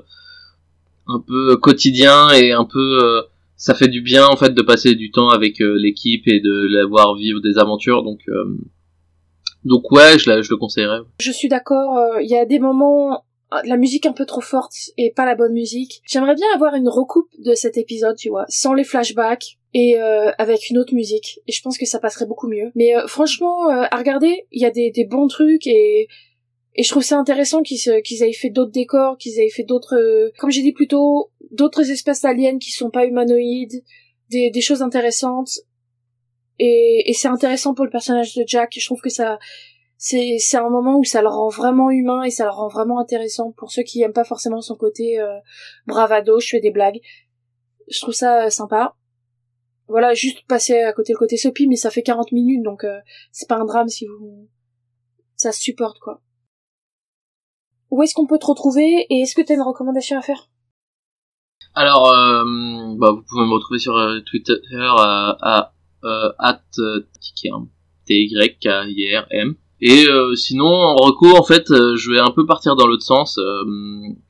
un 1.09 1.20
peu 1.26 1.57
quotidien 1.57 2.30
et 2.30 2.53
un 2.53 2.64
peu. 2.64 2.99
euh, 3.03 3.22
ça 3.62 3.76
fait 3.76 3.86
du 3.86 4.01
bien 4.01 4.26
en 4.26 4.36
fait 4.36 4.51
de 4.55 4.62
passer 4.62 4.97
du 4.97 5.12
temps 5.12 5.28
avec 5.28 5.61
euh, 5.61 5.78
l'équipe 5.78 6.26
et 6.26 6.40
de 6.40 6.66
la 6.68 6.84
voir 6.84 7.14
vivre 7.14 7.40
des 7.40 7.59
aventures. 7.59 8.03
Donc, 8.03 8.18
euh, 8.28 8.59
donc 9.64 9.93
ouais, 9.93 10.18
je, 10.18 10.43
je 10.43 10.51
le 10.51 10.57
conseillerais. 10.57 10.99
Je 11.20 11.30
suis 11.30 11.49
d'accord, 11.49 11.97
euh, 11.97 12.20
il 12.20 12.28
y 12.28 12.36
a 12.36 12.45
des 12.45 12.59
moments 12.59 13.24
la 13.64 13.76
musique 13.76 14.07
un 14.07 14.12
peu 14.12 14.24
trop 14.26 14.40
forte 14.40 14.72
et 14.97 15.12
pas 15.14 15.26
la 15.26 15.36
bonne 15.36 15.53
musique. 15.53 16.03
J'aimerais 16.07 16.34
bien 16.34 16.47
avoir 16.55 16.74
une 16.74 16.88
recoupe 16.88 17.28
de 17.38 17.55
cet 17.55 17.76
épisode, 17.76 18.16
tu 18.16 18.30
vois, 18.30 18.47
sans 18.49 18.72
les 18.72 18.82
flashbacks 18.82 19.59
et 19.75 19.99
euh, 19.99 20.31
avec 20.39 20.70
une 20.70 20.79
autre 20.79 20.95
musique. 20.95 21.41
Et 21.47 21.53
je 21.53 21.62
pense 21.62 21.79
que 21.79 21.87
ça 21.87 21.99
passerait 21.99 22.27
beaucoup 22.27 22.49
mieux. 22.49 22.70
Mais 22.75 22.97
euh, 22.97 23.07
franchement, 23.07 23.70
euh, 23.70 23.85
à 23.91 23.97
regarder, 23.97 24.47
il 24.51 24.61
y 24.61 24.66
a 24.66 24.70
des, 24.70 24.91
des 24.91 25.05
bons 25.05 25.29
trucs 25.29 25.66
et 25.66 26.09
et 26.75 26.83
je 26.83 26.89
trouve 26.89 27.03
ça 27.03 27.18
intéressant 27.18 27.62
qu'ils 27.62 28.03
qu'ils 28.03 28.23
aient 28.23 28.33
fait 28.33 28.49
d'autres 28.49 28.73
décors, 28.73 29.18
qu'ils 29.18 29.39
aient 29.41 29.51
fait 29.51 29.62
d'autres, 29.62 29.97
euh, 29.97 30.31
comme 30.39 30.51
j'ai 30.51 30.62
dit 30.62 30.73
plus 30.73 30.89
tôt, 30.89 31.31
d'autres 31.51 31.91
espèces 31.91 32.25
aliens 32.25 32.59
qui 32.59 32.70
sont 32.70 32.91
pas 32.91 33.05
humanoïdes, 33.05 33.85
des, 34.31 34.51
des 34.51 34.61
choses 34.62 34.81
intéressantes. 34.81 35.51
Et, 36.59 37.11
et 37.11 37.12
c'est 37.12 37.29
intéressant 37.29 37.75
pour 37.75 37.85
le 37.85 37.91
personnage 37.91 38.35
de 38.35 38.45
Jack. 38.47 38.73
Je 38.79 38.85
trouve 38.87 39.03
que 39.03 39.11
ça, 39.11 39.39
c'est 39.99 40.39
c'est 40.39 40.57
un 40.57 40.70
moment 40.70 40.99
où 40.99 41.05
ça 41.05 41.20
le 41.20 41.29
rend 41.29 41.49
vraiment 41.49 41.91
humain 41.91 42.23
et 42.23 42.31
ça 42.31 42.45
le 42.45 42.51
rend 42.51 42.68
vraiment 42.68 42.99
intéressant 42.99 43.53
pour 43.53 43.70
ceux 43.70 43.83
qui 43.83 44.01
aiment 44.01 44.14
pas 44.14 44.25
forcément 44.25 44.62
son 44.62 44.77
côté 44.77 45.20
euh, 45.20 45.39
bravado. 45.87 46.41
Je 46.41 46.49
fais 46.49 46.61
des 46.61 46.70
blagues. 46.70 47.01
Je 47.91 48.01
trouve 48.01 48.14
ça 48.14 48.47
euh, 48.47 48.51
sympa. 48.51 48.97
Voilà, 49.89 50.14
juste 50.14 50.47
passer 50.47 50.80
à 50.80 50.93
côté 50.93 51.12
le 51.12 51.18
côté 51.18 51.37
soppy, 51.37 51.66
mais 51.66 51.76
ça 51.76 51.91
fait 51.91 52.03
40 52.03 52.33
minutes, 52.33 52.62
donc 52.62 52.85
euh, 52.85 53.01
c'est 53.30 53.49
pas 53.49 53.57
un 53.57 53.64
drame 53.64 53.89
si 53.89 54.07
vous... 54.07 54.49
Ça 55.37 55.53
se 55.53 55.61
supporte, 55.61 55.99
quoi. 55.99 56.22
Où 57.91 58.03
est-ce 58.03 58.14
qu'on 58.14 58.26
peut 58.26 58.39
te 58.39 58.47
retrouver 58.47 59.07
et 59.11 59.20
est-ce 59.20 59.35
que 59.35 59.43
t'as 59.43 59.55
une 59.55 59.62
recommandation 59.62 60.18
à 60.18 60.22
faire? 60.22 60.49
Alors, 61.74 62.09
euh, 62.12 62.95
bah, 62.97 63.12
vous 63.12 63.22
pouvez 63.22 63.45
me 63.47 63.55
retrouver 63.55 63.78
sur 63.78 63.97
euh, 63.97 64.20
Twitter 64.20 64.55
à, 64.70 65.37
à 65.41 65.74
euh, 66.05 66.33
at 66.39 66.62
euh, 66.78 67.07
Tikerm, 67.20 67.68
T-Y-K-I-R-M. 68.07 69.55
Et 69.85 70.07
euh, 70.09 70.37
sinon, 70.37 70.64
en 70.66 70.95
reco, 70.95 71.37
en 71.37 71.43
fait, 71.43 71.68
euh, 71.72 71.97
je 71.97 72.11
vais 72.12 72.20
un 72.20 72.30
peu 72.30 72.47
partir 72.47 72.76
dans 72.76 72.87
l'autre 72.87 73.03
sens 73.03 73.37
euh, 73.39 73.64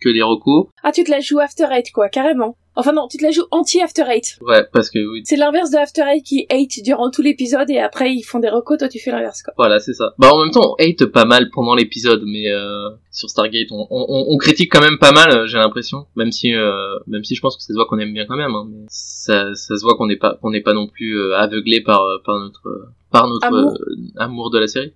que 0.01 0.09
les 0.09 0.23
recos. 0.23 0.69
Ah, 0.83 0.93
tu 0.93 1.05
te 1.05 1.11
la 1.11 1.21
joues 1.21 1.41
After 1.41 1.67
Eight, 1.71 1.93
quoi, 1.93 2.09
carrément. 2.09 2.57
Enfin 2.75 2.93
non, 2.93 3.07
tu 3.07 3.19
te 3.19 3.23
la 3.23 3.31
joues 3.31 3.45
anti-After 3.51 4.05
Eight. 4.09 4.39
Ouais, 4.41 4.65
parce 4.73 4.89
que 4.89 4.99
oui, 4.99 5.21
C'est 5.25 5.37
l'inverse 5.37 5.71
de 5.71 5.77
After 5.77 6.05
Eight 6.09 6.25
qui 6.25 6.47
hate 6.49 6.83
durant 6.83 7.11
tout 7.11 7.21
l'épisode 7.21 7.69
et 7.69 7.79
après 7.79 8.15
ils 8.15 8.23
font 8.23 8.39
des 8.39 8.49
recos, 8.49 8.79
toi 8.79 8.89
tu 8.89 8.99
fais 8.99 9.11
l'inverse, 9.11 9.43
quoi. 9.43 9.53
Voilà, 9.59 9.79
c'est 9.79 9.93
ça. 9.93 10.15
Bah 10.17 10.31
en 10.33 10.43
même 10.43 10.53
temps, 10.53 10.75
on 10.79 10.83
hate 10.83 11.05
pas 11.05 11.27
mal 11.27 11.51
pendant 11.51 11.75
l'épisode, 11.75 12.23
mais 12.25 12.51
euh, 12.51 12.89
sur 13.11 13.29
Stargate, 13.29 13.69
on, 13.73 13.87
on, 13.91 14.25
on 14.27 14.37
critique 14.39 14.73
quand 14.73 14.81
même 14.81 14.97
pas 14.99 15.13
mal, 15.13 15.31
euh, 15.37 15.47
j'ai 15.47 15.59
l'impression. 15.59 16.07
Même 16.17 16.33
si, 16.33 16.55
euh, 16.55 16.99
même 17.07 17.25
si 17.25 17.35
je 17.35 17.43
pense 17.43 17.57
que 17.59 17.63
ça 17.63 17.69
se 17.69 17.75
voit 17.75 17.85
qu'on 17.85 17.99
aime 17.99 18.15
bien 18.15 18.25
quand 18.25 18.37
même. 18.39 18.55
Hein, 18.55 18.67
mais 18.71 18.87
ça, 18.89 19.55
ça 19.55 19.77
se 19.77 19.83
voit 19.83 19.95
qu'on 19.99 20.07
n'est 20.07 20.17
pas, 20.17 20.39
qu'on 20.41 20.51
n'est 20.51 20.63
pas 20.63 20.73
non 20.73 20.87
plus 20.87 21.21
aveuglé 21.35 21.83
par, 21.83 22.03
par 22.25 22.39
notre, 22.41 22.63
par 23.11 23.29
notre 23.29 23.49
Amour. 23.49 23.79
amour 24.17 24.51
de 24.51 24.59
la 24.59 24.67
série. 24.67 24.95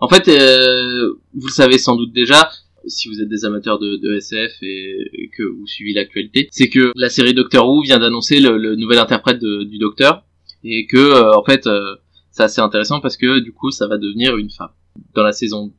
En 0.00 0.08
fait, 0.08 0.28
euh, 0.28 1.08
vous 1.34 1.46
le 1.46 1.52
savez 1.52 1.78
sans 1.78 1.96
doute 1.96 2.12
déjà, 2.12 2.50
si 2.86 3.08
vous 3.08 3.20
êtes 3.20 3.28
des 3.28 3.44
amateurs 3.44 3.78
de, 3.78 3.96
de 3.96 4.14
SF 4.16 4.52
et, 4.62 5.30
que 5.36 5.42
vous 5.42 5.66
suivez 5.66 5.92
l'actualité, 5.92 6.48
c'est 6.50 6.68
que 6.68 6.92
la 6.96 7.08
série 7.10 7.34
Doctor 7.34 7.68
Who 7.68 7.82
vient 7.82 7.98
d'annoncer 7.98 8.40
le, 8.40 8.56
le 8.58 8.76
nouvel 8.76 8.98
interprète 8.98 9.38
de- 9.38 9.64
du 9.64 9.78
Docteur 9.78 10.24
et 10.64 10.86
que 10.86 10.96
euh, 10.96 11.32
en 11.36 11.44
fait 11.44 11.66
euh, 11.66 11.94
c'est 12.30 12.42
assez 12.42 12.60
intéressant 12.60 13.00
parce 13.00 13.16
que 13.16 13.38
du 13.40 13.52
coup 13.52 13.70
ça 13.70 13.86
va 13.86 13.96
devenir 13.98 14.36
une 14.36 14.50
femme 14.50 14.70
dans 15.14 15.22
la 15.22 15.32
saison 15.32 15.72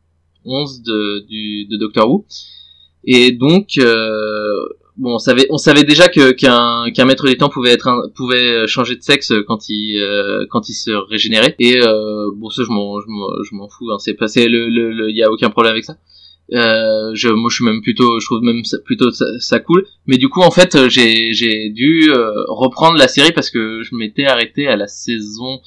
11 0.45 0.83
de, 0.83 1.25
du, 1.27 1.65
de 1.65 1.77
Doctor 1.77 2.09
Who. 2.09 2.25
Et 3.03 3.31
donc 3.31 3.77
euh, 3.79 4.53
bon 5.01 5.15
on 5.15 5.17
savait 5.27 5.47
on 5.49 5.57
savait 5.57 5.83
déjà 5.83 6.07
que 6.07 6.31
qu'un 6.31 6.91
qu'un 6.93 7.05
maître 7.05 7.25
des 7.27 7.37
temps 7.37 7.49
pouvait 7.49 7.71
être 7.71 7.87
un, 7.87 7.97
pouvait 8.15 8.67
changer 8.67 8.95
de 8.95 9.01
sexe 9.01 9.33
quand 9.47 9.67
il 9.69 9.99
euh, 9.99 10.45
quand 10.49 10.69
il 10.69 10.73
se 10.73 10.91
régénérait 10.91 11.55
et 11.59 11.73
euh, 11.83 12.29
bon 12.35 12.49
ça 12.49 12.61
je 12.65 12.69
m'en 12.75 12.99
je 13.01 13.07
m'en 13.07 13.27
je 13.47 13.55
m'en 13.55 13.67
fous 13.67 13.89
hein, 13.91 13.97
c'est 13.99 14.13
passé 14.13 14.47
le 14.47 14.69
le 14.69 14.91
le- 14.91 15.09
il 15.09 15.17
y 15.17 15.23
a 15.23 15.29
aucun 15.31 15.49
problème 15.49 15.73
avec 15.73 15.85
ça 15.85 15.97
euh, 16.53 17.11
je, 17.13 17.29
moi, 17.29 17.49
je 17.49 17.55
suis 17.55 17.63
même 17.63 17.81
plutôt, 17.81 18.19
je 18.19 18.25
trouve 18.25 18.41
même 18.41 18.65
ça, 18.65 18.77
plutôt 18.83 19.09
ça, 19.11 19.23
ça 19.39 19.59
cool. 19.61 19.85
Mais 20.05 20.17
du 20.17 20.27
coup, 20.27 20.41
en 20.41 20.51
fait, 20.51 20.75
euh, 20.75 20.89
j'ai, 20.89 21.31
j'ai 21.31 21.69
dû 21.69 22.11
euh, 22.11 22.29
reprendre 22.49 22.97
la 22.97 23.07
série 23.07 23.31
parce 23.31 23.49
que 23.49 23.83
je 23.83 23.95
m'étais 23.95 24.25
arrêté 24.25 24.67
à 24.67 24.75
la 24.75 24.87
saison 24.87 25.61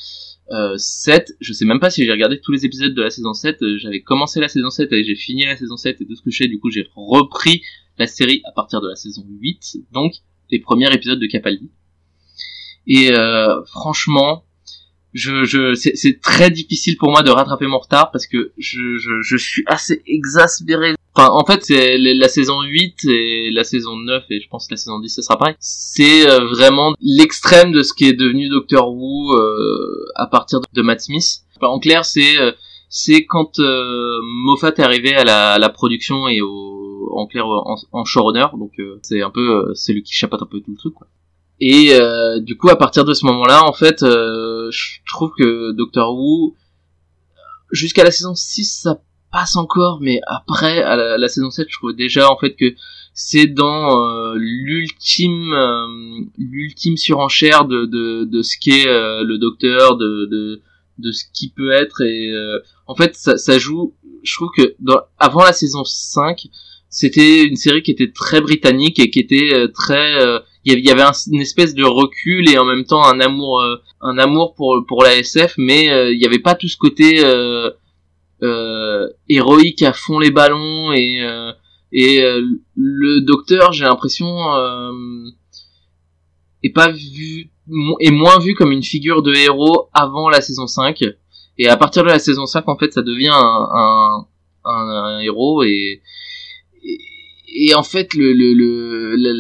euh, 0.53 0.75
7. 0.77 1.37
Je 1.41 1.55
sais 1.55 1.65
même 1.65 1.81
pas 1.81 1.89
si 1.89 2.05
j'ai 2.05 2.13
regardé 2.13 2.39
tous 2.39 2.53
les 2.53 2.67
épisodes 2.67 2.93
de 2.93 3.01
la 3.03 3.09
saison 3.09 3.33
7. 3.33 3.63
Euh, 3.63 3.79
J'avais 3.79 4.03
commencé 4.03 4.41
la 4.41 4.49
saison 4.49 4.69
7 4.69 4.93
et 4.93 5.05
j'ai 5.05 5.15
fini 5.15 5.47
la 5.47 5.57
saison 5.57 5.79
7 5.79 6.03
et 6.03 6.07
tout 6.07 6.17
ce 6.17 6.23
que 6.23 6.31
je 6.31 6.37
sais. 6.37 6.49
Du 6.49 6.59
coup, 6.59 6.71
j'ai 6.71 6.87
repris 6.95 7.63
la 7.99 8.07
série 8.07 8.43
à 8.47 8.53
partir 8.53 8.81
de 8.81 8.89
la 8.89 8.97
saison 8.97 9.25
8. 9.29 9.79
Donc, 9.93 10.13
les 10.51 10.59
premiers 10.59 10.93
épisodes 10.93 11.21
de 11.21 11.27
Capaldi. 11.27 11.71
Et 12.87 13.13
euh, 13.13 13.65
franchement, 13.65 14.45
je, 15.13 15.45
je, 15.45 15.75
c'est, 15.75 16.21
très 16.21 16.51
difficile 16.51 16.97
pour 16.99 17.11
moi 17.11 17.23
de 17.23 17.31
rattraper 17.31 17.67
mon 17.67 17.79
retard 17.79 18.11
parce 18.11 18.27
que 18.27 18.53
je, 18.59 18.99
je, 18.99 19.23
je 19.23 19.37
suis 19.37 19.63
assez 19.67 20.03
exaspéré. 20.07 20.95
Enfin, 21.15 21.31
en 21.31 21.45
fait, 21.45 21.65
c'est 21.65 21.97
la 21.97 22.29
saison 22.29 22.63
8 22.63 23.05
et 23.05 23.51
la 23.53 23.63
saison 23.63 23.97
9 23.97 24.25
et 24.31 24.41
je 24.41 24.49
pense 24.49 24.67
que 24.67 24.75
la 24.75 24.77
saison 24.77 24.99
10 24.99 25.09
ce 25.09 25.23
sera 25.23 25.39
pareil. 25.39 25.55
C'est 25.61 26.29
euh, 26.29 26.45
vraiment 26.47 26.95
l'extrême 27.01 27.71
de 27.71 27.83
ce 27.83 27.95
qui 27.95 28.07
est 28.07 28.13
devenu 28.13 28.49
Doctor 28.49 28.93
Who 28.93 29.33
euh, 29.33 30.07
à 30.17 30.27
partir 30.27 30.59
de 30.73 30.83
Matt 30.83 31.01
Smith. 31.01 31.43
En 31.63 31.79
clair, 31.79 32.05
c'est 32.05 32.39
euh, 32.39 32.53
c'est 32.89 33.25
quand 33.27 33.59
euh, 33.59 34.21
Moffat 34.45 34.69
est 34.69 34.81
arrivé 34.81 35.15
à 35.15 35.25
la, 35.25 35.53
à 35.55 35.59
la 35.59 35.69
production 35.69 36.29
et 36.29 36.41
au 36.41 36.94
en 37.13 37.27
clair 37.27 37.47
en, 37.47 37.77
en 37.93 38.05
showrunner, 38.05 38.47
donc 38.59 38.73
euh, 38.79 38.99
c'est 39.03 39.23
un 39.23 39.31
peu 39.31 39.69
euh, 39.69 39.75
c'est 39.75 39.93
lui 39.93 40.03
qui 40.03 40.15
chapeaute 40.15 40.43
un 40.43 40.47
peu 40.47 40.61
tout 40.61 40.71
le 40.73 40.77
truc. 40.77 40.95
Quoi. 40.95 41.09
Et 41.61 41.95
euh, 41.95 42.41
du 42.41 42.57
coup, 42.57 42.69
à 42.69 42.77
partir 42.77 43.05
de 43.05 43.15
ce 43.15 43.25
moment-là, 43.27 43.65
en 43.65 43.73
fait, 43.73 44.03
euh, 44.03 44.71
je 44.71 44.99
trouve 45.07 45.33
que 45.39 45.73
Doctor 45.73 46.15
Who, 46.15 46.57
jusqu'à 47.71 48.05
la 48.05 48.11
saison 48.11 48.35
6, 48.35 48.81
ça 48.83 49.01
passe 49.31 49.57
encore, 49.57 49.99
mais 50.01 50.21
après, 50.27 50.83
à 50.83 51.17
la, 51.17 51.29
saison 51.29 51.51
7, 51.51 51.69
je 51.71 51.77
trouve 51.79 51.93
déjà, 51.95 52.31
en 52.31 52.37
fait, 52.37 52.55
que 52.55 52.75
c'est 53.13 53.47
dans 53.47 54.01
euh, 54.01 54.35
l'ultime 54.37 55.53
euh, 55.53 55.87
l'ultime 56.37 56.97
surenchère 56.97 57.65
de, 57.65 57.85
de, 57.85 58.25
de 58.25 58.43
ce 58.43 58.57
qu'est 58.61 58.89
euh, 58.89 59.23
le 59.23 59.39
Docteur, 59.39 59.97
de, 59.97 60.27
de, 60.27 60.63
de 60.99 61.13
ce 61.13 61.25
qui 61.33 61.51
peut 61.51 61.71
être, 61.71 62.01
et 62.03 62.31
euh, 62.31 62.59
en 62.89 62.97
fait, 62.97 63.15
ça, 63.15 63.37
ça 63.37 63.59
joue, 63.59 63.95
je 64.25 64.35
trouve 64.35 64.51
que 64.57 64.75
dans, 64.81 65.01
avant 65.19 65.45
la 65.45 65.53
saison 65.53 65.85
5, 65.85 66.49
c'était 66.95 67.43
une 67.45 67.57
série 67.57 67.83
qui 67.83 67.91
était 67.91 68.13
très 68.13 68.41
britannique 68.41 69.01
et 69.01 69.11
qui 69.11 69.19
était 69.19 69.53
euh, 69.53 69.67
très 69.67 70.23
euh, 70.25 70.39
il 70.65 70.79
y 70.79 70.91
avait, 70.91 71.03
une 71.31 71.41
espèce 71.41 71.75
de 71.75 71.83
recul 71.83 72.49
et 72.49 72.57
en 72.57 72.65
même 72.65 72.85
temps 72.85 73.05
un 73.05 73.19
amour 73.19 73.61
euh, 73.61 73.77
un 74.01 74.17
amour 74.17 74.55
pour 74.55 74.85
pour 74.87 75.03
la 75.03 75.17
SF 75.17 75.55
mais 75.59 75.87
il 76.13 76.19
n'y 76.19 76.25
avait 76.25 76.39
pas 76.39 76.55
tout 76.55 76.69
ce 76.69 76.77
côté 76.77 77.25
euh, 77.25 77.69
euh, 78.45 79.09
héroïque 79.29 79.83
à 79.83 79.93
fond 79.93 80.21
les 80.21 80.31
ballons 80.31 80.93
et 80.93 81.21
euh, 81.23 81.51
et 81.91 82.23
le 82.77 83.21
docteur 83.21 83.73
j'ai 83.73 83.85
l'impression 83.85 84.27
est 86.63 86.73
pas 86.73 86.93
vu 86.93 87.51
est 88.01 88.11
moins 88.13 88.39
vu 88.39 88.55
comme 88.55 88.71
une 88.71 88.85
figure 88.85 89.23
de 89.23 89.35
héros 89.35 89.89
avant 89.93 90.29
la 90.29 90.41
saison 90.41 90.69
5 90.69 91.03
et 91.59 91.69
à 91.69 91.77
partir 91.77 92.05
de 92.05 92.09
la 92.09 92.21
saison 92.21 92.47
5 92.47 92.69
en 92.69 92.79
fait 92.79 92.93
ça 92.93 93.03
devient 93.03 93.33
un, 93.33 93.69
un, 93.75 94.27
un, 94.65 94.89
un 94.89 95.21
héros 95.21 95.65
et, 95.65 96.01
et 96.85 96.99
et 97.69 97.75
en 97.75 97.83
fait 97.83 98.15
le 98.15 98.33
le 98.33 98.53
le, 98.55 99.17
le, 99.17 99.33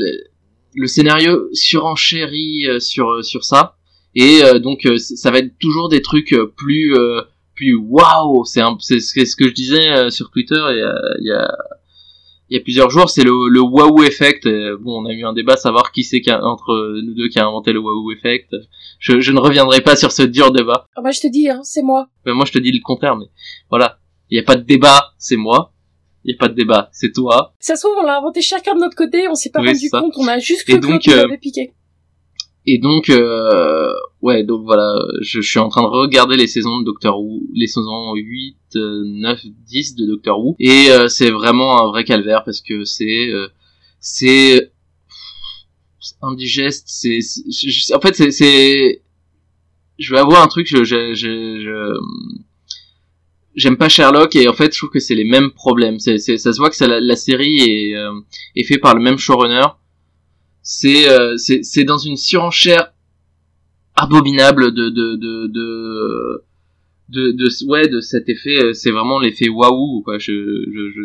le- 0.74 0.86
scénario 0.86 1.48
surenchérit 1.52 2.66
euh, 2.68 2.80
sur 2.80 3.24
sur 3.24 3.44
ça 3.44 3.76
et 4.14 4.42
euh, 4.42 4.58
donc 4.58 4.86
euh, 4.86 4.98
ça 4.98 5.30
va 5.30 5.38
être 5.38 5.58
toujours 5.58 5.88
des 5.88 6.02
trucs 6.02 6.32
euh, 6.32 6.46
plus 6.56 6.94
euh, 6.96 7.22
plus 7.54 7.74
waouh 7.74 8.44
c'est 8.44 8.62
c'est 8.80 9.00
ce 9.00 9.36
que 9.36 9.48
je 9.48 9.54
disais 9.54 9.88
euh, 9.90 10.10
sur 10.10 10.30
Twitter 10.30 10.62
il 10.70 10.78
y 10.78 10.82
a 10.82 10.94
il 11.20 11.26
y 11.26 11.32
a 11.32 11.50
il 12.50 12.58
y 12.58 12.60
a 12.60 12.62
plusieurs 12.62 12.90
jours, 12.90 13.08
c'est 13.08 13.24
le, 13.24 13.48
le 13.48 13.60
waouh 13.60 14.02
effect. 14.02 14.46
Bon, 14.82 15.00
on 15.02 15.06
a 15.06 15.12
eu 15.14 15.24
un 15.24 15.32
débat 15.32 15.54
à 15.54 15.56
savoir 15.56 15.90
qui 15.92 16.04
c'est 16.04 16.20
qui 16.20 16.30
a- 16.30 16.44
entre 16.44 17.00
nous 17.02 17.14
deux 17.14 17.28
qui 17.28 17.38
a 17.38 17.46
inventé 17.46 17.72
le 17.72 17.78
waouh 17.80 18.12
effect. 18.12 18.54
Je, 18.98 19.18
je 19.18 19.32
ne 19.32 19.40
reviendrai 19.40 19.80
pas 19.80 19.96
sur 19.96 20.12
ce 20.12 20.22
dur 20.22 20.52
débat. 20.52 20.86
Ah 20.94 21.00
bah 21.02 21.10
je 21.10 21.20
te 21.20 21.26
dis, 21.26 21.48
hein, 21.48 21.60
c'est 21.64 21.82
moi. 21.82 22.06
Mais 22.26 22.34
moi, 22.34 22.44
je 22.44 22.52
te 22.52 22.58
dis 22.58 22.70
le 22.70 22.80
contraire. 22.82 23.16
Mais 23.16 23.24
voilà, 23.70 23.98
il 24.30 24.34
n'y 24.34 24.40
a 24.40 24.42
pas 24.44 24.56
de 24.56 24.62
débat, 24.62 25.14
c'est 25.18 25.36
moi. 25.38 25.72
Il 26.24 26.28
n'y 26.32 26.34
a 26.34 26.38
pas 26.38 26.48
de 26.48 26.54
débat, 26.54 26.88
c'est 26.92 27.12
toi. 27.12 27.54
Ça 27.60 27.76
se 27.76 27.82
trouve, 27.82 27.96
on 27.98 28.02
l'a 28.02 28.18
inventé 28.18 28.40
chacun 28.40 28.74
de 28.74 28.80
notre 28.80 28.96
côté, 28.96 29.28
on 29.28 29.34
s'est 29.34 29.50
pas 29.50 29.60
Oui, 29.60 29.68
rendu 29.68 29.88
ça. 29.88 30.00
compte, 30.00 30.14
on 30.16 30.26
a 30.26 30.38
juste 30.38 30.64
cru 30.64 30.80
que 30.80 31.10
euh, 31.10 31.24
avait 31.24 31.38
piqué. 31.38 31.72
Et 32.66 32.78
donc, 32.78 33.10
euh, 33.10 33.92
ouais, 34.22 34.42
donc 34.42 34.62
voilà, 34.64 34.94
je, 35.20 35.42
je 35.42 35.46
suis 35.50 35.58
en 35.60 35.68
train 35.68 35.82
de 35.82 35.86
regarder 35.86 36.36
les 36.36 36.46
saisons 36.46 36.80
de 36.80 36.84
Doctor 36.86 37.20
Who, 37.20 37.42
les 37.54 37.66
saisons 37.66 38.14
8, 38.14 38.56
euh, 38.76 39.02
9, 39.04 39.40
10 39.66 39.96
de 39.96 40.06
Doctor 40.06 40.40
Who, 40.42 40.56
et 40.58 40.90
euh, 40.90 41.08
c'est 41.08 41.30
vraiment 41.30 41.82
un 41.82 41.88
vrai 41.88 42.04
calvaire 42.04 42.42
parce 42.42 42.62
que 42.62 42.84
c'est, 42.84 43.28
euh, 43.28 43.48
c'est 44.00 44.72
indigeste, 46.22 46.84
c'est, 46.86 47.18
en 47.94 48.00
fait, 48.00 48.14
c'est, 48.16 48.30
c'est, 48.30 49.02
je 49.98 50.14
vais 50.14 50.20
avoir 50.20 50.42
un 50.42 50.46
truc, 50.48 50.66
je, 50.66 50.84
je, 50.84 51.12
je, 51.14 51.60
je- 51.60 52.00
j'aime 53.54 53.76
pas 53.76 53.88
Sherlock 53.88 54.34
et 54.36 54.48
en 54.48 54.52
fait, 54.52 54.72
je 54.72 54.78
trouve 54.78 54.90
que 54.90 55.00
c'est 55.00 55.14
les 55.14 55.24
mêmes 55.24 55.50
problèmes. 55.50 55.98
Ça 55.98 56.18
se 56.18 56.56
voit 56.58 56.70
que 56.70 56.84
la, 56.84 57.00
la 57.00 57.16
série 57.16 57.58
est, 57.58 57.94
euh, 57.96 58.12
est 58.56 58.64
faite 58.64 58.80
par 58.80 58.94
le 58.94 59.02
même 59.02 59.18
showrunner 59.18 59.66
c'est 60.64 61.08
euh, 61.10 61.36
c'est 61.36 61.62
c'est 61.62 61.84
dans 61.84 61.98
une 61.98 62.16
surenchère 62.16 62.92
abominable 63.94 64.72
de 64.72 64.88
de 64.88 65.14
de 65.14 65.46
de 65.46 66.44
de, 67.10 67.32
de 67.32 67.66
ouais 67.66 67.86
de 67.88 68.00
cet 68.00 68.28
effet 68.28 68.58
euh, 68.62 68.72
c'est 68.72 68.90
vraiment 68.90 69.18
l'effet 69.18 69.48
waouh 69.48 70.02
quoi. 70.02 70.18
Je, 70.18 70.32
je 70.32 70.90
je 70.90 71.02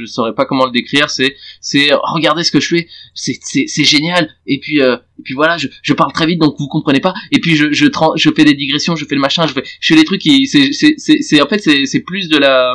je 0.00 0.04
saurais 0.04 0.34
pas 0.34 0.44
comment 0.44 0.66
le 0.66 0.72
décrire. 0.72 1.08
C'est 1.08 1.36
c'est 1.60 1.90
regardez 2.02 2.42
ce 2.42 2.50
que 2.50 2.60
je 2.60 2.68
fais. 2.68 2.88
C'est 3.14 3.38
c'est 3.40 3.66
c'est 3.66 3.84
génial. 3.84 4.28
Et 4.46 4.58
puis 4.58 4.80
euh, 4.82 4.96
et 5.18 5.22
puis 5.22 5.34
voilà 5.34 5.56
je, 5.56 5.68
je 5.82 5.92
parle 5.94 6.12
très 6.12 6.26
vite 6.26 6.40
donc 6.40 6.56
vous 6.58 6.66
comprenez 6.68 7.00
pas. 7.00 7.14
Et 7.30 7.38
puis 7.38 7.54
je 7.54 7.72
je 7.72 7.86
je 8.16 8.30
fais 8.30 8.44
des 8.44 8.54
digressions 8.54 8.96
je 8.96 9.04
fais 9.04 9.14
le 9.14 9.20
machin 9.20 9.46
je 9.46 9.52
fais 9.52 9.62
je 9.80 9.94
fais 9.94 10.00
des 10.00 10.04
trucs 10.04 10.20
qui 10.20 10.46
c'est 10.46 10.72
c'est 10.72 10.94
c'est 10.98 11.40
en 11.40 11.46
fait 11.46 11.58
c'est 11.58 11.86
c'est 11.86 12.00
plus 12.00 12.28
de 12.28 12.38
la 12.38 12.74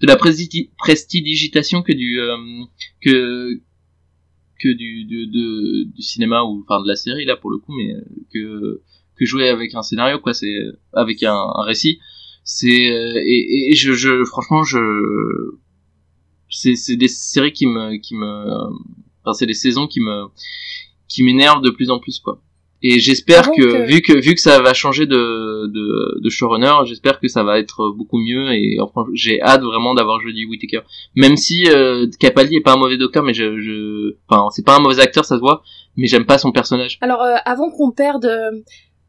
de 0.00 0.06
la 0.06 0.16
presti- 0.16 0.70
prestidigitation 0.78 1.82
que 1.82 1.92
du 1.92 2.20
euh, 2.20 2.36
que 3.00 3.60
que 4.60 4.68
du 4.68 5.04
de 5.04 5.84
du 5.84 6.02
cinéma 6.02 6.42
ou 6.42 6.64
enfin 6.66 6.82
de 6.82 6.88
la 6.88 6.96
série 6.96 7.24
là 7.26 7.36
pour 7.36 7.50
le 7.50 7.58
coup 7.58 7.72
mais 7.76 7.94
euh, 7.94 8.00
que 8.32 8.82
que 9.16 9.24
jouer 9.24 9.48
avec 9.48 9.74
un 9.74 9.82
scénario 9.82 10.18
quoi 10.18 10.34
c'est 10.34 10.54
avec 10.92 11.22
un, 11.22 11.34
un 11.34 11.62
récit. 11.62 11.98
C'est 12.44 12.90
euh, 12.92 13.20
et, 13.24 13.70
et 13.70 13.74
je, 13.74 13.92
je 13.92 14.24
franchement 14.24 14.62
je 14.62 14.78
c'est 16.48 16.76
c'est 16.76 16.96
des 16.96 17.08
séries 17.08 17.52
qui 17.52 17.66
me 17.66 17.96
qui 17.96 18.14
me 18.14 18.46
enfin 19.24 19.32
c'est 19.32 19.46
des 19.46 19.54
saisons 19.54 19.86
qui 19.86 20.00
me 20.00 20.26
qui 21.08 21.22
m'énervent 21.22 21.62
de 21.62 21.70
plus 21.70 21.90
en 21.90 21.98
plus 21.98 22.20
quoi. 22.20 22.40
Et 22.82 23.00
j'espère 23.00 23.50
que 23.50 23.86
vu 23.86 24.02
que 24.02 24.12
vu 24.12 24.34
que 24.34 24.40
ça 24.40 24.60
va 24.60 24.74
changer 24.74 25.06
de 25.06 25.66
de, 25.66 26.20
de 26.20 26.30
showrunner 26.30 26.84
j'espère 26.84 27.18
que 27.18 27.26
ça 27.26 27.42
va 27.42 27.58
être 27.58 27.90
beaucoup 27.96 28.18
mieux 28.18 28.52
et 28.52 28.78
enfin, 28.80 29.06
j'ai 29.14 29.40
hâte 29.40 29.62
vraiment 29.62 29.94
d'avoir 29.94 30.20
Jodie 30.20 30.44
Whittaker 30.44 30.82
même 31.16 31.36
si 31.36 31.68
euh, 31.68 32.06
Capaldi 32.20 32.56
est 32.56 32.60
pas 32.60 32.74
un 32.74 32.76
mauvais 32.76 32.98
docteur 32.98 33.24
mais 33.24 33.34
je 33.34 33.60
je 33.60 34.14
enfin 34.28 34.50
c'est 34.50 34.64
pas 34.64 34.76
un 34.76 34.80
mauvais 34.80 35.00
acteur 35.00 35.24
ça 35.24 35.36
se 35.36 35.40
voit 35.40 35.62
mais 35.96 36.06
j'aime 36.06 36.26
pas 36.26 36.38
son 36.38 36.52
personnage. 36.52 36.98
Alors, 37.00 37.22
euh, 37.22 37.36
avant 37.44 37.70
qu'on 37.70 37.90
perde 37.90 38.26
euh, 38.26 38.50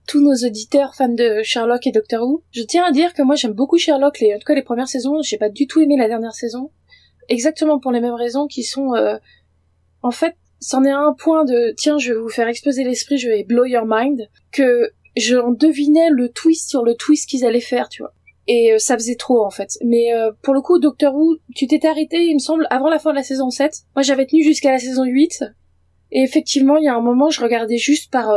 tous 0.07 0.21
nos 0.21 0.47
auditeurs 0.47 0.95
fans 0.95 1.09
de 1.09 1.41
Sherlock 1.43 1.85
et 1.85 1.91
Doctor 1.91 2.23
Who, 2.23 2.41
je 2.51 2.63
tiens 2.63 2.85
à 2.85 2.91
dire 2.91 3.13
que 3.13 3.21
moi 3.21 3.35
j'aime 3.35 3.51
beaucoup 3.51 3.77
Sherlock, 3.77 4.23
en 4.23 4.39
tout 4.39 4.45
cas 4.45 4.55
les 4.55 4.63
premières 4.63 4.87
saisons, 4.87 5.21
j'ai 5.21 5.37
pas 5.37 5.49
du 5.49 5.67
tout 5.67 5.81
aimé 5.81 5.97
la 5.97 6.07
dernière 6.07 6.33
saison, 6.33 6.71
exactement 7.27 7.77
pour 7.79 7.91
les 7.91 7.99
mêmes 7.99 8.13
raisons 8.13 8.47
qui 8.47 8.63
sont... 8.63 8.95
euh, 8.95 9.17
en 10.01 10.11
fait, 10.11 10.35
c'en 10.59 10.83
est 10.85 10.91
un 10.91 11.13
point 11.13 11.43
de 11.43 11.73
tiens, 11.77 11.97
je 11.97 12.13
vais 12.13 12.19
vous 12.19 12.29
faire 12.29 12.47
exploser 12.47 12.83
l'esprit, 12.83 13.17
je 13.17 13.27
vais 13.27 13.43
blow 13.43 13.65
your 13.65 13.85
mind, 13.85 14.29
que 14.51 14.91
j'en 15.17 15.51
devinais 15.51 16.09
le 16.09 16.29
twist 16.29 16.69
sur 16.69 16.83
le 16.83 16.95
twist 16.95 17.29
qu'ils 17.29 17.45
allaient 17.45 17.59
faire, 17.59 17.89
tu 17.89 18.01
vois. 18.01 18.13
Et 18.47 18.71
euh, 18.71 18.77
ça 18.77 18.95
faisait 18.95 19.15
trop 19.15 19.45
en 19.45 19.49
fait. 19.49 19.77
Mais 19.83 20.13
euh, 20.13 20.31
pour 20.41 20.53
le 20.53 20.61
coup, 20.61 20.79
Doctor 20.79 21.13
Who, 21.13 21.37
tu 21.53 21.67
t'étais 21.67 21.87
arrêté, 21.87 22.23
il 22.27 22.35
me 22.35 22.39
semble, 22.39 22.65
avant 22.69 22.89
la 22.89 22.97
fin 22.97 23.09
de 23.09 23.15
la 23.15 23.23
saison 23.23 23.49
7. 23.49 23.73
Moi 23.95 24.03
j'avais 24.03 24.25
tenu 24.25 24.41
jusqu'à 24.41 24.71
la 24.71 24.79
saison 24.79 25.03
8. 25.03 25.43
Et 26.11 26.23
effectivement, 26.23 26.77
il 26.77 26.85
y 26.85 26.87
a 26.87 26.95
un 26.95 27.01
moment, 27.01 27.29
je 27.29 27.41
regardais 27.41 27.77
juste 27.77 28.09
par... 28.09 28.29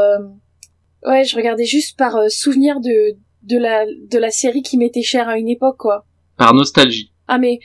euh, 1.04 1.10
Ouais, 1.10 1.24
je 1.24 1.36
regardais 1.36 1.64
juste 1.64 1.96
par 1.96 2.16
euh, 2.16 2.28
souvenir 2.28 2.80
de, 2.80 3.16
de, 3.42 3.58
la, 3.58 3.84
de 3.86 4.18
la 4.18 4.30
série 4.30 4.62
qui 4.62 4.76
m'était 4.76 5.02
chère 5.02 5.28
à 5.28 5.38
une 5.38 5.48
époque, 5.48 5.78
quoi. 5.78 6.04
par 6.36 6.54
nostalgie 6.54 7.12
Ah 7.28 7.38
mais... 7.38 7.58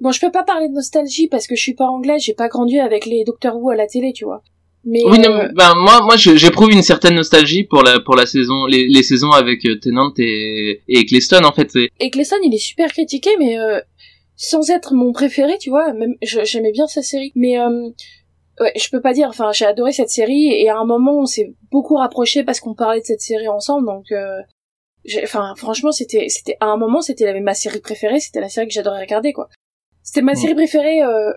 Bon, 0.00 0.10
je 0.10 0.20
peux 0.20 0.32
pas 0.32 0.42
parler 0.42 0.68
de 0.68 0.72
nostalgie 0.74 1.28
parce 1.28 1.46
que 1.46 1.54
je 1.54 1.62
suis 1.62 1.74
pas 1.74 1.86
anglaise, 1.86 2.20
j'ai 2.20 2.34
pas 2.34 2.48
grandi 2.48 2.80
avec 2.80 3.06
les 3.06 3.22
Doctor 3.22 3.56
Who 3.56 3.70
à 3.70 3.76
la 3.76 3.86
télé, 3.86 4.12
tu 4.12 4.24
vois. 4.24 4.42
Mais 4.84 5.00
Oui, 5.04 5.18
euh, 5.20 5.22
non, 5.22 5.38
mais, 5.38 5.48
ben 5.54 5.72
moi, 5.76 6.00
moi, 6.02 6.16
j'éprouve 6.16 6.72
une 6.72 6.82
certaine 6.82 7.14
nostalgie 7.14 7.62
pour 7.62 7.84
la 7.84 8.00
pour 8.00 8.16
la 8.16 8.26
saison, 8.26 8.66
les, 8.66 8.88
les 8.88 9.02
saisons 9.04 9.30
avec 9.30 9.64
euh, 9.64 9.78
Tennant 9.78 10.12
et 10.18 10.82
et 10.88 10.98
Eccleston 10.98 11.44
en 11.44 11.52
fait. 11.52 11.70
C'est 11.70 11.90
Eccleston, 12.00 12.36
il 12.42 12.52
est 12.52 12.58
super 12.58 12.90
critiqué, 12.90 13.30
mais 13.38 13.56
euh, 13.56 13.80
sans 14.36 14.68
être 14.70 14.94
mon 14.94 15.12
préféré, 15.12 15.58
tu 15.58 15.70
vois, 15.70 15.92
même 15.92 16.16
j'aimais 16.22 16.72
bien 16.72 16.88
sa 16.88 17.02
série. 17.02 17.30
Mais 17.36 17.58
euh, 17.60 17.88
ouais, 18.60 18.72
je 18.76 18.88
peux 18.90 19.00
pas 19.00 19.12
dire. 19.12 19.28
Enfin, 19.28 19.52
j'ai 19.52 19.64
adoré 19.66 19.92
cette 19.92 20.10
série 20.10 20.52
et 20.52 20.68
à 20.68 20.78
un 20.78 20.84
moment, 20.84 21.18
on 21.18 21.26
s'est 21.26 21.54
beaucoup 21.70 21.96
rapprochés 21.96 22.44
parce 22.44 22.60
qu'on 22.60 22.74
parlait 22.74 23.00
de 23.00 23.04
cette 23.06 23.20
série 23.20 23.48
ensemble. 23.48 23.86
Donc, 23.86 24.10
euh, 24.12 24.40
enfin, 25.22 25.54
franchement, 25.56 25.92
c'était, 25.92 26.28
c'était 26.28 26.56
à 26.60 26.66
un 26.66 26.76
moment, 26.76 27.00
c'était 27.02 27.40
ma 27.40 27.54
série 27.54 27.80
préférée. 27.80 28.20
C'était 28.20 28.40
la 28.40 28.48
série 28.48 28.66
que 28.68 28.72
j'adorais 28.74 29.00
regarder, 29.00 29.32
quoi. 29.32 29.48
C'était 30.02 30.22
ma 30.22 30.32
Mm. 30.32 30.36
série 30.36 30.54
préférée 30.54 31.02
euh, 31.02 31.32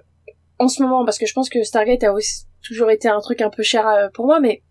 en 0.59 0.67
ce 0.67 0.81
moment 0.81 1.05
parce 1.05 1.17
que 1.17 1.25
je 1.25 1.33
pense 1.33 1.49
que 1.49 1.63
Stargate 1.63 2.03
a 2.03 2.13
aussi 2.13 2.43
toujours 2.65 2.89
été 2.91 3.07
un 3.07 3.19
truc 3.21 3.41
un 3.41 3.49
peu 3.49 3.63
cher 3.63 3.87
euh, 3.87 4.07
pour 4.13 4.25
moi, 4.25 4.39
mais 4.39 4.61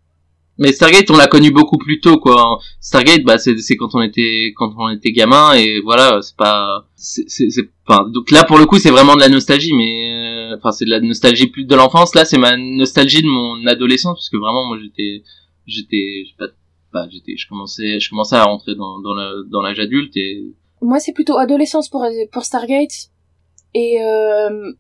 mais 0.59 0.73
Stargate, 0.73 1.11
on 1.11 1.17
l'a 1.19 1.27
connu 1.27 1.51
beaucoup 1.51 1.77
plus 1.77 2.01
tôt 2.01 2.19
quoi. 2.19 2.59
Stargate, 2.81 3.23
bah 3.25 3.37
c'est 3.39 3.57
c'est 3.59 3.77
quand 3.77 3.95
on 3.95 4.01
était 4.03 4.53
quand 4.57 4.73
on 4.79 4.89
était 4.91 5.13
gamin 5.13 5.53
et 5.55 5.81
voilà, 5.85 6.21
c'est 6.23 6.35
pas 6.37 6.87
c'est 6.97 7.25
c'est 7.29 7.51
c'est- 7.51 7.69
enfin 7.87 8.09
donc 8.09 8.31
là 8.31 8.45
pour 8.45 8.57
le 8.59 8.65
coup 8.67 8.79
c'est 8.79 8.91
vraiment 8.91 9.15
de 9.17 9.21
la 9.21 9.29
nostalgie, 9.29 9.75
mais 9.75 10.16
enfin 10.57 10.73
c'est 10.73 10.85
de 10.85 10.91
la 10.91 11.01
nostalgie 11.01 11.47
plus 11.49 11.65
de 11.65 11.75
l'enfance. 11.75 12.15
Là 12.15 12.25
c'est 12.25 12.39
ma 12.39 12.57
nostalgie 12.57 13.23
de 13.23 13.29
mon 13.29 13.67
adolescence 13.67 14.17
parce 14.19 14.29
que 14.31 14.37
vraiment 14.37 14.65
moi 14.67 14.79
j'étais 14.83 15.23
j'étais 15.67 16.25
pas 16.39 16.47
bah, 16.93 17.07
j'étais 17.11 17.37
je 17.37 17.49
commençais 17.49 18.01
je 18.01 18.09
commençais 18.11 18.37
à 18.37 18.45
rentrer 18.45 18.75
dans 18.75 19.01
dans 19.01 19.63
l'âge 19.63 19.79
adulte 19.81 20.17
et 20.17 20.45
Moi, 20.83 20.99
c'est 21.01 21.13
plutôt 21.13 21.37
adolescence 21.39 21.89
pour 21.89 22.07
pour 22.33 22.45
Stargate 22.45 23.11
et 23.75 24.01
euh, 24.03 24.73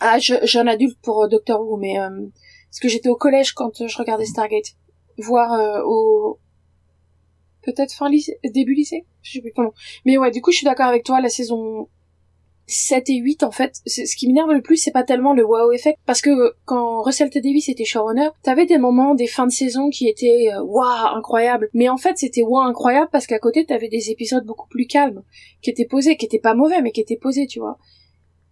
ah, 0.00 0.18
je- 0.18 0.44
jeune 0.44 0.68
adulte 0.68 0.98
pour 1.02 1.24
euh, 1.24 1.28
Doctor 1.28 1.60
Who, 1.60 1.76
mais 1.78 1.98
euh, 1.98 2.10
parce 2.70 2.80
que 2.80 2.88
j'étais 2.88 3.08
au 3.08 3.16
collège 3.16 3.52
quand 3.52 3.80
euh, 3.80 3.88
je 3.88 3.96
regardais 3.98 4.26
Stargate, 4.26 4.74
voire 5.18 5.52
euh, 5.54 5.80
au 5.84 6.38
peut-être 7.62 7.92
fin 7.94 8.08
lycée, 8.10 8.38
début 8.52 8.74
lycée, 8.74 9.06
je 9.22 9.32
sais 9.32 9.40
plus 9.40 9.52
comment. 9.56 9.72
Mais 10.04 10.18
ouais, 10.18 10.30
du 10.30 10.40
coup, 10.42 10.52
je 10.52 10.58
suis 10.58 10.64
d'accord 10.66 10.86
avec 10.86 11.02
toi, 11.04 11.20
la 11.20 11.28
saison 11.30 11.88
7 12.66 13.10
et 13.10 13.16
8 13.16 13.44
en 13.44 13.50
fait, 13.50 13.80
ce 13.86 14.16
qui 14.16 14.26
m'énerve 14.26 14.52
le 14.52 14.60
plus, 14.60 14.76
c'est 14.76 14.90
pas 14.90 15.04
tellement 15.04 15.32
le 15.32 15.44
wow 15.44 15.72
effect 15.72 15.98
parce 16.04 16.20
que 16.20 16.30
euh, 16.30 16.50
quand 16.64 17.02
Russell 17.02 17.30
T 17.30 17.40
Davies 17.40 17.64
était 17.68 17.84
showrunner, 17.84 18.30
t'avais 18.42 18.66
des 18.66 18.78
moments, 18.78 19.14
des 19.14 19.28
fins 19.28 19.46
de 19.46 19.52
saison 19.52 19.88
qui 19.88 20.08
étaient 20.08 20.50
euh, 20.52 20.62
waouh 20.62 21.16
incroyables, 21.16 21.70
mais 21.74 21.88
en 21.88 21.96
fait 21.96 22.18
c'était 22.18 22.42
waouh 22.42 22.66
incroyable 22.66 23.08
parce 23.12 23.26
qu'à 23.26 23.38
côté 23.38 23.64
t'avais 23.64 23.88
des 23.88 24.10
épisodes 24.10 24.44
beaucoup 24.44 24.68
plus 24.68 24.86
calmes, 24.86 25.22
qui 25.62 25.70
étaient 25.70 25.84
posés, 25.84 26.16
qui 26.16 26.26
étaient 26.26 26.40
pas 26.40 26.54
mauvais 26.54 26.82
mais 26.82 26.90
qui 26.90 27.00
étaient 27.00 27.16
posés, 27.16 27.46
tu 27.46 27.60
vois. 27.60 27.78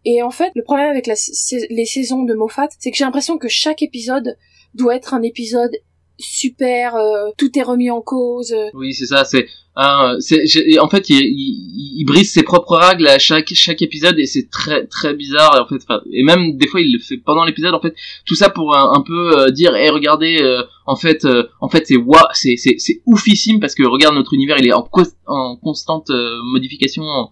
Et 0.04 0.22
en 0.22 0.30
fait, 0.30 0.52
le 0.54 0.62
problème 0.62 0.90
avec 0.90 1.06
les 1.06 1.86
saisons 1.86 2.24
de 2.24 2.34
Moffat, 2.34 2.68
c'est 2.78 2.90
que 2.90 2.96
j'ai 2.96 3.04
l'impression 3.04 3.38
que 3.38 3.48
chaque 3.48 3.82
épisode 3.82 4.36
doit 4.74 4.96
être 4.96 5.14
un 5.14 5.22
épisode 5.22 5.74
super, 6.18 6.96
euh, 6.96 7.30
tout 7.38 7.58
est 7.58 7.62
remis 7.62 7.90
en 7.90 8.00
cause. 8.00 8.52
euh, 8.52 8.70
Oui, 8.74 8.94
c'est 8.94 9.06
ça. 9.06 9.24
C'est, 9.24 9.46
en 9.76 10.88
fait, 10.88 11.10
il, 11.10 11.16
il, 11.20 11.94
il 12.00 12.04
brise 12.04 12.32
ses 12.32 12.42
propres 12.44 12.76
règles 12.76 13.08
à 13.08 13.18
chaque 13.18 13.52
chaque 13.54 13.82
épisode 13.82 14.18
et 14.18 14.26
c'est 14.26 14.48
très 14.50 14.86
très 14.86 15.14
bizarre. 15.14 15.58
En 15.60 15.66
fait, 15.68 15.82
et 16.12 16.22
même 16.22 16.56
des 16.56 16.68
fois, 16.68 16.80
il 16.80 16.92
le 16.92 16.98
fait 17.00 17.16
pendant 17.16 17.44
l'épisode. 17.44 17.74
En 17.74 17.80
fait, 17.80 17.94
tout 18.24 18.36
ça 18.36 18.50
pour 18.50 18.76
un, 18.76 19.02
peu 19.02 19.38
euh, 19.38 19.50
dire, 19.50 19.74
eh, 19.74 19.90
regardez, 19.90 20.38
euh, 20.40 20.62
en 20.86 20.96
fait, 20.96 21.24
euh, 21.24 21.48
en 21.60 21.68
fait, 21.68 21.86
c'est 21.88 21.96
wa, 21.96 22.28
c'est 22.34 22.56
c'est 22.56 22.76
c'est 22.78 23.02
oufissime 23.06 23.58
parce 23.58 23.74
que 23.74 23.82
regarde 23.84 24.14
notre 24.14 24.34
univers, 24.34 24.58
il 24.58 24.68
est 24.68 24.72
en 24.72 24.82
cos- 24.82 25.16
en 25.26 25.56
constante 25.56 26.10
euh, 26.10 26.38
modification, 26.52 27.02
en 27.02 27.30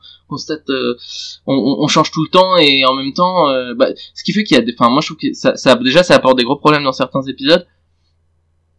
euh, 0.70 0.95
on, 1.47 1.55
on, 1.55 1.85
on 1.85 1.87
change 1.89 2.11
tout 2.11 2.22
le 2.22 2.30
temps 2.30 2.57
et 2.57 2.85
en 2.87 2.95
même 2.95 3.12
temps, 3.12 3.49
bah, 3.76 3.89
ce 4.14 4.24
qui 4.24 4.33
fait 4.33 4.45
qu'il 4.45 4.57
y 4.57 4.61
a, 4.61 4.62
des, 4.62 4.74
enfin, 4.78 4.91
moi, 4.91 5.03
je 5.03 5.09
trouve 5.09 5.18
que 5.18 5.35
ça, 5.35 5.57
ça 5.57 5.74
déjà, 5.76 6.03
ça 6.03 6.14
apporte 6.14 6.39
des 6.39 6.45
gros 6.45 6.57
problèmes 6.57 6.85
dans 6.85 6.93
certains 6.93 7.22
épisodes 7.22 7.66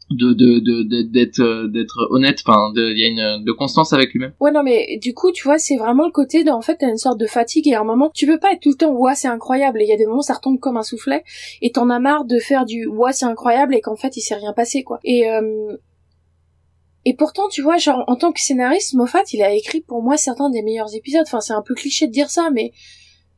de 0.10 0.34
de 0.34 0.60
de 0.60 0.84
de- 0.84 1.02
d'être 1.02 1.40
euh, 1.40 1.68
d'être 1.68 2.08
honnête 2.12 2.40
enfin 2.46 2.72
il 2.76 2.98
y 2.98 3.04
a 3.04 3.08
une 3.08 3.44
de 3.44 3.52
constance 3.52 3.94
avec 3.94 4.12
lui-même. 4.12 4.34
Ouais, 4.40 4.52
non, 4.52 4.62
mais 4.64 4.98
du 5.02 5.14
coup, 5.14 5.32
tu 5.32 5.44
vois, 5.44 5.58
c'est 5.58 5.78
vraiment 5.78 6.06
le 6.06 6.12
côté 6.12 6.44
de, 6.44 6.52
en 6.52 6.62
fait, 6.62 6.78
t'as 6.78 6.90
une 6.90 6.98
sorte 6.98 7.20
de 7.20 7.26
fatigue 7.26 7.68
et 7.68 7.74
à 7.74 7.82
un 7.82 7.84
moment, 7.84 8.12
tu 8.14 8.26
veux 8.26 8.38
pas 8.40 8.52
être 8.54 8.62
tout 8.62 8.70
le 8.70 8.76
temps, 8.76 8.92
ouah, 8.92 9.16
c'est 9.16 9.28
incroyable, 9.28 9.82
et 9.82 9.86
il 9.86 9.90
y 9.90 9.94
a 9.94 9.98
des 9.98 10.06
moments, 10.06 10.22
ça 10.22 10.34
retombe 10.34 10.60
comme 10.60 10.78
un 10.78 10.84
soufflet, 10.84 11.24
et 11.62 11.72
t'en 11.72 11.90
as 11.90 12.00
marre 12.00 12.26
de 12.26 12.38
faire 12.40 12.66
du, 12.66 12.86
ouah, 12.86 13.14
c'est 13.14 13.26
incroyable, 13.26 13.76
et 13.76 13.82
qu'en 13.82 13.96
fait, 13.96 14.18
il 14.18 14.22
s'est 14.22 14.36
rien 14.36 14.54
passé, 14.54 14.84
quoi. 14.84 15.00
Et, 15.04 15.30
euh, 15.30 15.78
et 17.06 17.16
pourtant, 17.16 17.48
tu 17.50 17.62
vois, 17.62 17.78
genre, 17.78 18.04
en 18.08 18.16
tant 18.16 18.32
que 18.32 18.40
scénariste, 18.40 18.94
Moffat, 18.94 19.24
il 19.34 19.42
a 19.42 19.54
écrit 19.54 19.82
pour 19.82 20.04
moi 20.04 20.18
certains 20.18 20.50
des 20.50 20.62
meilleurs 20.62 20.96
épisodes, 20.96 21.24
enfin, 21.26 21.42
c'est 21.42 21.54
un 21.54 21.62
peu 21.62 21.74
cliché 21.76 22.08
de 22.08 22.12
dire 22.12 22.30
ça, 22.30 22.50
mais, 22.54 22.72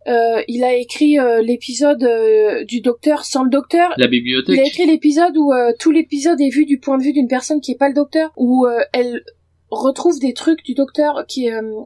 euh, 0.07 0.41
il 0.47 0.63
a 0.63 0.75
écrit 0.75 1.17
euh, 1.17 1.41
l'épisode 1.41 2.03
euh, 2.03 2.63
du 2.65 2.81
docteur 2.81 3.25
sans 3.25 3.43
le 3.43 3.49
docteur, 3.49 3.89
la 3.89 3.95
il 3.97 4.03
a 4.03 4.07
bibliothèque 4.07 4.59
écrit 4.67 4.85
l'épisode 4.85 5.35
où 5.35 5.51
euh, 5.51 5.71
tout 5.79 5.91
l'épisode 5.91 6.39
est 6.39 6.49
vu 6.49 6.65
du 6.65 6.79
point 6.79 6.97
de 6.97 7.03
vue 7.03 7.13
d'une 7.13 7.27
personne 7.27 7.59
qui 7.59 7.71
est 7.71 7.77
pas 7.77 7.87
le 7.87 7.95
docteur, 7.95 8.31
où 8.37 8.65
euh, 8.65 8.79
elle 8.93 9.23
retrouve 9.69 10.19
des 10.19 10.33
trucs 10.33 10.63
du 10.63 10.73
docteur 10.75 11.25
qui 11.27 11.47
est, 11.47 11.53
euh, 11.53 11.81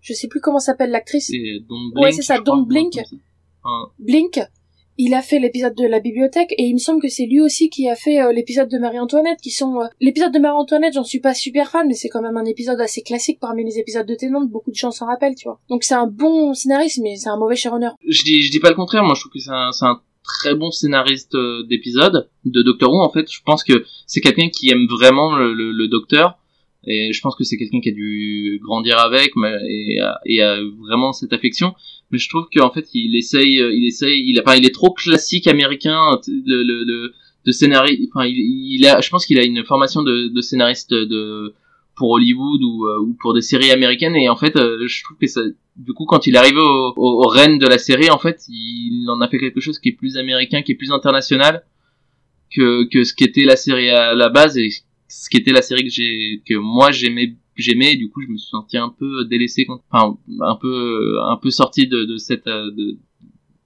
je 0.00 0.12
sais 0.12 0.28
plus 0.28 0.40
comment 0.40 0.58
s'appelle 0.58 0.90
l'actrice, 0.90 1.28
c'est 1.28 1.60
Don't 1.68 1.92
Ouais, 1.94 2.08
Blink 2.10 2.14
c'est 2.14 2.22
ça, 2.22 2.38
Don't 2.40 2.66
Blink. 2.66 2.98
Blink. 3.98 4.40
Il 4.98 5.12
a 5.12 5.20
fait 5.20 5.38
l'épisode 5.38 5.74
de 5.74 5.86
la 5.86 6.00
bibliothèque 6.00 6.52
et 6.56 6.64
il 6.64 6.72
me 6.72 6.78
semble 6.78 7.02
que 7.02 7.08
c'est 7.08 7.26
lui 7.26 7.40
aussi 7.40 7.68
qui 7.68 7.88
a 7.88 7.94
fait 7.94 8.22
euh, 8.22 8.32
l'épisode 8.32 8.70
de 8.70 8.78
Marie-Antoinette 8.78 9.40
qui 9.42 9.50
sont 9.50 9.80
euh, 9.80 9.86
l'épisode 10.00 10.32
de 10.32 10.38
Marie-Antoinette 10.38 10.94
j'en 10.94 11.04
suis 11.04 11.20
pas 11.20 11.34
super 11.34 11.70
fan 11.70 11.86
mais 11.86 11.92
c'est 11.92 12.08
quand 12.08 12.22
même 12.22 12.36
un 12.38 12.46
épisode 12.46 12.80
assez 12.80 13.02
classique 13.02 13.38
parmi 13.38 13.62
les 13.62 13.78
épisodes 13.78 14.06
de 14.06 14.14
Tennant 14.14 14.46
beaucoup 14.46 14.70
de 14.70 14.76
gens 14.76 14.90
s'en 14.90 15.06
rappellent 15.06 15.34
tu 15.34 15.48
vois. 15.48 15.60
Donc 15.68 15.84
c'est 15.84 15.94
un 15.94 16.06
bon 16.06 16.54
scénariste 16.54 17.00
mais 17.02 17.16
c'est 17.16 17.28
un 17.28 17.36
mauvais 17.36 17.56
showrunner. 17.56 17.90
Je 18.08 18.22
dis 18.24 18.40
je 18.40 18.50
dis 18.50 18.60
pas 18.60 18.70
le 18.70 18.74
contraire 18.74 19.04
moi 19.04 19.14
je 19.14 19.20
trouve 19.20 19.32
que 19.32 19.38
c'est 19.38 19.50
un, 19.50 19.70
un 19.82 20.00
très 20.24 20.54
bon 20.54 20.70
scénariste 20.70 21.34
euh, 21.34 21.62
d'épisode 21.64 22.30
de 22.46 22.62
Doctor 22.62 22.90
Who 22.90 23.02
en 23.02 23.10
fait. 23.10 23.30
Je 23.30 23.40
pense 23.44 23.64
que 23.64 23.84
c'est 24.06 24.22
quelqu'un 24.22 24.48
qui 24.48 24.70
aime 24.70 24.86
vraiment 24.88 25.36
le, 25.36 25.52
le, 25.52 25.72
le 25.72 25.88
docteur 25.88 26.38
et 26.86 27.12
je 27.12 27.20
pense 27.20 27.36
que 27.36 27.44
c'est 27.44 27.58
quelqu'un 27.58 27.80
qui 27.80 27.90
a 27.90 27.92
dû 27.92 28.60
grandir 28.62 28.98
avec 28.98 29.32
et, 29.68 29.98
et 30.24 30.42
a 30.42 30.56
vraiment 30.78 31.12
cette 31.12 31.34
affection 31.34 31.74
mais 32.10 32.18
je 32.18 32.28
trouve 32.28 32.46
qu'en 32.54 32.70
fait 32.70 32.86
il 32.94 33.16
essaye 33.16 33.60
euh, 33.60 33.72
il 33.74 33.86
essaye 33.86 34.22
il 34.28 34.38
a 34.38 34.42
enfin, 34.46 34.56
il 34.56 34.64
est 34.64 34.74
trop 34.74 34.92
classique 34.92 35.46
américain 35.46 36.18
le, 36.26 36.62
le, 36.62 36.84
le 36.84 37.12
de 37.44 37.52
scénariste 37.52 38.00
enfin 38.12 38.26
il, 38.26 38.86
a 38.86 39.00
je 39.00 39.08
pense 39.10 39.26
qu'il 39.26 39.38
a 39.38 39.44
une 39.44 39.64
formation 39.64 40.02
de, 40.02 40.28
de 40.28 40.40
scénariste 40.40 40.92
de 40.92 41.54
pour 41.96 42.10
Hollywood 42.10 42.62
ou, 42.62 42.86
euh, 42.86 43.00
ou 43.00 43.16
pour 43.20 43.34
des 43.34 43.40
séries 43.40 43.70
américaines. 43.72 44.14
Et 44.16 44.28
en 44.28 44.36
fait 44.36 44.54
euh, 44.56 44.86
je 44.86 45.02
trouve 45.02 45.16
que 45.16 45.26
ça 45.26 45.40
du 45.76 45.92
coup 45.92 46.04
quand 46.04 46.26
il 46.26 46.34
est 46.34 46.38
arrivé 46.38 46.60
au, 46.60 46.92
au, 46.96 47.24
au 47.24 47.28
règne 47.28 47.58
de 47.58 47.66
la 47.66 47.78
série 47.78 48.10
en 48.10 48.18
fait 48.18 48.42
il 48.48 49.06
en 49.08 49.20
a 49.20 49.28
fait 49.28 49.38
quelque 49.38 49.60
chose 49.60 49.78
qui 49.78 49.88
est 49.90 49.96
plus 49.96 50.16
américain 50.16 50.62
qui 50.62 50.72
est 50.72 50.76
plus 50.76 50.92
international 50.92 51.64
que 52.54 52.84
que 52.88 53.02
ce 53.02 53.14
qu'était 53.14 53.44
la 53.44 53.56
série 53.56 53.90
à 53.90 54.14
la 54.14 54.28
base 54.28 54.56
et 54.58 54.68
ce 55.08 55.28
qui 55.28 55.38
était 55.38 55.52
la 55.52 55.62
série 55.62 55.84
que 55.84 55.90
j'ai 55.90 56.42
que 56.46 56.54
moi 56.54 56.92
j'aimais 56.92 57.34
j'aimais 57.62 57.94
et 57.94 57.96
du 57.96 58.10
coup 58.10 58.22
je 58.22 58.28
me 58.28 58.36
suis 58.36 58.50
senti 58.50 58.76
un 58.76 58.94
peu 58.98 59.24
délaissé 59.24 59.66
enfin 59.90 60.18
un 60.40 60.56
peu 60.56 61.18
un 61.22 61.36
peu 61.36 61.50
sorti 61.50 61.86
de, 61.86 62.04
de 62.04 62.16
cette 62.16 62.46
euh, 62.46 62.70
de, 62.72 62.98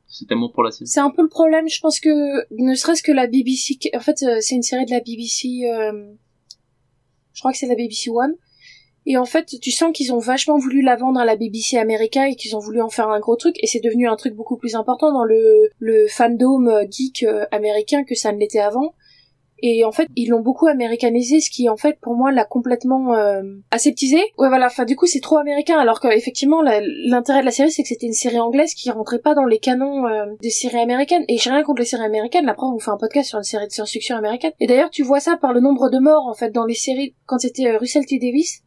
cet 0.07 0.33
amour 0.33 0.53
pour 0.53 0.65
la 0.65 0.73
série. 0.73 0.89
C'est 0.89 1.01
un 1.01 1.11
peu 1.11 1.23
le 1.23 1.29
problème, 1.29 1.69
je 1.69 1.79
pense 1.81 2.01
que 2.01 2.11
ne 2.61 2.75
serait-ce 2.75 3.03
que 3.03 3.13
la 3.13 3.29
BBC, 3.29 3.79
en 3.95 4.01
fait 4.01 4.23
euh, 4.23 4.39
c'est 4.41 4.57
une 4.57 4.63
série 4.63 4.85
de 4.85 4.91
la 4.91 4.99
BBC, 4.99 5.49
euh, 5.65 6.13
je 7.33 7.41
crois 7.41 7.53
que 7.53 7.59
c'est 7.59 7.69
la 7.69 7.77
BBC 7.77 8.11
One, 8.11 8.35
et 9.07 9.17
en 9.17 9.25
fait 9.25 9.55
tu 9.61 9.71
sens 9.71 9.93
qu'ils 9.93 10.13
ont 10.13 10.19
vachement 10.19 10.59
voulu 10.59 10.83
la 10.83 10.97
vendre 10.97 11.21
à 11.21 11.25
la 11.25 11.37
BBC 11.37 11.77
américaine 11.77 12.33
et 12.33 12.35
qu'ils 12.35 12.57
ont 12.57 12.59
voulu 12.59 12.83
en 12.83 12.89
faire 12.89 13.09
un 13.09 13.21
gros 13.21 13.37
truc, 13.37 13.55
et 13.63 13.69
c'est 13.69 13.81
devenu 13.81 14.09
un 14.09 14.17
truc 14.17 14.35
beaucoup 14.35 14.57
plus 14.57 14.75
important 14.75 15.13
dans 15.13 15.25
le, 15.25 15.71
le 15.79 16.09
fandom 16.09 16.69
geek 16.91 17.25
américain 17.53 18.03
que 18.03 18.17
ça 18.17 18.33
ne 18.33 18.39
l'était 18.39 18.59
avant. 18.59 18.95
Et 19.63 19.85
en 19.85 19.93
fait, 19.93 20.09
ils 20.17 20.29
l'ont 20.29 20.41
beaucoup 20.41 20.67
américanisé, 20.67 21.41
ce 21.41 21.51
qui 21.51 21.69
en 21.69 21.77
fait 21.77 21.99
pour 22.01 22.15
moi 22.15 22.33
l'a 22.33 22.45
complètement 22.45 23.15
euh, 23.15 23.43
aseptisé. 23.71 24.19
Ouais 24.39 24.49
voilà, 24.49 24.67
enfin 24.67 24.85
du 24.85 24.97
coup 24.97 25.07
c'est 25.07 25.21
trop 25.21 25.39
américain, 25.39 25.79
alors 25.79 26.01
qu'effectivement 26.01 26.63
l'intérêt 26.63 27.41
de 27.41 27.45
la 27.45 27.51
série 27.51 27.71
c'est 27.71 27.83
que 27.83 27.89
c'était 27.89 28.07
une 28.07 28.13
série 28.13 28.41
anglaise 28.41 28.75
qui 28.75 28.91
rentrait 28.91 29.19
pas 29.19 29.35
dans 29.35 29.45
les 29.45 29.59
canons 29.59 30.07
euh, 30.07 30.27
des 30.41 30.51
séries 30.51 30.81
américaines. 30.81 31.25
Et 31.29 31.37
j'ai 31.39 31.51
rien 31.51 31.63
contre 31.63 31.81
les 31.81 31.87
séries 31.87 32.05
américaines, 32.05 32.47
la 32.47 32.55
preuve 32.55 32.75
on 32.75 32.79
fait 32.79 32.91
un 32.91 32.97
podcast 32.97 33.29
sur 33.29 33.39
une 33.39 33.45
série 33.45 33.67
de 33.67 33.73
science-fiction 33.73 34.17
américaine. 34.17 34.53
Et 34.61 34.67
d'ailleurs 34.67 34.91
tu 34.91 35.03
vois 35.03 35.21
ça 35.21 35.37
par 35.37 35.53
le 35.53 35.61
nombre 35.61 35.91
de 35.91 35.99
morts 35.99 36.27
en 36.27 36.35
fait 36.35 36.51
dans 36.51 36.65
les 36.65 36.75
séries, 36.75 37.15
quand 37.27 37.39
c'était 37.39 37.67
euh, 37.67 37.79
Russell 37.79 38.07
T. 38.07 38.19
Davis, 38.19 38.63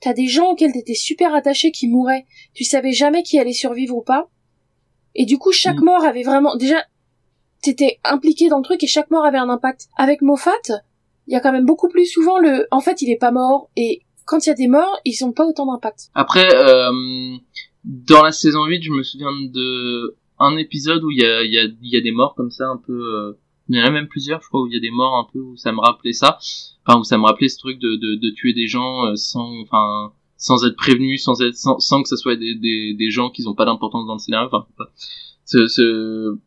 t'as 0.00 0.12
des 0.12 0.26
gens 0.26 0.52
auxquels 0.52 0.72
t'étais 0.72 0.94
super 0.94 1.34
attaché 1.34 1.70
qui 1.70 1.88
mouraient, 1.88 2.26
tu 2.54 2.64
savais 2.64 2.92
jamais 2.92 3.22
qui 3.22 3.38
allait 3.38 3.52
survivre 3.52 3.96
ou 3.96 4.02
pas. 4.02 4.28
Et 5.14 5.26
du 5.26 5.38
coup, 5.38 5.52
chaque 5.52 5.80
mm. 5.80 5.84
mort 5.84 6.04
avait 6.04 6.22
vraiment, 6.22 6.56
déjà, 6.56 6.82
t'étais 7.62 7.98
impliqué 8.04 8.48
dans 8.48 8.58
le 8.58 8.64
truc 8.64 8.82
et 8.82 8.86
chaque 8.86 9.10
mort 9.10 9.24
avait 9.24 9.38
un 9.38 9.48
impact. 9.48 9.88
Avec 9.96 10.20
Moffat, 10.20 10.50
il 11.26 11.32
y 11.32 11.36
a 11.36 11.40
quand 11.40 11.52
même 11.52 11.64
beaucoup 11.64 11.88
plus 11.88 12.06
souvent 12.06 12.38
le, 12.38 12.66
en 12.70 12.80
fait, 12.80 13.00
il 13.02 13.10
est 13.10 13.18
pas 13.18 13.30
mort 13.30 13.70
et 13.76 14.02
quand 14.24 14.44
il 14.46 14.50
y 14.50 14.52
a 14.52 14.54
des 14.54 14.68
morts, 14.68 15.00
ils 15.04 15.24
ont 15.24 15.32
pas 15.32 15.46
autant 15.46 15.66
d'impact. 15.66 16.10
Après, 16.14 16.48
euh, 16.54 17.36
dans 17.84 18.22
la 18.22 18.32
saison 18.32 18.64
8, 18.64 18.82
je 18.82 18.90
me 18.90 19.02
souviens 19.02 19.32
de 19.32 20.16
un 20.38 20.56
épisode 20.56 21.04
où 21.04 21.10
il 21.10 21.20
y 21.20 21.24
a, 21.24 21.44
y 21.44 21.58
a, 21.58 21.68
y 21.80 21.96
a 21.96 22.00
des 22.00 22.10
morts 22.10 22.34
comme 22.34 22.50
ça 22.50 22.64
un 22.68 22.76
peu, 22.76 22.92
euh, 22.92 23.38
il 23.68 23.76
y 23.76 23.82
en 23.82 23.84
a 23.84 23.90
même 23.90 24.08
plusieurs, 24.08 24.42
je 24.42 24.48
crois, 24.48 24.62
où 24.62 24.66
il 24.66 24.74
y 24.74 24.76
a 24.76 24.80
des 24.80 24.90
morts 24.90 25.16
un 25.16 25.26
peu 25.32 25.38
où 25.38 25.56
ça 25.56 25.72
me 25.72 25.80
rappelait 25.80 26.12
ça, 26.12 26.38
enfin 26.84 26.98
où 26.98 27.04
ça 27.04 27.16
me 27.18 27.24
rappelait 27.24 27.48
ce 27.48 27.58
truc 27.58 27.78
de, 27.78 27.96
de, 27.96 28.16
de 28.16 28.30
tuer 28.30 28.52
des 28.52 28.66
gens 28.66 29.06
euh, 29.06 29.14
sans, 29.14 29.60
enfin, 29.62 30.12
sans 30.36 30.64
être 30.64 30.76
prévenu, 30.76 31.16
sans 31.16 31.40
être, 31.40 31.54
sans, 31.54 32.02
que 32.02 32.08
ce 32.08 32.16
soit 32.16 32.34
des, 32.36 32.56
des, 32.56 32.94
des 32.94 33.10
gens 33.10 33.30
qui 33.30 33.42
n'ont 33.42 33.54
pas 33.54 33.64
d'importance 33.64 34.06
dans 34.06 34.14
le 34.14 34.18
scénario, 34.18 34.48
enfin, 34.50 34.66
ce, 35.44 35.66
ce 35.68 36.38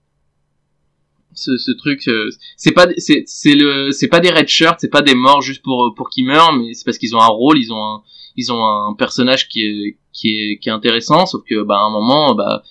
ce, 1.35 1.57
ce 1.57 1.71
truc 1.71 2.07
euh, 2.07 2.29
c'est 2.57 2.71
pas 2.71 2.87
c'est 2.97 3.23
c'est 3.27 3.55
le 3.55 3.91
c'est 3.91 4.07
pas 4.07 4.19
des 4.19 4.31
red 4.31 4.47
shirts 4.47 4.77
c'est 4.79 4.89
pas 4.89 5.01
des 5.01 5.15
morts 5.15 5.41
juste 5.41 5.61
pour 5.61 5.93
pour 5.95 6.09
qu'ils 6.09 6.25
meurent 6.25 6.53
mais 6.53 6.73
c'est 6.73 6.85
parce 6.85 6.97
qu'ils 6.97 7.15
ont 7.15 7.21
un 7.21 7.27
rôle 7.27 7.57
ils 7.59 7.71
ont 7.71 7.83
un 7.83 8.03
ils 8.35 8.51
ont 8.51 8.63
un 8.63 8.93
personnage 8.93 9.47
qui 9.47 9.61
est 9.61 9.97
qui 10.13 10.29
est 10.29 10.59
qui 10.59 10.69
est 10.69 10.71
intéressant 10.71 11.25
sauf 11.25 11.43
que 11.47 11.63
bah 11.63 11.77
à 11.77 11.83
un 11.83 11.91
moment 11.91 12.35
bah 12.35 12.63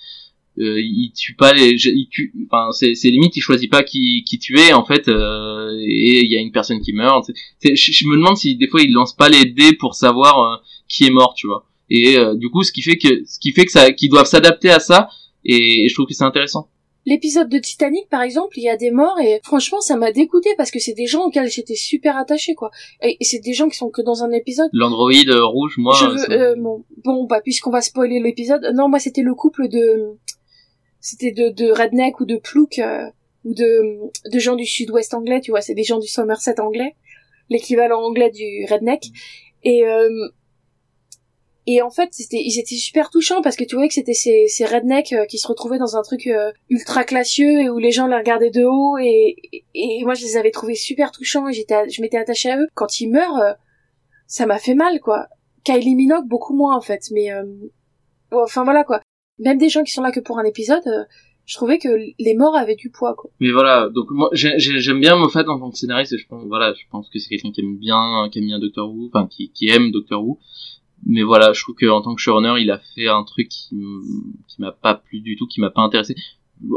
euh, 0.61 0.81
il 0.81 1.13
tue 1.13 1.35
pas 1.35 1.53
les 1.53 1.73
il 1.73 2.09
tue 2.09 2.33
enfin 2.47 2.71
c'est 2.71 2.95
c'est 2.95 3.11
limite 3.11 3.37
il 3.37 3.41
choisit 3.41 3.69
pas 3.69 3.83
qui 3.83 4.23
qui 4.25 4.39
tuer 4.39 4.73
en 4.73 4.85
fait 4.85 5.09
euh, 5.09 5.77
et 5.81 6.25
il 6.25 6.31
y 6.31 6.37
a 6.37 6.41
une 6.41 6.53
personne 6.53 6.81
qui 6.81 6.93
meurt 6.93 7.29
je, 7.61 7.75
je, 7.75 8.07
me 8.07 8.15
demande 8.17 8.37
si 8.37 8.55
des 8.55 8.69
fois 8.69 8.81
il 8.81 8.93
lance 8.93 9.17
pas 9.17 9.29
les 9.29 9.47
dés 9.47 9.73
pour 9.73 9.97
savoir 9.97 10.39
euh, 10.39 10.57
qui 10.89 11.07
est 11.07 11.11
mort 11.11 11.35
tu 11.37 11.49
vois. 11.49 11.67
Et 11.91 12.17
du 12.37 12.49
coup 12.51 12.63
ce 12.63 12.73
qui 12.73 12.83
fait 12.83 12.97
que 12.97 13.25
ce 13.27 13.39
qui 13.39 13.53
fait 13.53 13.67
que 13.67 13.73
ça 13.73 13.93
qu'ils 13.93 14.11
doivent 14.11 14.27
s'adapter 14.27 14.71
à 14.71 14.81
ça 14.81 15.09
et 15.45 15.87
je 15.89 15.95
trouve 15.95 16.07
que 16.07 16.15
c'est 16.15 16.25
intéressant 16.25 16.69
L'épisode 17.07 17.49
de 17.49 17.59
Titanic, 17.59 18.09
par 18.09 18.23
exemple, 18.23 18.59
il 18.59 18.63
y 18.63 18.69
a 18.69 18.77
des 18.77 18.91
morts 18.91 19.19
et 19.21 19.41
franchement, 19.43 19.81
ça 19.81 19.97
m'a 19.97 20.11
dégoûté 20.11 20.51
parce 20.57 20.71
que 20.71 20.79
c'est 20.79 20.95
des 20.95 21.07
gens 21.07 21.25
auxquels 21.25 21.49
j'étais 21.49 21.75
super 21.75 22.17
attachée, 22.17 22.55
quoi. 22.55 22.71
Et, 23.03 23.17
c'est 23.21 23.41
des 23.41 23.53
gens 23.53 23.69
qui 23.69 23.77
sont 23.77 23.91
que 23.91 24.01
dans 24.01 24.23
un 24.25 24.31
épisode. 24.31 24.71
L'androïde 24.73 25.29
euh, 25.29 25.45
rouge, 25.45 25.75
moi. 25.77 25.95
Je 26.01 26.07
veux, 26.07 26.31
euh, 26.33 26.55
bon, 26.57 26.85
bon, 27.05 27.25
bah 27.25 27.41
puisqu'on 27.43 27.71
va 27.71 27.83
spoiler 27.83 28.21
l'épisode, 28.21 28.73
non, 28.75 28.89
moi 28.89 28.99
c'était 28.99 29.23
le 29.23 29.35
couple 29.35 29.69
de, 29.69 30.17
c'était 31.01 31.33
de, 31.33 31.51
de 31.51 31.71
redneck 31.71 32.21
ou 32.21 32.25
de 32.25 32.37
plouk 32.37 32.79
euh, 32.79 33.05
ou 33.45 33.53
de, 33.53 34.01
de 34.33 34.39
gens 34.39 34.57
du 34.57 34.65
sud-ouest 34.65 35.13
anglais, 35.13 35.41
tu 35.43 35.51
vois, 35.51 35.61
c'est 35.61 35.75
des 35.75 35.85
gens 35.85 35.99
du 35.99 36.09
Somerset 36.09 36.59
anglais, 36.61 36.97
l'équivalent 37.51 38.01
anglais 38.03 38.31
du 38.31 38.67
redneck. 38.71 39.05
Et 39.63 39.87
euh, 39.87 40.09
et 41.67 41.81
en 41.81 41.91
fait, 41.91 42.11
c'était, 42.13 42.43
ils 42.43 42.59
étaient 42.59 42.75
super 42.75 43.09
touchants 43.09 43.41
parce 43.41 43.57
que 43.57 43.65
tu 43.65 43.75
voyais 43.75 43.89
que 43.89 43.95
c'était 43.95 44.13
ces, 44.13 44.49
ces 44.49 44.67
rednecks 44.67 45.15
euh, 45.15 45.25
qui 45.25 45.39
se 45.39 45.49
retrouvaient 45.49 45.79
dans 45.79 45.97
un 45.97 46.03
truc 46.03 46.27
euh, 46.27 46.53
ultra 46.69 47.05
classieux 47.05 47.63
et 47.63 47.71
où 47.71 47.79
les 47.79 47.91
gens 47.91 48.07
les 48.07 48.17
regardaient 48.17 48.51
de 48.51 48.65
haut 48.65 48.99
et, 48.99 49.37
et, 49.75 50.05
moi 50.05 50.13
je 50.13 50.25
les 50.25 50.37
avais 50.37 50.51
trouvés 50.51 50.75
super 50.75 51.11
touchants 51.11 51.49
et 51.49 51.55
j'étais, 51.55 51.89
je 51.89 52.03
m'étais 52.03 52.19
attachée 52.19 52.51
à 52.51 52.59
eux. 52.59 52.67
Quand 52.75 53.01
ils 53.01 53.11
meurent, 53.11 53.39
euh, 53.39 53.53
ça 54.27 54.45
m'a 54.45 54.59
fait 54.59 54.75
mal 54.75 55.01
quoi. 55.01 55.29
Kylie 55.65 55.95
Minogue 55.95 56.29
beaucoup 56.29 56.55
moins 56.55 56.77
en 56.77 56.83
fait, 56.83 57.05
mais 57.13 57.31
enfin 58.31 58.65
voilà 58.65 58.85
quoi. 58.85 59.01
Même 59.39 59.57
des 59.57 59.71
gens 59.71 59.83
qui 59.83 59.93
sont 59.93 60.03
là 60.03 60.13
que 60.13 60.21
pour 60.21 60.39
un 60.39 60.45
épisode, 60.45 60.83
je 61.47 61.55
trouvais 61.55 61.79
que 61.79 61.89
les 62.19 62.35
morts 62.35 62.55
avaient 62.55 62.75
du 62.75 62.91
poids 62.91 63.15
quoi. 63.15 63.31
Mais 63.41 63.51
voilà, 63.51 63.89
donc 63.89 64.09
moi 64.11 64.29
j'aime 64.35 65.01
bien 65.01 65.17
Moffat 65.17 65.49
en 65.49 65.59
tant 65.59 65.71
que 65.71 65.79
scénariste 65.79 66.13
et 66.13 66.19
je 66.19 66.27
pense 66.27 66.45
voilà, 66.45 66.75
je 66.75 66.85
pense 66.91 67.09
que 67.09 67.19
c'est 67.19 67.31
quelqu'un 67.31 67.53
qui 67.53 67.63
aime 67.63 67.79
bien 67.79 68.29
qui 68.31 68.41
aime 68.41 68.47
bien 68.47 68.59
Doctor 68.59 68.91
Who, 68.91 69.09
enfin 69.09 69.27
qui, 69.27 69.51
qui 69.53 69.69
aime 69.69 69.91
Doctor 69.91 70.23
Who 70.23 70.39
mais 71.07 71.23
voilà 71.23 71.53
je 71.53 71.63
trouve 71.63 71.75
qu'en 71.75 72.01
tant 72.01 72.15
que 72.15 72.21
showrunner 72.21 72.55
il 72.61 72.71
a 72.71 72.81
fait 72.95 73.09
un 73.09 73.25
truc 73.25 73.49
qui, 73.49 73.77
qui 74.49 74.61
m'a 74.61 74.73
pas 74.73 74.95
plu 74.95 75.21
du 75.21 75.37
tout 75.37 75.47
qui 75.47 75.61
m'a 75.61 75.71
pas 75.71 75.83
intéressé. 75.83 76.15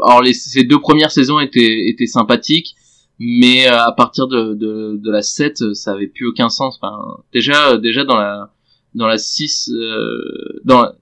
Alors 0.04 0.22
les 0.22 0.34
ces 0.34 0.64
deux 0.64 0.80
premières 0.80 1.12
saisons 1.12 1.40
étaient 1.40 1.90
étaient 1.90 2.08
sympathiques 2.08 2.76
mais 3.20 3.68
euh, 3.68 3.82
à 3.82 3.92
partir 3.92 4.28
de, 4.28 4.54
de, 4.54 5.12
la 5.12 5.22
7 5.22 5.74
ça 5.74 5.94
avait 5.94 6.08
plus 6.08 6.28
aucun 6.28 6.50
sens. 6.50 6.80
Enfin 6.82 7.24
déjà 7.34 7.78
déjà 7.78 8.04
dans 8.04 8.18
la 8.18 8.52
dans 8.96 9.08
la 9.08 9.18
6 9.18 9.70
euh, 9.70 10.62
dans 10.66 10.82
la, 10.82 10.96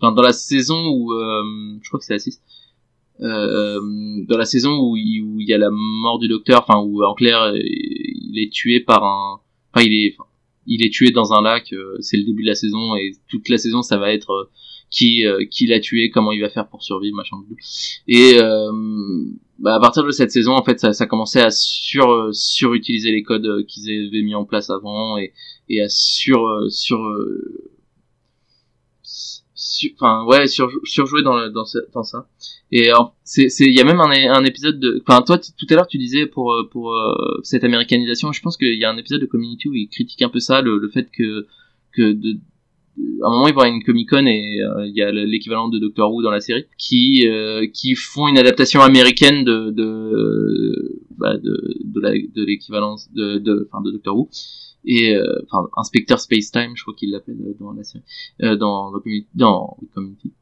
enfin, 0.00 0.12
dans 0.12 0.22
la 0.22 0.32
saison 0.32 0.88
où 0.88 1.12
euh, 1.12 1.78
je 1.82 1.88
crois 1.88 1.98
que 1.98 2.04
c'est 2.04 2.14
la 2.14 2.18
6 2.18 2.40
euh, 3.20 3.80
dans 4.28 4.36
la 4.36 4.44
saison 4.44 4.78
où 4.78 4.96
il, 4.96 5.22
où 5.22 5.40
il 5.40 5.48
y 5.48 5.54
a 5.54 5.58
la 5.58 5.70
mort 5.70 6.18
du 6.18 6.28
docteur 6.28 6.64
enfin 6.66 6.80
où 6.80 7.02
en 7.02 7.14
clair 7.14 7.52
il 7.54 8.38
est 8.38 8.52
tué 8.52 8.80
par 8.80 9.04
un 9.04 9.40
enfin 9.72 9.86
il 9.86 9.94
est 9.94 10.16
il 10.66 10.84
est 10.84 10.90
tué 10.90 11.10
dans 11.10 11.32
un 11.32 11.42
lac, 11.42 11.72
euh, 11.72 11.96
c'est 12.00 12.16
le 12.16 12.24
début 12.24 12.42
de 12.42 12.48
la 12.48 12.54
saison 12.54 12.96
et 12.96 13.12
toute 13.28 13.48
la 13.48 13.58
saison 13.58 13.82
ça 13.82 13.96
va 13.96 14.12
être 14.12 14.30
euh, 14.30 14.50
qui 14.90 15.26
euh, 15.26 15.44
qui 15.50 15.66
l'a 15.66 15.80
tué, 15.80 16.10
comment 16.10 16.32
il 16.32 16.40
va 16.40 16.48
faire 16.48 16.68
pour 16.68 16.82
survivre, 16.82 17.16
machin. 17.16 17.36
Et 18.06 18.38
bah, 19.58 19.74
à 19.74 19.80
partir 19.80 20.04
de 20.04 20.10
cette 20.10 20.30
saison, 20.30 20.52
en 20.52 20.62
fait, 20.62 20.78
ça, 20.78 20.92
ça 20.92 21.06
commençait 21.06 21.40
à 21.40 21.50
sur 21.50 22.28
surutiliser 22.32 23.10
les 23.10 23.22
codes 23.22 23.66
qu'ils 23.66 24.08
avaient 24.08 24.22
mis 24.22 24.34
en 24.34 24.44
place 24.44 24.70
avant 24.70 25.16
et 25.18 25.32
et 25.68 25.80
à 25.80 25.88
sur 25.88 26.46
sur 26.70 27.00
enfin 29.94 30.24
ouais 30.26 30.46
sur, 30.46 30.70
surjouer 30.84 31.22
dans 31.22 31.50
dans, 31.50 31.64
dans 31.94 32.02
ça 32.04 32.28
et 32.72 32.90
c'est 33.24 33.48
c'est 33.48 33.64
il 33.64 33.74
y 33.74 33.80
a 33.80 33.84
même 33.84 34.00
un, 34.00 34.44
épisode 34.44 34.80
de 34.80 35.02
enfin 35.06 35.22
toi 35.22 35.38
tout 35.38 35.66
à 35.70 35.74
l'heure 35.74 35.86
tu 35.86 35.98
disais 35.98 36.26
pour 36.26 36.52
euh, 36.52 36.68
pour 36.70 36.92
euh, 36.92 37.14
cette 37.42 37.64
américanisation 37.64 38.32
je 38.32 38.40
pense 38.40 38.56
qu'il 38.56 38.78
y 38.78 38.84
a 38.84 38.90
un 38.90 38.96
épisode 38.96 39.20
de 39.20 39.26
Community 39.26 39.68
où 39.68 39.74
il 39.74 39.88
critique 39.88 40.22
un 40.22 40.28
peu 40.28 40.40
ça 40.40 40.62
le, 40.62 40.78
le 40.78 40.88
fait 40.88 41.08
que 41.10 41.46
que 41.92 42.12
de, 42.12 42.38
à 43.22 43.26
un 43.26 43.30
moment, 43.30 43.48
il 43.48 43.54
va 43.54 43.68
y 43.68 43.70
une 43.70 43.84
Comic 43.84 44.08
Con 44.08 44.26
et 44.26 44.62
euh, 44.62 44.86
il 44.86 44.94
y 44.94 45.02
a 45.02 45.12
l'équivalent 45.12 45.68
de 45.68 45.78
Doctor 45.78 46.12
Who 46.12 46.22
dans 46.22 46.30
la 46.30 46.40
série 46.40 46.64
qui 46.78 47.28
qui 47.72 47.94
font 47.94 48.26
une 48.26 48.38
adaptation 48.38 48.80
américaine 48.80 49.44
de 49.44 49.70
de 49.70 51.02
bah, 51.18 51.36
de, 51.36 51.78
de 51.84 52.44
l'équivalence 52.44 53.12
de 53.12 53.38
de 53.38 53.68
enfin 53.70 53.82
de 53.82 53.92
Doctor 53.92 54.16
Who. 54.16 54.28
Et 54.86 55.16
euh, 55.16 55.42
enfin 55.50 55.68
inspecteur 55.76 56.20
space 56.20 56.52
time 56.52 56.72
je 56.76 56.82
crois 56.82 56.94
qu'il 56.94 57.10
l'appelle 57.10 57.40
euh, 57.40 57.54
dans 57.58 57.72
la 57.72 57.82
série 57.82 58.04
euh, 58.42 58.54
dans 58.56 58.92
dans, 59.34 59.76
community 59.94 60.32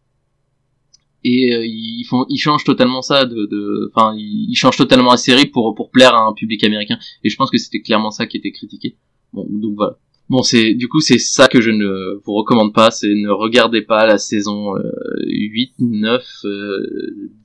et 1.24 1.54
euh, 1.54 1.64
ils 1.66 2.04
font 2.04 2.26
ils 2.28 2.38
changent 2.38 2.64
totalement 2.64 3.02
ça 3.02 3.24
de 3.24 3.90
enfin 3.94 4.14
ils, 4.16 4.54
changent 4.54 4.76
totalement 4.76 5.12
la 5.12 5.16
série 5.16 5.46
pour 5.46 5.74
pour 5.74 5.90
plaire 5.90 6.14
à 6.14 6.26
un 6.26 6.32
public 6.32 6.62
américain. 6.64 6.98
Et 7.22 7.30
je 7.30 7.36
pense 7.36 7.50
que 7.50 7.58
c'était 7.58 7.80
clairement 7.80 8.10
ça 8.10 8.26
qui 8.26 8.36
était 8.36 8.52
critiqué. 8.52 8.96
Bon 9.32 9.46
donc 9.50 9.74
voilà. 9.76 9.98
Bon 10.28 10.42
c'est 10.42 10.74
du 10.74 10.88
coup 10.88 11.00
c'est 11.00 11.18
ça 11.18 11.48
que 11.48 11.60
je 11.60 11.70
ne 11.70 12.20
vous 12.24 12.34
recommande 12.34 12.72
pas. 12.72 12.90
C'est 12.90 13.14
ne 13.14 13.30
regardez 13.30 13.82
pas 13.82 14.06
la 14.06 14.18
saison 14.18 14.74
8 15.26 15.74
9 15.80 16.46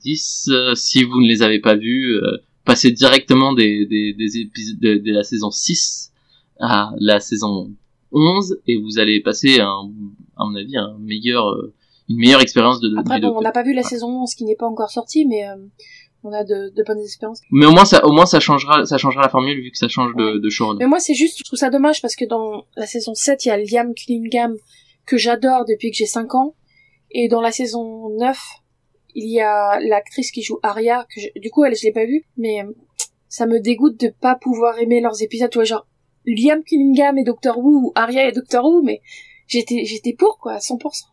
10 0.02 0.50
si 0.74 1.04
vous 1.04 1.20
ne 1.20 1.26
les 1.26 1.42
avez 1.42 1.60
pas 1.60 1.74
vus 1.74 2.20
passez 2.64 2.92
directement 2.92 3.54
des 3.54 3.86
des, 3.86 4.12
des 4.12 4.38
épisodes 4.38 4.78
de 4.78 5.12
la 5.12 5.24
saison 5.24 5.50
6 5.50 6.12
à 6.60 6.92
la 6.98 7.20
saison 7.20 7.70
11 8.12 8.58
et 8.66 8.76
vous 8.76 8.98
allez 8.98 9.20
passer 9.20 9.60
un, 9.60 9.90
à 10.36 10.44
mon 10.44 10.54
avis 10.54 10.76
un 10.76 10.96
meilleur 10.98 11.48
euh, 11.48 11.72
une 12.10 12.16
meilleure 12.18 12.42
expérience 12.42 12.80
de 12.80 12.94
Après 12.98 13.20
bon, 13.20 13.34
on 13.36 13.40
n'a 13.40 13.52
pas 13.52 13.62
vu 13.62 13.72
la 13.72 13.82
saison 13.82 14.08
11 14.22 14.34
qui 14.34 14.44
n'est 14.44 14.56
pas 14.56 14.66
encore 14.66 14.90
sortie 14.90 15.24
mais 15.26 15.48
euh, 15.48 15.54
on 16.22 16.32
a 16.32 16.44
de, 16.44 16.68
de 16.76 16.82
bonnes 16.86 17.00
expériences. 17.00 17.40
Mais 17.50 17.64
au 17.64 17.70
moins 17.70 17.86
ça, 17.86 18.04
au 18.04 18.12
moins 18.12 18.26
ça 18.26 18.40
changera, 18.40 18.84
ça 18.84 18.98
changera 18.98 19.22
la 19.22 19.28
formule 19.30 19.58
vu 19.62 19.70
que 19.70 19.78
ça 19.78 19.88
change 19.88 20.14
de, 20.16 20.38
de 20.38 20.50
showrunner. 20.50 20.80
Mais 20.80 20.86
moi, 20.86 21.00
c'est 21.00 21.14
juste, 21.14 21.38
je 21.38 21.44
trouve 21.44 21.58
ça 21.58 21.70
dommage 21.70 22.02
parce 22.02 22.14
que 22.16 22.26
dans 22.26 22.64
la 22.76 22.86
saison 22.86 23.14
7, 23.14 23.46
il 23.46 23.48
y 23.48 23.50
a 23.52 23.56
Liam 23.56 23.94
Cunningham 23.94 24.54
que 25.06 25.16
j'adore 25.16 25.64
depuis 25.64 25.90
que 25.90 25.96
j'ai 25.96 26.04
5 26.06 26.34
ans. 26.34 26.54
Et 27.10 27.28
dans 27.28 27.40
la 27.40 27.52
saison 27.52 28.10
9, 28.18 28.38
il 29.14 29.30
y 29.32 29.40
a 29.40 29.80
l'actrice 29.80 30.30
qui 30.30 30.42
joue 30.42 30.58
Arya, 30.62 31.06
que 31.14 31.20
je- 31.22 31.40
du 31.40 31.48
coup, 31.50 31.64
elle, 31.64 31.74
je 31.74 31.84
l'ai 31.84 31.92
pas 31.92 32.04
vue, 32.04 32.24
mais 32.36 32.62
euh, 32.62 32.70
ça 33.28 33.46
me 33.46 33.58
dégoûte 33.58 33.98
de 33.98 34.12
pas 34.20 34.34
pouvoir 34.34 34.78
aimer 34.78 35.00
leurs 35.00 35.22
épisodes, 35.22 35.48
tu 35.50 35.56
vois, 35.58 35.64
genre, 35.64 35.86
Liam 36.26 36.62
Cunningham 36.64 37.16
et 37.18 37.24
Doctor 37.24 37.56
Who, 37.58 37.86
ou 37.86 37.92
Arya 37.94 38.28
et 38.28 38.32
Doctor 38.32 38.62
Who, 38.64 38.82
mais 38.82 39.00
j'étais, 39.48 39.84
j'étais 39.86 40.12
pour, 40.12 40.38
quoi, 40.38 40.52
à 40.52 40.58
100%. 40.58 41.04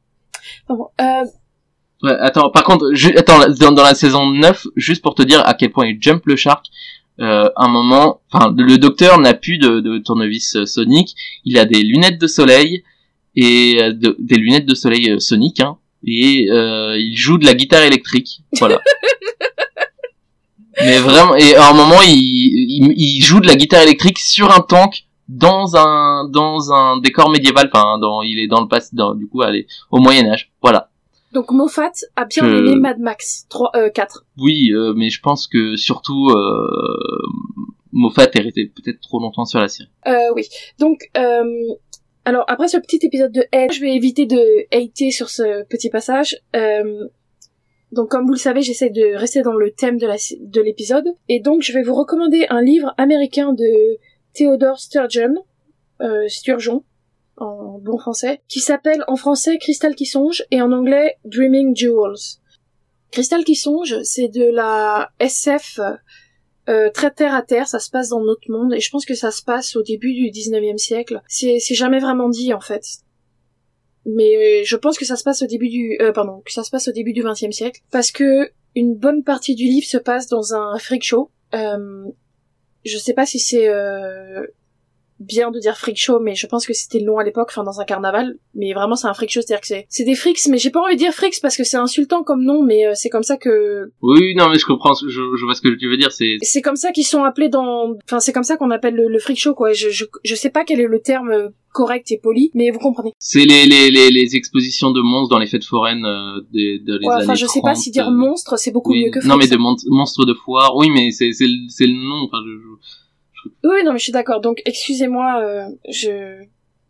Bon, 0.69 0.87
euh, 1.01 1.23
Ouais, 2.03 2.15
attends, 2.19 2.51
par 2.51 2.63
contre, 2.63 2.85
attends, 3.17 3.39
dans, 3.59 3.71
dans 3.71 3.83
la 3.83 3.95
saison 3.95 4.27
9, 4.31 4.67
juste 4.75 5.01
pour 5.01 5.15
te 5.15 5.23
dire 5.23 5.41
à 5.47 5.55
quel 5.55 5.71
point 5.71 5.87
il 5.87 5.97
jump 5.99 6.21
le 6.27 6.35
shark, 6.35 6.67
euh, 7.19 7.49
un 7.55 7.67
moment, 7.69 8.21
enfin, 8.31 8.53
le 8.55 8.77
docteur 8.77 9.19
n'a 9.19 9.33
plus 9.33 9.57
de, 9.57 9.79
de 9.79 9.97
tournevis 9.97 10.55
euh, 10.57 10.65
sonique, 10.67 11.15
il 11.43 11.57
a 11.57 11.65
des 11.65 11.81
lunettes 11.81 12.19
de 12.21 12.27
soleil, 12.27 12.83
et 13.35 13.77
de- 13.93 14.15
des 14.19 14.35
lunettes 14.35 14.67
de 14.67 14.75
soleil 14.75 15.09
euh, 15.09 15.17
hein, 15.63 15.77
et 16.05 16.47
euh, 16.51 16.95
il 16.99 17.15
joue 17.17 17.39
de 17.39 17.45
la 17.47 17.55
guitare 17.55 17.81
électrique, 17.81 18.41
voilà. 18.59 18.79
Mais 20.79 20.99
vraiment, 20.99 21.35
et 21.35 21.55
à 21.55 21.69
un 21.69 21.73
moment, 21.73 22.01
il, 22.03 22.13
il, 22.13 22.93
il 22.95 23.23
joue 23.23 23.39
de 23.39 23.47
la 23.47 23.55
guitare 23.55 23.81
électrique 23.81 24.19
sur 24.19 24.51
un 24.55 24.59
tank 24.61 25.06
dans 25.29 25.75
un 25.75 26.27
dans 26.29 26.71
un 26.71 26.99
décor 26.99 27.29
médiéval, 27.29 27.69
enfin, 27.73 27.97
dans, 27.99 28.21
il 28.21 28.39
est 28.39 28.47
dans 28.47 28.61
le 28.61 28.67
passé, 28.67 28.89
dans, 28.93 29.13
du 29.15 29.27
coup, 29.27 29.41
allez, 29.41 29.67
au 29.91 29.99
Moyen 29.99 30.25
Âge, 30.31 30.51
voilà. 30.61 30.89
donc 31.33 31.51
Moffat 31.51 31.91
a 32.15 32.25
bien 32.25 32.43
Je- 32.47 32.55
aimé 32.55 32.75
Mad 32.75 32.99
Max 32.99 33.45
3, 33.49 33.71
euh, 33.75 33.89
4. 33.89 34.25
Oui, 34.37 34.71
euh, 34.73 34.93
mais 34.95 35.09
je 35.09 35.19
pense 35.21 35.47
que 35.47 35.75
surtout 35.75 36.29
euh, 36.29 36.67
Moffat 37.91 38.27
est 38.33 38.39
resté 38.41 38.65
peut-être 38.73 39.01
trop 39.01 39.19
longtemps 39.19 39.45
sur 39.45 39.59
la 39.59 39.67
série. 39.67 39.89
Euh, 40.07 40.15
oui. 40.35 40.43
Donc, 40.79 41.09
euh, 41.17 41.43
alors 42.25 42.45
après 42.47 42.67
ce 42.67 42.77
petit 42.77 42.99
épisode 43.03 43.31
de 43.31 43.43
haine, 43.51 43.71
je 43.71 43.81
vais 43.81 43.93
éviter 43.95 44.25
de 44.25 44.39
hater 44.75 45.11
sur 45.11 45.29
ce 45.29 45.63
petit 45.67 45.89
passage. 45.89 46.37
Euh, 46.55 47.05
donc, 47.93 48.09
comme 48.09 48.25
vous 48.25 48.33
le 48.33 48.37
savez, 48.39 48.61
j'essaie 48.61 48.89
de 48.89 49.15
rester 49.17 49.41
dans 49.43 49.53
le 49.53 49.71
thème 49.71 49.97
de 49.97 50.05
la 50.05 50.15
de 50.41 50.61
l'épisode, 50.61 51.05
et 51.29 51.39
donc 51.39 51.61
je 51.61 51.71
vais 51.73 51.83
vous 51.83 51.95
recommander 51.95 52.45
un 52.49 52.61
livre 52.61 52.93
américain 52.97 53.53
de 53.53 53.97
Theodore 54.37 54.79
Sturgeon, 54.79 55.33
euh, 56.01 56.27
Sturgeon 56.27 56.83
en 57.37 57.79
bon 57.79 57.97
français, 57.97 58.41
qui 58.47 58.59
s'appelle 58.59 59.03
en 59.07 59.15
français 59.15 59.57
Cristal 59.57 59.95
qui 59.95 60.05
songe 60.05 60.45
et 60.51 60.61
en 60.61 60.71
anglais 60.71 61.17
Dreaming 61.25 61.75
Jewels. 61.75 62.39
Cristal 63.11 63.43
qui 63.43 63.55
songe, 63.55 63.95
c'est 64.03 64.27
de 64.27 64.43
la 64.43 65.11
SF 65.19 65.79
euh, 66.69 66.89
très 66.91 67.11
terre 67.11 67.33
à 67.33 67.41
terre, 67.41 67.67
ça 67.67 67.79
se 67.79 67.89
passe 67.89 68.09
dans 68.09 68.21
notre 68.21 68.51
monde, 68.51 68.73
et 68.73 68.79
je 68.79 68.89
pense 68.91 69.05
que 69.05 69.15
ça 69.15 69.31
se 69.31 69.41
passe 69.41 69.75
au 69.75 69.81
début 69.81 70.13
du 70.13 70.29
19e 70.29 70.77
siècle. 70.77 71.21
C'est, 71.27 71.59
jamais 71.71 71.99
vraiment 71.99 72.29
dit, 72.29 72.53
en 72.53 72.59
fait. 72.59 72.83
Mais 74.05 74.35
euh, 74.35 74.63
je 74.65 74.75
pense 74.75 74.97
que 74.97 75.05
ça 75.05 75.15
se 75.15 75.23
passe 75.23 75.41
au 75.41 75.47
début 75.47 75.69
du, 75.69 75.97
pardon, 76.13 76.41
que 76.45 76.51
ça 76.51 76.63
se 76.63 76.69
passe 76.69 76.87
au 76.87 76.91
début 76.91 77.13
du 77.13 77.23
20e 77.23 77.51
siècle, 77.51 77.81
parce 77.91 78.11
que 78.11 78.51
une 78.75 78.95
bonne 78.95 79.23
partie 79.23 79.55
du 79.55 79.63
livre 79.63 79.87
se 79.87 79.97
passe 79.97 80.27
dans 80.27 80.53
un 80.53 80.77
freak 80.77 81.03
show. 81.03 81.31
Je 82.87 82.97
sais 82.97 83.13
pas 83.13 83.25
si 83.25 83.39
c'est 83.39 83.67
euh, 83.69 84.45
bien 85.19 85.51
de 85.51 85.59
dire 85.59 85.75
freak 85.77 85.97
show, 85.97 86.19
mais 86.19 86.35
je 86.35 86.45
pense 86.47 86.65
que 86.65 86.73
c'était 86.73 86.99
long 86.99 87.17
à 87.17 87.23
l'époque, 87.23 87.47
enfin 87.49 87.63
dans 87.63 87.79
un 87.79 87.85
carnaval. 87.85 88.37
Mais 88.55 88.73
vraiment, 88.73 88.95
c'est 88.95 89.07
un 89.07 89.13
freak 89.13 89.29
show, 89.31 89.41
c'est-à-dire 89.41 89.61
que 89.61 89.67
c'est, 89.67 89.85
c'est 89.89 90.03
des 90.03 90.15
freaks, 90.15 90.39
mais 90.49 90.57
j'ai 90.57 90.69
pas 90.69 90.81
envie 90.81 90.93
de 90.95 90.99
dire 90.99 91.11
freaks 91.13 91.39
parce 91.41 91.57
que 91.57 91.63
c'est 91.63 91.77
insultant 91.77 92.23
comme 92.23 92.43
nom, 92.43 92.63
mais 92.63 92.85
euh, 92.87 92.91
c'est 92.95 93.09
comme 93.09 93.23
ça 93.23 93.37
que 93.37 93.91
Oui, 94.01 94.35
non, 94.35 94.49
mais 94.49 94.57
je 94.59 94.65
comprends, 94.65 94.93
je, 94.93 95.09
je 95.09 95.45
vois 95.45 95.53
ce 95.55 95.61
que 95.61 95.69
tu 95.69 95.89
veux 95.89 95.97
dire. 95.97 96.11
C'est 96.11 96.37
c'est 96.41 96.61
comme 96.61 96.75
ça 96.75 96.91
qu'ils 96.91 97.05
sont 97.05 97.23
appelés 97.23 97.49
dans 97.49 97.95
enfin 98.05 98.19
c'est 98.19 98.33
comme 98.33 98.43
ça 98.43 98.57
qu'on 98.57 98.71
appelle 98.71 98.95
le, 98.95 99.07
le 99.07 99.19
freak 99.19 99.37
show 99.39 99.53
quoi 99.53 99.73
je, 99.73 99.89
je 99.89 100.05
je 100.23 100.35
sais 100.35 100.49
pas 100.49 100.63
quel 100.63 100.79
est 100.79 100.87
le 100.87 100.99
terme 101.01 101.29
euh, 101.31 101.49
correct 101.73 102.11
et 102.11 102.17
poli 102.17 102.49
mais 102.55 102.71
vous 102.71 102.79
comprenez 102.79 103.13
c'est 103.19 103.45
les, 103.45 103.65
les, 103.65 103.91
les, 103.91 104.09
les 104.09 104.35
expositions 104.35 104.91
de 104.91 105.01
monstres 105.01 105.29
dans 105.29 105.39
les 105.39 105.47
fêtes 105.47 105.65
foraines 105.65 106.05
euh, 106.05 106.41
des, 106.51 106.79
de 106.79 106.97
les 106.97 107.07
Ouais, 107.07 107.13
années 107.15 107.23
enfin 107.25 107.35
je 107.35 107.45
sais 107.45 107.61
pas 107.61 107.73
30, 107.73 107.77
si 107.83 107.91
dire 107.91 108.07
euh, 108.07 108.11
monstre 108.11 108.57
c'est 108.57 108.71
beaucoup 108.71 108.91
oui. 108.91 109.05
mieux 109.05 109.11
que 109.11 109.19
Non, 109.27 109.35
mais 109.37 109.45
freak, 109.45 109.51
de 109.53 109.57
mon- 109.57 109.75
monstres 109.87 110.25
de 110.25 110.33
foire. 110.33 110.75
Oui, 110.75 110.89
mais 110.89 111.11
c'est 111.11 111.31
c'est 111.33 111.47
le 111.47 111.55
c'est 111.69 111.85
le 111.87 111.93
nom. 111.93 112.23
Enfin, 112.25 112.37
je, 112.45 112.51
je- 112.51 113.06
oui 113.63 113.83
non 113.85 113.91
mais 113.93 113.97
je 113.99 114.03
suis 114.03 114.11
d'accord 114.11 114.41
donc 114.41 114.61
excusez-moi 114.65 115.39
euh, 115.41 115.65
je 115.89 116.43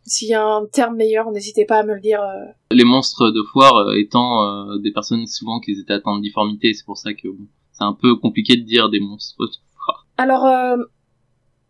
s'il 0.04 0.28
y 0.28 0.34
a 0.34 0.42
un 0.42 0.64
terme 0.66 0.96
meilleur 0.96 1.30
n'hésitez 1.30 1.64
pas 1.66 1.78
à 1.78 1.82
me 1.82 1.94
le 1.94 2.00
dire 2.00 2.22
euh. 2.22 2.46
les 2.70 2.84
monstres 2.84 3.30
de 3.30 3.42
foire 3.52 3.76
euh, 3.76 3.94
étant 3.98 4.42
euh, 4.72 4.78
des 4.78 4.90
personnes 4.92 5.26
souvent 5.26 5.60
qui 5.60 5.72
étaient 5.72 5.92
atteintes 5.92 6.18
de 6.18 6.22
difformité, 6.22 6.72
c'est 6.72 6.84
pour 6.86 6.96
ça 6.96 7.12
que 7.12 7.28
bon, 7.28 7.46
c'est 7.72 7.84
un 7.84 7.92
peu 7.92 8.16
compliqué 8.16 8.56
de 8.56 8.62
dire 8.62 8.88
des 8.88 9.00
monstres 9.00 9.36
de 9.38 9.52
foire. 9.84 10.06
alors 10.16 10.46
euh, 10.46 10.76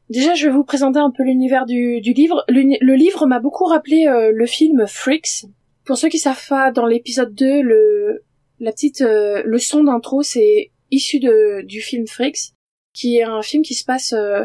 déjà 0.09 0.35
je 0.35 0.47
vais 0.47 0.53
vous 0.53 0.65
présenter 0.65 1.01
un 1.01 1.11
peu 1.11 1.25
l'univers 1.25 1.67
du, 1.67 2.01
du 2.01 2.13
livre 2.13 2.45
le, 2.49 2.63
le 2.81 2.95
livre 2.95 3.27
m'a 3.27 3.41
beaucoup 3.41 3.65
rappelé 3.65 4.07
euh, 4.07 4.31
le 4.33 4.47
film 4.47 4.87
Freaks 4.87 5.47
pour 5.85 5.97
ceux 5.99 6.09
qui 6.09 6.19
savent 6.19 6.47
pas 6.49 6.71
dans 6.71 6.87
l'épisode 6.87 7.35
2 7.35 7.63
le 7.63 8.23
la 8.61 8.73
petite 8.73 9.01
euh, 9.01 9.43
le 9.45 9.59
son 9.59 9.85
d'intro 9.85 10.23
c'est 10.23 10.71
issu 10.93 11.19
de 11.19 11.63
du 11.67 11.81
film 11.81 12.07
Freaks 12.07 12.53
qui 12.95 13.17
est 13.17 13.25
un 13.25 13.43
film 13.43 13.63
qui 13.63 13.75
se 13.75 13.85
passe 13.85 14.13
euh, 14.13 14.45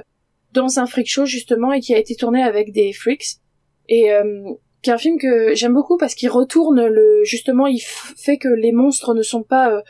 dans 0.53 0.79
un 0.79 0.85
freak 0.85 1.07
show 1.07 1.25
justement 1.25 1.71
et 1.73 1.79
qui 1.79 1.93
a 1.93 1.97
été 1.97 2.15
tourné 2.15 2.41
avec 2.43 2.71
des 2.71 2.93
freaks. 2.93 3.37
Et 3.89 4.11
euh, 4.13 4.23
qui 4.81 4.89
est 4.89 4.93
un 4.93 4.97
film 4.97 5.17
que 5.17 5.55
j'aime 5.55 5.73
beaucoup 5.73 5.97
parce 5.97 6.13
qu'il 6.13 6.29
retourne 6.29 6.85
le 6.85 7.21
justement 7.23 7.67
il 7.67 7.79
fait 7.81 8.37
que 8.37 8.49
les 8.49 8.71
monstres 8.71 9.13
ne 9.13 9.21
sont 9.21 9.43
pas 9.43 9.71
euh, 9.71 9.81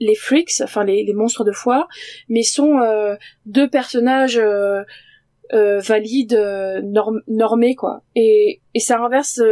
les 0.00 0.14
freaks 0.14 0.62
enfin 0.62 0.84
les, 0.84 1.04
les 1.04 1.12
monstres 1.12 1.44
de 1.44 1.52
foire 1.52 1.86
mais 2.28 2.42
sont 2.42 2.78
euh, 2.78 3.16
deux 3.44 3.68
personnages 3.68 4.38
euh, 4.38 4.82
euh, 5.52 5.80
valides 5.80 6.34
euh, 6.34 6.80
norm- 6.82 7.22
normés 7.26 7.74
quoi. 7.74 8.02
Et 8.14 8.62
et 8.72 8.80
ça 8.80 8.98
inverse 9.00 9.42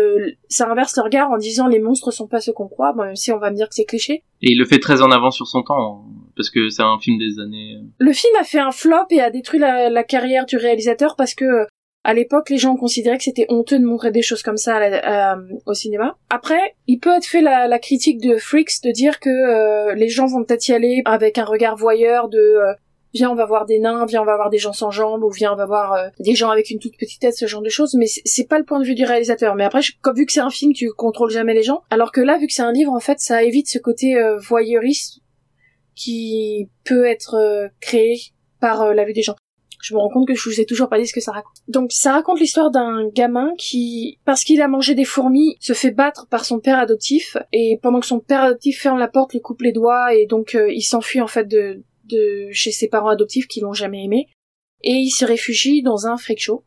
ça 0.49 0.71
inverse 0.71 0.97
le 0.97 1.03
regard 1.03 1.31
en 1.31 1.37
disant 1.37 1.67
les 1.67 1.81
monstres 1.81 2.11
sont 2.11 2.29
pas 2.29 2.41
ce 2.41 2.51
qu'on 2.51 2.69
croit. 2.69 2.93
Bon, 2.95 3.05
même 3.05 3.17
si 3.17 3.33
on 3.33 3.39
va 3.39 3.51
me 3.51 3.57
dire 3.57 3.69
que 3.69 3.75
c'est 3.75 3.85
cliché. 3.85 4.23
Et 4.43 4.53
il 4.53 4.59
le 4.59 4.65
fait 4.65 4.79
très 4.79 5.03
en 5.03 5.11
avant 5.11 5.31
sur 5.31 5.47
son 5.47 5.63
temps, 5.63 6.05
parce 6.39 6.49
que 6.51 6.71
c'est 6.71 6.83
un 6.83 6.99
film 6.99 7.19
des 7.19 7.39
années. 7.43 7.75
euh, 7.77 7.85
Le 7.99 8.13
film 8.13 8.33
a 8.41 8.45
fait 8.45 8.61
un 8.61 8.71
flop 8.71 9.07
et 9.11 9.21
a 9.21 9.31
détruit 9.31 9.61
la, 9.61 10.03
carrière 10.05 10.47
du 10.47 10.57
réalisateur 10.57 11.17
parce 11.17 11.35
que 11.35 11.45
euh, 11.45 11.65
à 12.05 12.15
l'époque 12.15 12.49
les 12.49 12.57
gens 12.57 12.77
considéraient 12.77 13.19
que 13.19 13.25
c'était 13.25 13.47
honteux 13.51 13.79
de 13.79 13.85
montrer 13.85 14.11
des 14.13 14.23
choses 14.23 14.43
comme 14.43 14.57
ça 14.57 14.77
à- 14.77 15.37
au 15.67 15.75
cinéma. 15.75 16.17
Après, 16.31 16.75
il 16.87 16.99
peut 17.01 17.15
être 17.15 17.27
fait 17.27 17.43
la, 17.43 17.79
critique 17.79 18.21
de 18.23 18.37
Freaks 18.39 18.83
de 18.85 18.93
dire 18.93 19.21
que 19.21 19.29
euh, 19.29 19.95
les 19.95 20.09
gens 20.09 20.27
vont 20.27 20.45
peut-être 20.45 20.67
y 20.69 20.73
aller 20.73 21.03
avec 21.05 21.37
un 21.37 21.45
regard 21.45 21.77
voyeur 21.77 22.29
de 22.29 22.39
euh, 22.39 22.73
viens 23.15 23.31
on 23.31 23.35
va 23.35 23.47
voir 23.47 23.67
des 23.67 23.79
nains, 23.79 24.07
viens 24.07 24.23
on 24.23 24.25
va 24.27 24.37
voir 24.37 24.49
des 24.51 24.59
gens 24.59 24.73
sans 24.73 24.91
jambes 24.91 25.25
ou 25.25 25.31
viens 25.31 25.53
on 25.53 25.57
va 25.57 25.67
voir 25.67 25.93
euh, 25.95 26.09
des 26.21 26.35
gens 26.35 26.51
avec 26.51 26.71
une 26.71 26.79
toute 26.79 26.97
petite 26.99 27.21
tête, 27.21 27.35
ce 27.35 27.47
genre 27.47 27.63
de 27.63 27.69
choses. 27.69 27.95
Mais 27.99 28.07
c'est- 28.07 28.47
pas 28.49 28.59
le 28.59 28.65
point 28.65 28.79
de 28.81 28.85
vue 28.85 28.95
du 28.95 29.05
réalisateur. 29.05 29.55
Mais 29.57 29.65
après, 29.65 29.83
je- 29.83 29.93
vu 30.15 30.25
que 30.25 30.33
c'est 30.33 30.41
un 30.41 30.51
film, 30.51 30.73
tu 30.73 30.89
contrôles 30.93 31.31
jamais 31.31 31.53
les 31.55 31.63
gens. 31.65 31.83
Alors 31.91 32.13
que 32.13 32.21
là, 32.21 32.39
vu 32.39 32.47
que 32.47 32.53
c'est 32.53 32.63
un 32.63 32.73
livre, 32.73 32.93
en 32.93 33.01
fait, 33.01 33.19
ça 33.19 33.43
évite 33.43 33.69
ce 33.69 33.79
côté 33.79 34.17
euh, 34.17 34.39
voyeuriste 34.39 35.21
qui 35.99 36.71
peut 36.85 37.05
être 37.05 37.35
euh, 37.35 37.69
créé 37.81 38.19
par 38.61 38.83
euh, 38.83 38.95
la 38.95 39.05
vue 39.05 39.13
des 39.13 39.23
gens. 39.23 39.35
Je 39.83 39.95
me 39.95 39.99
rends 40.01 40.09
compte 40.09 40.27
que 40.27 40.35
je 40.35 40.49
vous 40.49 40.61
ai 40.61 40.67
toujours 40.67 40.89
pas 40.89 40.99
dit 40.99 41.07
ce 41.07 41.13
que 41.13 41.21
ça 41.21 41.33
raconte. 41.33 41.57
Donc 41.69 41.93
ça 41.93 42.13
raconte 42.13 42.41
l'histoire 42.41 42.71
d'un 42.71 43.09
gamin 43.09 43.53
qui, 43.59 44.19
parce 44.25 44.43
qu'il 44.43 44.61
a 44.61 44.69
mangé 44.69 44.95
des 44.95 45.05
fourmis, 45.05 45.57
se 45.61 45.73
fait 45.73 45.91
battre 45.91 46.27
par 46.29 46.45
son 46.45 46.59
père 46.59 46.79
adoptif 46.79 47.37
et 47.53 47.79
pendant 47.83 48.01
que 48.01 48.07
son 48.07 48.19
père 48.19 48.43
adoptif 48.43 48.81
ferme 48.81 48.99
la 48.99 49.09
porte, 49.09 49.33
lui 49.33 49.41
coupe 49.41 49.63
les 49.63 49.73
doigts 49.73 50.15
et 50.15 50.27
donc 50.27 50.55
euh, 50.55 50.73
il 50.73 50.83
s'enfuit 50.83 51.21
en 51.21 51.29
fait 51.29 51.47
de, 51.47 51.83
de 52.05 52.49
chez 52.51 52.73
ses 52.73 52.89
parents 52.89 53.09
adoptifs 53.09 53.47
qui 53.47 53.61
l'ont 53.61 53.73
jamais 53.73 54.05
aimé 54.05 54.27
et 54.83 54.95
il 54.95 55.11
se 55.11 55.25
réfugie 55.25 55.83
dans 55.83 56.07
un 56.07 56.17
freak 56.17 56.41
show. 56.41 56.65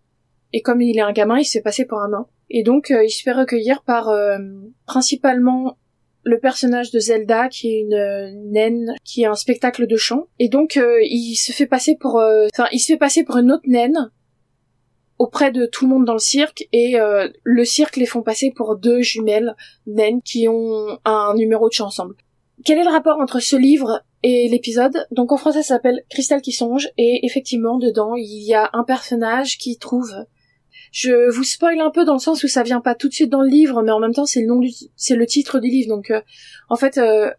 Et 0.53 0.61
comme 0.61 0.81
il 0.81 0.97
est 0.97 1.01
un 1.01 1.13
gamin, 1.13 1.39
il 1.39 1.45
se 1.45 1.53
fait 1.53 1.61
passer 1.61 1.85
pour 1.85 1.99
un 1.99 2.09
nain. 2.09 2.27
Et 2.49 2.63
donc 2.63 2.89
il 2.89 3.09
se 3.09 3.23
fait 3.23 3.31
recueillir 3.31 3.83
par 3.83 4.09
euh, 4.09 4.37
principalement 4.85 5.77
le 6.23 6.39
personnage 6.39 6.91
de 6.91 6.99
Zelda 6.99 7.49
qui 7.49 7.73
est 7.73 7.79
une 7.81 8.51
naine 8.51 8.95
qui 9.03 9.23
est 9.23 9.27
un 9.27 9.35
spectacle 9.35 9.87
de 9.87 9.95
chant. 9.95 10.27
Et 10.39 10.49
donc 10.49 10.77
euh, 10.77 10.99
il 11.03 11.35
se 11.35 11.51
fait 11.51 11.65
passer 11.65 11.95
pour 11.95 12.19
euh, 12.19 12.47
enfin 12.53 12.67
il 12.71 12.79
se 12.79 12.93
fait 12.93 12.97
passer 12.97 13.23
pour 13.23 13.37
une 13.37 13.51
autre 13.51 13.67
naine 13.67 14.11
auprès 15.17 15.51
de 15.51 15.67
tout 15.67 15.85
le 15.85 15.91
monde 15.91 16.05
dans 16.05 16.13
le 16.13 16.19
cirque. 16.19 16.67
Et 16.71 16.99
euh, 16.99 17.29
le 17.43 17.65
cirque 17.65 17.97
les 17.97 18.05
font 18.05 18.21
passer 18.21 18.51
pour 18.51 18.75
deux 18.75 19.01
jumelles 19.01 19.55
naines 19.87 20.21
qui 20.21 20.47
ont 20.47 20.99
un 21.05 21.33
numéro 21.35 21.67
de 21.67 21.73
chant 21.73 21.87
ensemble. 21.87 22.15
Quel 22.63 22.77
est 22.77 22.83
le 22.83 22.91
rapport 22.91 23.19
entre 23.19 23.39
ce 23.39 23.55
livre 23.55 24.03
et 24.21 24.47
l'épisode? 24.47 25.07
Donc 25.11 25.31
en 25.31 25.37
français 25.37 25.63
ça 25.63 25.75
s'appelle 25.75 26.03
Cristal 26.09 26.41
qui 26.41 26.51
songe 26.51 26.89
et 26.97 27.25
effectivement 27.25 27.77
dedans 27.77 28.13
il 28.15 28.43
y 28.43 28.53
a 28.53 28.69
un 28.73 28.83
personnage 28.83 29.57
qui 29.57 29.77
trouve 29.77 30.13
je 30.91 31.29
vous 31.33 31.43
spoil 31.43 31.79
un 31.79 31.89
peu 31.89 32.03
dans 32.05 32.13
le 32.13 32.19
sens 32.19 32.43
où 32.43 32.47
ça 32.47 32.63
vient 32.63 32.81
pas 32.81 32.95
tout 32.95 33.07
de 33.07 33.13
suite 33.13 33.29
dans 33.29 33.41
le 33.41 33.49
livre, 33.49 33.81
mais 33.81 33.91
en 33.91 33.99
même 33.99 34.13
temps 34.13 34.25
c'est 34.25 34.41
le 34.41 34.47
nom 34.47 34.59
du, 34.59 34.69
c'est 34.95 35.15
le 35.15 35.25
titre 35.25 35.59
du 35.59 35.69
livre. 35.69 35.87
Donc, 35.89 36.11
euh, 36.11 36.21
en 36.69 36.75
fait, 36.75 36.97
euh, 36.97 37.31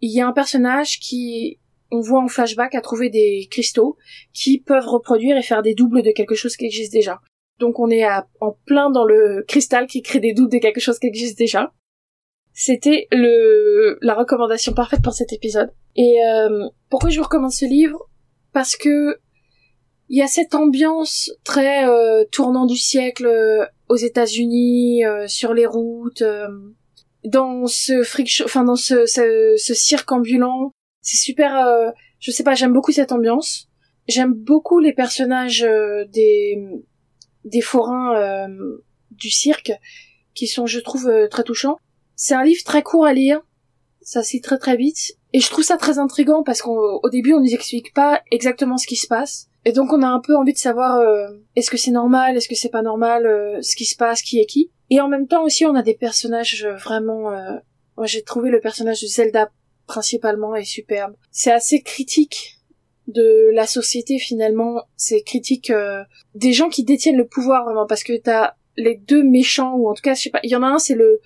il 0.00 0.10
y 0.10 0.20
a 0.20 0.26
un 0.26 0.32
personnage 0.32 0.98
qui, 0.98 1.58
on 1.90 2.00
voit 2.00 2.22
en 2.22 2.28
flashback, 2.28 2.74
a 2.74 2.80
trouvé 2.80 3.10
des 3.10 3.46
cristaux 3.50 3.96
qui 4.32 4.58
peuvent 4.60 4.86
reproduire 4.86 5.36
et 5.36 5.42
faire 5.42 5.62
des 5.62 5.74
doubles 5.74 6.02
de 6.02 6.10
quelque 6.10 6.34
chose 6.34 6.56
qui 6.56 6.64
existe 6.64 6.92
déjà. 6.92 7.20
Donc, 7.58 7.78
on 7.78 7.90
est 7.90 8.02
à- 8.04 8.26
en 8.40 8.56
plein 8.64 8.90
dans 8.90 9.04
le 9.04 9.44
cristal 9.46 9.86
qui 9.86 10.00
crée 10.02 10.20
des 10.20 10.32
doubles 10.32 10.52
de 10.52 10.58
quelque 10.58 10.80
chose 10.80 10.98
qui 10.98 11.06
existe 11.06 11.36
déjà. 11.38 11.72
C'était 12.52 13.06
le 13.12 13.98
la 14.02 14.14
recommandation 14.14 14.72
parfaite 14.72 15.02
pour 15.02 15.12
cet 15.12 15.32
épisode. 15.32 15.70
Et 15.94 16.16
euh, 16.26 16.66
pourquoi 16.88 17.10
je 17.10 17.18
vous 17.18 17.24
recommande 17.24 17.52
ce 17.52 17.66
livre? 17.66 18.08
Parce 18.52 18.76
que 18.76 19.18
il 20.10 20.18
y 20.18 20.22
a 20.22 20.26
cette 20.26 20.56
ambiance 20.56 21.30
très 21.44 21.88
euh, 21.88 22.24
tournant 22.32 22.66
du 22.66 22.76
siècle 22.76 23.26
euh, 23.26 23.64
aux 23.88 23.96
États-Unis, 23.96 25.04
euh, 25.04 25.28
sur 25.28 25.54
les 25.54 25.66
routes, 25.66 26.22
euh, 26.22 26.48
dans 27.24 27.66
ce 27.68 28.02
show, 28.02 28.44
enfin 28.44 28.64
dans 28.64 28.76
ce, 28.76 29.06
ce, 29.06 29.54
ce 29.56 29.72
cirque 29.72 30.10
ambulant. 30.10 30.72
C'est 31.00 31.16
super. 31.16 31.56
euh, 31.56 31.90
je 32.18 32.32
sais 32.32 32.42
pas, 32.42 32.54
j'aime 32.54 32.72
beaucoup 32.72 32.92
cette 32.92 33.12
ambiance. 33.12 33.68
J'aime 34.08 34.34
beaucoup 34.34 34.80
les 34.80 34.92
personnages 34.92 35.62
euh, 35.62 36.04
des 36.06 36.58
des 37.44 37.60
forains 37.62 38.48
du 39.12 39.30
cirque 39.30 39.72
qui 40.34 40.46
sont, 40.46 40.66
je 40.66 40.78
trouve, 40.80 41.10
très 41.30 41.42
touchants. 41.42 41.78
C'est 42.16 42.34
un 42.34 42.44
livre 42.44 42.62
très 42.64 42.82
court 42.82 43.06
à 43.06 43.14
lire, 43.14 43.40
ça 44.02 44.20
lit 44.20 44.42
très 44.42 44.58
très 44.58 44.76
vite, 44.76 45.16
et 45.32 45.40
je 45.40 45.48
trouve 45.48 45.64
ça 45.64 45.78
très 45.78 45.98
intrigant 45.98 46.42
parce 46.42 46.60
qu'au 46.60 47.08
début 47.10 47.32
on 47.32 47.40
nous 47.40 47.54
explique 47.54 47.94
pas 47.94 48.20
exactement 48.30 48.76
ce 48.76 48.86
qui 48.86 48.96
se 48.96 49.06
passe, 49.06 49.48
et 49.64 49.72
donc 49.72 49.92
on 49.92 50.02
a 50.02 50.06
un 50.08 50.20
peu 50.20 50.36
envie 50.36 50.52
de 50.52 50.58
savoir 50.58 50.96
euh, 50.96 51.28
est-ce 51.56 51.70
que 51.70 51.76
c'est 51.76 51.90
normal, 51.90 52.36
est-ce 52.36 52.48
que 52.48 52.54
c'est 52.54 52.70
pas 52.70 52.82
normal, 52.82 53.26
euh, 53.26 53.60
ce 53.62 53.76
qui 53.76 53.84
se 53.84 53.96
passe, 53.96 54.22
qui 54.22 54.40
est 54.40 54.46
qui. 54.46 54.70
Et 54.88 55.00
en 55.00 55.08
même 55.08 55.26
temps 55.28 55.44
aussi 55.44 55.66
on 55.66 55.74
a 55.74 55.82
des 55.82 55.94
personnages 55.94 56.64
euh, 56.64 56.74
vraiment. 56.76 57.32
euh, 57.32 57.56
Moi 57.96 58.06
j'ai 58.06 58.22
trouvé 58.22 58.50
le 58.50 58.60
personnage 58.60 59.02
de 59.02 59.06
Zelda 59.06 59.50
principalement 59.86 60.54
est 60.54 60.64
superbe. 60.64 61.14
C'est 61.30 61.52
assez 61.52 61.82
critique 61.82 62.58
de 63.08 63.50
la 63.52 63.66
société 63.66 64.18
finalement. 64.18 64.84
C'est 64.96 65.22
critique 65.22 65.70
euh, 65.70 66.02
des 66.34 66.52
gens 66.52 66.68
qui 66.68 66.84
détiennent 66.84 67.16
le 67.16 67.26
pouvoir 67.26 67.64
vraiment 67.64 67.86
parce 67.86 68.04
que 68.04 68.16
t'as 68.16 68.54
les 68.76 68.94
deux 68.96 69.24
méchants 69.24 69.74
ou 69.74 69.88
en 69.88 69.94
tout 69.94 70.02
cas 70.02 70.14
je 70.14 70.22
sais 70.22 70.30
pas. 70.30 70.40
Il 70.44 70.50
y 70.50 70.56
en 70.56 70.62
a 70.62 70.68
un 70.68 70.78
c'est 70.78 70.94
le 70.94 71.20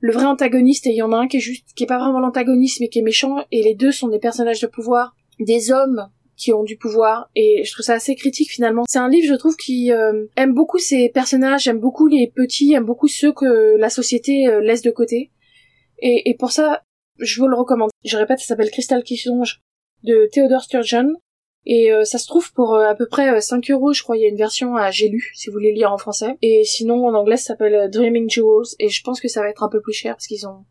le 0.00 0.12
vrai 0.12 0.24
antagoniste 0.24 0.86
et 0.86 0.90
il 0.90 0.96
y 0.96 1.02
en 1.02 1.12
a 1.12 1.16
un 1.16 1.28
qui 1.28 1.38
est 1.38 1.40
juste 1.40 1.68
qui 1.74 1.84
est 1.84 1.86
pas 1.86 1.98
vraiment 1.98 2.20
l'antagoniste 2.20 2.80
mais 2.80 2.88
qui 2.88 2.98
est 2.98 3.02
méchant 3.02 3.36
et 3.50 3.62
les 3.62 3.74
deux 3.74 3.92
sont 3.92 4.08
des 4.08 4.18
personnages 4.18 4.60
de 4.60 4.66
pouvoir, 4.66 5.16
des 5.40 5.72
hommes 5.72 6.08
qui 6.36 6.52
ont 6.52 6.62
du 6.62 6.76
pouvoir 6.76 7.30
et 7.36 7.62
je 7.64 7.72
trouve 7.72 7.84
ça 7.84 7.94
assez 7.94 8.14
critique 8.14 8.50
finalement. 8.50 8.84
C'est 8.88 8.98
un 8.98 9.08
livre 9.08 9.28
je 9.28 9.34
trouve 9.34 9.56
qui 9.56 9.92
euh, 9.92 10.26
aime 10.36 10.54
beaucoup 10.54 10.78
ces 10.78 11.08
personnages, 11.08 11.68
aime 11.68 11.78
beaucoup 11.78 12.06
les 12.06 12.26
petits, 12.26 12.72
aime 12.72 12.84
beaucoup 12.84 13.08
ceux 13.08 13.32
que 13.32 13.76
la 13.76 13.90
société 13.90 14.48
euh, 14.48 14.60
laisse 14.60 14.82
de 14.82 14.90
côté. 14.90 15.30
Et, 15.98 16.30
et 16.30 16.34
pour 16.34 16.50
ça, 16.50 16.82
je 17.18 17.40
vous 17.40 17.48
le 17.48 17.56
recommande. 17.56 17.90
Je 18.04 18.16
répète, 18.16 18.40
ça 18.40 18.46
s'appelle 18.46 18.70
Crystal 18.70 19.04
qui 19.04 19.16
songe 19.16 19.60
de 20.02 20.28
Theodore 20.32 20.62
Sturgeon. 20.62 21.12
Et 21.64 21.92
euh, 21.92 22.04
ça 22.04 22.18
se 22.18 22.26
trouve 22.26 22.52
pour 22.52 22.74
euh, 22.74 22.88
à 22.88 22.94
peu 22.94 23.06
près 23.06 23.32
euh, 23.32 23.40
5 23.40 23.70
euros, 23.70 23.92
je 23.92 24.02
crois, 24.02 24.16
il 24.16 24.22
y 24.22 24.24
a 24.24 24.28
une 24.28 24.36
version 24.36 24.74
à 24.74 24.90
J'ai 24.90 25.08
lu, 25.08 25.30
si 25.34 25.48
vous 25.48 25.52
voulez 25.52 25.72
lire 25.72 25.92
en 25.92 25.98
français. 25.98 26.36
Et 26.42 26.64
sinon, 26.64 27.06
en 27.06 27.14
anglais, 27.14 27.36
ça 27.36 27.48
s'appelle 27.48 27.74
euh, 27.74 27.88
Dreaming 27.88 28.28
Jewels, 28.28 28.74
et 28.80 28.88
je 28.88 29.02
pense 29.02 29.20
que 29.20 29.28
ça 29.28 29.42
va 29.42 29.48
être 29.48 29.62
un 29.62 29.68
peu 29.68 29.80
plus 29.80 29.92
cher, 29.92 30.14
parce 30.16 30.26
qu'ils 30.26 30.46
ont... 30.46 30.64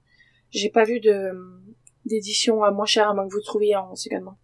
J'ai 0.49 0.69
pas 0.69 0.83
vu 0.83 0.99
de 0.99 1.31
d'édition 2.03 2.63
à 2.63 2.71
moins 2.71 2.85
cher, 2.85 3.07
à 3.07 3.13
moins 3.13 3.27
que 3.27 3.33
vous 3.33 3.41
trouviez 3.41 3.75
en 3.75 3.95
second 3.95 4.21
main. 4.21 4.37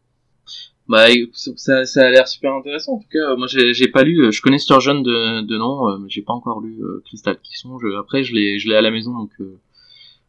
Bah, 0.87 1.07
ça, 1.33 1.85
ça 1.85 2.05
a 2.05 2.09
l'air 2.09 2.27
super 2.27 2.53
intéressant. 2.53 2.93
En 2.93 2.99
tout 2.99 3.09
cas, 3.11 3.35
moi, 3.35 3.47
j'ai 3.47 3.87
pas 3.89 4.03
lu. 4.03 4.23
euh, 4.25 4.31
Je 4.31 4.41
connais 4.41 4.57
Sturgeon 4.57 5.01
de, 5.01 5.41
de 5.41 5.57
nom, 5.57 5.89
euh, 5.89 5.97
mais 5.97 6.09
j'ai 6.09 6.21
pas 6.21 6.33
encore 6.33 6.61
lu 6.61 6.81
euh, 6.81 7.01
Crystal 7.05 7.37
qui 7.43 7.57
songe. 7.57 7.83
Après, 7.99 8.23
je 8.23 8.33
l'ai, 8.33 8.57
je 8.59 8.69
l'ai 8.69 8.75
à 8.75 8.81
la 8.81 8.91
maison, 8.91 9.11
donc 9.13 9.31
euh, 9.41 9.59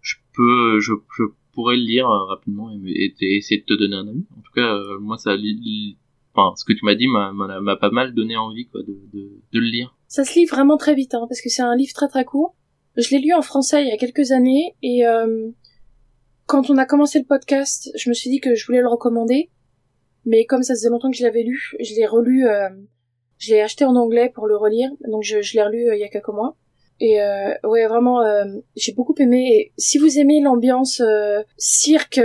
je 0.03 0.17
peux, 0.35 0.81
je, 0.81 0.95
je 1.17 1.25
pourrais 1.53 1.77
le 1.77 1.83
lire 1.83 2.09
euh, 2.11 2.25
rapidement 2.25 2.71
et, 2.73 3.15
et- 3.21 3.37
essayer 3.37 3.61
de 3.61 3.67
te 3.67 3.75
donner 3.75 3.97
un 3.97 4.09
avis. 4.09 4.25
En 4.37 4.41
tout 4.41 4.53
cas, 4.55 4.75
euh, 4.75 4.99
moi, 4.99 5.17
ça, 5.17 5.37
lit- 5.37 5.97
enfin, 6.35 6.55
ce 6.57 6.65
que 6.65 6.73
tu 6.73 6.85
m'as 6.85 6.95
dit 6.97 7.07
m'a, 7.07 7.77
pas 7.77 7.91
mal 7.91 8.13
donné 8.15 8.37
envie, 8.37 8.67
quoi, 8.67 8.83
de, 8.83 8.99
de, 9.13 9.31
de 9.53 9.59
le 9.61 9.67
lire. 9.67 9.95
Ça 10.09 10.25
se 10.25 10.39
lit 10.39 10.47
vraiment 10.47 10.77
très 10.77 10.95
vite, 10.95 11.15
hein, 11.15 11.27
parce 11.29 11.41
que 11.41 11.49
c'est 11.51 11.63
un 11.63 11.77
livre 11.77 11.93
très 11.95 12.09
très 12.09 12.25
court. 12.25 12.57
Je 12.97 13.11
l'ai 13.15 13.21
lu 13.21 13.33
en 13.33 13.43
français 13.43 13.83
il 13.85 13.89
y 13.89 13.93
a 13.93 13.97
quelques 13.97 14.33
années, 14.33 14.75
et 14.83 15.03
quand 16.47 16.69
on 16.71 16.79
a 16.79 16.85
commencé 16.87 17.19
le 17.21 17.27
podcast, 17.27 17.91
je 17.97 18.09
me 18.09 18.15
suis 18.15 18.29
dit 18.31 18.41
que 18.41 18.55
je 18.57 18.67
voulais 18.67 18.81
le 18.81 18.89
recommander, 18.89 19.51
mais 20.29 20.45
comme 20.45 20.63
ça 20.63 20.75
faisait 20.75 20.91
longtemps 20.91 21.11
que 21.11 21.17
je 21.17 21.25
l'avais 21.25 21.43
lu, 21.43 21.73
je 21.81 21.95
l'ai 21.95 22.07
relu, 22.07 22.47
euh, 22.47 22.69
je 23.39 23.53
l'ai 23.53 23.61
acheté 23.61 23.85
en 23.85 23.97
anglais 23.97 24.31
pour 24.35 24.47
le 24.47 24.57
relire, 24.57 24.91
donc 25.09 25.23
je, 25.23 25.41
je 25.41 25.55
l'ai 25.55 25.63
relu 25.63 25.89
euh, 25.89 25.97
il 25.97 26.01
y 26.01 26.05
a 26.05 26.09
quelques 26.09 26.29
mois. 26.29 26.57
Et 27.01 27.23
euh, 27.23 27.55
ouais, 27.65 27.87
vraiment, 27.87 28.23
euh, 28.23 28.45
j'ai 28.77 28.93
beaucoup 28.93 29.15
aimé. 29.19 29.49
Et 29.55 29.73
si 29.79 29.99
vous 29.99 30.19
aimez 30.19 30.41
l'ambiance 30.41 31.01
euh, 31.01 31.43
cirque 31.57 32.21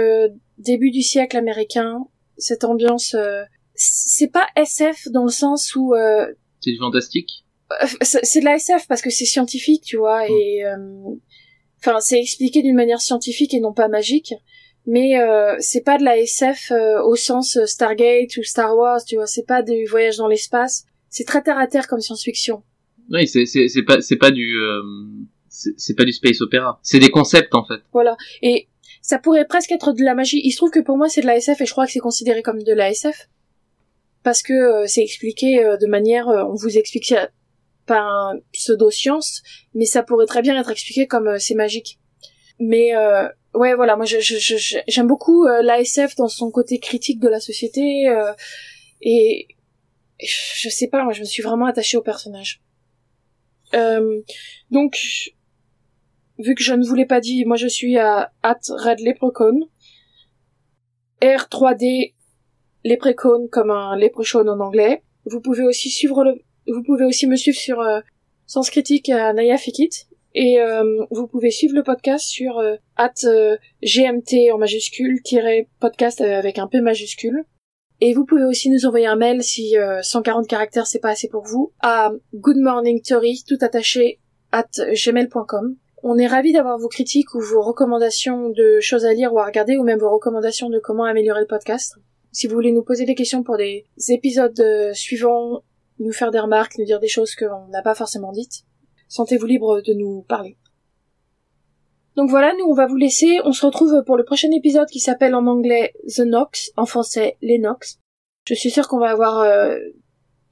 début 0.57 0.89
du 0.91 1.01
siècle 1.01 1.37
américain, 1.37 2.05
cette 2.37 2.63
ambiance, 2.63 3.13
euh, 3.13 3.43
c'est 3.75 4.31
pas 4.31 4.47
SF 4.55 5.09
dans 5.11 5.23
le 5.23 5.31
sens 5.31 5.75
où 5.75 5.93
euh, 5.93 6.25
C'est 6.59 6.71
du 6.71 6.77
fantastique? 6.79 7.45
c'est 8.01 8.39
de 8.39 8.45
la 8.45 8.55
SF 8.55 8.87
parce 8.87 9.01
que 9.01 9.09
c'est 9.09 9.25
scientifique, 9.25 9.83
tu 9.83 9.97
vois, 9.97 10.27
et 10.27 10.63
euh, 10.63 10.75
enfin 11.79 11.99
c'est 11.99 12.19
expliqué 12.19 12.61
d'une 12.61 12.75
manière 12.75 13.01
scientifique 13.01 13.53
et 13.53 13.59
non 13.59 13.73
pas 13.73 13.87
magique. 13.87 14.33
Mais 14.85 15.17
euh, 15.17 15.55
c'est 15.59 15.81
pas 15.81 15.97
de 15.97 16.03
la 16.03 16.17
SF 16.17 16.71
euh, 16.71 17.01
au 17.03 17.15
sens 17.15 17.55
euh, 17.57 17.65
Stargate 17.65 18.35
ou 18.37 18.43
Star 18.43 18.75
Wars, 18.75 19.03
tu 19.05 19.15
vois. 19.15 19.27
C'est 19.27 19.47
pas 19.47 19.61
du 19.61 19.85
voyage 19.85 20.17
dans 20.17 20.27
l'espace. 20.27 20.85
C'est 21.09 21.25
très 21.25 21.41
terre 21.41 21.57
à 21.57 21.67
terre 21.67 21.87
comme 21.87 22.01
science-fiction. 22.01 22.63
Oui, 23.11 23.27
c'est, 23.27 23.45
c'est, 23.45 23.67
c'est 23.67 23.83
pas, 23.83 24.01
c'est 24.01 24.17
pas 24.17 24.31
du, 24.31 24.57
euh, 24.57 24.81
c'est, 25.49 25.95
pas 25.95 26.03
du 26.03 26.11
space 26.11 26.41
opéra. 26.41 26.79
C'est 26.83 26.99
des 26.99 27.09
concepts, 27.09 27.53
en 27.55 27.65
fait. 27.65 27.81
Voilà. 27.91 28.17
Et 28.41 28.67
ça 29.01 29.19
pourrait 29.19 29.45
presque 29.45 29.71
être 29.71 29.93
de 29.93 30.03
la 30.03 30.15
magie. 30.15 30.41
Il 30.43 30.51
se 30.51 30.57
trouve 30.57 30.71
que 30.71 30.79
pour 30.79 30.97
moi 30.97 31.09
c'est 31.09 31.21
de 31.21 31.27
la 31.27 31.37
SF 31.37 31.61
et 31.61 31.65
je 31.65 31.71
crois 31.71 31.85
que 31.85 31.91
c'est 31.91 31.99
considéré 31.99 32.41
comme 32.41 32.63
de 32.63 32.73
la 32.73 32.89
SF 32.89 33.29
parce 34.23 34.41
que 34.41 34.53
euh, 34.53 34.87
c'est 34.87 35.03
expliqué 35.03 35.63
euh, 35.63 35.77
de 35.77 35.85
manière, 35.85 36.27
on 36.27 36.55
vous 36.55 36.77
explique 36.77 37.05
ça 37.05 37.29
par 37.85 38.07
un 38.07 38.39
pseudo-science, 38.53 39.43
mais 39.73 39.85
ça 39.85 40.03
pourrait 40.03 40.25
très 40.25 40.41
bien 40.41 40.57
être 40.57 40.71
expliqué 40.71 41.05
comme 41.05 41.37
c'est 41.37 41.55
magique. 41.55 41.99
Mais 42.59 42.95
euh, 42.95 43.27
ouais, 43.53 43.75
voilà, 43.75 43.95
moi 43.95 44.05
je, 44.05 44.17
j'aime 44.87 45.07
beaucoup 45.07 45.45
euh, 45.45 45.61
l'ASF 45.61 46.15
dans 46.15 46.27
son 46.27 46.51
côté 46.51 46.79
critique 46.79 47.19
de 47.19 47.27
la 47.27 47.39
société 47.39 48.07
euh, 48.07 48.33
et 49.01 49.47
je 50.19 50.69
sais 50.69 50.87
pas, 50.87 51.03
moi 51.03 51.13
je 51.13 51.19
me 51.19 51.25
suis 51.25 51.43
vraiment 51.43 51.65
attachée 51.65 51.97
au 51.97 52.01
personnage. 52.01 52.61
Euh, 53.73 54.21
donc, 54.71 54.97
vu 56.37 56.55
que 56.55 56.63
je 56.63 56.73
ne 56.73 56.85
vous 56.85 56.95
l'ai 56.95 57.05
pas 57.05 57.19
dit, 57.19 57.45
moi 57.45 57.57
je 57.57 57.67
suis 57.67 57.97
à 57.97 58.31
at 58.43 58.59
Red 58.69 58.99
Leprechaun. 58.99 59.67
R3D 61.21 62.13
Leprechaun 62.83 63.47
comme 63.49 63.71
un 63.71 63.95
leprechaun 63.95 64.47
en 64.47 64.59
anglais. 64.59 65.03
Vous 65.25 65.39
pouvez 65.39 65.63
aussi 65.63 65.87
me 67.27 67.35
suivre 67.35 67.57
sur 67.57 68.01
Sens 68.45 68.69
Critique 68.69 69.09
à 69.09 69.31
Naya 69.33 69.57
Fikit. 69.57 70.07
Et 70.35 70.59
euh, 70.59 71.05
vous 71.11 71.27
pouvez 71.27 71.51
suivre 71.51 71.75
le 71.75 71.83
podcast 71.83 72.25
sur 72.25 72.57
euh, 72.57 72.75
at 72.95 73.13
euh, 73.25 73.57
GMT 73.83 74.51
en 74.51 74.57
majuscule, 74.57 75.21
podcast 75.79 76.21
euh, 76.21 76.37
avec 76.37 76.57
un 76.57 76.67
P 76.67 76.81
majuscule. 76.81 77.45
Et 78.01 78.13
vous 78.13 78.25
pouvez 78.25 78.43
aussi 78.43 78.69
nous 78.69 78.85
envoyer 78.85 79.05
un 79.05 79.15
mail 79.15 79.43
si 79.43 79.77
euh, 79.77 80.01
140 80.01 80.47
caractères 80.47 80.87
c'est 80.87 80.99
pas 80.99 81.11
assez 81.11 81.29
pour 81.29 81.43
vous 81.43 81.71
à 81.81 82.11
goodmorningtory 82.33 83.43
tout 83.47 83.57
attaché 83.61 84.19
at 84.51 84.67
gmail.com. 85.05 85.77
On 86.05 86.17
est 86.17 86.27
ravis 86.27 86.51
d'avoir 86.51 86.77
vos 86.77 86.89
critiques 86.89 87.33
ou 87.33 87.39
vos 87.39 87.61
recommandations 87.61 88.49
de 88.49 88.79
choses 88.81 89.05
à 89.05 89.13
lire 89.13 89.33
ou 89.33 89.39
à 89.39 89.45
regarder 89.45 89.77
ou 89.77 89.83
même 89.83 89.99
vos 89.99 90.11
recommandations 90.11 90.69
de 90.69 90.79
comment 90.79 91.05
améliorer 91.05 91.39
le 91.39 91.47
podcast. 91.47 91.95
Si 92.33 92.47
vous 92.47 92.55
voulez 92.55 92.71
nous 92.71 92.83
poser 92.83 93.05
des 93.05 93.15
questions 93.15 93.43
pour 93.43 93.57
des 93.57 93.85
épisodes 94.09 94.59
euh, 94.59 94.93
suivants, 94.93 95.63
nous 95.99 96.11
faire 96.11 96.31
des 96.31 96.39
remarques, 96.39 96.77
nous 96.79 96.85
dire 96.85 96.99
des 96.99 97.07
choses 97.07 97.35
qu'on 97.35 97.67
n'a 97.69 97.83
pas 97.83 97.95
forcément 97.95 98.31
dites, 98.31 98.65
sentez-vous 99.13 99.45
libre 99.45 99.81
de 99.81 99.93
nous 99.93 100.23
parler. 100.23 100.57
Donc 102.15 102.29
voilà, 102.31 102.51
nous 102.57 102.65
on 102.65 102.73
va 102.73 102.87
vous 102.87 102.95
laisser. 102.95 103.39
On 103.43 103.51
se 103.51 103.65
retrouve 103.65 104.03
pour 104.05 104.17
le 104.17 104.23
prochain 104.23 104.49
épisode 104.51 104.87
qui 104.87 104.99
s'appelle 104.99 105.35
en 105.35 105.45
anglais 105.45 105.93
The 106.15 106.21
Nox, 106.21 106.71
en 106.77 106.85
français 106.85 107.37
Les 107.41 107.59
Nox. 107.59 107.99
Je 108.47 108.55
suis 108.55 108.71
sûre 108.71 108.87
qu'on 108.87 108.99
va 108.99 109.11
avoir 109.11 109.39
euh, 109.39 109.77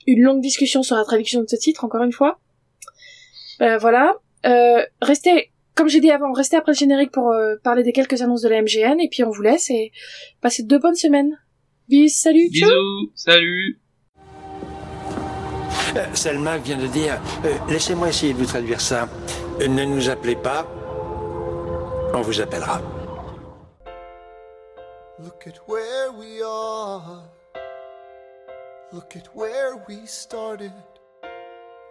une 0.06 0.22
longue 0.22 0.42
discussion 0.42 0.84
sur 0.84 0.96
la 0.96 1.04
traduction 1.04 1.42
de 1.42 1.48
ce 1.48 1.56
titre, 1.56 1.84
encore 1.84 2.04
une 2.04 2.12
fois. 2.12 2.40
Euh, 3.62 3.78
voilà. 3.80 4.16
Euh, 4.46 4.86
restez, 5.02 5.52
comme 5.76 5.88
j'ai 5.88 6.00
dit 6.00 6.12
avant, 6.12 6.32
restez 6.32 6.56
après 6.56 6.74
le 6.74 6.78
générique 6.78 7.12
pour 7.12 7.34
parler 7.64 7.82
des 7.82 7.94
quelques 7.94 8.22
annonces 8.22 8.44
de 8.44 8.50
la 8.50 8.62
MGN 8.62 9.00
et 9.00 9.10
puis 9.10 9.24
on 9.24 9.32
vous 9.32 9.42
laisse 9.42 9.72
et 9.72 9.92
passez 10.40 10.64
de 10.64 10.78
bonnes 10.78 10.96
semaines. 10.96 11.38
Bis, 11.90 12.22
salut, 12.22 12.48
Bisous, 12.50 13.12
salut. 13.16 13.81
Euh, 15.96 16.06
Selma 16.14 16.58
vient 16.58 16.78
de 16.78 16.88
dire, 16.88 17.20
euh, 17.46 17.54
laissez-moi 17.68 18.10
essayer 18.10 18.34
de 18.34 18.38
vous 18.38 18.46
traduire 18.46 18.80
ça. 18.80 19.08
Euh, 19.60 19.68
ne 19.68 19.84
nous 19.84 20.10
appelez 20.10 20.36
pas, 20.36 20.66
on 22.14 22.22
vous 22.22 22.40
appellera. 22.40 22.82
Look 25.20 25.48
at 25.48 25.60
where 25.68 26.12
we 26.18 26.42
are. 26.44 27.24
Look 28.94 29.16
at 29.16 29.28
where 29.36 29.76
we 29.88 30.08
started. 30.08 30.72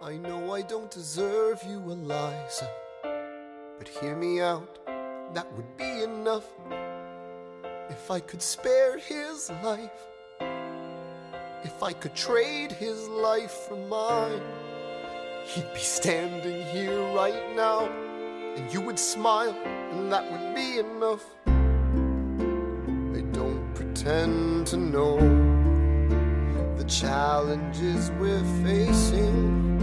I 0.03 0.17
know 0.17 0.55
I 0.55 0.63
don't 0.63 0.91
deserve 0.91 1.63
you, 1.63 1.79
Eliza. 1.91 2.69
But 3.77 3.87
hear 3.87 4.15
me 4.15 4.41
out, 4.41 4.79
that 5.33 5.45
would 5.55 5.77
be 5.77 6.03
enough. 6.03 6.45
If 7.89 8.09
I 8.09 8.19
could 8.19 8.41
spare 8.41 8.97
his 8.97 9.51
life, 9.63 10.10
if 11.63 11.83
I 11.83 11.93
could 11.93 12.15
trade 12.15 12.71
his 12.71 13.07
life 13.07 13.51
for 13.67 13.75
mine, 13.75 14.41
he'd 15.45 15.71
be 15.73 15.79
standing 15.79 16.65
here 16.67 17.01
right 17.13 17.55
now, 17.55 17.87
and 18.55 18.71
you 18.73 18.81
would 18.81 18.97
smile, 18.97 19.55
and 19.91 20.11
that 20.11 20.29
would 20.31 20.55
be 20.55 20.79
enough. 20.79 21.23
I 23.17 23.21
don't 23.31 23.73
pretend 23.75 24.67
to 24.67 24.77
know 24.77 25.17
the 26.77 26.85
challenges 26.85 28.11
we're 28.19 28.43
facing. 28.63 29.79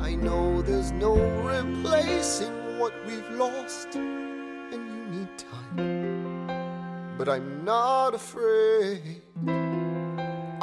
I 0.00 0.14
know 0.16 0.62
there's 0.62 0.92
no 0.92 1.14
replacing 1.42 2.78
what 2.78 2.92
we've 3.06 3.30
lost, 3.30 3.94
and 3.94 4.72
you 4.72 5.04
need 5.18 5.28
time. 5.38 7.16
But 7.16 7.28
I'm 7.28 7.64
not 7.64 8.14
afraid. 8.14 9.22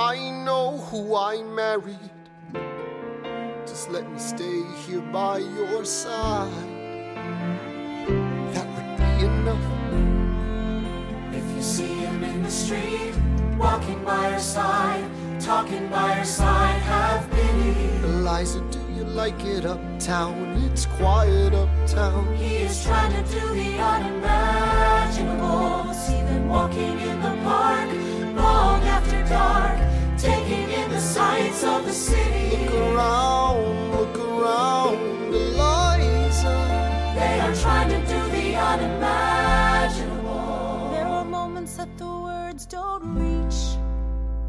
I 0.02 0.18
know 0.32 0.80
who 0.90 1.16
I 1.16 1.44
married. 1.44 2.10
Just 3.68 3.92
let 3.92 4.10
me 4.12 4.18
stay 4.18 4.64
here 4.84 5.00
by 5.00 5.38
your 5.38 5.86
side. 5.86 6.52
That 8.54 8.66
would 8.74 8.98
be 8.98 9.26
enough. 9.28 9.64
If 11.36 11.46
you 11.56 11.62
see 11.62 11.94
him 12.06 12.24
in 12.24 12.42
the 12.42 12.50
street, 12.50 13.14
walking 13.60 14.04
by 14.04 14.32
her 14.32 14.40
side, 14.40 15.06
talking 15.40 15.88
by 15.90 16.14
her 16.14 16.26
side, 16.26 16.82
have 16.82 17.30
pity. 17.30 17.76
Eliza, 18.04 18.62
do 18.72 18.80
you 18.96 19.04
like 19.04 19.40
it 19.46 19.66
uptown? 19.68 20.58
It's 20.66 20.88
quiet 20.98 21.54
uptown. 21.54 22.36
He 22.38 22.56
is 22.58 22.84
trying 22.84 23.14
to 23.14 23.22
do 23.32 23.54
the 23.54 23.78
unimaginable. 23.78 25.94
See 25.94 26.24
them 26.24 26.50
walking 26.50 27.00
in 27.00 27.22
the 27.22 27.38
park, 27.44 27.88
long 28.36 28.82
after 28.82 29.24
dark, 29.30 29.78
the 31.52 31.58
sights 31.58 31.64
of 31.64 31.86
the 31.86 31.94
city. 31.94 32.58
Look 32.58 32.74
around, 32.74 33.92
look 33.92 34.18
around, 34.18 34.98
Eliza. 35.34 37.14
They 37.16 37.40
are 37.40 37.56
trying 37.56 37.90
to 37.90 38.00
do 38.08 38.28
the 38.32 38.56
unimaginable. 38.56 40.90
There 40.92 41.08
are 41.08 41.26
moments 41.26 41.76
that 41.78 41.98
the 41.98 42.06
words 42.06 42.66
don't 42.66 43.16
reach. 43.16 43.78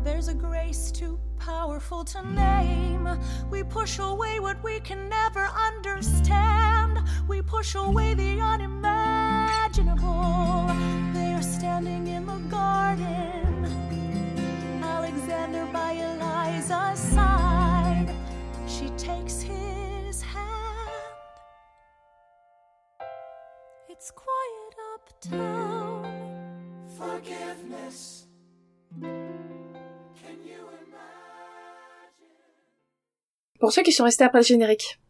There's 0.05 0.29
a 0.29 0.35
grace 0.35 0.91
too 0.93 1.19
powerful 1.39 2.05
to 2.05 2.23
name. 2.29 3.09
We 3.51 3.63
push 3.65 3.99
away 3.99 4.39
what 4.41 4.63
we 4.63 4.81
can 4.81 5.09
never 5.09 5.49
understand. 5.69 7.01
We 7.29 7.43
push 7.43 7.75
away 7.75 8.15
the 8.15 8.41
unimaginable. 8.41 10.67
They 11.13 11.35
are 11.35 11.43
standing 11.43 12.07
in 12.07 12.27
the 12.27 12.39
garden. 12.49 13.52
Alexander 15.43 15.73
by 15.73 15.93
Eliza's 15.95 17.01
side. 17.01 18.15
She 18.69 18.89
takes 18.97 19.43
his 19.43 20.23
hand. 20.23 20.91
It's 23.89 24.13
quiet 24.13 24.75
uptown. 24.95 26.05
Forgiveness. 26.97 28.29
Pour 33.59 33.73
ceux 33.73 33.83
qui 33.83 33.93
sont 33.93 34.05
restés 34.05 34.25
après 34.25 34.39
le 34.41 34.45
générique, 34.45 35.01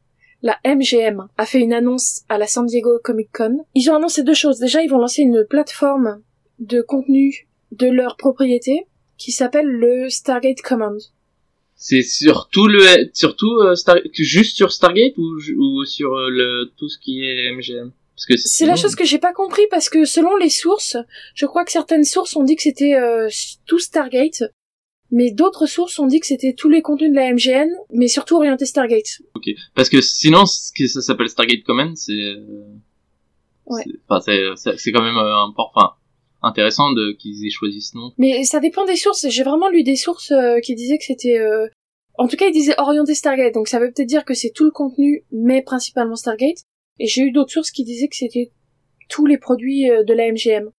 la 0.41 0.59
MGM 0.65 1.29
a 1.37 1.47
fait 1.47 1.61
une 1.61 1.75
annonce 1.75 2.23
à 2.31 2.39
la 2.39 2.47
San 2.47 2.65
Diego 2.65 2.99
Comic 3.05 3.31
Con. 3.33 3.67
Ils 3.75 3.91
ont 3.91 3.97
annoncé 3.97 4.23
deux 4.23 4.35
choses. 4.35 4.59
Déjà, 4.59 4.83
ils 4.83 4.89
vont 4.89 4.99
lancer 4.99 5.23
une 5.23 5.45
plateforme 5.45 6.23
de 6.59 6.81
contenu 6.81 7.49
de 7.71 7.89
leur 7.89 8.17
propriété 8.17 8.87
qui 9.23 9.33
s'appelle 9.33 9.67
le 9.67 10.09
Stargate 10.09 10.61
Command. 10.63 11.01
C'est 11.77 12.03
surtout 12.03 12.67
le, 12.67 13.11
surtout 13.13 13.59
euh, 13.61 13.75
Star, 13.75 13.97
juste 14.13 14.57
sur 14.57 14.73
Stargate 14.73 15.17
ou, 15.17 15.39
ou 15.59 15.85
sur 15.85 16.15
euh, 16.15 16.31
le 16.31 16.71
tout 16.77 16.89
ce 16.89 16.99
qui 16.99 17.25
est 17.25 17.53
MGM. 17.53 17.93
Parce 18.15 18.27
que 18.27 18.37
c'est 18.37 18.67
la 18.67 18.77
chose 18.77 18.95
que 18.95 19.05
j'ai 19.05 19.19
pas 19.19 19.33
compris 19.33 19.63
parce 19.71 19.89
que 19.89 20.05
selon 20.05 20.37
les 20.37 20.51
sources, 20.51 20.97
je 21.35 21.47
crois 21.47 21.65
que 21.65 21.73
certaines 21.73 22.05
sources 22.05 22.37
ont 22.37 22.45
dit 22.45 22.55
que 22.55 22.63
c'était 22.63 22.95
euh, 22.95 23.29
tout 23.67 23.79
Stargate, 23.79 24.45
mais 25.11 25.31
d'autres 25.31 25.67
sources 25.67 25.99
ont 25.99 26.07
dit 26.07 26.21
que 26.21 26.27
c'était 26.27 26.55
tous 26.55 26.69
les 26.69 26.83
contenus 26.83 27.11
de 27.11 27.17
la 27.17 27.33
MGN, 27.33 27.69
mais 27.91 28.09
surtout 28.09 28.37
orienté 28.37 28.65
Stargate. 28.65 29.23
Ok, 29.35 29.51
parce 29.75 29.89
que 29.89 30.01
sinon, 30.01 30.47
ce 30.47 30.71
que 30.73 30.87
ça 30.87 31.01
s'appelle 31.01 31.29
Stargate 31.29 31.65
Command, 31.65 31.97
c'est, 31.97 32.37
ouais. 33.67 33.85
c'est, 34.77 34.93
quand 34.93 35.03
même 35.03 35.17
euh, 35.17 35.45
important, 35.45 35.95
intéressant 36.43 36.93
de 36.93 37.13
qu'ils 37.13 37.47
aient 37.47 37.51
choisi 37.51 37.81
ce 37.81 37.97
nom. 37.97 38.13
Mais 38.19 38.45
ça 38.45 38.61
dépend 38.61 38.85
des 38.85 38.97
sources. 38.97 39.29
J'ai 39.29 39.43
vraiment 39.43 39.69
lu 39.69 39.83
des 39.83 39.97
sources 39.97 40.33
euh, 40.33 40.61
qui 40.61 40.75
disaient 40.75 40.99
que 40.99 41.05
c'était, 41.05 41.39
euh, 41.39 41.67
en 42.19 42.29
tout 42.29 42.37
cas, 42.37 42.47
ils 42.47 42.53
disaient 42.53 42.79
orienté 42.79 43.15
Stargate, 43.15 43.55
donc 43.55 43.69
ça 43.69 43.79
veut 43.79 43.93
peut-être 43.93 44.09
dire 44.09 44.25
que 44.25 44.35
c'est 44.35 44.51
tout 44.51 44.65
le 44.65 44.71
contenu, 44.71 45.25
mais 45.31 45.63
principalement 45.63 46.17
Stargate. 46.17 46.59
Et 46.99 47.07
j'ai 47.07 47.23
eu 47.23 47.33
d'autres 47.33 47.53
sources 47.53 47.71
qui 47.71 47.85
disaient 47.85 48.09
que 48.09 48.17
c'était 48.17 48.51
tous 49.09 49.27
les 49.27 49.39
produits 49.39 49.91
euh, 49.91 50.05
de 50.05 50.15
la 50.15 50.31
MGM. 50.31 50.71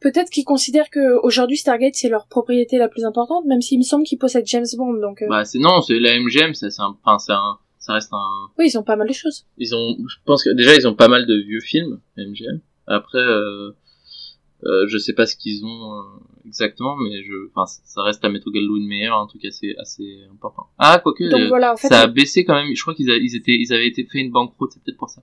Peut-être 0.00 0.30
qu'ils 0.30 0.44
considèrent 0.44 0.90
que 0.90 1.18
aujourd'hui 1.22 1.56
Stargate 1.56 1.94
c'est 1.94 2.08
leur 2.08 2.26
propriété 2.26 2.76
la 2.78 2.88
plus 2.88 3.04
importante, 3.04 3.46
même 3.46 3.62
s'il 3.62 3.78
me 3.78 3.84
semble 3.84 4.04
qu'ils 4.04 4.18
possèdent 4.18 4.46
James 4.46 4.66
Bond. 4.76 5.00
Donc. 5.00 5.22
Euh... 5.22 5.28
Bah 5.28 5.44
c'est 5.44 5.58
non, 5.58 5.80
c'est 5.80 5.98
la 5.98 6.18
MGM, 6.18 6.52
ça 6.52 6.70
c'est 6.70 6.82
un, 6.82 6.96
enfin 7.02 7.18
c'est 7.18 7.32
un, 7.32 7.58
ça 7.78 7.94
reste 7.94 8.12
un. 8.12 8.50
Oui, 8.58 8.66
ils 8.68 8.78
ont 8.78 8.82
pas 8.82 8.96
mal 8.96 9.08
de 9.08 9.14
choses. 9.14 9.46
Ils 9.56 9.74
ont, 9.74 9.96
je 10.06 10.16
pense 10.26 10.44
que 10.44 10.50
déjà 10.50 10.74
ils 10.74 10.86
ont 10.86 10.94
pas 10.94 11.08
mal 11.08 11.26
de 11.26 11.36
vieux 11.46 11.60
films 11.60 12.00
MGM. 12.18 12.60
Après, 12.86 13.18
euh, 13.18 13.74
euh, 14.66 14.86
je 14.88 14.98
sais 14.98 15.12
pas 15.12 15.26
ce 15.26 15.36
qu'ils 15.36 15.64
ont 15.64 15.92
euh, 15.92 16.02
exactement, 16.46 16.96
mais 16.96 17.22
je, 17.22 17.48
enfin, 17.54 17.66
ça 17.66 18.02
reste 18.02 18.22
la 18.22 18.30
Metro 18.30 18.50
Goldwyn 18.50 18.86
Mayer, 18.86 19.08
un 19.08 19.26
truc 19.26 19.44
assez, 19.44 19.74
assez 19.78 20.20
important. 20.32 20.64
Ah, 20.78 21.00
quoique, 21.02 21.24
Donc, 21.24 21.48
voilà, 21.48 21.72
en 21.72 21.76
fait, 21.76 21.88
ça 21.88 22.02
a 22.02 22.06
baissé 22.06 22.44
quand 22.44 22.54
même. 22.54 22.74
Je 22.74 22.82
crois 22.82 22.94
qu'ils 22.94 23.08
ils 23.08 23.36
étaient, 23.36 23.56
ils 23.56 23.72
avaient 23.72 23.88
été 23.88 24.04
fait 24.04 24.18
une 24.18 24.30
banqueroute, 24.30 24.72
c'est 24.72 24.82
peut-être 24.82 24.98
pour 24.98 25.10
ça. 25.10 25.22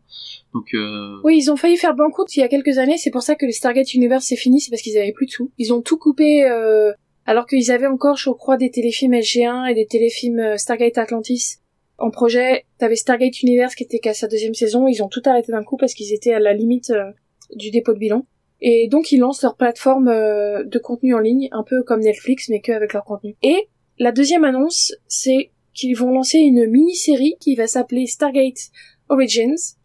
Donc. 0.54 0.74
Euh... 0.74 1.20
Oui, 1.24 1.38
ils 1.38 1.52
ont 1.52 1.56
failli 1.56 1.78
faire 1.78 1.96
banqueroute 1.96 2.36
il 2.36 2.42
y 2.42 2.44
a 2.44 2.48
quelques 2.48 2.78
années. 2.78 2.98
C'est 2.98 3.12
pour 3.12 3.24
ça 3.24 3.36
que 3.36 3.46
le 3.46 3.52
Stargate 3.52 3.94
Universe 3.94 4.26
c'est 4.26 4.36
fini, 4.36 4.62
c'est 4.62 4.70
parce 4.70 4.82
qu'ils 4.82 4.98
avaient 4.98 5.14
plus 5.14 5.26
de 5.26 5.32
sous. 5.32 5.52
Ils 5.58 5.74
ont 5.74 5.82
tout 5.82 5.98
coupé. 5.98 6.46
Euh... 6.46 6.92
Alors 7.26 7.46
qu'ils 7.46 7.72
avaient 7.72 7.88
encore, 7.88 8.18
je 8.18 8.32
crois, 8.32 8.58
des 8.58 8.72
téléfilms 8.72 9.14
SG1 9.14 9.70
et 9.70 9.76
des 9.76 9.86
téléfilms 9.86 10.58
Stargate 10.58 10.98
Atlantis 10.98 11.62
en 12.02 12.10
projet. 12.10 12.66
T'avais 12.78 12.96
Stargate 12.96 13.42
Universe 13.42 13.76
qui 13.76 13.84
était 13.84 14.00
qu'à 14.00 14.14
sa 14.14 14.28
deuxième 14.28 14.54
saison. 14.54 14.88
Ils 14.88 15.02
ont 15.04 15.08
tout 15.08 15.22
arrêté 15.26 15.52
d'un 15.52 15.64
coup 15.64 15.78
parce 15.78 15.94
qu'ils 15.94 16.14
étaient 16.14 16.34
à 16.34 16.40
la 16.40 16.54
limite 16.54 16.90
euh, 16.90 17.12
du 17.56 17.72
dépôt 17.72 17.94
de 17.94 18.00
bilan. 18.00 18.26
Et 18.62 18.88
donc 18.88 19.12
ils 19.12 19.20
lancent 19.20 19.42
leur 19.42 19.56
plateforme 19.56 20.08
euh, 20.08 20.64
de 20.64 20.80
contenu 20.80 21.16
en 21.16 21.20
ligne, 21.20 21.50
un 21.52 21.64
peu 21.64 21.84
comme 21.84 22.02
Netflix, 22.02 22.50
mais 22.50 22.62
que 22.62 22.72
avec 22.72 22.94
leur 22.94 23.04
contenu. 23.04 23.36
Et 23.42 23.68
la 23.98 24.12
deuxième 24.12 24.44
annonce, 24.44 24.94
c'est 25.08 25.52
qu'ils 25.74 25.96
vont 25.96 26.12
lancer 26.12 26.38
une 26.38 26.68
mini-série 26.68 27.36
qui 27.40 27.56
va 27.56 27.68
s'appeler 27.68 28.06
Stargate 28.06 28.70
Origins, 29.10 29.76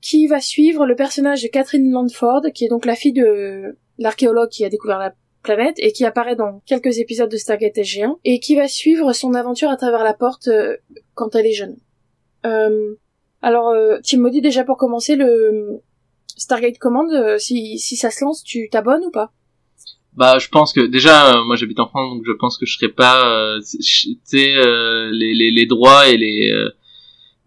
qui 0.00 0.26
va 0.26 0.40
suivre 0.40 0.86
le 0.86 0.96
personnage 0.96 1.42
de 1.42 1.48
Catherine 1.48 1.90
Landford, 1.90 2.42
qui 2.54 2.64
est 2.64 2.68
donc 2.68 2.84
la 2.84 2.94
fille 2.94 3.12
de 3.12 3.76
l'archéologue 3.98 4.50
qui 4.50 4.64
a 4.64 4.68
découvert 4.68 4.98
la 4.98 5.14
planète 5.42 5.76
et 5.78 5.92
qui 5.92 6.04
apparaît 6.04 6.36
dans 6.36 6.60
quelques 6.66 6.98
épisodes 6.98 7.30
de 7.30 7.36
Stargate 7.36 7.76
SG1, 7.76 8.16
et 8.24 8.40
qui 8.40 8.54
va 8.54 8.68
suivre 8.68 9.12
son 9.12 9.34
aventure 9.34 9.70
à 9.70 9.76
travers 9.76 10.04
la 10.04 10.14
porte 10.14 10.48
euh, 10.48 10.76
quand 11.14 11.34
elle 11.34 11.46
est 11.46 11.52
jeune. 11.52 11.76
Euh, 12.44 12.94
alors, 13.40 13.70
euh, 13.70 13.98
Tim 14.02 14.28
dit 14.30 14.40
déjà 14.40 14.64
pour 14.64 14.76
commencer 14.76 15.16
le 15.16 15.80
Stargate 16.38 16.78
Command, 16.78 17.10
euh, 17.12 17.38
si, 17.38 17.78
si 17.78 17.96
ça 17.96 18.10
se 18.10 18.24
lance, 18.24 18.42
tu 18.42 18.68
t'abonnes 18.70 19.04
ou 19.04 19.10
pas? 19.10 19.32
Bah, 20.14 20.38
je 20.38 20.48
pense 20.48 20.72
que 20.72 20.80
déjà, 20.80 21.36
euh, 21.36 21.44
moi 21.44 21.56
j'habite 21.56 21.78
en 21.80 21.88
France, 21.88 22.16
donc 22.16 22.24
je 22.26 22.32
pense 22.32 22.58
que 22.58 22.66
je 22.66 22.76
serais 22.76 22.90
pas, 22.90 23.28
euh, 23.28 23.60
tu 23.60 24.18
sais, 24.24 24.54
les, 25.12 25.34
les, 25.34 25.50
les 25.50 25.66
droits 25.66 26.08
et 26.08 26.16
les, 26.16 26.50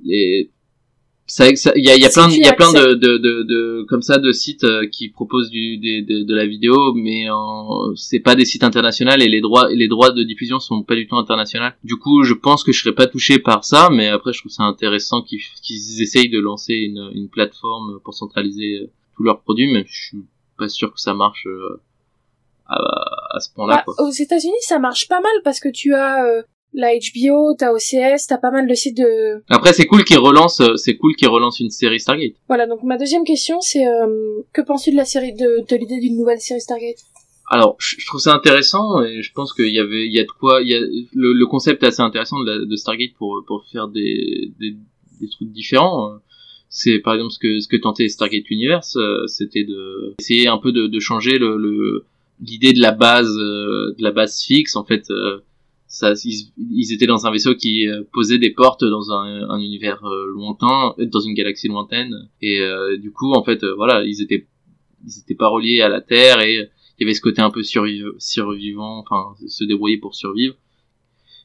les, 0.04 0.52
il 1.40 1.84
y 1.86 1.90
a, 1.90 1.96
y 1.98 2.06
a 2.06 2.10
Si 2.10 2.14
plein, 2.20 2.30
il 2.30 2.44
y 2.44 2.48
a 2.48 2.54
plein 2.54 2.74
de, 2.74 2.94
de, 2.94 3.18
de, 3.18 3.44
de, 3.44 3.86
comme 3.88 4.02
ça, 4.02 4.18
de 4.18 4.32
sites 4.32 4.64
euh, 4.64 4.88
qui 4.88 5.10
proposent 5.10 5.50
du, 5.50 5.78
des- 5.78 6.02
de, 6.02 6.24
de 6.24 6.36
la 6.36 6.46
vidéo, 6.46 6.94
mais 6.94 7.26
c'est 7.96 8.20
pas 8.20 8.36
des 8.36 8.46
sites 8.46 8.64
internationaux 8.64 9.12
et 9.18 9.28
les 9.30 9.42
droits, 9.42 9.70
les 9.72 9.88
droits 9.88 10.12
de 10.12 10.24
diffusion 10.24 10.60
sont 10.60 10.84
pas 10.84 10.96
du 10.96 11.08
tout 11.08 11.16
internationaux. 11.16 11.70
Du 11.84 11.96
coup, 11.98 12.24
je 12.24 12.34
pense 12.34 12.64
que 12.64 12.72
je 12.72 12.82
serais 12.82 12.96
pas 12.96 13.08
touché 13.08 13.40
par 13.40 13.64
ça, 13.64 13.90
mais 13.92 14.08
après, 14.10 14.34
je 14.34 14.40
trouve 14.40 14.52
ça 14.52 14.64
intéressant 14.64 15.22
qu'ils 15.22 16.02
essayent 16.02 16.30
de 16.30 16.40
lancer 16.40 16.74
une, 16.74 17.12
une 17.14 17.30
plateforme 17.30 18.00
pour 18.04 18.14
centraliser 18.14 18.80
euh, 18.82 18.90
tous 19.16 19.24
leurs 19.24 19.42
produits, 19.42 19.72
mais 19.72 19.86
je 19.88 20.02
suis 20.08 20.26
pas 20.58 20.70
sûr 20.70 20.94
que 20.94 21.00
ça 21.00 21.14
marche 21.14 21.46
euh, 21.48 21.82
à, 22.68 22.78
à 23.36 23.40
ce 23.40 23.54
point-là, 23.54 23.84
Bah. 23.88 23.94
Aux 24.00 24.12
États-Unis, 24.12 24.54
ça 24.62 24.80
marche 24.80 25.08
pas 25.08 25.22
mal 25.22 25.32
parce 25.44 25.60
que 25.60 25.70
tu 25.70 25.94
as 25.94 26.24
euh, 26.26 26.42
la 26.74 26.90
HBO, 26.94 27.54
t'as 27.58 27.72
OCS, 27.74 28.28
t'as 28.28 28.38
pas 28.38 28.52
mal 28.52 28.68
de 28.68 28.74
sites 28.74 28.98
de. 28.98 29.42
Après, 29.50 29.74
c'est 29.74 29.86
cool 29.88 30.04
qu'ils 30.06 30.18
relancent, 30.20 30.62
euh, 30.62 30.76
c'est 30.78 30.96
cool 30.96 31.16
qu'ils 31.16 31.28
relancent 31.28 31.60
une 31.60 31.70
série 31.70 32.00
Stargate. 32.00 32.34
Voilà. 32.48 32.66
Donc 32.68 32.84
ma 32.84 32.98
deuxième 32.98 33.24
question, 33.26 33.60
c'est 33.62 33.86
euh, 33.88 34.42
que 34.54 34.62
penses-tu 34.62 34.92
de 34.92 34.96
la 34.98 35.06
série, 35.06 35.34
de, 35.34 35.66
de 35.70 35.76
l'idée 35.76 36.00
d'une 36.00 36.18
nouvelle 36.18 36.40
série 36.40 36.62
Stargate? 36.62 36.98
Alors, 37.50 37.76
je, 37.80 38.06
trouve 38.06 38.22
ça 38.22 38.34
intéressant 38.34 39.04
et 39.04 39.22
je 39.22 39.34
pense 39.34 39.54
qu'il 39.54 39.68
y 39.74 39.80
avait, 39.80 40.06
il 40.08 40.14
y 40.14 40.20
a 40.20 40.24
de 40.24 40.32
quoi, 40.40 40.62
il 40.62 40.70
y 40.70 40.74
a, 40.76 40.80
le, 40.80 41.34
le 41.34 41.46
concept 41.48 41.84
est 41.84 41.88
assez 41.88 42.02
intéressant 42.02 42.40
de, 42.42 42.46
la- 42.50 42.66
de 42.66 42.76
Stargate 42.78 43.12
pour 43.18 43.44
pour 43.46 43.66
faire 43.70 43.90
des 43.90 44.52
des, 44.60 44.76
des 45.20 45.28
trucs 45.30 45.52
différents. 45.52 46.14
C'est 46.70 47.00
par 47.00 47.16
exemple 47.16 47.34
ce 47.34 47.40
que 47.40 47.60
ce 47.60 47.68
que 47.68 47.76
tentait 47.76 48.08
Stargate 48.08 48.50
Universe, 48.50 48.96
euh, 48.96 49.28
c'était 49.28 49.66
de 49.66 50.16
essayer 50.22 50.48
un 50.48 50.58
peu 50.60 50.72
de, 50.72 50.88
de 50.88 51.00
changer 51.02 51.38
le 51.38 51.58
le- 51.58 52.06
l'idée 52.40 52.72
de 52.72 52.80
la 52.80 52.94
base 52.94 53.36
euh, 53.38 53.94
de 53.98 54.02
la 54.04 54.12
base 54.12 54.42
fixe 54.42 54.78
en 54.78 54.86
fait. 54.86 55.04
euh, 55.12 55.40
ça, 55.92 56.14
ils, 56.24 56.54
ils 56.58 56.94
étaient 56.94 57.06
dans 57.06 57.28
un 57.28 57.32
vaisseau 57.32 57.54
qui 57.54 57.86
euh, 57.86 58.04
posait 58.14 58.38
des 58.38 58.52
portes 58.52 58.86
dans 58.86 59.12
un, 59.12 59.50
un 59.50 59.60
univers 59.60 60.02
euh, 60.06 60.26
lointain, 60.34 60.96
dans 60.98 61.20
une 61.20 61.34
galaxie 61.34 61.68
lointaine. 61.68 62.30
Et 62.42 62.62
euh, 62.62 62.98
du 62.98 63.12
coup, 63.12 63.34
en 63.34 63.44
fait, 63.44 63.62
euh, 63.66 63.76
voilà, 63.76 64.06
ils 64.06 64.22
étaient, 64.22 64.48
ils 65.06 65.20
étaient 65.20 65.36
pas 65.36 65.50
reliés 65.50 65.82
à 65.82 65.90
la 65.90 66.00
Terre 66.00 66.40
et 66.40 66.56
il 66.56 67.02
y 67.02 67.04
avait 67.04 67.14
ce 67.14 67.20
côté 67.20 67.42
un 67.42 67.52
peu 67.52 67.62
surviv 67.62 68.06
survivant, 68.20 69.00
enfin, 69.00 69.36
se 69.46 69.66
débrouiller 69.66 69.98
pour 69.98 70.16
survivre. 70.16 70.56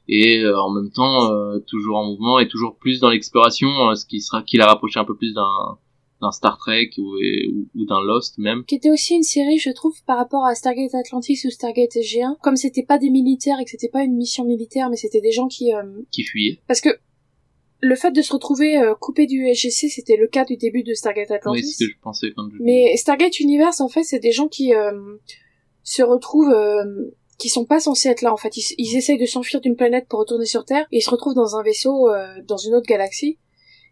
Et 0.06 0.44
euh, 0.44 0.56
en 0.56 0.73
même 0.73 0.93
temps, 0.93 1.32
euh, 1.32 1.59
toujours 1.66 1.97
en 1.97 2.06
mouvement 2.06 2.39
et 2.39 2.47
toujours 2.47 2.77
plus 2.78 3.01
dans 3.01 3.10
l'exploration, 3.10 3.90
euh, 3.90 3.97
ce 3.97 4.06
qui 4.06 4.20
sera, 4.20 4.44
qui 4.44 4.59
la 4.59 4.66
rapprochait 4.66 5.01
un 5.01 5.05
peu 5.05 5.16
plus 5.16 5.35
d'un 5.35 5.78
d'un 6.22 6.30
Star 6.32 6.56
Trek 6.59 6.90
ou, 6.98 7.02
ou, 7.02 7.68
ou 7.74 7.84
d'un 7.84 8.01
Lost 8.02 8.38
même. 8.38 8.64
qui 8.66 8.74
était 8.76 8.90
aussi 8.90 9.14
une 9.14 9.22
série, 9.22 9.59
je 9.59 9.70
trouve, 9.70 9.94
par 10.05 10.16
rapport 10.16 10.44
à 10.47 10.55
Stargate 10.55 10.94
Atlantis 10.94 11.40
ou 11.44 11.51
Stargate 11.51 11.93
SG1. 11.97 12.36
Comme 12.43 12.56
c'était 12.56 12.82
pas 12.84 12.98
des 12.98 13.10
militaires 13.10 13.59
et 13.60 13.64
que 13.64 13.70
c'était 13.70 13.88
pas 13.88 14.02
une 14.02 14.16
mission 14.16 14.44
militaire, 14.44 14.88
mais 14.90 14.97
c'était 14.97 15.20
des 15.20 15.32
gens 15.32 15.48
qui, 15.48 15.74
euh, 15.74 15.82
qui 16.10 16.22
fuyait. 16.24 16.60
parce 16.66 16.80
que 16.80 16.88
le 17.80 17.94
fait 17.94 18.10
de 18.10 18.22
se 18.22 18.32
retrouver 18.32 18.78
euh, 18.78 18.94
coupé 18.94 19.26
du 19.26 19.47
SGC, 19.52 19.88
c'était 19.90 20.16
le 20.16 20.26
cas 20.26 20.44
du 20.47 20.56
début 20.56 20.82
de 20.82 20.94
Stargate 20.94 21.28
Oui, 21.28 21.36
Atlantis. 21.36 21.62
c'est 21.74 21.84
ce 21.84 21.88
que 21.90 21.93
je 21.94 22.01
pensais 22.01 22.32
quand 22.34 22.48
je... 22.51 22.56
Mais 22.62 22.97
Stargate 22.97 23.38
Universe, 23.38 23.80
en 23.82 23.88
fait, 23.88 24.02
c'est 24.02 24.18
des 24.18 24.32
gens 24.32 24.48
qui 24.48 24.74
euh, 24.74 24.93
se 25.82 26.02
retrouvent, 26.02 26.51
euh, 26.52 26.84
qui 27.38 27.51
sont 27.51 27.66
pas 27.66 27.78
censés 27.78 28.09
être 28.09 28.22
là. 28.22 28.32
En 28.32 28.38
fait, 28.38 28.56
ils, 28.56 28.74
ils 28.78 28.97
essayent 28.97 29.18
de 29.18 29.26
s'enfuir 29.26 29.60
d'une 29.60 29.76
planète 29.76 30.06
pour 30.09 30.20
retourner 30.20 30.47
sur 30.47 30.64
Terre 30.64 30.86
et 30.90 30.98
ils 30.98 31.02
se 31.02 31.10
retrouvent 31.10 31.34
dans 31.34 31.56
un 31.56 31.62
vaisseau 31.62 32.09
euh, 32.09 32.26
dans 32.48 32.56
une 32.56 32.74
autre 32.74 32.86
galaxie. 32.86 33.38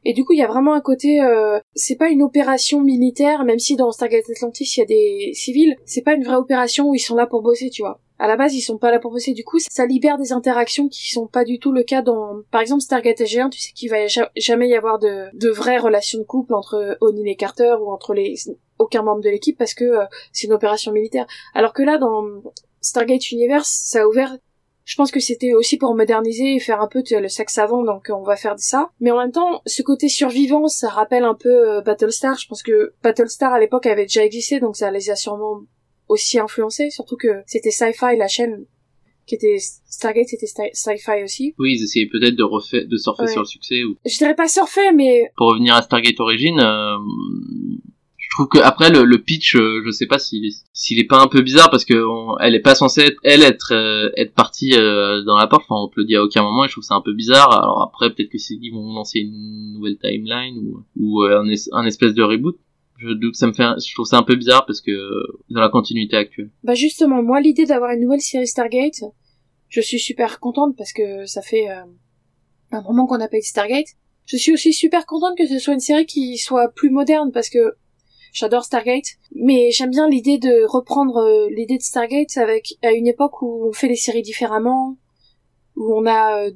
Et 0.04 0.12
du 0.12 0.24
coup, 0.24 0.32
il 0.34 0.38
y 0.38 0.42
a 0.42 0.46
vraiment 0.48 0.74
un 0.74 0.80
côté, 0.80 1.20
euh, 1.22 1.58
c'est 1.74 1.96
pas 1.96 2.08
une 2.08 2.22
opération 2.22 2.80
militaire, 2.82 3.44
même 3.44 3.58
si 3.58 3.76
dans 3.76 3.90
Stargate 3.90 4.28
Atlantis 4.30 4.74
il 4.76 4.80
y 4.80 4.82
a 4.82 4.86
des 4.86 5.32
civils, 5.34 5.76
c'est 5.86 6.02
pas 6.02 6.12
une 6.14 6.24
vraie 6.24 6.36
opération 6.36 6.88
où 6.90 6.94
ils 6.94 6.98
sont 6.98 7.14
là 7.16 7.26
pour 7.26 7.42
bosser, 7.42 7.70
tu 7.70 7.82
vois. 7.82 8.00
À 8.18 8.28
la 8.28 8.36
base, 8.36 8.54
ils 8.54 8.60
sont 8.60 8.78
pas 8.78 8.92
là 8.92 9.00
pour 9.00 9.10
bosser. 9.10 9.32
Du 9.32 9.42
coup, 9.44 9.58
ça 9.58 9.86
libère 9.86 10.18
des 10.18 10.32
interactions 10.32 10.88
qui 10.88 11.10
sont 11.10 11.26
pas 11.26 11.44
du 11.44 11.58
tout 11.58 11.72
le 11.72 11.82
cas 11.82 12.00
dans, 12.00 12.42
par 12.52 12.60
exemple, 12.60 12.80
Stargate 12.82 13.18
SG1. 13.20 13.50
Tu 13.50 13.60
sais 13.60 13.72
qu'il 13.72 13.90
va 13.90 14.06
ja- 14.06 14.30
jamais 14.36 14.68
y 14.68 14.76
avoir 14.76 15.00
de, 15.00 15.24
de 15.34 15.48
vraies 15.50 15.78
relations 15.78 16.20
de 16.20 16.24
couple 16.24 16.54
entre 16.54 16.96
O'Neill 17.00 17.26
et 17.28 17.34
Carter 17.34 17.74
ou 17.80 17.90
entre 17.90 18.14
les 18.14 18.34
aucun 18.78 19.02
membre 19.02 19.20
de 19.20 19.30
l'équipe 19.30 19.58
parce 19.58 19.74
que 19.74 19.84
euh, 19.84 20.04
c'est 20.32 20.46
une 20.46 20.52
opération 20.52 20.92
militaire. 20.92 21.26
Alors 21.54 21.72
que 21.72 21.82
là, 21.82 21.98
dans 21.98 22.24
Stargate 22.80 23.32
Universe, 23.32 23.68
ça 23.86 24.02
a 24.02 24.06
ouvert. 24.06 24.36
Je 24.84 24.96
pense 24.96 25.10
que 25.10 25.18
c'était 25.20 25.54
aussi 25.54 25.78
pour 25.78 25.94
moderniser 25.94 26.56
et 26.56 26.60
faire 26.60 26.80
un 26.82 26.88
peu 26.88 27.02
le 27.10 27.28
sexe 27.28 27.56
avant, 27.58 27.82
donc 27.84 28.10
on 28.10 28.22
va 28.22 28.36
faire 28.36 28.54
ça. 28.58 28.90
Mais 29.00 29.10
en 29.10 29.18
même 29.18 29.32
temps, 29.32 29.62
ce 29.66 29.80
côté 29.82 30.08
survivant, 30.08 30.68
ça 30.68 30.90
rappelle 30.90 31.24
un 31.24 31.34
peu 31.34 31.48
euh, 31.76 31.80
Battlestar. 31.80 32.38
Je 32.38 32.46
pense 32.46 32.62
que 32.62 32.92
Battlestar 33.02 33.52
à 33.54 33.58
l'époque 33.60 33.86
avait 33.86 34.04
déjà 34.04 34.24
existé, 34.24 34.60
donc 34.60 34.76
ça 34.76 34.90
les 34.90 35.08
a 35.10 35.16
sûrement 35.16 35.62
aussi 36.08 36.38
influencés. 36.38 36.90
Surtout 36.90 37.16
que 37.16 37.42
c'était 37.46 37.70
Sci-Fi, 37.70 38.16
la 38.18 38.28
chaîne 38.28 38.66
qui 39.26 39.36
était 39.36 39.56
Stargate, 39.88 40.28
c'était 40.28 40.44
Sci- 40.44 40.74
Sci-Fi 40.74 41.22
aussi. 41.24 41.54
Oui, 41.58 41.76
ils 41.78 41.84
essayaient 41.84 42.10
peut-être 42.12 42.36
de 42.36 42.42
refaire, 42.44 42.82
de 42.86 42.96
surfer 42.98 43.22
Ouais. 43.22 43.32
sur 43.32 43.40
le 43.40 43.46
succès 43.46 43.82
ou 43.84 43.96
Je 44.04 44.18
dirais 44.18 44.34
pas 44.34 44.48
surfer, 44.48 44.92
mais 44.92 45.30
pour 45.38 45.48
revenir 45.48 45.74
à 45.76 45.80
Stargate 45.80 46.20
Origin, 46.20 46.60
euh, 46.60 46.98
trouve 48.34 48.48
que 48.48 48.58
après 48.58 48.90
le, 48.90 49.04
le 49.04 49.18
pitch, 49.22 49.56
euh, 49.56 49.82
je 49.84 49.90
sais 49.90 50.06
pas 50.06 50.18
s'il 50.18 50.44
est, 50.44 50.54
s'il 50.72 50.98
est 50.98 51.04
pas 51.06 51.18
un 51.20 51.26
peu 51.28 51.40
bizarre 51.42 51.70
parce 51.70 51.84
que 51.84 51.94
on- 51.94 52.36
elle 52.38 52.54
est 52.54 52.60
pas 52.60 52.74
censée 52.74 53.02
être, 53.02 53.18
elle 53.22 53.42
être 53.42 53.72
euh, 53.72 54.10
être 54.16 54.34
partie 54.34 54.72
euh, 54.74 55.22
dans 55.22 55.36
la 55.36 55.46
porte. 55.46 55.64
Enfin, 55.68 55.80
on 55.82 55.88
te 55.88 55.98
le 56.00 56.04
dit 56.04 56.16
à 56.16 56.22
aucun 56.22 56.42
moment. 56.42 56.64
Et 56.64 56.68
je 56.68 56.72
trouve 56.72 56.84
ça 56.84 56.94
un 56.94 57.00
peu 57.00 57.12
bizarre. 57.14 57.50
Alors 57.52 57.82
après, 57.82 58.12
peut-être 58.12 58.30
que 58.30 58.38
c'est 58.38 58.56
qu'ils 58.58 58.72
vont 58.74 58.92
lancer 58.92 59.20
une 59.20 59.74
nouvelle 59.74 59.96
timeline 59.98 60.58
ou 60.58 60.82
ou 60.96 61.22
euh, 61.24 61.42
un, 61.42 61.48
un 61.78 61.86
espèce 61.86 62.14
de 62.14 62.22
reboot. 62.22 62.56
Je 62.98 63.08
doute, 63.10 63.34
ça 63.34 63.46
me 63.48 63.52
fait, 63.52 63.64
je 63.84 63.92
trouve 63.94 64.06
ça 64.06 64.18
un 64.18 64.22
peu 64.22 64.36
bizarre 64.36 64.64
parce 64.66 64.80
que 64.80 64.90
euh, 64.92 65.22
dans 65.50 65.60
la 65.60 65.68
continuité 65.68 66.16
actuelle. 66.16 66.50
Bah 66.62 66.74
justement, 66.74 67.22
moi 67.22 67.40
l'idée 67.40 67.66
d'avoir 67.66 67.90
une 67.90 68.00
nouvelle 68.00 68.20
série 68.20 68.46
Stargate, 68.46 69.02
je 69.68 69.80
suis 69.80 69.98
super 69.98 70.38
contente 70.38 70.76
parce 70.76 70.92
que 70.92 71.26
ça 71.26 71.42
fait 71.42 71.68
euh, 71.70 71.82
un 72.70 72.82
moment 72.82 73.06
qu'on 73.06 73.18
n'a 73.18 73.28
pas 73.28 73.36
eu 73.38 73.42
Stargate. 73.42 73.88
Je 74.26 74.36
suis 74.36 74.52
aussi 74.52 74.72
super 74.72 75.06
contente 75.06 75.36
que 75.36 75.46
ce 75.46 75.58
soit 75.58 75.74
une 75.74 75.80
série 75.80 76.06
qui 76.06 76.38
soit 76.38 76.68
plus 76.68 76.90
moderne 76.90 77.30
parce 77.32 77.50
que 77.50 77.74
j'adore 78.34 78.64
Stargate, 78.64 79.16
mais 79.34 79.70
j'aime 79.70 79.90
bien 79.90 80.08
l'idée 80.08 80.36
de 80.36 80.66
reprendre 80.66 81.16
euh, 81.16 81.48
l'idée 81.50 81.78
de 81.78 81.82
Stargate 81.82 82.36
avec 82.36 82.74
à 82.82 82.92
une 82.92 83.06
époque 83.06 83.40
où 83.40 83.68
on 83.68 83.72
fait 83.72 83.88
les 83.88 83.96
séries 83.96 84.22
différemment, 84.22 84.98
où 85.76 85.94
on 85.96 86.04
a 86.04 86.42
euh, 86.42 86.50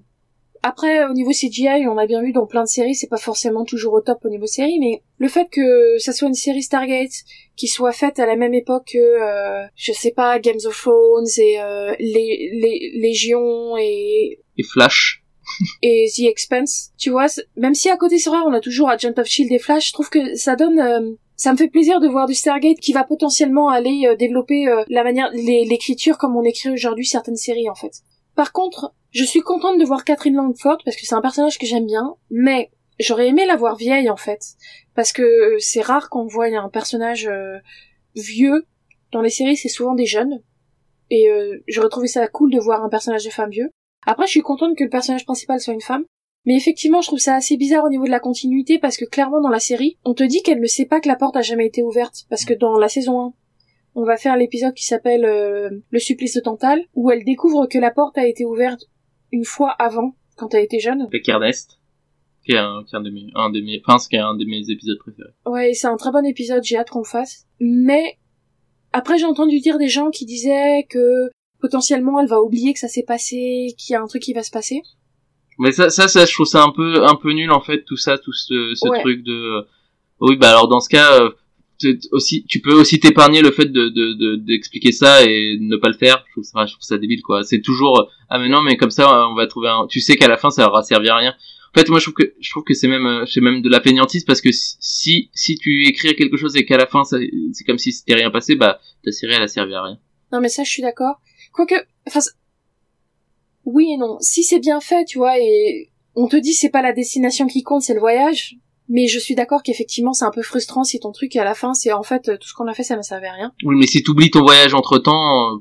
après 0.62 1.04
au 1.04 1.12
niveau 1.12 1.30
CGI, 1.30 1.86
on 1.86 1.98
a 1.98 2.06
bien 2.06 2.22
vu 2.22 2.32
dans 2.32 2.46
plein 2.46 2.64
de 2.64 2.68
séries, 2.68 2.94
c'est 2.94 3.08
pas 3.08 3.16
forcément 3.16 3.64
toujours 3.64 3.94
au 3.94 4.00
top 4.00 4.18
au 4.24 4.28
niveau 4.28 4.46
série, 4.46 4.78
mais 4.80 5.02
le 5.18 5.28
fait 5.28 5.48
que 5.50 5.98
ça 5.98 6.12
soit 6.12 6.28
une 6.28 6.34
série 6.34 6.62
Stargate 6.62 7.12
qui 7.56 7.68
soit 7.68 7.92
faite 7.92 8.18
à 8.18 8.26
la 8.26 8.36
même 8.36 8.54
époque 8.54 8.88
que 8.92 8.98
euh, 8.98 9.66
je 9.76 9.92
sais 9.92 10.10
pas 10.10 10.38
Games 10.38 10.58
of 10.64 10.76
Thrones 10.76 11.26
et 11.38 11.60
euh, 11.60 11.94
les, 11.98 12.50
les 12.60 12.92
Légion 12.94 13.76
et 13.76 14.40
Et 14.56 14.62
Flash, 14.64 15.24
et 15.82 16.06
The 16.14 16.24
Expanse, 16.24 16.90
tu 16.98 17.10
vois, 17.10 17.26
même 17.56 17.74
si 17.74 17.88
à 17.88 17.96
côté 17.96 18.18
c'est 18.18 18.30
vrai 18.30 18.40
on 18.44 18.52
a 18.52 18.60
toujours 18.60 18.90
Agent 18.90 19.14
of 19.16 19.26
Shield 19.26 19.52
et 19.52 19.58
Flash, 19.58 19.88
je 19.88 19.92
trouve 19.92 20.10
que 20.10 20.34
ça 20.34 20.56
donne 20.56 20.80
euh, 20.80 21.12
ça 21.38 21.52
me 21.52 21.56
fait 21.56 21.68
plaisir 21.68 22.00
de 22.00 22.08
voir 22.08 22.26
du 22.26 22.34
Stargate 22.34 22.78
qui 22.78 22.92
va 22.92 23.04
potentiellement 23.04 23.70
aller 23.70 24.06
euh, 24.06 24.16
développer 24.16 24.68
euh, 24.68 24.84
la 24.88 25.04
manière 25.04 25.30
l'écriture 25.32 26.18
comme 26.18 26.36
on 26.36 26.42
écrit 26.42 26.68
aujourd'hui 26.68 27.06
certaines 27.06 27.36
séries 27.36 27.70
en 27.70 27.74
fait. 27.74 28.02
Par 28.34 28.52
contre, 28.52 28.92
je 29.12 29.24
suis 29.24 29.40
contente 29.40 29.78
de 29.78 29.84
voir 29.84 30.04
Catherine 30.04 30.34
Langford 30.34 30.78
parce 30.84 30.96
que 30.96 31.06
c'est 31.06 31.14
un 31.14 31.22
personnage 31.22 31.58
que 31.58 31.66
j'aime 31.66 31.86
bien, 31.86 32.16
mais 32.30 32.70
j'aurais 33.00 33.28
aimé 33.28 33.46
la 33.46 33.56
voir 33.56 33.76
vieille 33.76 34.10
en 34.10 34.16
fait 34.16 34.40
parce 34.94 35.12
que 35.12 35.56
c'est 35.58 35.80
rare 35.80 36.10
qu'on 36.10 36.26
voit 36.26 36.46
un 36.46 36.68
personnage 36.68 37.26
euh, 37.26 37.58
vieux 38.14 38.66
dans 39.12 39.22
les 39.22 39.30
séries, 39.30 39.56
c'est 39.56 39.68
souvent 39.68 39.94
des 39.94 40.06
jeunes 40.06 40.42
et 41.10 41.30
euh, 41.30 41.62
j'aurais 41.68 41.88
trouvé 41.88 42.08
ça 42.08 42.26
cool 42.28 42.50
de 42.52 42.58
voir 42.58 42.84
un 42.84 42.88
personnage 42.88 43.24
de 43.24 43.30
femme 43.30 43.50
vieux. 43.50 43.70
Après, 44.06 44.26
je 44.26 44.32
suis 44.32 44.42
contente 44.42 44.76
que 44.76 44.84
le 44.84 44.90
personnage 44.90 45.24
principal 45.24 45.60
soit 45.60 45.74
une 45.74 45.80
femme. 45.80 46.04
Mais 46.46 46.56
effectivement, 46.56 47.00
je 47.00 47.08
trouve 47.08 47.18
ça 47.18 47.34
assez 47.34 47.56
bizarre 47.56 47.84
au 47.84 47.90
niveau 47.90 48.04
de 48.04 48.10
la 48.10 48.20
continuité 48.20 48.78
parce 48.78 48.96
que 48.96 49.04
clairement 49.04 49.40
dans 49.40 49.48
la 49.50 49.60
série, 49.60 49.98
on 50.04 50.14
te 50.14 50.24
dit 50.24 50.42
qu'elle 50.42 50.60
ne 50.60 50.66
sait 50.66 50.86
pas 50.86 51.00
que 51.00 51.08
la 51.08 51.16
porte 51.16 51.36
a 51.36 51.42
jamais 51.42 51.66
été 51.66 51.82
ouverte 51.82 52.24
parce 52.30 52.44
que 52.44 52.54
dans 52.54 52.78
la 52.78 52.88
saison 52.88 53.20
1, 53.20 53.32
on 53.94 54.04
va 54.04 54.16
faire 54.16 54.36
l'épisode 54.36 54.74
qui 54.74 54.84
s'appelle 54.84 55.24
euh, 55.24 55.70
Le 55.90 55.98
supplice 55.98 56.34
de 56.34 56.40
Tantale 56.40 56.84
où 56.94 57.10
elle 57.10 57.24
découvre 57.24 57.66
que 57.66 57.78
la 57.78 57.90
porte 57.90 58.16
a 58.16 58.26
été 58.26 58.44
ouverte 58.44 58.84
une 59.32 59.44
fois 59.44 59.70
avant 59.70 60.14
quand 60.36 60.54
elle 60.54 60.64
était 60.64 60.78
jeune. 60.78 61.02
avec 61.02 61.28
Ernest, 61.28 61.80
qui 62.44 62.52
est 62.52 62.58
un, 62.58 62.84
qui 62.86 62.94
est 62.94 62.98
un 62.98 63.02
de 63.02 63.10
mes, 63.10 63.26
un 63.34 63.50
de 63.50 63.60
mes, 63.60 63.82
enfin, 63.84 63.98
qui 64.08 64.16
est 64.16 64.20
un 64.20 64.36
de 64.36 64.44
mes 64.44 64.70
épisodes 64.70 64.98
préférés. 64.98 65.34
Ouais, 65.44 65.74
c'est 65.74 65.88
un 65.88 65.96
très 65.96 66.12
bon 66.12 66.24
épisode, 66.24 66.62
j'ai 66.62 66.76
hâte 66.76 66.90
qu'on 66.90 67.00
le 67.00 67.04
fasse. 67.04 67.46
Mais 67.60 68.18
après, 68.92 69.18
j'ai 69.18 69.26
entendu 69.26 69.58
dire 69.60 69.78
des 69.78 69.88
gens 69.88 70.10
qui 70.10 70.24
disaient 70.24 70.86
que 70.88 71.30
potentiellement 71.60 72.20
elle 72.20 72.28
va 72.28 72.40
oublier 72.40 72.72
que 72.72 72.78
ça 72.78 72.88
s'est 72.88 73.02
passé, 73.02 73.74
qu'il 73.76 73.92
y 73.92 73.96
a 73.96 74.00
un 74.00 74.06
truc 74.06 74.22
qui 74.22 74.32
va 74.32 74.42
se 74.42 74.50
passer. 74.50 74.80
Mais 75.58 75.72
ça, 75.72 75.90
ça, 75.90 76.06
ça, 76.08 76.24
je 76.24 76.32
trouve 76.32 76.46
ça 76.46 76.62
un 76.62 76.70
peu, 76.70 77.04
un 77.04 77.14
peu 77.16 77.32
nul 77.32 77.50
en 77.50 77.60
fait, 77.60 77.84
tout 77.84 77.96
ça, 77.96 78.16
tout 78.18 78.32
ce, 78.32 78.72
ce 78.74 78.88
Ouais. 78.88 79.00
truc 79.00 79.22
de. 79.24 79.66
Oui, 80.20 80.36
bah 80.36 80.50
alors 80.50 80.68
dans 80.68 80.80
ce 80.80 80.88
cas, 80.88 81.20
euh, 81.20 81.30
aussi, 82.12 82.44
tu 82.48 82.60
peux 82.60 82.72
aussi 82.74 82.98
t'épargner 83.00 83.40
le 83.40 83.50
fait 83.52 83.66
de 83.66 83.88
de- 83.88 84.12
de- 84.14 84.36
d'expliquer 84.36 84.90
ça 84.92 85.22
et 85.24 85.56
de 85.58 85.62
ne 85.64 85.76
pas 85.76 85.88
le 85.88 85.94
faire. 85.94 86.24
Je 86.28 86.32
trouve 86.32 86.44
ça, 86.44 86.66
je 86.66 86.72
trouve 86.72 86.82
ça 86.82 86.98
débile 86.98 87.22
quoi. 87.22 87.42
C'est 87.44 87.60
toujours 87.60 88.00
euh, 88.00 88.04
ah 88.28 88.38
mais 88.38 88.48
non 88.48 88.62
mais 88.62 88.76
comme 88.76 88.90
ça 88.90 89.28
on 89.28 89.34
va 89.34 89.46
trouver 89.46 89.68
un. 89.68 89.86
Tu 89.88 90.00
sais 90.00 90.16
qu'à 90.16 90.28
la 90.28 90.36
fin 90.36 90.50
ça 90.50 90.68
aura 90.68 90.82
servi 90.82 91.08
à 91.08 91.16
rien. 91.16 91.34
En 91.74 91.78
fait, 91.78 91.88
moi 91.90 91.98
je 92.00 92.04
trouve 92.06 92.14
que 92.14 92.32
je 92.40 92.50
trouve 92.50 92.64
que 92.64 92.74
c'est 92.74 92.88
même 92.88 93.06
euh, 93.06 93.26
c'est 93.26 93.40
même 93.40 93.62
de 93.62 93.68
la 93.68 93.80
fainéantise 93.80 94.24
parce 94.24 94.40
que 94.40 94.48
si 94.52 95.30
si, 95.34 95.56
tu 95.56 95.86
écris 95.86 96.16
quelque 96.16 96.36
chose 96.36 96.56
et 96.56 96.64
qu'à 96.64 96.78
la 96.78 96.86
fin 96.86 97.02
c'est 97.04 97.64
comme 97.64 97.78
si 97.78 97.92
c'était 97.92 98.14
rien 98.14 98.30
passé, 98.30 98.56
bah 98.56 98.80
ta 99.04 99.12
série 99.12 99.34
elle 99.34 99.42
a 99.42 99.48
servi 99.48 99.74
à 99.74 99.82
rien. 99.82 99.98
Non, 100.32 100.40
mais 100.40 100.48
ça, 100.48 100.62
je 100.64 100.68
suis 100.70 100.82
d'accord. 100.82 101.20
Quoique, 101.54 101.74
enfin, 102.06 102.20
oui 103.72 103.92
et 103.94 103.96
non. 103.98 104.16
Si 104.20 104.42
c'est 104.44 104.58
bien 104.58 104.80
fait, 104.80 105.04
tu 105.04 105.18
vois, 105.18 105.38
et 105.38 105.90
on 106.14 106.26
te 106.28 106.36
dit 106.36 106.52
c'est 106.52 106.70
pas 106.70 106.82
la 106.82 106.92
destination 106.92 107.46
qui 107.46 107.62
compte, 107.62 107.82
c'est 107.82 107.94
le 107.94 108.00
voyage. 108.00 108.56
Mais 108.90 109.06
je 109.06 109.18
suis 109.18 109.34
d'accord 109.34 109.62
qu'effectivement, 109.62 110.14
c'est 110.14 110.24
un 110.24 110.30
peu 110.30 110.40
frustrant 110.42 110.82
si 110.82 110.98
ton 110.98 111.12
truc 111.12 111.36
à 111.36 111.44
la 111.44 111.54
fin, 111.54 111.74
c'est 111.74 111.92
en 111.92 112.02
fait 112.02 112.30
euh, 112.30 112.36
tout 112.38 112.48
ce 112.48 112.54
qu'on 112.54 112.66
a 112.68 112.72
fait, 112.74 112.82
ça 112.84 112.96
ne 112.96 113.02
servait 113.02 113.26
à 113.26 113.32
rien. 113.32 113.52
Oui, 113.62 113.76
mais 113.78 113.86
si 113.86 114.02
t'oublies 114.02 114.30
ton 114.30 114.40
voyage 114.40 114.72
entre 114.72 114.98
temps, 114.98 115.58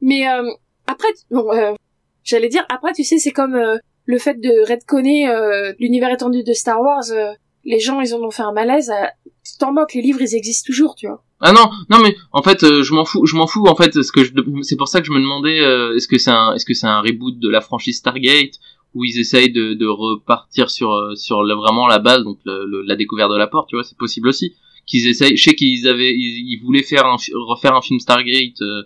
Mais 0.00 0.28
euh, 0.28 0.48
après, 0.86 1.08
bon, 1.30 1.50
euh, 1.52 1.74
j'allais 2.22 2.48
dire, 2.48 2.64
après, 2.68 2.92
tu 2.92 3.02
sais, 3.02 3.18
c'est 3.18 3.32
comme 3.32 3.56
euh, 3.56 3.78
le 4.04 4.18
fait 4.18 4.34
de 4.40 4.68
redconner 4.68 5.28
euh, 5.28 5.72
l'univers 5.80 6.12
étendu 6.12 6.44
de 6.44 6.52
Star 6.52 6.80
Wars. 6.80 7.10
euh, 7.10 7.32
les 7.64 7.80
gens, 7.80 8.00
ils 8.00 8.14
en 8.14 8.20
ont 8.22 8.30
fait 8.30 8.44
un 8.44 8.52
malaise. 8.52 8.90
euh, 8.90 9.06
tu 9.44 9.56
t'en 9.58 9.72
moques, 9.72 9.94
les 9.94 10.02
livres, 10.02 10.22
ils 10.22 10.36
existent 10.36 10.66
toujours, 10.66 10.94
tu 10.94 11.08
vois. 11.08 11.24
Ah 11.40 11.52
non, 11.52 11.68
non 11.90 11.98
mais 12.02 12.16
en 12.32 12.42
fait 12.42 12.62
euh, 12.64 12.82
je 12.82 12.94
m'en 12.94 13.04
fous, 13.04 13.26
je 13.26 13.36
m'en 13.36 13.46
fous 13.46 13.66
en 13.66 13.74
fait. 13.76 14.02
Ce 14.02 14.10
que 14.12 14.20
c'est 14.62 14.76
pour 14.76 14.88
ça 14.88 15.00
que 15.00 15.06
je 15.06 15.12
me 15.12 15.20
demandais 15.20 15.60
euh, 15.60 15.94
est-ce 15.94 16.08
que 16.08 16.18
c'est 16.18 16.30
un, 16.30 16.54
est-ce 16.54 16.64
que 16.64 16.72
c'est 16.74 16.86
un 16.86 17.00
reboot 17.00 17.38
de 17.38 17.48
la 17.50 17.60
franchise 17.60 17.98
Stargate 17.98 18.54
où 18.94 19.04
ils 19.04 19.18
essayent 19.18 19.52
de, 19.52 19.74
de 19.74 19.86
repartir 19.86 20.70
sur 20.70 20.92
euh, 20.92 21.14
sur 21.14 21.42
vraiment 21.56 21.86
la 21.88 21.98
base, 21.98 22.22
donc 22.24 22.38
le- 22.46 22.64
le- 22.66 22.82
la 22.82 22.96
découverte 22.96 23.30
de 23.30 23.36
la 23.36 23.46
porte, 23.46 23.68
tu 23.68 23.76
vois, 23.76 23.84
c'est 23.84 23.98
possible 23.98 24.28
aussi. 24.28 24.54
Qu'ils 24.86 25.06
essayent, 25.08 25.36
je 25.36 25.42
sais 25.42 25.54
qu'ils 25.54 25.86
avaient, 25.88 26.14
ils, 26.14 26.52
ils 26.54 26.60
voulaient 26.64 26.82
faire 26.84 27.04
un, 27.04 27.16
refaire 27.34 27.74
un 27.74 27.82
film 27.82 27.98
Stargate 28.00 28.62
euh, 28.62 28.82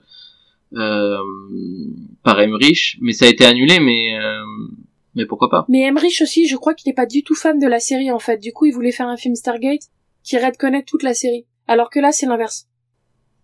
euh, 0.74 1.18
par 2.22 2.40
Emmerich, 2.40 2.96
mais 3.00 3.12
ça 3.12 3.26
a 3.26 3.28
été 3.28 3.44
annulé, 3.44 3.78
mais 3.80 4.16
euh, 4.18 4.42
mais 5.14 5.26
pourquoi 5.26 5.50
pas 5.50 5.64
Mais 5.68 5.82
Emmerich 5.82 6.20
aussi, 6.22 6.46
je 6.48 6.56
crois 6.56 6.74
qu'il 6.74 6.88
n'est 6.90 6.94
pas 6.94 7.06
du 7.06 7.22
tout 7.22 7.34
fan 7.34 7.58
de 7.58 7.66
la 7.66 7.80
série, 7.80 8.10
en 8.10 8.18
fait. 8.18 8.38
Du 8.38 8.52
coup, 8.52 8.66
il 8.66 8.72
voulait 8.72 8.92
faire 8.92 9.08
un 9.08 9.16
film 9.16 9.34
Stargate 9.34 9.82
qui 10.24 10.38
redconnaît 10.38 10.84
toute 10.84 11.02
la 11.02 11.14
série. 11.14 11.44
Alors 11.70 11.88
que 11.88 12.00
là, 12.00 12.10
c'est 12.10 12.26
l'inverse. 12.26 12.66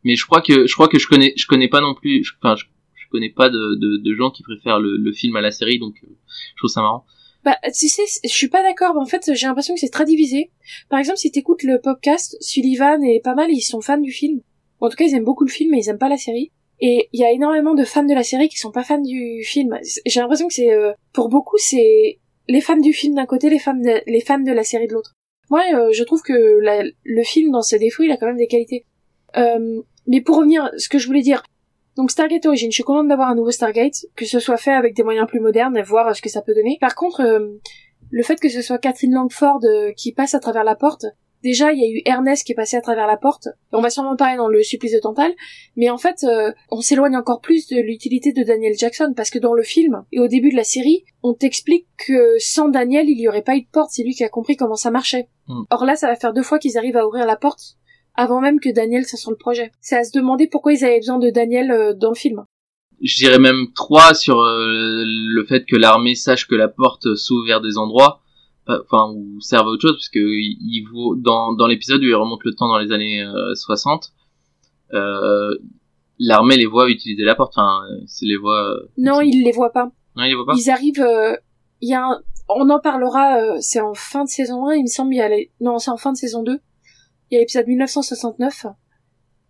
Mais 0.04 0.16
je 0.16 0.26
crois 0.26 0.40
que 0.42 0.66
je 0.66 0.74
crois 0.74 0.88
que 0.88 0.98
je 0.98 1.06
connais, 1.06 1.32
je 1.36 1.46
connais 1.46 1.68
pas 1.68 1.80
non 1.80 1.94
plus, 1.94 2.24
je- 2.24 2.32
enfin 2.42 2.56
je, 2.56 2.64
je 2.94 3.08
connais 3.10 3.30
pas 3.30 3.48
de, 3.48 3.76
de, 3.78 3.96
de 3.98 4.14
gens 4.14 4.30
qui 4.30 4.42
préfèrent 4.42 4.80
le, 4.80 4.96
le 4.96 5.12
film 5.12 5.36
à 5.36 5.40
la 5.40 5.50
série, 5.52 5.78
donc 5.78 5.94
euh, 6.02 6.08
je 6.54 6.56
trouve 6.58 6.70
ça 6.70 6.80
marrant. 6.82 7.04
Bah, 7.44 7.56
tu 7.72 7.88
sais, 7.88 8.02
je 8.24 8.28
suis 8.28 8.48
pas 8.48 8.62
d'accord. 8.64 8.96
En 8.98 9.06
fait, 9.06 9.30
j'ai 9.32 9.46
l'impression 9.46 9.74
que 9.74 9.80
c'est 9.80 9.90
très 9.90 10.04
divisé. 10.04 10.50
Par 10.88 10.98
exemple, 10.98 11.18
si 11.18 11.30
t'écoutes 11.30 11.62
le 11.62 11.80
podcast, 11.80 12.36
Sullivan 12.40 13.00
et 13.04 13.20
pas 13.22 13.34
mal, 13.36 13.50
ils 13.52 13.60
sont 13.62 13.80
fans 13.80 13.98
du 13.98 14.10
film. 14.10 14.40
En 14.80 14.88
tout 14.88 14.96
cas, 14.96 15.04
ils 15.04 15.14
aiment 15.14 15.24
beaucoup 15.24 15.44
le 15.44 15.50
film, 15.50 15.70
mais 15.70 15.78
ils 15.78 15.88
aiment 15.88 15.98
pas 15.98 16.08
la 16.08 16.16
série. 16.16 16.50
Et 16.80 17.08
il 17.12 17.20
y 17.20 17.24
a 17.24 17.30
énormément 17.30 17.74
de 17.74 17.84
fans 17.84 18.04
de 18.04 18.12
la 18.14 18.24
série 18.24 18.48
qui 18.48 18.58
sont 18.58 18.72
pas 18.72 18.82
fans 18.82 19.00
du 19.00 19.44
film. 19.44 19.78
J'ai 20.04 20.20
l'impression 20.20 20.48
que 20.48 20.54
c'est, 20.54 20.72
euh, 20.72 20.92
pour 21.12 21.28
beaucoup, 21.28 21.56
c'est 21.58 22.18
les 22.48 22.60
fans 22.60 22.76
du 22.80 22.92
film 22.92 23.14
d'un 23.14 23.26
côté, 23.26 23.48
les 23.48 23.60
fans 23.60 23.74
de, 23.74 24.02
les 24.10 24.20
fans 24.20 24.40
de 24.40 24.52
la 24.52 24.64
série 24.64 24.88
de 24.88 24.92
l'autre. 24.94 25.14
Moi, 25.50 25.62
euh, 25.74 25.90
je 25.92 26.02
trouve 26.04 26.22
que 26.22 26.58
la- 26.60 26.84
le 27.04 27.22
film, 27.22 27.52
dans 27.52 27.62
ses 27.62 27.78
défauts, 27.78 28.02
il 28.02 28.10
a 28.12 28.16
quand 28.16 28.26
même 28.26 28.36
des 28.36 28.46
qualités. 28.48 28.84
Euh, 29.36 29.80
mais 30.06 30.20
pour 30.20 30.36
revenir, 30.36 30.70
ce 30.76 30.88
que 30.88 30.98
je 30.98 31.06
voulais 31.06 31.22
dire, 31.22 31.42
donc 31.96 32.10
Stargate 32.10 32.44
Origin, 32.46 32.70
je 32.70 32.74
suis 32.74 32.84
contente 32.84 33.08
d'avoir 33.08 33.28
un 33.28 33.34
nouveau 33.34 33.50
Stargate, 33.50 34.06
que 34.16 34.24
ce 34.24 34.38
soit 34.40 34.56
fait 34.56 34.72
avec 34.72 34.94
des 34.94 35.02
moyens 35.02 35.26
plus 35.26 35.40
modernes 35.40 35.76
et 35.76 35.82
voir 35.82 36.08
euh, 36.08 36.12
ce 36.12 36.22
que 36.22 36.28
ça 36.28 36.42
peut 36.42 36.54
donner. 36.54 36.78
Par 36.80 36.94
contre, 36.94 37.20
euh, 37.22 37.48
le 38.10 38.22
fait 38.22 38.38
que 38.40 38.48
ce 38.48 38.62
soit 38.62 38.78
Catherine 38.78 39.12
Langford 39.14 39.60
qui 39.96 40.12
passe 40.12 40.34
à 40.34 40.40
travers 40.40 40.62
la 40.62 40.76
porte, 40.76 41.06
déjà 41.42 41.72
il 41.72 41.80
y 41.80 41.84
a 41.84 41.88
eu 41.88 42.02
Ernest 42.04 42.44
qui 42.46 42.52
est 42.52 42.56
passé 42.56 42.76
à 42.76 42.80
travers 42.80 43.06
la 43.06 43.16
porte, 43.16 43.48
on 43.72 43.80
va 43.80 43.90
sûrement 43.90 44.14
parler 44.14 44.36
dans 44.36 44.46
le 44.48 44.62
supplice 44.62 44.92
de 44.92 45.00
Tantale, 45.00 45.32
mais 45.74 45.90
en 45.90 45.98
fait 45.98 46.22
euh, 46.22 46.52
on 46.70 46.80
s'éloigne 46.80 47.16
encore 47.16 47.40
plus 47.40 47.66
de 47.66 47.80
l'utilité 47.80 48.32
de 48.32 48.42
Daniel 48.44 48.74
Jackson, 48.78 49.12
parce 49.16 49.30
que 49.30 49.38
dans 49.40 49.54
le 49.54 49.62
film 49.64 50.04
et 50.12 50.20
au 50.20 50.28
début 50.28 50.50
de 50.50 50.56
la 50.56 50.64
série, 50.64 51.04
on 51.24 51.34
t'explique 51.34 51.86
que 51.98 52.36
sans 52.38 52.68
Daniel 52.68 53.08
il 53.08 53.18
y 53.20 53.26
aurait 53.28 53.42
pas 53.42 53.56
eu 53.56 53.62
de 53.62 53.68
porte, 53.72 53.90
c'est 53.92 54.04
lui 54.04 54.14
qui 54.14 54.22
a 54.24 54.28
compris 54.28 54.56
comment 54.56 54.76
ça 54.76 54.90
marchait. 54.92 55.28
Mm. 55.48 55.62
Or 55.70 55.84
là 55.84 55.96
ça 55.96 56.06
va 56.08 56.16
faire 56.16 56.32
deux 56.32 56.42
fois 56.42 56.58
qu'ils 56.58 56.76
arrivent 56.78 56.96
à 56.96 57.06
ouvrir 57.06 57.26
la 57.26 57.36
porte 57.36 57.76
avant 58.14 58.40
même 58.40 58.60
que 58.60 58.72
Daniel 58.72 59.04
soit 59.04 59.18
sur 59.18 59.30
le 59.30 59.36
projet. 59.36 59.70
C'est 59.80 59.96
à 59.96 60.04
se 60.04 60.16
demander 60.16 60.46
pourquoi 60.48 60.72
ils 60.72 60.84
avaient 60.84 60.98
besoin 60.98 61.18
de 61.18 61.30
Daniel 61.30 61.70
euh, 61.70 61.92
dans 61.94 62.08
le 62.08 62.14
film. 62.14 62.44
Je 63.02 63.14
dirais 63.16 63.38
même 63.38 63.66
trois 63.74 64.14
sur 64.14 64.40
euh, 64.40 65.04
le 65.04 65.44
fait 65.44 65.66
que 65.66 65.76
l'armée 65.76 66.14
sache 66.14 66.46
que 66.48 66.54
la 66.54 66.68
porte 66.68 67.14
s'ouvre 67.14 67.44
vers 67.46 67.60
des 67.60 67.76
endroits, 67.76 68.20
euh, 68.70 68.80
enfin, 68.86 69.12
ou 69.14 69.38
serve 69.42 69.66
à 69.68 69.70
autre 69.70 69.82
chose, 69.82 69.96
parce 69.96 70.08
que 70.08 70.18
il, 70.18 70.56
il 70.62 70.86
vaut, 70.90 71.14
dans, 71.14 71.52
dans 71.52 71.66
l'épisode 71.66 72.00
où 72.00 72.06
il 72.06 72.14
remonte 72.14 72.40
le 72.44 72.54
temps 72.54 72.68
dans 72.68 72.78
les 72.78 72.92
années 72.92 73.22
euh, 73.22 73.54
60, 73.54 74.12
euh, 74.94 75.50
l'armée 76.18 76.56
les 76.56 76.64
voit 76.64 76.88
utiliser 76.88 77.22
la 77.22 77.34
porte, 77.34 77.52
enfin, 77.54 77.82
c'est 78.06 78.24
les 78.24 78.36
voit... 78.38 78.70
euh, 78.76 78.88
Non, 78.96 79.20
il 79.20 79.44
les 79.44 79.52
voit 79.52 79.72
pas. 79.72 79.90
Non, 80.16 80.24
ils 80.24 80.28
les 80.30 80.34
voient 80.34 80.46
pas 80.46 80.54
Ils 80.56 80.70
arrivent, 80.70 81.06
il 81.82 81.90
y 81.90 81.94
a 81.94 82.02
un- 82.02 82.22
on 82.48 82.68
en 82.70 82.80
parlera, 82.80 83.38
euh, 83.40 83.56
c'est 83.60 83.80
en 83.80 83.94
fin 83.94 84.24
de 84.24 84.28
saison 84.28 84.66
1, 84.66 84.74
il 84.74 84.82
me 84.82 84.88
semble, 84.88 85.14
il 85.14 85.18
y 85.18 85.20
a 85.20 85.28
les- 85.28 85.50
non, 85.60 85.78
c'est 85.78 85.90
en 85.90 85.96
fin 85.96 86.12
de 86.12 86.16
saison 86.16 86.42
2. 86.42 86.60
Il 87.30 87.34
y 87.34 87.36
a 87.36 87.40
l'épisode 87.40 87.66
1969. 87.66 88.66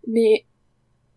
Mais, 0.07 0.45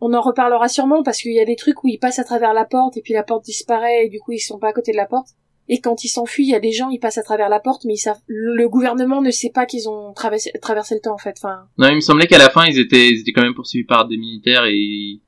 on 0.00 0.14
en 0.14 0.20
reparlera 0.20 0.68
sûrement 0.68 1.02
parce 1.02 1.20
qu'il 1.20 1.32
y 1.32 1.40
a 1.40 1.44
des 1.44 1.56
trucs 1.56 1.84
où 1.84 1.88
ils 1.88 1.98
passent 1.98 2.18
à 2.18 2.24
travers 2.24 2.54
la 2.54 2.64
porte 2.64 2.96
et 2.96 3.02
puis 3.02 3.12
la 3.12 3.22
porte 3.22 3.44
disparaît 3.44 4.06
et 4.06 4.08
du 4.08 4.18
coup 4.18 4.32
ils 4.32 4.38
sont 4.38 4.58
pas 4.58 4.68
à 4.68 4.72
côté 4.72 4.92
de 4.92 4.96
la 4.96 5.06
porte. 5.06 5.28
Et 5.68 5.80
quand 5.80 6.02
ils 6.02 6.08
s'enfuient, 6.08 6.46
il 6.46 6.50
y 6.50 6.54
a 6.54 6.60
des 6.60 6.72
gens, 6.72 6.88
ils 6.88 6.98
passent 6.98 7.18
à 7.18 7.22
travers 7.22 7.48
la 7.48 7.60
porte, 7.60 7.84
mais 7.84 7.94
ils 7.94 7.98
savent, 7.98 8.18
le 8.26 8.68
gouvernement 8.68 9.22
ne 9.22 9.30
sait 9.30 9.50
pas 9.50 9.66
qu'ils 9.66 9.88
ont 9.88 10.12
traversé, 10.14 10.50
traversé 10.60 10.96
le 10.96 11.00
temps, 11.00 11.14
en 11.14 11.18
fait. 11.18 11.36
Non, 11.78 11.88
il 11.90 11.94
me 11.96 12.00
semblait 12.00 12.26
qu'à 12.26 12.38
la 12.38 12.50
fin, 12.50 12.64
ils 12.66 12.80
étaient, 12.80 13.08
ils 13.08 13.20
étaient 13.20 13.30
quand 13.30 13.42
même 13.42 13.54
poursuivis 13.54 13.86
par 13.86 14.08
des 14.08 14.16
militaires 14.16 14.64
et... 14.66 15.20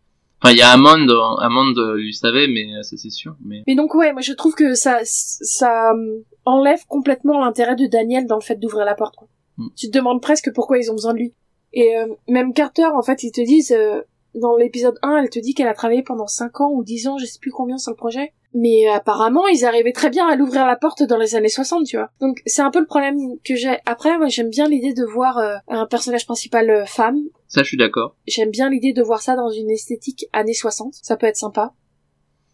Enfin, 0.42 0.52
il 0.52 0.58
y 0.58 0.62
a 0.62 0.70
Amand, 0.70 1.06
Amand 1.38 1.72
euh, 1.76 1.96
lui 1.96 2.14
savait, 2.14 2.48
mais 2.48 2.74
euh, 2.74 2.82
ça 2.82 2.96
c'est 2.96 3.10
sûr. 3.10 3.36
Mais 3.44 3.62
Mais 3.66 3.76
donc 3.76 3.94
ouais, 3.94 4.12
moi 4.12 4.22
je 4.22 4.32
trouve 4.32 4.54
que 4.54 4.74
ça 4.74 5.00
ça 5.04 5.92
euh, 5.92 6.20
enlève 6.44 6.84
complètement 6.88 7.38
l'intérêt 7.40 7.76
de 7.76 7.86
Daniel 7.86 8.26
dans 8.26 8.36
le 8.36 8.42
fait 8.42 8.56
d'ouvrir 8.56 8.84
la 8.84 8.94
porte. 8.94 9.14
Quoi. 9.16 9.28
Mm. 9.58 9.68
Tu 9.76 9.90
te 9.90 9.96
demandes 9.96 10.20
presque 10.20 10.52
pourquoi 10.52 10.78
ils 10.78 10.90
ont 10.90 10.94
besoin 10.94 11.12
de 11.12 11.18
lui. 11.18 11.34
Et 11.72 11.96
euh, 11.96 12.06
même 12.28 12.52
Carter, 12.52 12.86
en 12.86 13.02
fait, 13.02 13.22
ils 13.22 13.32
te 13.32 13.40
disent 13.40 13.72
euh, 13.72 14.02
dans 14.34 14.56
l'épisode 14.56 14.98
1, 15.02 15.16
elle 15.18 15.30
te 15.30 15.38
dit 15.38 15.54
qu'elle 15.54 15.68
a 15.68 15.74
travaillé 15.74 16.02
pendant 16.02 16.26
5 16.26 16.60
ans 16.60 16.70
ou 16.72 16.84
10 16.84 17.08
ans, 17.08 17.18
je 17.18 17.26
sais 17.26 17.38
plus 17.40 17.50
combien 17.50 17.78
sur 17.78 17.90
le 17.90 17.96
projet. 17.96 18.32
Mais 18.54 18.86
apparemment, 18.88 19.46
ils 19.48 19.64
arrivaient 19.64 19.92
très 19.92 20.10
bien 20.10 20.26
à 20.28 20.36
l'ouvrir 20.36 20.66
la 20.66 20.76
porte 20.76 21.02
dans 21.02 21.16
les 21.16 21.34
années 21.34 21.48
60, 21.48 21.86
tu 21.86 21.96
vois. 21.96 22.10
Donc 22.20 22.42
c'est 22.44 22.60
un 22.62 22.70
peu 22.70 22.80
le 22.80 22.86
problème 22.86 23.16
que 23.44 23.56
j'ai. 23.56 23.76
Après, 23.86 24.18
moi 24.18 24.28
j'aime 24.28 24.50
bien 24.50 24.68
l'idée 24.68 24.92
de 24.92 25.04
voir 25.04 25.38
euh, 25.38 25.54
un 25.68 25.86
personnage 25.86 26.26
principal 26.26 26.68
euh, 26.68 26.84
femme. 26.84 27.18
ça, 27.48 27.62
je 27.62 27.68
suis 27.68 27.76
d'accord. 27.78 28.14
J'aime 28.26 28.50
bien 28.50 28.68
l'idée 28.68 28.92
de 28.92 29.02
voir 29.02 29.22
ça 29.22 29.36
dans 29.36 29.50
une 29.50 29.70
esthétique 29.70 30.26
années 30.34 30.52
60. 30.52 30.92
Ça 31.00 31.16
peut 31.16 31.26
être 31.26 31.36
sympa. 31.36 31.72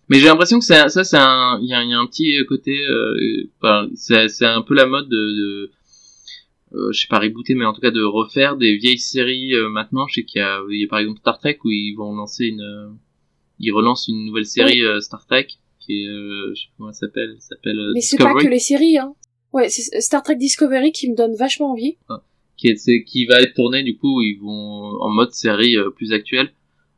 Mais 0.08 0.20
j'ai 0.20 0.26
l'impression 0.26 0.58
que 0.60 0.64
c'est- 0.64 0.88
ça, 0.88 1.02
c'est 1.04 1.16
un, 1.18 1.58
il 1.60 1.68
y 1.68 1.74
a, 1.74 1.82
il 1.82 1.90
y 1.90 1.94
a 1.94 1.98
un 1.98 2.06
petit 2.06 2.32
côté, 2.48 2.78
euh, 2.86 3.50
enfin, 3.60 3.88
c'est 3.94 4.46
un 4.46 4.62
peu 4.62 4.74
la 4.74 4.86
mode 4.86 5.08
de, 5.08 5.16
de 5.16 5.70
euh, 6.74 6.92
je 6.92 7.00
sais 7.00 7.08
pas 7.08 7.18
rebooter, 7.18 7.54
mais 7.54 7.64
en 7.64 7.72
tout 7.72 7.80
cas 7.80 7.90
de 7.90 8.02
refaire 8.02 8.56
des 8.56 8.76
vieilles 8.76 8.98
séries 8.98 9.52
euh, 9.54 9.68
maintenant. 9.68 10.06
Je 10.06 10.14
sais 10.20 10.24
qu'il 10.24 10.40
y 10.40 10.44
a, 10.44 10.60
il 10.70 10.80
y 10.80 10.84
a 10.84 10.88
par 10.88 11.00
exemple 11.00 11.18
Star 11.18 11.38
Trek 11.38 11.58
où 11.64 11.70
ils 11.70 11.94
vont 11.94 12.14
lancer 12.14 12.44
une, 12.44 12.60
euh, 12.60 12.88
ils 13.58 13.72
relancent 13.72 14.06
une 14.08 14.24
nouvelle 14.26 14.46
série 14.46 14.82
euh, 14.84 15.00
Star 15.00 15.26
Trek 15.26 15.48
qui 15.89 16.05
est, 16.05 16.09
euh, 16.09 16.52
je 16.55 16.60
sais 16.60 16.66
pas 16.69 16.74
comment 16.77 16.90
elle 16.90 16.94
s'appelle, 16.94 17.31
elle 17.35 17.40
s'appelle 17.40 17.78
euh, 17.78 17.93
Mais 17.94 18.01
c'est 18.02 18.19
pas 18.19 18.35
que 18.35 18.47
les 18.47 18.59
séries, 18.59 18.98
hein. 18.98 19.15
Ouais, 19.55 19.70
c'est 19.70 20.01
Star 20.02 20.23
Trek 20.23 20.36
Discovery 20.36 20.93
qui 20.93 21.10
me 21.10 21.16
donne 21.16 21.35
vachement 21.35 21.73
envie. 21.73 21.97
qui 22.59 22.69
est, 22.69 22.77
c'est- 22.77 23.02
qui 23.05 23.24
va 23.24 23.40
être 23.40 23.55
tournée 23.55 23.82
du 23.85 23.97
coup 23.97 24.20
ils 24.20 24.39
vont 24.43 25.01
en 25.01 25.09
mode 25.10 25.32
série 25.32 25.77
euh, 25.77 25.90
plus 25.90 26.12
actuelle. 26.12 26.51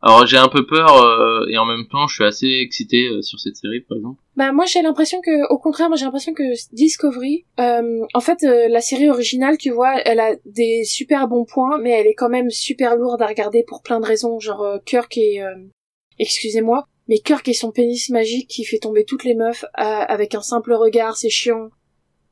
Alors 0.03 0.27
j'ai 0.27 0.39
un 0.39 0.49
peu 0.49 0.65
peur 0.67 0.97
euh, 0.97 1.47
et 1.51 1.59
en 1.59 1.67
même 1.67 1.87
temps 1.87 2.07
je 2.07 2.15
suis 2.15 2.25
assez 2.25 2.47
excité 2.49 3.07
euh, 3.09 3.21
sur 3.21 3.39
cette 3.39 3.57
série 3.57 3.81
par 3.81 3.99
exemple. 3.99 4.19
Bah 4.37 4.51
moi 4.53 4.65
j'ai 4.65 4.81
l'impression 4.81 5.21
que, 5.21 5.53
au 5.53 5.59
contraire, 5.59 5.89
moi 5.91 5.97
j'ai 5.99 6.07
l'impression 6.07 6.33
que 6.33 6.43
Discovery, 6.75 7.45
euh, 7.61 8.01
en 8.15 8.21
fait 8.21 8.43
euh, 8.43 8.69
la 8.69 8.81
série 8.81 9.11
originale, 9.11 9.59
tu 9.59 9.71
vois, 9.71 10.01
elle 10.01 10.19
a 10.21 10.31
des 10.47 10.85
super 10.85 11.29
bons 11.29 11.45
points, 11.45 11.77
mais 11.79 11.91
elle 11.91 12.07
est 12.07 12.15
quand 12.15 12.31
même 12.31 12.49
super 12.49 12.97
lourde 12.97 13.21
à 13.21 13.27
regarder 13.27 13.63
pour 13.69 13.83
plein 13.83 14.01
de 14.01 14.07
raisons, 14.07 14.41
genre 14.41 14.63
euh, 14.63 14.79
Kirk 14.87 15.17
et, 15.19 15.43
euh, 15.43 15.55
excusez-moi, 16.19 16.87
mais 17.11 17.19
Kirk 17.19 17.47
et 17.49 17.53
son 17.53 17.73
pénis 17.73 18.09
magique 18.09 18.49
qui 18.49 18.65
fait 18.65 18.79
tomber 18.79 19.05
toutes 19.05 19.25
les 19.25 19.35
meufs 19.35 19.65
euh, 19.65 19.83
avec 19.83 20.37
un 20.37 20.43
simple 20.43 20.73
regard, 20.73 21.17
c'est 21.17 21.29
chiant. 21.29 21.71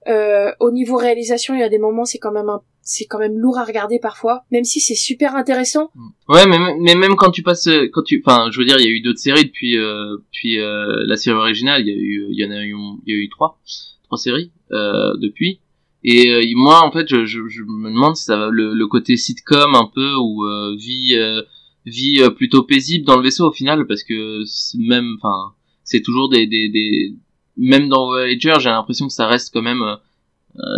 Euh, 0.07 0.53
au 0.61 0.71
niveau 0.71 0.97
réalisation, 0.97 1.55
il 1.55 1.61
y 1.61 1.65
a 1.65 1.69
des 1.69 1.81
moments 1.81 2.05
c'est 2.05 2.19
quand 2.19 2.31
même 2.33 2.49
un, 2.49 2.63
c'est 2.81 3.05
quand 3.07 3.19
même 3.19 3.37
lourd 3.37 3.59
à 3.59 3.65
regarder 3.65 3.99
parfois, 3.99 4.45
même 4.53 4.63
si 4.63 4.79
c'est 4.81 4.95
super 4.95 5.35
intéressant. 5.35 5.91
Ouais, 6.29 6.47
mais, 6.47 6.59
mais 6.81 6.95
même 6.95 7.17
quand 7.17 7.33
tu 7.33 7.43
passes, 7.43 7.69
quand 7.93 8.03
tu, 8.05 8.23
enfin, 8.25 8.51
je 8.53 8.61
veux 8.61 8.65
dire, 8.65 8.77
il 8.79 8.85
y 8.85 8.89
a 8.89 8.91
eu 8.91 9.01
d'autres 9.01 9.19
séries 9.19 9.47
depuis, 9.47 9.77
euh, 9.77 10.17
depuis 10.17 10.61
euh, 10.61 11.05
la 11.07 11.17
série 11.17 11.37
originale. 11.37 11.83
Il 11.83 11.89
y 11.89 11.91
a 11.91 11.97
eu, 11.97 12.27
il 12.31 12.41
y 12.41 12.47
en 12.47 12.51
a 12.53 12.63
eu, 12.63 12.75
il 13.05 13.15
y 13.15 13.19
a 13.19 13.21
eu 13.21 13.29
trois, 13.29 13.61
trois 14.05 14.17
séries 14.17 14.53
euh, 14.71 15.13
depuis. 15.19 15.61
Et 16.05 16.29
euh, 16.29 16.43
moi, 16.55 16.83
en 16.85 16.93
fait, 16.93 17.09
je, 17.09 17.27
je, 17.27 17.41
je 17.49 17.63
me 17.65 17.91
demande 17.91 18.17
si 18.17 18.25
ça 18.25 18.37
va 18.37 18.49
le, 18.51 18.73
le 18.73 18.87
côté 18.87 19.17
sitcom 19.17 19.75
un 19.75 19.91
peu 19.93 20.15
ou 20.15 20.47
euh, 20.47 20.77
vie, 20.79 21.17
euh, 21.17 21.43
vie 21.89 22.21
euh, 22.21 22.31
plutôt 22.31 22.63
paisible 22.63 23.05
dans 23.05 23.17
le 23.17 23.23
vaisseau 23.23 23.49
au 23.49 23.53
final, 23.53 23.87
parce 23.87 24.03
que 24.03 24.43
même, 24.79 25.17
enfin, 25.21 25.55
c'est 25.85 26.03
toujours 26.03 26.29
des, 26.29 26.47
des, 26.47 26.69
des, 26.69 27.15
même 27.57 27.89
dans 27.89 28.07
Voyager, 28.07 28.55
j'ai 28.61 28.71
l'impression 28.71 29.07
que 29.09 29.13
ça 29.13 29.27
reste 29.27 29.53
quand 29.53 29.63
même. 29.63 29.83
euh, 29.83 29.97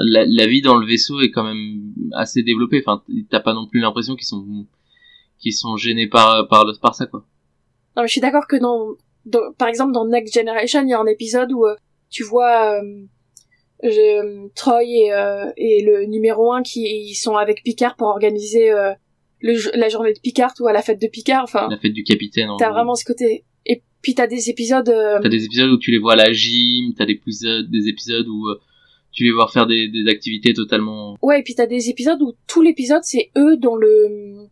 la, 0.06 0.46
vie 0.46 0.62
dans 0.62 0.76
le 0.76 0.86
vaisseau 0.86 1.20
est 1.20 1.30
quand 1.30 1.44
même 1.44 1.92
assez 2.12 2.42
développée. 2.42 2.82
Enfin, 2.84 3.02
t'as 3.30 3.40
pas 3.40 3.54
non 3.54 3.66
plus 3.66 3.80
l'impression 3.80 4.14
qu'ils 4.16 4.26
sont 4.26 4.66
qui 5.38 5.52
sont 5.52 5.76
gênés 5.78 6.06
par 6.06 6.46
par 6.48 6.66
le- 6.66 6.78
par 6.80 6.94
ça 6.94 7.06
quoi. 7.06 7.24
Non, 7.96 8.02
mais 8.02 8.08
je 8.08 8.12
suis 8.12 8.20
d'accord 8.20 8.46
que 8.46 8.56
dans, 8.56 8.88
par 9.58 9.68
exemple, 9.68 9.92
dans 9.92 10.04
Next 10.06 10.34
Generation, 10.34 10.82
il 10.82 10.90
y 10.90 10.92
a 10.92 11.00
un 11.00 11.06
épisode 11.06 11.50
où 11.52 11.64
euh, 11.66 11.74
tu 12.10 12.24
vois 12.24 12.74
euh, 12.82 13.02
je- 13.82 14.48
Troy 14.54 14.82
et, 14.84 15.10
et 15.56 15.82
le 15.84 16.04
numéro 16.06 16.52
1 16.52 16.62
qui 16.62 16.82
ils 16.82 17.14
sont 17.14 17.36
avec 17.36 17.62
Picard 17.62 17.96
pour 17.96 18.08
organiser 18.08 18.70
le, 19.40 19.54
la 19.78 19.88
journée 19.88 20.12
de 20.12 20.18
Picard 20.20 20.52
ou 20.60 20.66
à 20.68 20.72
la 20.72 20.82
fête 20.82 21.00
de 21.00 21.06
Picard. 21.06 21.44
Enfin, 21.44 21.68
La 21.70 21.78
fête 21.78 21.92
du 21.92 22.04
capitaine. 22.04 22.48
t'as 22.58 22.70
vraiment 22.70 22.94
ce 22.94 23.04
côté. 23.04 23.44
Et 23.66 23.82
puis 24.02 24.14
t'as 24.14 24.26
des 24.26 24.50
épisodes. 24.50 24.88
euh, 24.88 25.18
T'as 25.22 25.28
des 25.28 25.44
épisodes 25.44 25.70
où 25.70 25.78
tu 25.78 25.90
les 25.90 25.98
vois 25.98 26.12
à 26.14 26.16
la 26.16 26.32
gym, 26.32 26.94
t'as 26.96 27.06
des 27.06 27.12
épisodes 27.14 27.70
des 27.70 27.88
épisodes 27.88 28.26
où 28.28 28.48
euh, 28.48 28.60
tu 29.12 29.24
les 29.24 29.32
vois 29.32 29.48
faire 29.48 29.66
des, 29.66 29.88
des 29.88 30.08
activités 30.10 30.54
totalement. 30.54 31.16
Ouais, 31.22 31.40
et 31.40 31.42
puis 31.42 31.54
t'as 31.54 31.66
des 31.66 31.88
épisodes 31.90 32.20
où 32.22 32.32
tout 32.46 32.62
l'épisode 32.62 33.02
c'est 33.04 33.30
eux 33.36 33.56
dans 33.56 33.76
le 33.76 34.46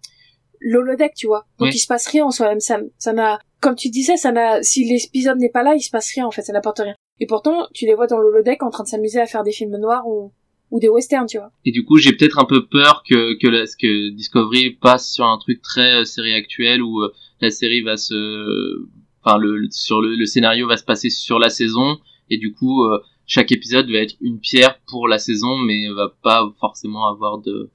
l'holodeck, 0.60 1.14
tu 1.14 1.26
vois. 1.26 1.46
Donc 1.58 1.68
Oui. 1.68 1.74
il 1.74 1.78
se 1.78 1.86
passe 1.86 2.06
rien 2.08 2.24
en 2.26 2.30
soi-même. 2.30 2.60
Ça, 2.60 2.80
ça 2.98 3.12
n'a, 3.12 3.38
comme 3.60 3.76
tu 3.76 3.88
disais, 3.90 4.16
ça 4.16 4.32
n'a. 4.32 4.62
Si 4.62 4.84
l'épisode 4.84 5.38
n'est 5.38 5.50
pas 5.50 5.62
là, 5.62 5.74
il 5.76 5.80
se 5.80 5.90
passe 5.90 6.12
rien 6.14 6.26
en 6.26 6.30
fait. 6.30 6.42
Ça 6.42 6.52
n'apporte 6.52 6.80
rien. 6.80 6.94
Et 7.20 7.26
pourtant, 7.26 7.66
tu 7.74 7.86
les 7.86 7.94
vois 7.94 8.06
dans 8.06 8.18
l'holodeck 8.18 8.62
en 8.62 8.70
train 8.70 8.84
de 8.84 8.88
s'amuser 8.88 9.20
à 9.20 9.26
faire 9.26 9.42
des 9.44 9.52
films 9.52 9.76
noirs 9.78 10.06
ou 10.08 10.32
ou 10.70 10.80
des 10.80 10.88
westerns, 10.88 11.26
tu 11.26 11.38
vois. 11.38 11.50
Et 11.64 11.70
du 11.72 11.84
coup, 11.84 11.98
j'ai 11.98 12.12
peut-être 12.12 12.38
un 12.38 12.44
peu 12.44 12.66
peur 12.66 13.02
que 13.08 13.34
que, 13.38 13.46
la- 13.48 13.64
que 13.66 14.08
Discovery 14.10 14.70
passe 14.80 15.12
sur 15.12 15.24
un 15.26 15.38
truc 15.38 15.62
très 15.62 16.00
euh, 16.00 16.04
série 16.04 16.34
actuelle 16.34 16.82
où 16.82 17.02
euh, 17.02 17.12
la 17.40 17.50
série 17.50 17.80
va 17.82 17.96
se, 17.96 18.86
enfin 19.22 19.38
le 19.38 19.56
le- 19.56 19.70
sur 19.70 20.00
le, 20.02 20.14
le 20.16 20.26
scénario 20.26 20.66
va 20.68 20.76
se 20.76 20.84
passer 20.84 21.10
sur 21.10 21.38
la 21.38 21.48
saison 21.48 21.98
et 22.30 22.38
du 22.38 22.52
coup 22.52 22.84
euh, 22.84 22.98
chaque 23.26 23.52
épisode 23.52 23.90
va 23.90 23.98
être 23.98 24.14
une 24.20 24.40
pierre 24.40 24.78
pour 24.86 25.08
la 25.08 25.18
saison, 25.18 25.56
mais 25.58 25.88
va 25.90 26.14
pas 26.22 26.50
forcément 26.60 27.06
avoir 27.08 27.38
de 27.38 27.70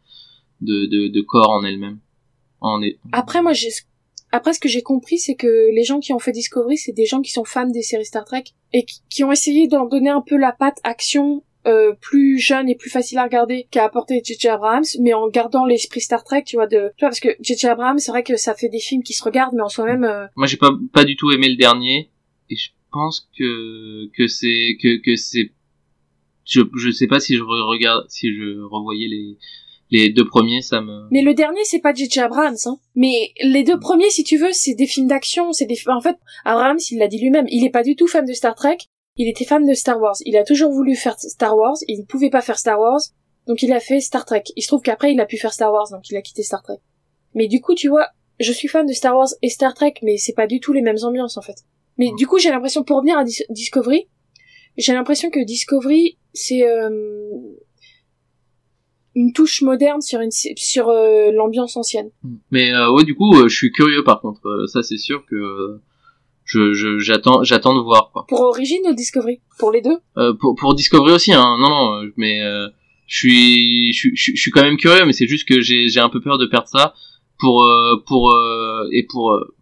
de 0.61 0.85
de, 0.85 1.07
de 1.07 1.21
corps 1.21 1.49
en 1.51 1.63
elle-même. 1.63 1.99
En. 2.61 2.79
Après, 3.11 3.41
moi, 3.41 3.51
j'ai, 3.53 3.67
après, 4.31 4.53
ce 4.53 4.59
que 4.59 4.69
j'ai 4.69 4.81
compris, 4.81 5.17
c'est 5.19 5.35
que 5.35 5.69
les 5.75 5.83
gens 5.83 5.99
qui 5.99 6.13
ont 6.13 6.19
fait 6.19 6.31
Discovery, 6.31 6.77
c'est 6.77 6.93
des 6.93 7.05
gens 7.05 7.21
qui 7.21 7.31
sont 7.31 7.43
fans 7.43 7.67
des 7.69 7.81
séries 7.81 8.05
Star 8.05 8.23
Trek 8.23 8.45
et 8.71 8.85
qui, 8.85 9.01
qui 9.09 9.23
ont 9.25 9.31
essayé 9.33 9.67
d'en 9.67 9.85
donner 9.85 10.09
un 10.09 10.21
peu 10.21 10.37
la 10.37 10.53
patte 10.53 10.77
action 10.83 11.43
euh, 11.65 11.93
plus 12.01 12.39
jeune 12.39 12.67
et 12.69 12.75
plus 12.75 12.89
facile 12.89 13.17
à 13.19 13.23
regarder 13.23 13.67
qu'a 13.71 13.85
apporté 13.85 14.21
J.J. 14.23 14.47
Abrams, 14.49 14.83
mais 14.99 15.13
en 15.13 15.27
gardant 15.29 15.65
l'esprit 15.65 16.01
Star 16.01 16.23
Trek, 16.23 16.43
tu 16.45 16.57
vois, 16.57 16.67
de, 16.67 16.91
tu 16.97 17.01
vois, 17.01 17.09
parce 17.09 17.19
que 17.19 17.29
J.J. 17.41 17.67
Abrams, 17.67 17.99
c'est 17.99 18.11
vrai 18.11 18.23
que 18.23 18.35
ça 18.35 18.53
fait 18.55 18.69
des 18.69 18.79
films 18.79 19.03
qui 19.03 19.13
se 19.13 19.23
regardent, 19.23 19.55
mais 19.55 19.61
en 19.63 19.69
soi-même, 19.69 20.03
euh, 20.03 20.25
Moi, 20.35 20.47
j'ai 20.47 20.57
pas 20.57 20.71
pas 20.93 21.05
du 21.05 21.15
tout 21.15 21.31
aimé 21.31 21.47
le 21.49 21.55
dernier. 21.55 22.09
et 22.49 22.55
je 22.55 22.69
pense 22.91 23.29
que 23.37 24.07
que 24.15 24.27
c'est 24.27 24.77
que 24.81 25.01
que 25.01 25.15
c'est 25.15 25.51
je 26.45 26.61
je 26.77 26.91
sais 26.91 27.07
pas 27.07 27.19
si 27.19 27.35
je 27.37 27.41
re- 27.41 27.67
regarde 27.69 28.05
si 28.09 28.27
je 28.35 28.61
revoyais 28.69 29.07
les 29.07 29.37
les 29.91 30.09
deux 30.09 30.25
premiers 30.25 30.61
ça 30.61 30.81
me 30.81 31.07
Mais 31.11 31.21
le 31.21 31.33
dernier, 31.35 31.63
c'est 31.65 31.79
pas 31.79 31.93
J.J. 31.93 32.19
Abrams, 32.21 32.55
hein. 32.65 32.77
Mais 32.95 33.31
les 33.43 33.63
deux 33.63 33.79
premiers, 33.79 34.09
si 34.09 34.23
tu 34.23 34.37
veux, 34.37 34.51
c'est 34.51 34.73
des 34.73 34.87
films 34.87 35.07
d'action, 35.07 35.53
c'est 35.53 35.65
des, 35.67 35.77
en 35.87 36.01
fait, 36.01 36.17
Abrams, 36.45 36.79
il 36.89 36.97
l'a 36.97 37.07
dit 37.07 37.19
lui-même, 37.19 37.45
il 37.49 37.63
est 37.63 37.69
pas 37.69 37.83
du 37.83 37.95
tout 37.95 38.07
fan 38.07 38.25
de 38.25 38.33
Star 38.33 38.55
Trek, 38.55 38.77
il 39.15 39.27
était 39.29 39.45
fan 39.45 39.65
de 39.67 39.73
Star 39.73 39.99
Wars. 40.01 40.15
Il 40.25 40.37
a 40.37 40.43
toujours 40.43 40.71
voulu 40.71 40.95
faire 40.95 41.19
Star 41.19 41.55
Wars, 41.57 41.77
il 41.87 41.99
ne 41.99 42.05
pouvait 42.05 42.29
pas 42.29 42.41
faire 42.41 42.57
Star 42.57 42.79
Wars, 42.79 42.99
donc 43.47 43.61
il 43.63 43.71
a 43.73 43.79
fait 43.79 43.99
Star 43.99 44.25
Trek. 44.25 44.43
Il 44.55 44.61
se 44.61 44.67
trouve 44.67 44.81
qu'après, 44.81 45.13
il 45.13 45.19
a 45.21 45.25
pu 45.25 45.37
faire 45.37 45.53
Star 45.53 45.71
Wars, 45.71 45.89
donc 45.91 46.09
il 46.09 46.15
a 46.17 46.21
quitté 46.21 46.43
Star 46.43 46.61
Trek. 46.63 46.79
Mais 47.35 47.47
du 47.47 47.61
coup, 47.61 47.75
tu 47.75 47.89
vois, 47.89 48.07
je 48.39 48.51
suis 48.51 48.67
fan 48.67 48.85
de 48.85 48.93
Star 48.93 49.15
Wars 49.15 49.29
et 49.41 49.49
Star 49.49 49.73
Trek, 49.73 49.93
mais 50.01 50.17
c'est 50.17 50.33
pas 50.33 50.47
du 50.47 50.59
tout 50.59 50.73
les 50.73 50.81
mêmes 50.81 50.97
ambiances, 51.03 51.37
en 51.37 51.41
fait. 51.41 51.57
Mais 51.97 52.11
du 52.17 52.25
coup, 52.27 52.39
j'ai 52.39 52.49
l'impression, 52.49 52.83
pour 52.83 52.97
revenir 52.97 53.17
à 53.17 53.23
Dis- 53.23 53.45
Discovery, 53.49 54.07
j'ai 54.77 54.93
l'impression 54.93 55.29
que 55.29 55.43
Discovery, 55.43 56.17
c'est, 56.33 56.67
euh, 56.67 57.29
une 59.15 59.31
touche 59.31 59.61
moderne 59.61 60.01
sur 60.01 60.21
une, 60.21 60.31
sur 60.31 60.89
euh, 60.89 61.31
l'ambiance 61.31 61.77
ancienne. 61.77 62.09
mais 62.49 62.73
euh, 62.73 62.91
ouais 62.91 63.03
du 63.03 63.13
coup 63.13 63.31
euh, 63.37 63.47
je 63.47 63.55
suis 63.55 63.71
curieux 63.71 64.03
par 64.03 64.21
contre 64.21 64.41
Euh, 64.47 64.65
ça 64.65 64.81
c'est 64.81 64.97
sûr 64.97 65.23
que 65.27 65.35
euh, 65.35 65.81
je 66.45 66.73
je- 66.73 66.99
j'attends 66.99 67.43
j'attends 67.43 67.75
de 67.75 67.79
voir 67.81 68.09
quoi. 68.11 68.25
Pour 68.27 68.41
Origin 68.41 68.79
ou 68.89 68.93
Discovery? 68.93 69.39
Pour 69.59 69.71
les 69.71 69.81
deux? 69.81 69.97
Euh, 70.17 70.33
pour 70.33 70.55
pour 70.55 70.75
Discovery 70.75 71.11
aussi 71.13 71.33
hein. 71.33 71.57
Non 71.59 71.69
non 71.69 71.93
euh, 71.95 72.13
mais 72.17 72.41
euh, 72.41 72.67
je 73.07 73.17
suis 73.17 73.93
je 73.93 73.97
suis- 73.99 74.15
je 74.15 74.21
suis 74.21 74.35
je 74.35 74.41
suis 74.41 74.51
quand 74.51 74.63
même 74.63 74.77
curieux 74.77 75.05
mais 75.05 75.13
c'est 75.13 75.27
juste 75.27 75.47
que 75.47 75.61
j'ai 75.61 75.87
j'ai 75.89 75.99
un 75.99 76.09
peu 76.09 76.21
peur 76.21 76.37
de 76.37 76.45
perdre 76.45 76.67
ça 76.67 76.93
pour 77.39 77.63
euh, 77.63 77.95
pour 78.05 78.31
euh, 78.33 78.87
et 78.91 79.03
pour 79.03 79.31
euh, 79.31 79.55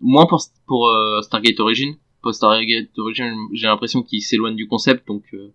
moins 0.00 0.26
pour 0.26 0.40
pour 0.66 0.90
Stargate 1.22 1.58
Origin 1.60 1.94
pour 2.22 2.34
Stargate 2.34 2.96
Origin 2.98 3.34
j'ai 3.52 3.66
l'impression 3.66 4.02
qu'il 4.02 4.22
s'éloigne 4.22 4.56
du 4.56 4.66
concept 4.68 5.06
donc 5.08 5.24
euh, 5.34 5.52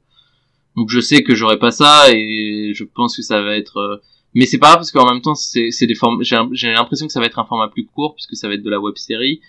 donc 0.76 0.90
je 0.90 1.00
sais 1.00 1.24
que 1.24 1.36
j'aurai 1.36 1.58
pas 1.58 1.72
ça 1.72 2.12
et 2.12 2.72
je 2.74 2.84
pense 2.84 3.16
que 3.16 3.22
ça 3.22 3.42
va 3.42 3.56
être 3.56 3.78
euh, 3.78 3.98
mais 4.34 4.46
c'est 4.46 4.58
pas 4.58 4.68
grave 4.68 4.78
parce 4.80 4.92
qu'en 4.92 5.06
même 5.12 5.22
temps 5.22 5.36
c'est 5.36 5.72
c'est 5.72 5.88
des 5.88 5.96
formes 5.96 6.22
j'ai 6.24 6.38
j'ai 6.52 6.72
l'impression 6.74 7.08
que 7.08 7.14
ça 7.14 7.20
va 7.22 7.26
être 7.28 7.40
un 7.40 7.46
format 7.46 7.70
plus 7.70 7.86
court 7.86 8.14
puisque 8.16 8.36
ça 8.36 8.48
va 8.48 8.56
être 8.56 8.64
de 8.64 8.70
la 8.70 8.80
web 8.80 8.96
série 8.98 9.40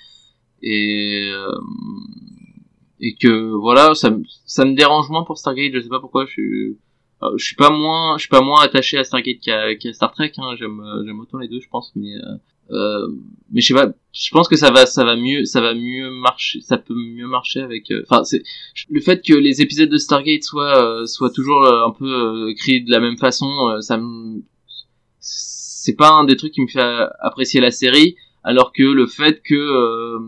et 0.63 1.31
euh, 1.33 1.53
et 3.01 3.15
que 3.15 3.53
voilà 3.55 3.95
ça 3.95 4.17
ça 4.47 4.65
me 4.65 4.75
dérange 4.75 5.11
moins 5.11 5.25
pour 5.25 5.39
Stargate 5.39 5.73
je 5.75 5.81
sais 5.81 5.89
pas 5.89 6.01
pourquoi 6.01 6.25
je 6.27 6.31
suis 6.31 6.79
euh, 7.23 7.29
je 7.37 7.45
suis 7.45 7.57
pas 7.57 7.71
moins 7.71 8.17
je 8.17 8.23
suis 8.23 8.29
pas 8.29 8.41
moins 8.41 8.63
attaché 8.63 8.99
à 8.99 9.05
Stargate 9.05 9.41
qu'à 9.41 9.93
Star 9.93 10.13
Trek 10.13 10.33
hein. 10.39 10.55
j'aime 10.59 10.83
j'aime 11.05 11.21
autant 11.21 11.39
les 11.39 11.49
deux 11.49 11.61
je 11.61 11.69
pense 11.69 11.93
mais 11.95 12.15
euh, 12.15 12.37
euh, 12.71 13.09
mais 13.53 13.61
je 13.61 13.69
sais 13.69 13.75
pas 13.75 13.93
je 14.13 14.31
pense 14.31 14.49
que 14.49 14.57
ça 14.57 14.71
va 14.71 14.87
ça 14.87 15.05
va 15.05 15.17
mieux 15.17 15.45
ça 15.45 15.61
va 15.61 15.75
mieux 15.75 16.11
marcher 16.11 16.61
ça 16.61 16.79
peut 16.79 16.95
mieux 16.95 17.27
marcher 17.27 17.61
avec 17.61 17.93
enfin 18.03 18.25
c'est 18.25 18.43
le 18.89 19.01
fait 19.01 19.25
que 19.25 19.35
les 19.35 19.63
épisodes 19.63 19.91
de 19.91 19.99
Stargate 19.99 20.43
soient 20.43 21.07
soient 21.07 21.31
toujours 21.31 21.67
un 21.67 21.93
peu 21.93 22.51
écrits 22.51 22.83
de 22.83 22.91
la 22.91 23.01
même 23.01 23.19
façon 23.19 23.47
ça 23.81 23.99
me 23.99 24.43
c'est 25.21 25.97
pas 25.97 26.11
un 26.11 26.25
des 26.25 26.37
trucs 26.37 26.53
qui 26.53 26.63
me 26.63 26.67
fait 26.67 26.81
apprécier 27.21 27.61
la 27.61 27.71
série 27.71 28.17
alors 28.47 28.73
que 28.73 28.83
le 28.83 29.07
fait 29.07 29.43
que 29.43 29.55
euh, 29.55 30.19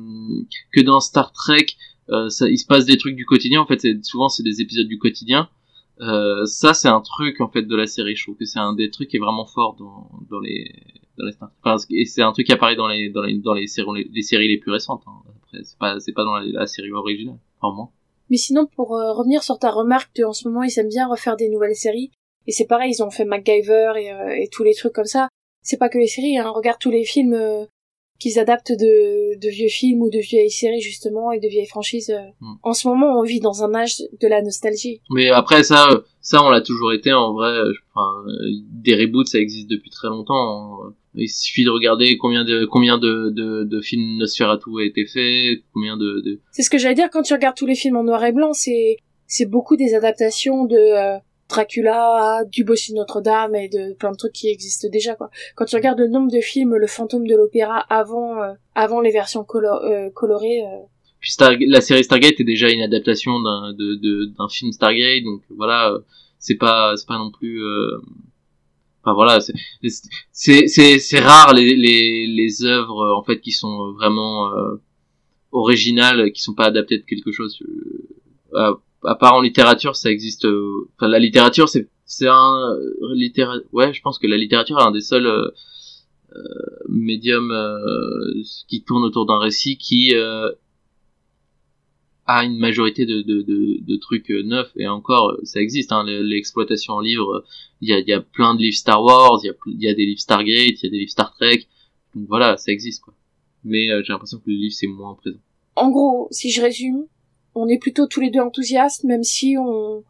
que 0.73 0.83
dans 0.83 1.01
Star 1.01 1.33
Trek 1.33 1.67
euh, 2.11 2.29
ça, 2.29 2.49
il 2.49 2.59
se 2.59 2.67
passe 2.67 2.85
des 2.85 2.99
trucs 2.99 3.17
du 3.17 3.25
quotidien 3.25 3.61
en 3.61 3.67
fait 3.67 3.81
souvent 4.03 4.29
c'est 4.29 4.43
des 4.43 4.61
épisodes 4.61 4.89
du 4.89 4.99
quotidien 4.99 5.49
euh, 6.01 6.45
ça 6.45 6.75
c'est 6.75 6.89
un 6.89 7.01
truc 7.01 7.41
en 7.41 7.49
fait 7.49 7.63
de 7.63 7.77
la 7.77 7.87
série 7.87 8.15
je 8.15 8.25
trouve 8.25 8.37
que 8.37 8.45
c'est 8.45 8.59
un 8.59 8.75
des 8.75 8.91
trucs 8.91 9.09
qui 9.09 9.17
est 9.17 9.21
vraiment 9.21 9.47
fort 9.47 9.77
dans 9.79 10.11
dans 10.31 10.41
les 10.41 10.71
dans 11.17 11.25
les 11.25 11.33
Star 11.33 11.51
enfin, 11.65 11.83
et 11.91 12.05
c'est 12.05 12.23
un 12.23 12.33
truc 12.33 12.47
qui 12.47 12.53
apparaît 12.53 12.77
dans 12.77 12.89
les 12.89 13.09
dans 13.09 13.23
les 13.23 13.39
dans 13.39 13.55
les 13.55 13.67
séries 13.67 14.11
les, 14.13 14.23
séries 14.23 14.49
les 14.49 14.59
plus 14.59 14.73
récentes 14.73 15.03
hein. 15.07 15.23
après 15.43 15.65
c'est 15.65 15.79
pas 15.79 15.99
c'est 16.01 16.13
pas 16.13 16.25
dans 16.25 16.35
la, 16.35 16.45
la 16.45 16.67
série 16.67 16.93
originale 16.93 17.39
vraiment 17.63 17.93
Mais 18.31 18.37
sinon, 18.37 18.67
pour 18.67 18.97
euh, 18.97 19.13
revenir 19.13 19.43
sur 19.43 19.59
ta 19.59 19.71
remarque 19.71 20.15
de 20.17 20.25
en 20.25 20.33
ce 20.33 20.49
moment, 20.49 20.63
ils 20.63 20.79
aiment 20.79 20.89
bien 20.89 21.09
refaire 21.09 21.37
des 21.37 21.49
nouvelles 21.49 21.75
séries. 21.77 22.11
Et 22.47 22.53
c'est 22.53 22.67
pareil, 22.67 22.93
ils 22.93 23.03
ont 23.03 23.11
fait 23.11 23.25
MacGyver 23.25 23.93
et, 23.97 24.13
euh, 24.13 24.37
et 24.37 24.49
tous 24.49 24.65
les 24.65 24.75
trucs 24.75 24.93
comme 24.93 25.05
ça. 25.05 25.29
C'est 25.63 25.79
pas 25.79 25.89
que 25.89 25.99
les 25.99 26.07
séries, 26.07 26.39
hein. 26.39 26.51
Regarde 26.51 26.79
tous 26.79 26.91
les 26.91 27.05
films 27.05 27.35
euh, 27.35 27.65
qu'ils 28.19 28.39
adaptent 28.39 28.73
de, 28.73 29.39
de 29.39 29.49
vieux 29.49 29.69
films 29.69 30.03
ou 30.03 30.11
de 30.11 30.19
vieilles 30.19 30.51
séries, 30.51 30.81
justement, 30.81 31.31
et 31.33 31.39
de 31.41 31.49
vieilles 31.49 31.67
franchises. 31.67 32.11
euh. 32.11 32.31
Mm. 32.41 32.55
En 32.63 32.73
ce 32.73 32.89
moment, 32.89 33.19
on 33.19 33.23
vit 33.23 33.41
dans 33.41 33.63
un 33.63 33.75
âge 33.75 33.99
de 34.21 34.29
la 34.29 34.43
nostalgie. 34.43 35.01
Mais 35.11 35.29
après 35.31 35.63
ça, 35.63 35.89
euh, 35.93 36.01
ça 36.21 36.43
on 36.45 36.51
l'a 36.51 36.61
toujours 36.61 36.93
été 36.93 37.13
en 37.13 37.33
vrai. 37.33 37.51
euh, 37.51 37.73
Enfin, 37.95 38.11
des 38.85 38.95
reboots 38.95 39.27
ça 39.29 39.39
existe 39.39 39.69
depuis 39.69 39.91
très 39.91 40.09
longtemps. 40.09 40.85
hein. 40.85 40.95
Il 41.15 41.29
suffit 41.29 41.65
de 41.65 41.71
regarder 41.71 42.17
combien 42.17 42.45
de 42.45 42.65
combien 42.65 42.97
de 42.99 43.31
de, 43.31 43.65
de 43.65 43.81
films 43.81 44.19
Nosferatu 44.19 44.71
a 44.81 44.85
été 44.85 45.05
fait, 45.07 45.63
combien 45.75 45.97
de, 45.97 46.21
de... 46.25 46.41
C'est 46.53 46.63
ce 46.63 46.71
que 46.71 46.79
j'allais 46.79 46.95
dire 46.95 47.09
quand 47.11 47.23
tu 47.23 47.33
regardes 47.35 47.57
tous 47.57 47.67
les 47.67 47.75
films 47.75 47.97
en 47.97 48.05
noir 48.05 48.25
et 48.25 48.33
blanc, 48.33 48.53
c'est 48.53 48.99
c'est 49.27 49.47
beaucoup 49.47 49.77
des 49.77 49.95
adaptations 49.95 50.65
de 50.65 50.77
euh, 50.77 51.19
Dracula, 51.49 52.45
du 52.51 52.65
Bossu 52.65 52.93
Notre-Dame 52.95 53.55
et 53.55 53.69
de 53.69 53.95
plein 53.95 54.13
de 54.13 54.17
trucs 54.17 54.33
qui 54.33 54.49
existent 54.49 54.89
déjà 54.91 55.15
quoi. 55.15 55.31
Quand 55.57 55.65
tu 55.65 55.77
regardes 55.77 55.99
le 55.99 56.09
nombre 56.09 56.31
de 56.31 56.41
films 56.41 56.77
Le 56.77 56.87
Fantôme 56.87 57.27
de 57.27 57.35
l'Opéra 57.35 57.79
avant 57.89 58.43
euh, 58.43 58.53
avant 58.75 59.01
les 59.01 59.11
versions 59.11 59.47
euh, 59.55 60.11
colorées, 60.11 60.63
euh, 60.63 60.85
Puis 61.21 61.35
la 61.67 61.81
série 61.81 62.05
Stargate 62.05 62.39
est 62.41 62.45
déjà 62.45 62.71
une 62.71 62.83
adaptation 62.83 63.41
d'un 63.41 63.73
de, 63.73 64.27
d'un 64.37 64.49
film 64.49 64.73
Stargate, 64.73 65.25
donc 65.25 65.43
voilà, 65.57 65.93
euh, 65.93 65.99
c'est 66.39 66.57
pas 66.57 66.95
c'est 66.97 67.09
pas 67.09 67.19
non 67.19 67.31
plus. 67.31 67.63
euh, 67.63 67.99
Enfin 69.05 69.15
voilà, 69.15 69.41
c'est 69.41 69.55
c'est 70.33 70.99
c'est 70.99 71.21
rare 71.21 71.55
les 71.55 71.77
les 71.77 72.27
les 72.27 72.65
œuvres 72.65 73.15
en 73.17 73.23
fait 73.23 73.41
qui 73.41 73.53
sont 73.53 73.93
vraiment 73.93 74.51
originales, 75.51 76.31
qui 76.33 76.43
sont 76.43 76.53
pas 76.53 76.67
adaptées 76.67 76.99
de 76.99 77.05
quelque 77.05 77.33
chose. 77.33 77.63
À, 79.05 79.15
part 79.15 79.35
en 79.35 79.41
littérature, 79.41 79.97
ça 79.97 80.11
existe. 80.11 80.45
euh, 80.45 80.89
Enfin 80.97 81.09
la 81.09 81.19
littérature, 81.19 81.69
c'est 81.69 81.89
c'est 82.09 82.27
un 82.27 82.75
euh, 82.75 83.15
littéra... 83.15 83.57
ouais, 83.73 83.93
je 83.93 84.01
pense 84.01 84.19
que 84.19 84.27
la 84.27 84.39
littérature 84.39 84.79
est 84.79 84.83
un 84.83 84.91
des 84.91 85.03
seuls 85.03 85.27
euh, 85.27 85.51
euh, 86.35 86.43
médiums 86.89 87.55
qui 88.67 88.83
tourne 88.83 89.05
autour 89.05 89.27
d'un 89.27 89.39
récit 89.39 89.77
qui 89.77 90.15
a 92.27 92.45
une 92.45 92.59
majorité 92.59 93.07
de, 93.07 93.23
de, 93.23 93.43
de, 93.43 93.97
trucs 93.97 94.31
neufs. 94.31 94.73
Et 94.77 94.89
encore 94.89 95.37
ça 95.45 95.61
existe 95.61 95.93
hein, 95.93 96.05
l'exploitation 96.05 96.95
en 96.95 97.01
livre 97.01 97.45
il 97.81 97.89
y 97.89 97.93
a, 97.93 98.01
y 98.01 98.13
a 98.13 98.21
plein 98.21 98.55
de 98.55 98.61
livres 98.61 98.77
Star 98.77 99.03
Wars 99.03 99.41
il 99.43 99.47
y 99.47 99.51
a, 99.51 99.55
y 99.67 99.89
a 99.89 99.95
des 99.95 100.05
livres 100.07 100.21
Stargate 100.21 100.83
il 100.83 100.85
y 100.85 100.87
a 100.87 100.91
des 100.91 100.99
livres 100.99 101.11
Star 101.11 101.35
Trek. 101.35 101.67
Donc 102.15 102.27
voilà 102.29 102.57
ça 102.57 102.73
existe 102.73 103.03
quoi. 103.03 103.15
Mais 103.65 103.89
j'ai 104.03 104.13
l'impression 104.13 104.39
que 104.39 104.51
le 104.51 104.57
livre 104.57 104.75
c'est 104.75 104.87
moins 104.87 105.15
présent. 105.15 105.41
En 105.77 105.91
gros, 105.91 106.29
si 106.31 106.51
je 106.51 106.61
résume, 106.61 107.07
on 107.55 107.69
est 107.69 107.79
plutôt 107.79 108.07
tous 108.07 108.21
les 108.21 108.31
deux 108.31 108.41
enthousiastes, 108.41 109.05
même 109.05 109.25
si 109.25 109.57
on 109.59 110.05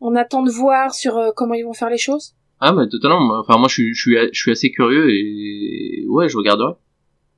on 0.00 0.14
attend 0.14 0.42
de 0.42 0.50
voir 0.50 0.94
sur 0.94 1.16
euh, 1.16 1.30
comment 1.34 1.54
ils 1.54 1.64
vont 1.64 1.72
faire 1.72 1.90
les 1.90 1.98
choses. 1.98 2.34
ah 2.60 2.72
mais 2.72 2.88
totalement. 2.88 3.20
Moi- 3.20 3.40
enfin 3.40 3.58
moi 3.58 3.68
je 3.68 3.74
suis 3.74 3.94
je 3.94 4.00
suis 4.00 4.16
je 4.32 4.38
suis 4.40 4.50
assez 4.50 4.70
curieux 4.70 5.10
et 5.10 6.04
ouais 6.08 6.28
je 6.28 6.36
regarderai. 6.36 6.72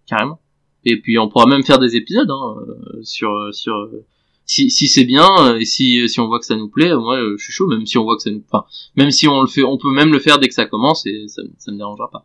Carrément. 0.07 0.41
Et 0.85 1.01
puis 1.01 1.19
on 1.19 1.29
pourra 1.29 1.47
même 1.47 1.65
faire 1.65 1.79
des 1.79 1.97
épisodes 1.97 2.31
hein, 2.31 2.55
euh, 2.69 3.03
sur 3.03 3.31
sur 3.53 3.75
euh, 3.75 4.05
si 4.45 4.71
si 4.71 4.89
c'est 4.89 5.05
bien 5.05 5.57
et 5.59 5.65
si 5.65 6.09
si 6.09 6.21
on 6.21 6.27
voit 6.27 6.39
que 6.41 6.47
ça 6.47 6.57
nous 6.57 6.69
plaît 6.71 6.95
moi 6.97 7.19
je 7.37 7.43
suis 7.45 7.53
chaud 7.53 7.67
même 7.67 7.85
si 7.85 7.99
on 7.99 8.05
voit 8.05 8.17
que 8.17 8.23
ça 8.23 8.31
nous 8.31 8.43
enfin 8.51 8.65
même 8.97 9.11
si 9.11 9.29
on 9.29 9.41
le 9.43 9.47
fait 9.47 9.63
on 9.63 9.77
peut 9.77 9.93
même 9.93 10.11
le 10.13 10.19
faire 10.21 10.39
dès 10.39 10.49
que 10.49 10.55
ça 10.55 10.65
commence 10.67 11.05
et 11.07 11.27
ça 11.29 11.43
ça 11.59 11.71
me 11.73 11.77
dérangera 11.77 12.11
pas. 12.11 12.25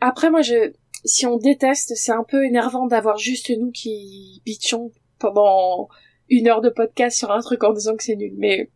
Après, 0.00 0.30
moi, 0.30 0.42
je, 0.42 0.72
si 1.06 1.24
on 1.26 1.38
déteste, 1.38 1.94
c'est 1.96 2.12
un 2.12 2.22
peu 2.22 2.44
énervant 2.44 2.86
d'avoir 2.86 3.16
juste 3.16 3.50
nous 3.58 3.70
qui 3.70 4.42
bitchons 4.44 4.92
pendant 5.18 5.88
une 6.28 6.48
heure 6.48 6.60
de 6.60 6.70
podcast 6.70 7.16
sur 7.16 7.30
un 7.30 7.40
truc 7.40 7.62
en 7.64 7.72
disant 7.72 7.96
que 7.96 8.02
c'est 8.02 8.16
nul. 8.16 8.34
Mais 8.36 8.70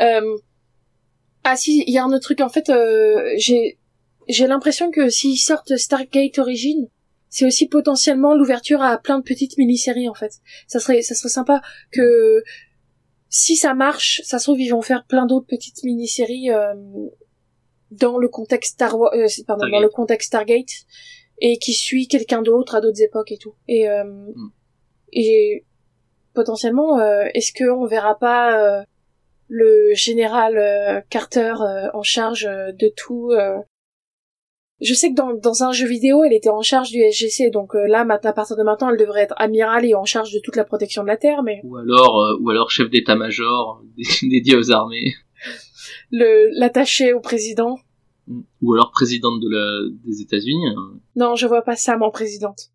euh... 0.00 0.36
ah 1.44 1.56
si, 1.56 1.84
il 1.86 1.92
y 1.92 1.98
a 1.98 2.04
un 2.04 2.08
autre 2.08 2.20
truc. 2.20 2.40
En 2.40 2.48
fait, 2.48 2.68
euh, 2.68 3.32
j'ai 3.36 3.78
j'ai 4.28 4.46
l'impression 4.46 4.90
que 4.90 5.08
s'ils 5.08 5.38
sortent 5.38 5.76
Stargate 5.76 6.38
Origin, 6.38 6.88
c'est 7.28 7.44
aussi 7.46 7.66
potentiellement 7.68 8.34
l'ouverture 8.34 8.82
à 8.82 8.98
plein 8.98 9.18
de 9.18 9.24
petites 9.24 9.58
mini-séries. 9.58 10.08
En 10.08 10.14
fait, 10.14 10.32
ça 10.66 10.78
serait 10.78 11.02
ça 11.02 11.14
serait 11.14 11.28
sympa 11.28 11.62
que 11.90 12.42
si 13.28 13.56
ça 13.56 13.74
marche, 13.74 14.20
ça 14.24 14.38
se 14.38 14.44
trouve 14.44 14.60
ils 14.60 14.68
vont 14.68 14.82
faire 14.82 15.06
plein 15.06 15.26
d'autres 15.26 15.46
petites 15.46 15.82
mini-séries. 15.84 16.50
euh, 16.50 16.74
dans 17.92 18.18
le 18.18 18.28
contexte 18.28 18.74
Star 18.74 18.98
Wars, 18.98 19.12
euh, 19.14 19.26
pardon, 19.46 19.64
dans 19.64 19.68
Stargate. 19.68 19.82
le 19.82 19.88
contexte 19.88 20.26
Stargate, 20.28 20.72
et 21.40 21.58
qui 21.58 21.72
suit 21.72 22.08
quelqu'un 22.08 22.42
d'autre 22.42 22.74
à 22.74 22.80
d'autres 22.80 23.02
époques 23.02 23.32
et 23.32 23.38
tout. 23.38 23.54
Et, 23.68 23.88
euh, 23.88 24.04
et 25.12 25.64
potentiellement, 26.34 26.98
euh, 26.98 27.24
est-ce 27.34 27.52
qu'on 27.52 27.86
verra 27.86 28.18
pas 28.18 28.58
euh, 28.58 28.82
le 29.48 29.92
général 29.94 30.56
euh, 30.56 31.00
Carter 31.10 31.54
en 31.92 32.02
charge 32.02 32.44
de 32.44 32.92
tout 32.96 33.32
Je 34.82 34.94
sais 34.94 35.10
que 35.10 35.14
dans, 35.14 35.32
dans 35.32 35.62
un 35.62 35.72
jeu 35.72 35.86
vidéo, 35.86 36.24
elle 36.24 36.32
était 36.32 36.48
en 36.48 36.62
charge 36.62 36.90
du 36.90 37.00
SGC, 37.00 37.50
donc 37.50 37.76
euh, 37.76 37.86
là, 37.86 38.00
à 38.00 38.32
partir 38.32 38.56
de 38.56 38.62
maintenant, 38.64 38.90
elle 38.90 38.98
devrait 38.98 39.22
être 39.22 39.34
amiral 39.36 39.84
et 39.84 39.94
en 39.94 40.04
charge 40.04 40.32
de 40.32 40.40
toute 40.40 40.56
la 40.56 40.64
protection 40.64 41.02
de 41.02 41.08
la 41.08 41.16
Terre, 41.16 41.44
mais 41.44 41.60
ou 41.62 41.76
alors 41.76 42.20
euh, 42.20 42.36
ou 42.40 42.50
alors 42.50 42.70
chef 42.70 42.90
d'état-major 42.90 43.80
dédié 44.22 44.56
aux 44.56 44.72
armées 44.72 45.14
le 46.10 46.48
l'attaché 46.58 47.12
au 47.12 47.20
président, 47.20 47.78
ou 48.60 48.74
alors 48.74 48.90
présidente 48.90 49.40
de 49.40 49.48
la 49.48 49.88
des 50.04 50.20
États-Unis 50.20 50.68
hein. 50.76 50.98
non, 51.14 51.36
je 51.36 51.46
vois 51.46 51.62
pas 51.62 51.76
Sam 51.76 52.02
en 52.02 52.10
présidente. 52.10 52.71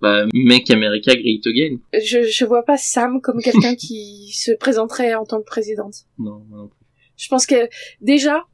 Bah, 0.00 0.24
Make 0.32 0.70
America 0.70 1.12
Great 1.14 1.46
Again. 1.46 1.78
Je, 1.92 2.22
je 2.22 2.44
vois 2.44 2.62
pas 2.64 2.76
Sam 2.76 3.20
comme 3.20 3.40
quelqu'un 3.40 3.74
qui 3.74 4.30
se 4.34 4.52
présenterait 4.52 5.14
en 5.14 5.24
tant 5.24 5.38
que 5.40 5.44
présidente. 5.46 5.94
Non, 6.18 6.44
moi 6.48 6.58
non 6.58 6.68
plus. 6.68 6.78
Je 7.16 7.26
pense 7.28 7.46
que 7.46 7.68
déjà, 8.00 8.44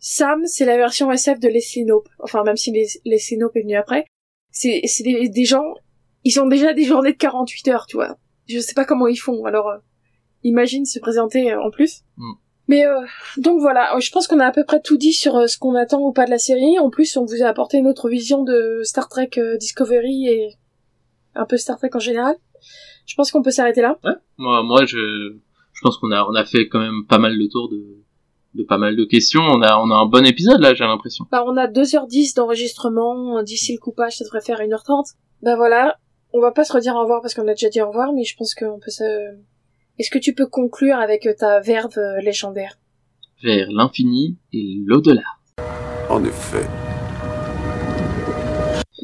Sam, 0.00 0.46
c'est 0.46 0.64
la 0.64 0.76
version 0.76 1.10
SF 1.10 1.40
de 1.40 1.48
Leslie 1.48 1.84
Knope. 1.84 2.08
Enfin, 2.20 2.44
même 2.44 2.56
si 2.56 2.70
Les- 2.70 2.86
Leslie 3.04 3.36
Knope 3.36 3.56
est 3.56 3.62
venu 3.62 3.76
après. 3.76 4.04
C'est 4.52 4.80
c'est 4.84 5.02
des, 5.02 5.28
des 5.28 5.44
gens, 5.44 5.74
ils 6.24 6.38
ont 6.40 6.46
déjà 6.46 6.72
des 6.72 6.84
journées 6.84 7.12
de 7.12 7.16
48 7.18 7.68
heures, 7.68 7.86
tu 7.86 7.96
vois. 7.96 8.16
Je 8.48 8.60
sais 8.60 8.74
pas 8.74 8.84
comment 8.84 9.08
ils 9.08 9.16
font, 9.16 9.44
alors 9.44 9.68
euh, 9.68 9.78
imagine 10.44 10.84
se 10.86 10.98
présenter 11.00 11.52
euh, 11.52 11.60
en 11.60 11.70
plus. 11.70 12.02
Mm. 12.16 12.32
Mais 12.68 12.86
euh, 12.86 13.00
donc 13.36 13.60
voilà, 13.60 13.96
Euh, 13.96 14.00
je 14.00 14.10
pense 14.10 14.26
qu'on 14.28 14.38
a 14.40 14.46
à 14.46 14.52
peu 14.52 14.64
près 14.64 14.80
tout 14.80 14.96
dit 14.96 15.12
sur 15.12 15.48
ce 15.48 15.58
qu'on 15.58 15.74
attend 15.74 16.00
ou 16.00 16.12
pas 16.12 16.24
de 16.26 16.30
la 16.30 16.38
série. 16.38 16.78
En 16.78 16.88
plus, 16.90 17.16
on 17.16 17.24
vous 17.24 17.42
a 17.42 17.46
apporté 17.46 17.80
notre 17.82 18.08
vision 18.08 18.44
de 18.44 18.80
Star 18.84 19.08
Trek 19.08 19.30
Discovery 19.58 20.28
et 20.28 20.48
un 21.34 21.44
peu 21.44 21.56
Star 21.56 21.78
Trek 21.78 21.90
en 21.94 21.98
général. 21.98 22.34
Je 23.06 23.14
pense 23.14 23.30
qu'on 23.30 23.42
peut 23.42 23.50
s'arrêter 23.50 23.80
là. 23.80 23.98
Ouais. 24.04 24.12
Moi, 24.36 24.62
moi, 24.62 24.84
je, 24.84 25.36
je 25.72 25.80
pense 25.82 25.96
qu'on 25.98 26.10
a, 26.10 26.24
on 26.24 26.34
a 26.34 26.44
fait 26.44 26.68
quand 26.68 26.80
même 26.80 27.06
pas 27.08 27.18
mal 27.18 27.36
le 27.36 27.48
tour 27.48 27.68
de, 27.70 28.02
de 28.54 28.62
pas 28.64 28.78
mal 28.78 28.96
de 28.96 29.04
questions. 29.04 29.40
On 29.40 29.62
a, 29.62 29.78
on 29.78 29.90
a 29.90 29.94
un 29.94 30.06
bon 30.06 30.26
épisode 30.26 30.60
là, 30.60 30.74
j'ai 30.74 30.84
l'impression. 30.84 31.26
Bah, 31.30 31.44
on 31.46 31.56
a 31.56 31.66
2h10 31.66 32.36
d'enregistrement, 32.36 33.42
d'ici 33.42 33.72
le 33.72 33.78
coupage, 33.78 34.16
ça 34.16 34.24
devrait 34.24 34.40
faire 34.40 34.58
1h30. 34.58 35.14
Bah 35.42 35.56
voilà, 35.56 35.98
on 36.32 36.40
va 36.40 36.50
pas 36.50 36.64
se 36.64 36.72
redire 36.72 36.96
au 36.96 37.00
revoir 37.00 37.22
parce 37.22 37.34
qu'on 37.34 37.46
a 37.48 37.54
déjà 37.54 37.68
dit 37.68 37.80
au 37.80 37.88
revoir, 37.88 38.12
mais 38.12 38.24
je 38.24 38.36
pense 38.36 38.54
qu'on 38.54 38.78
peut 38.78 38.90
se... 38.90 39.36
Est-ce 39.98 40.10
que 40.10 40.18
tu 40.18 40.34
peux 40.34 40.46
conclure 40.46 40.96
avec 40.96 41.28
ta 41.38 41.60
verve 41.60 41.98
légendaire? 42.22 42.78
Vers 43.42 43.68
l'infini 43.70 44.36
et 44.52 44.78
l'au-delà. 44.84 45.22
En 46.08 46.24
effet. 46.24 46.66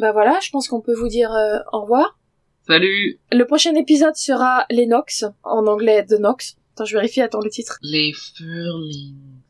Bah 0.04 0.12
voilà, 0.12 0.38
je 0.42 0.50
pense 0.50 0.68
qu'on 0.68 0.82
peut 0.82 0.92
vous 0.92 1.08
dire 1.08 1.32
euh, 1.32 1.60
au 1.72 1.80
revoir. 1.80 2.18
Salut 2.66 3.18
Le 3.32 3.44
prochain 3.44 3.74
épisode 3.74 4.14
sera 4.16 4.66
les 4.68 4.84
Nox, 4.84 5.24
en 5.42 5.66
anglais 5.66 6.04
The 6.04 6.20
Nox. 6.20 6.58
Attends, 6.74 6.84
je 6.84 6.94
vérifie, 6.94 7.22
attends 7.22 7.40
le 7.40 7.48
titre. 7.48 7.78
Les 7.80 8.12
Furlings. 8.12 9.34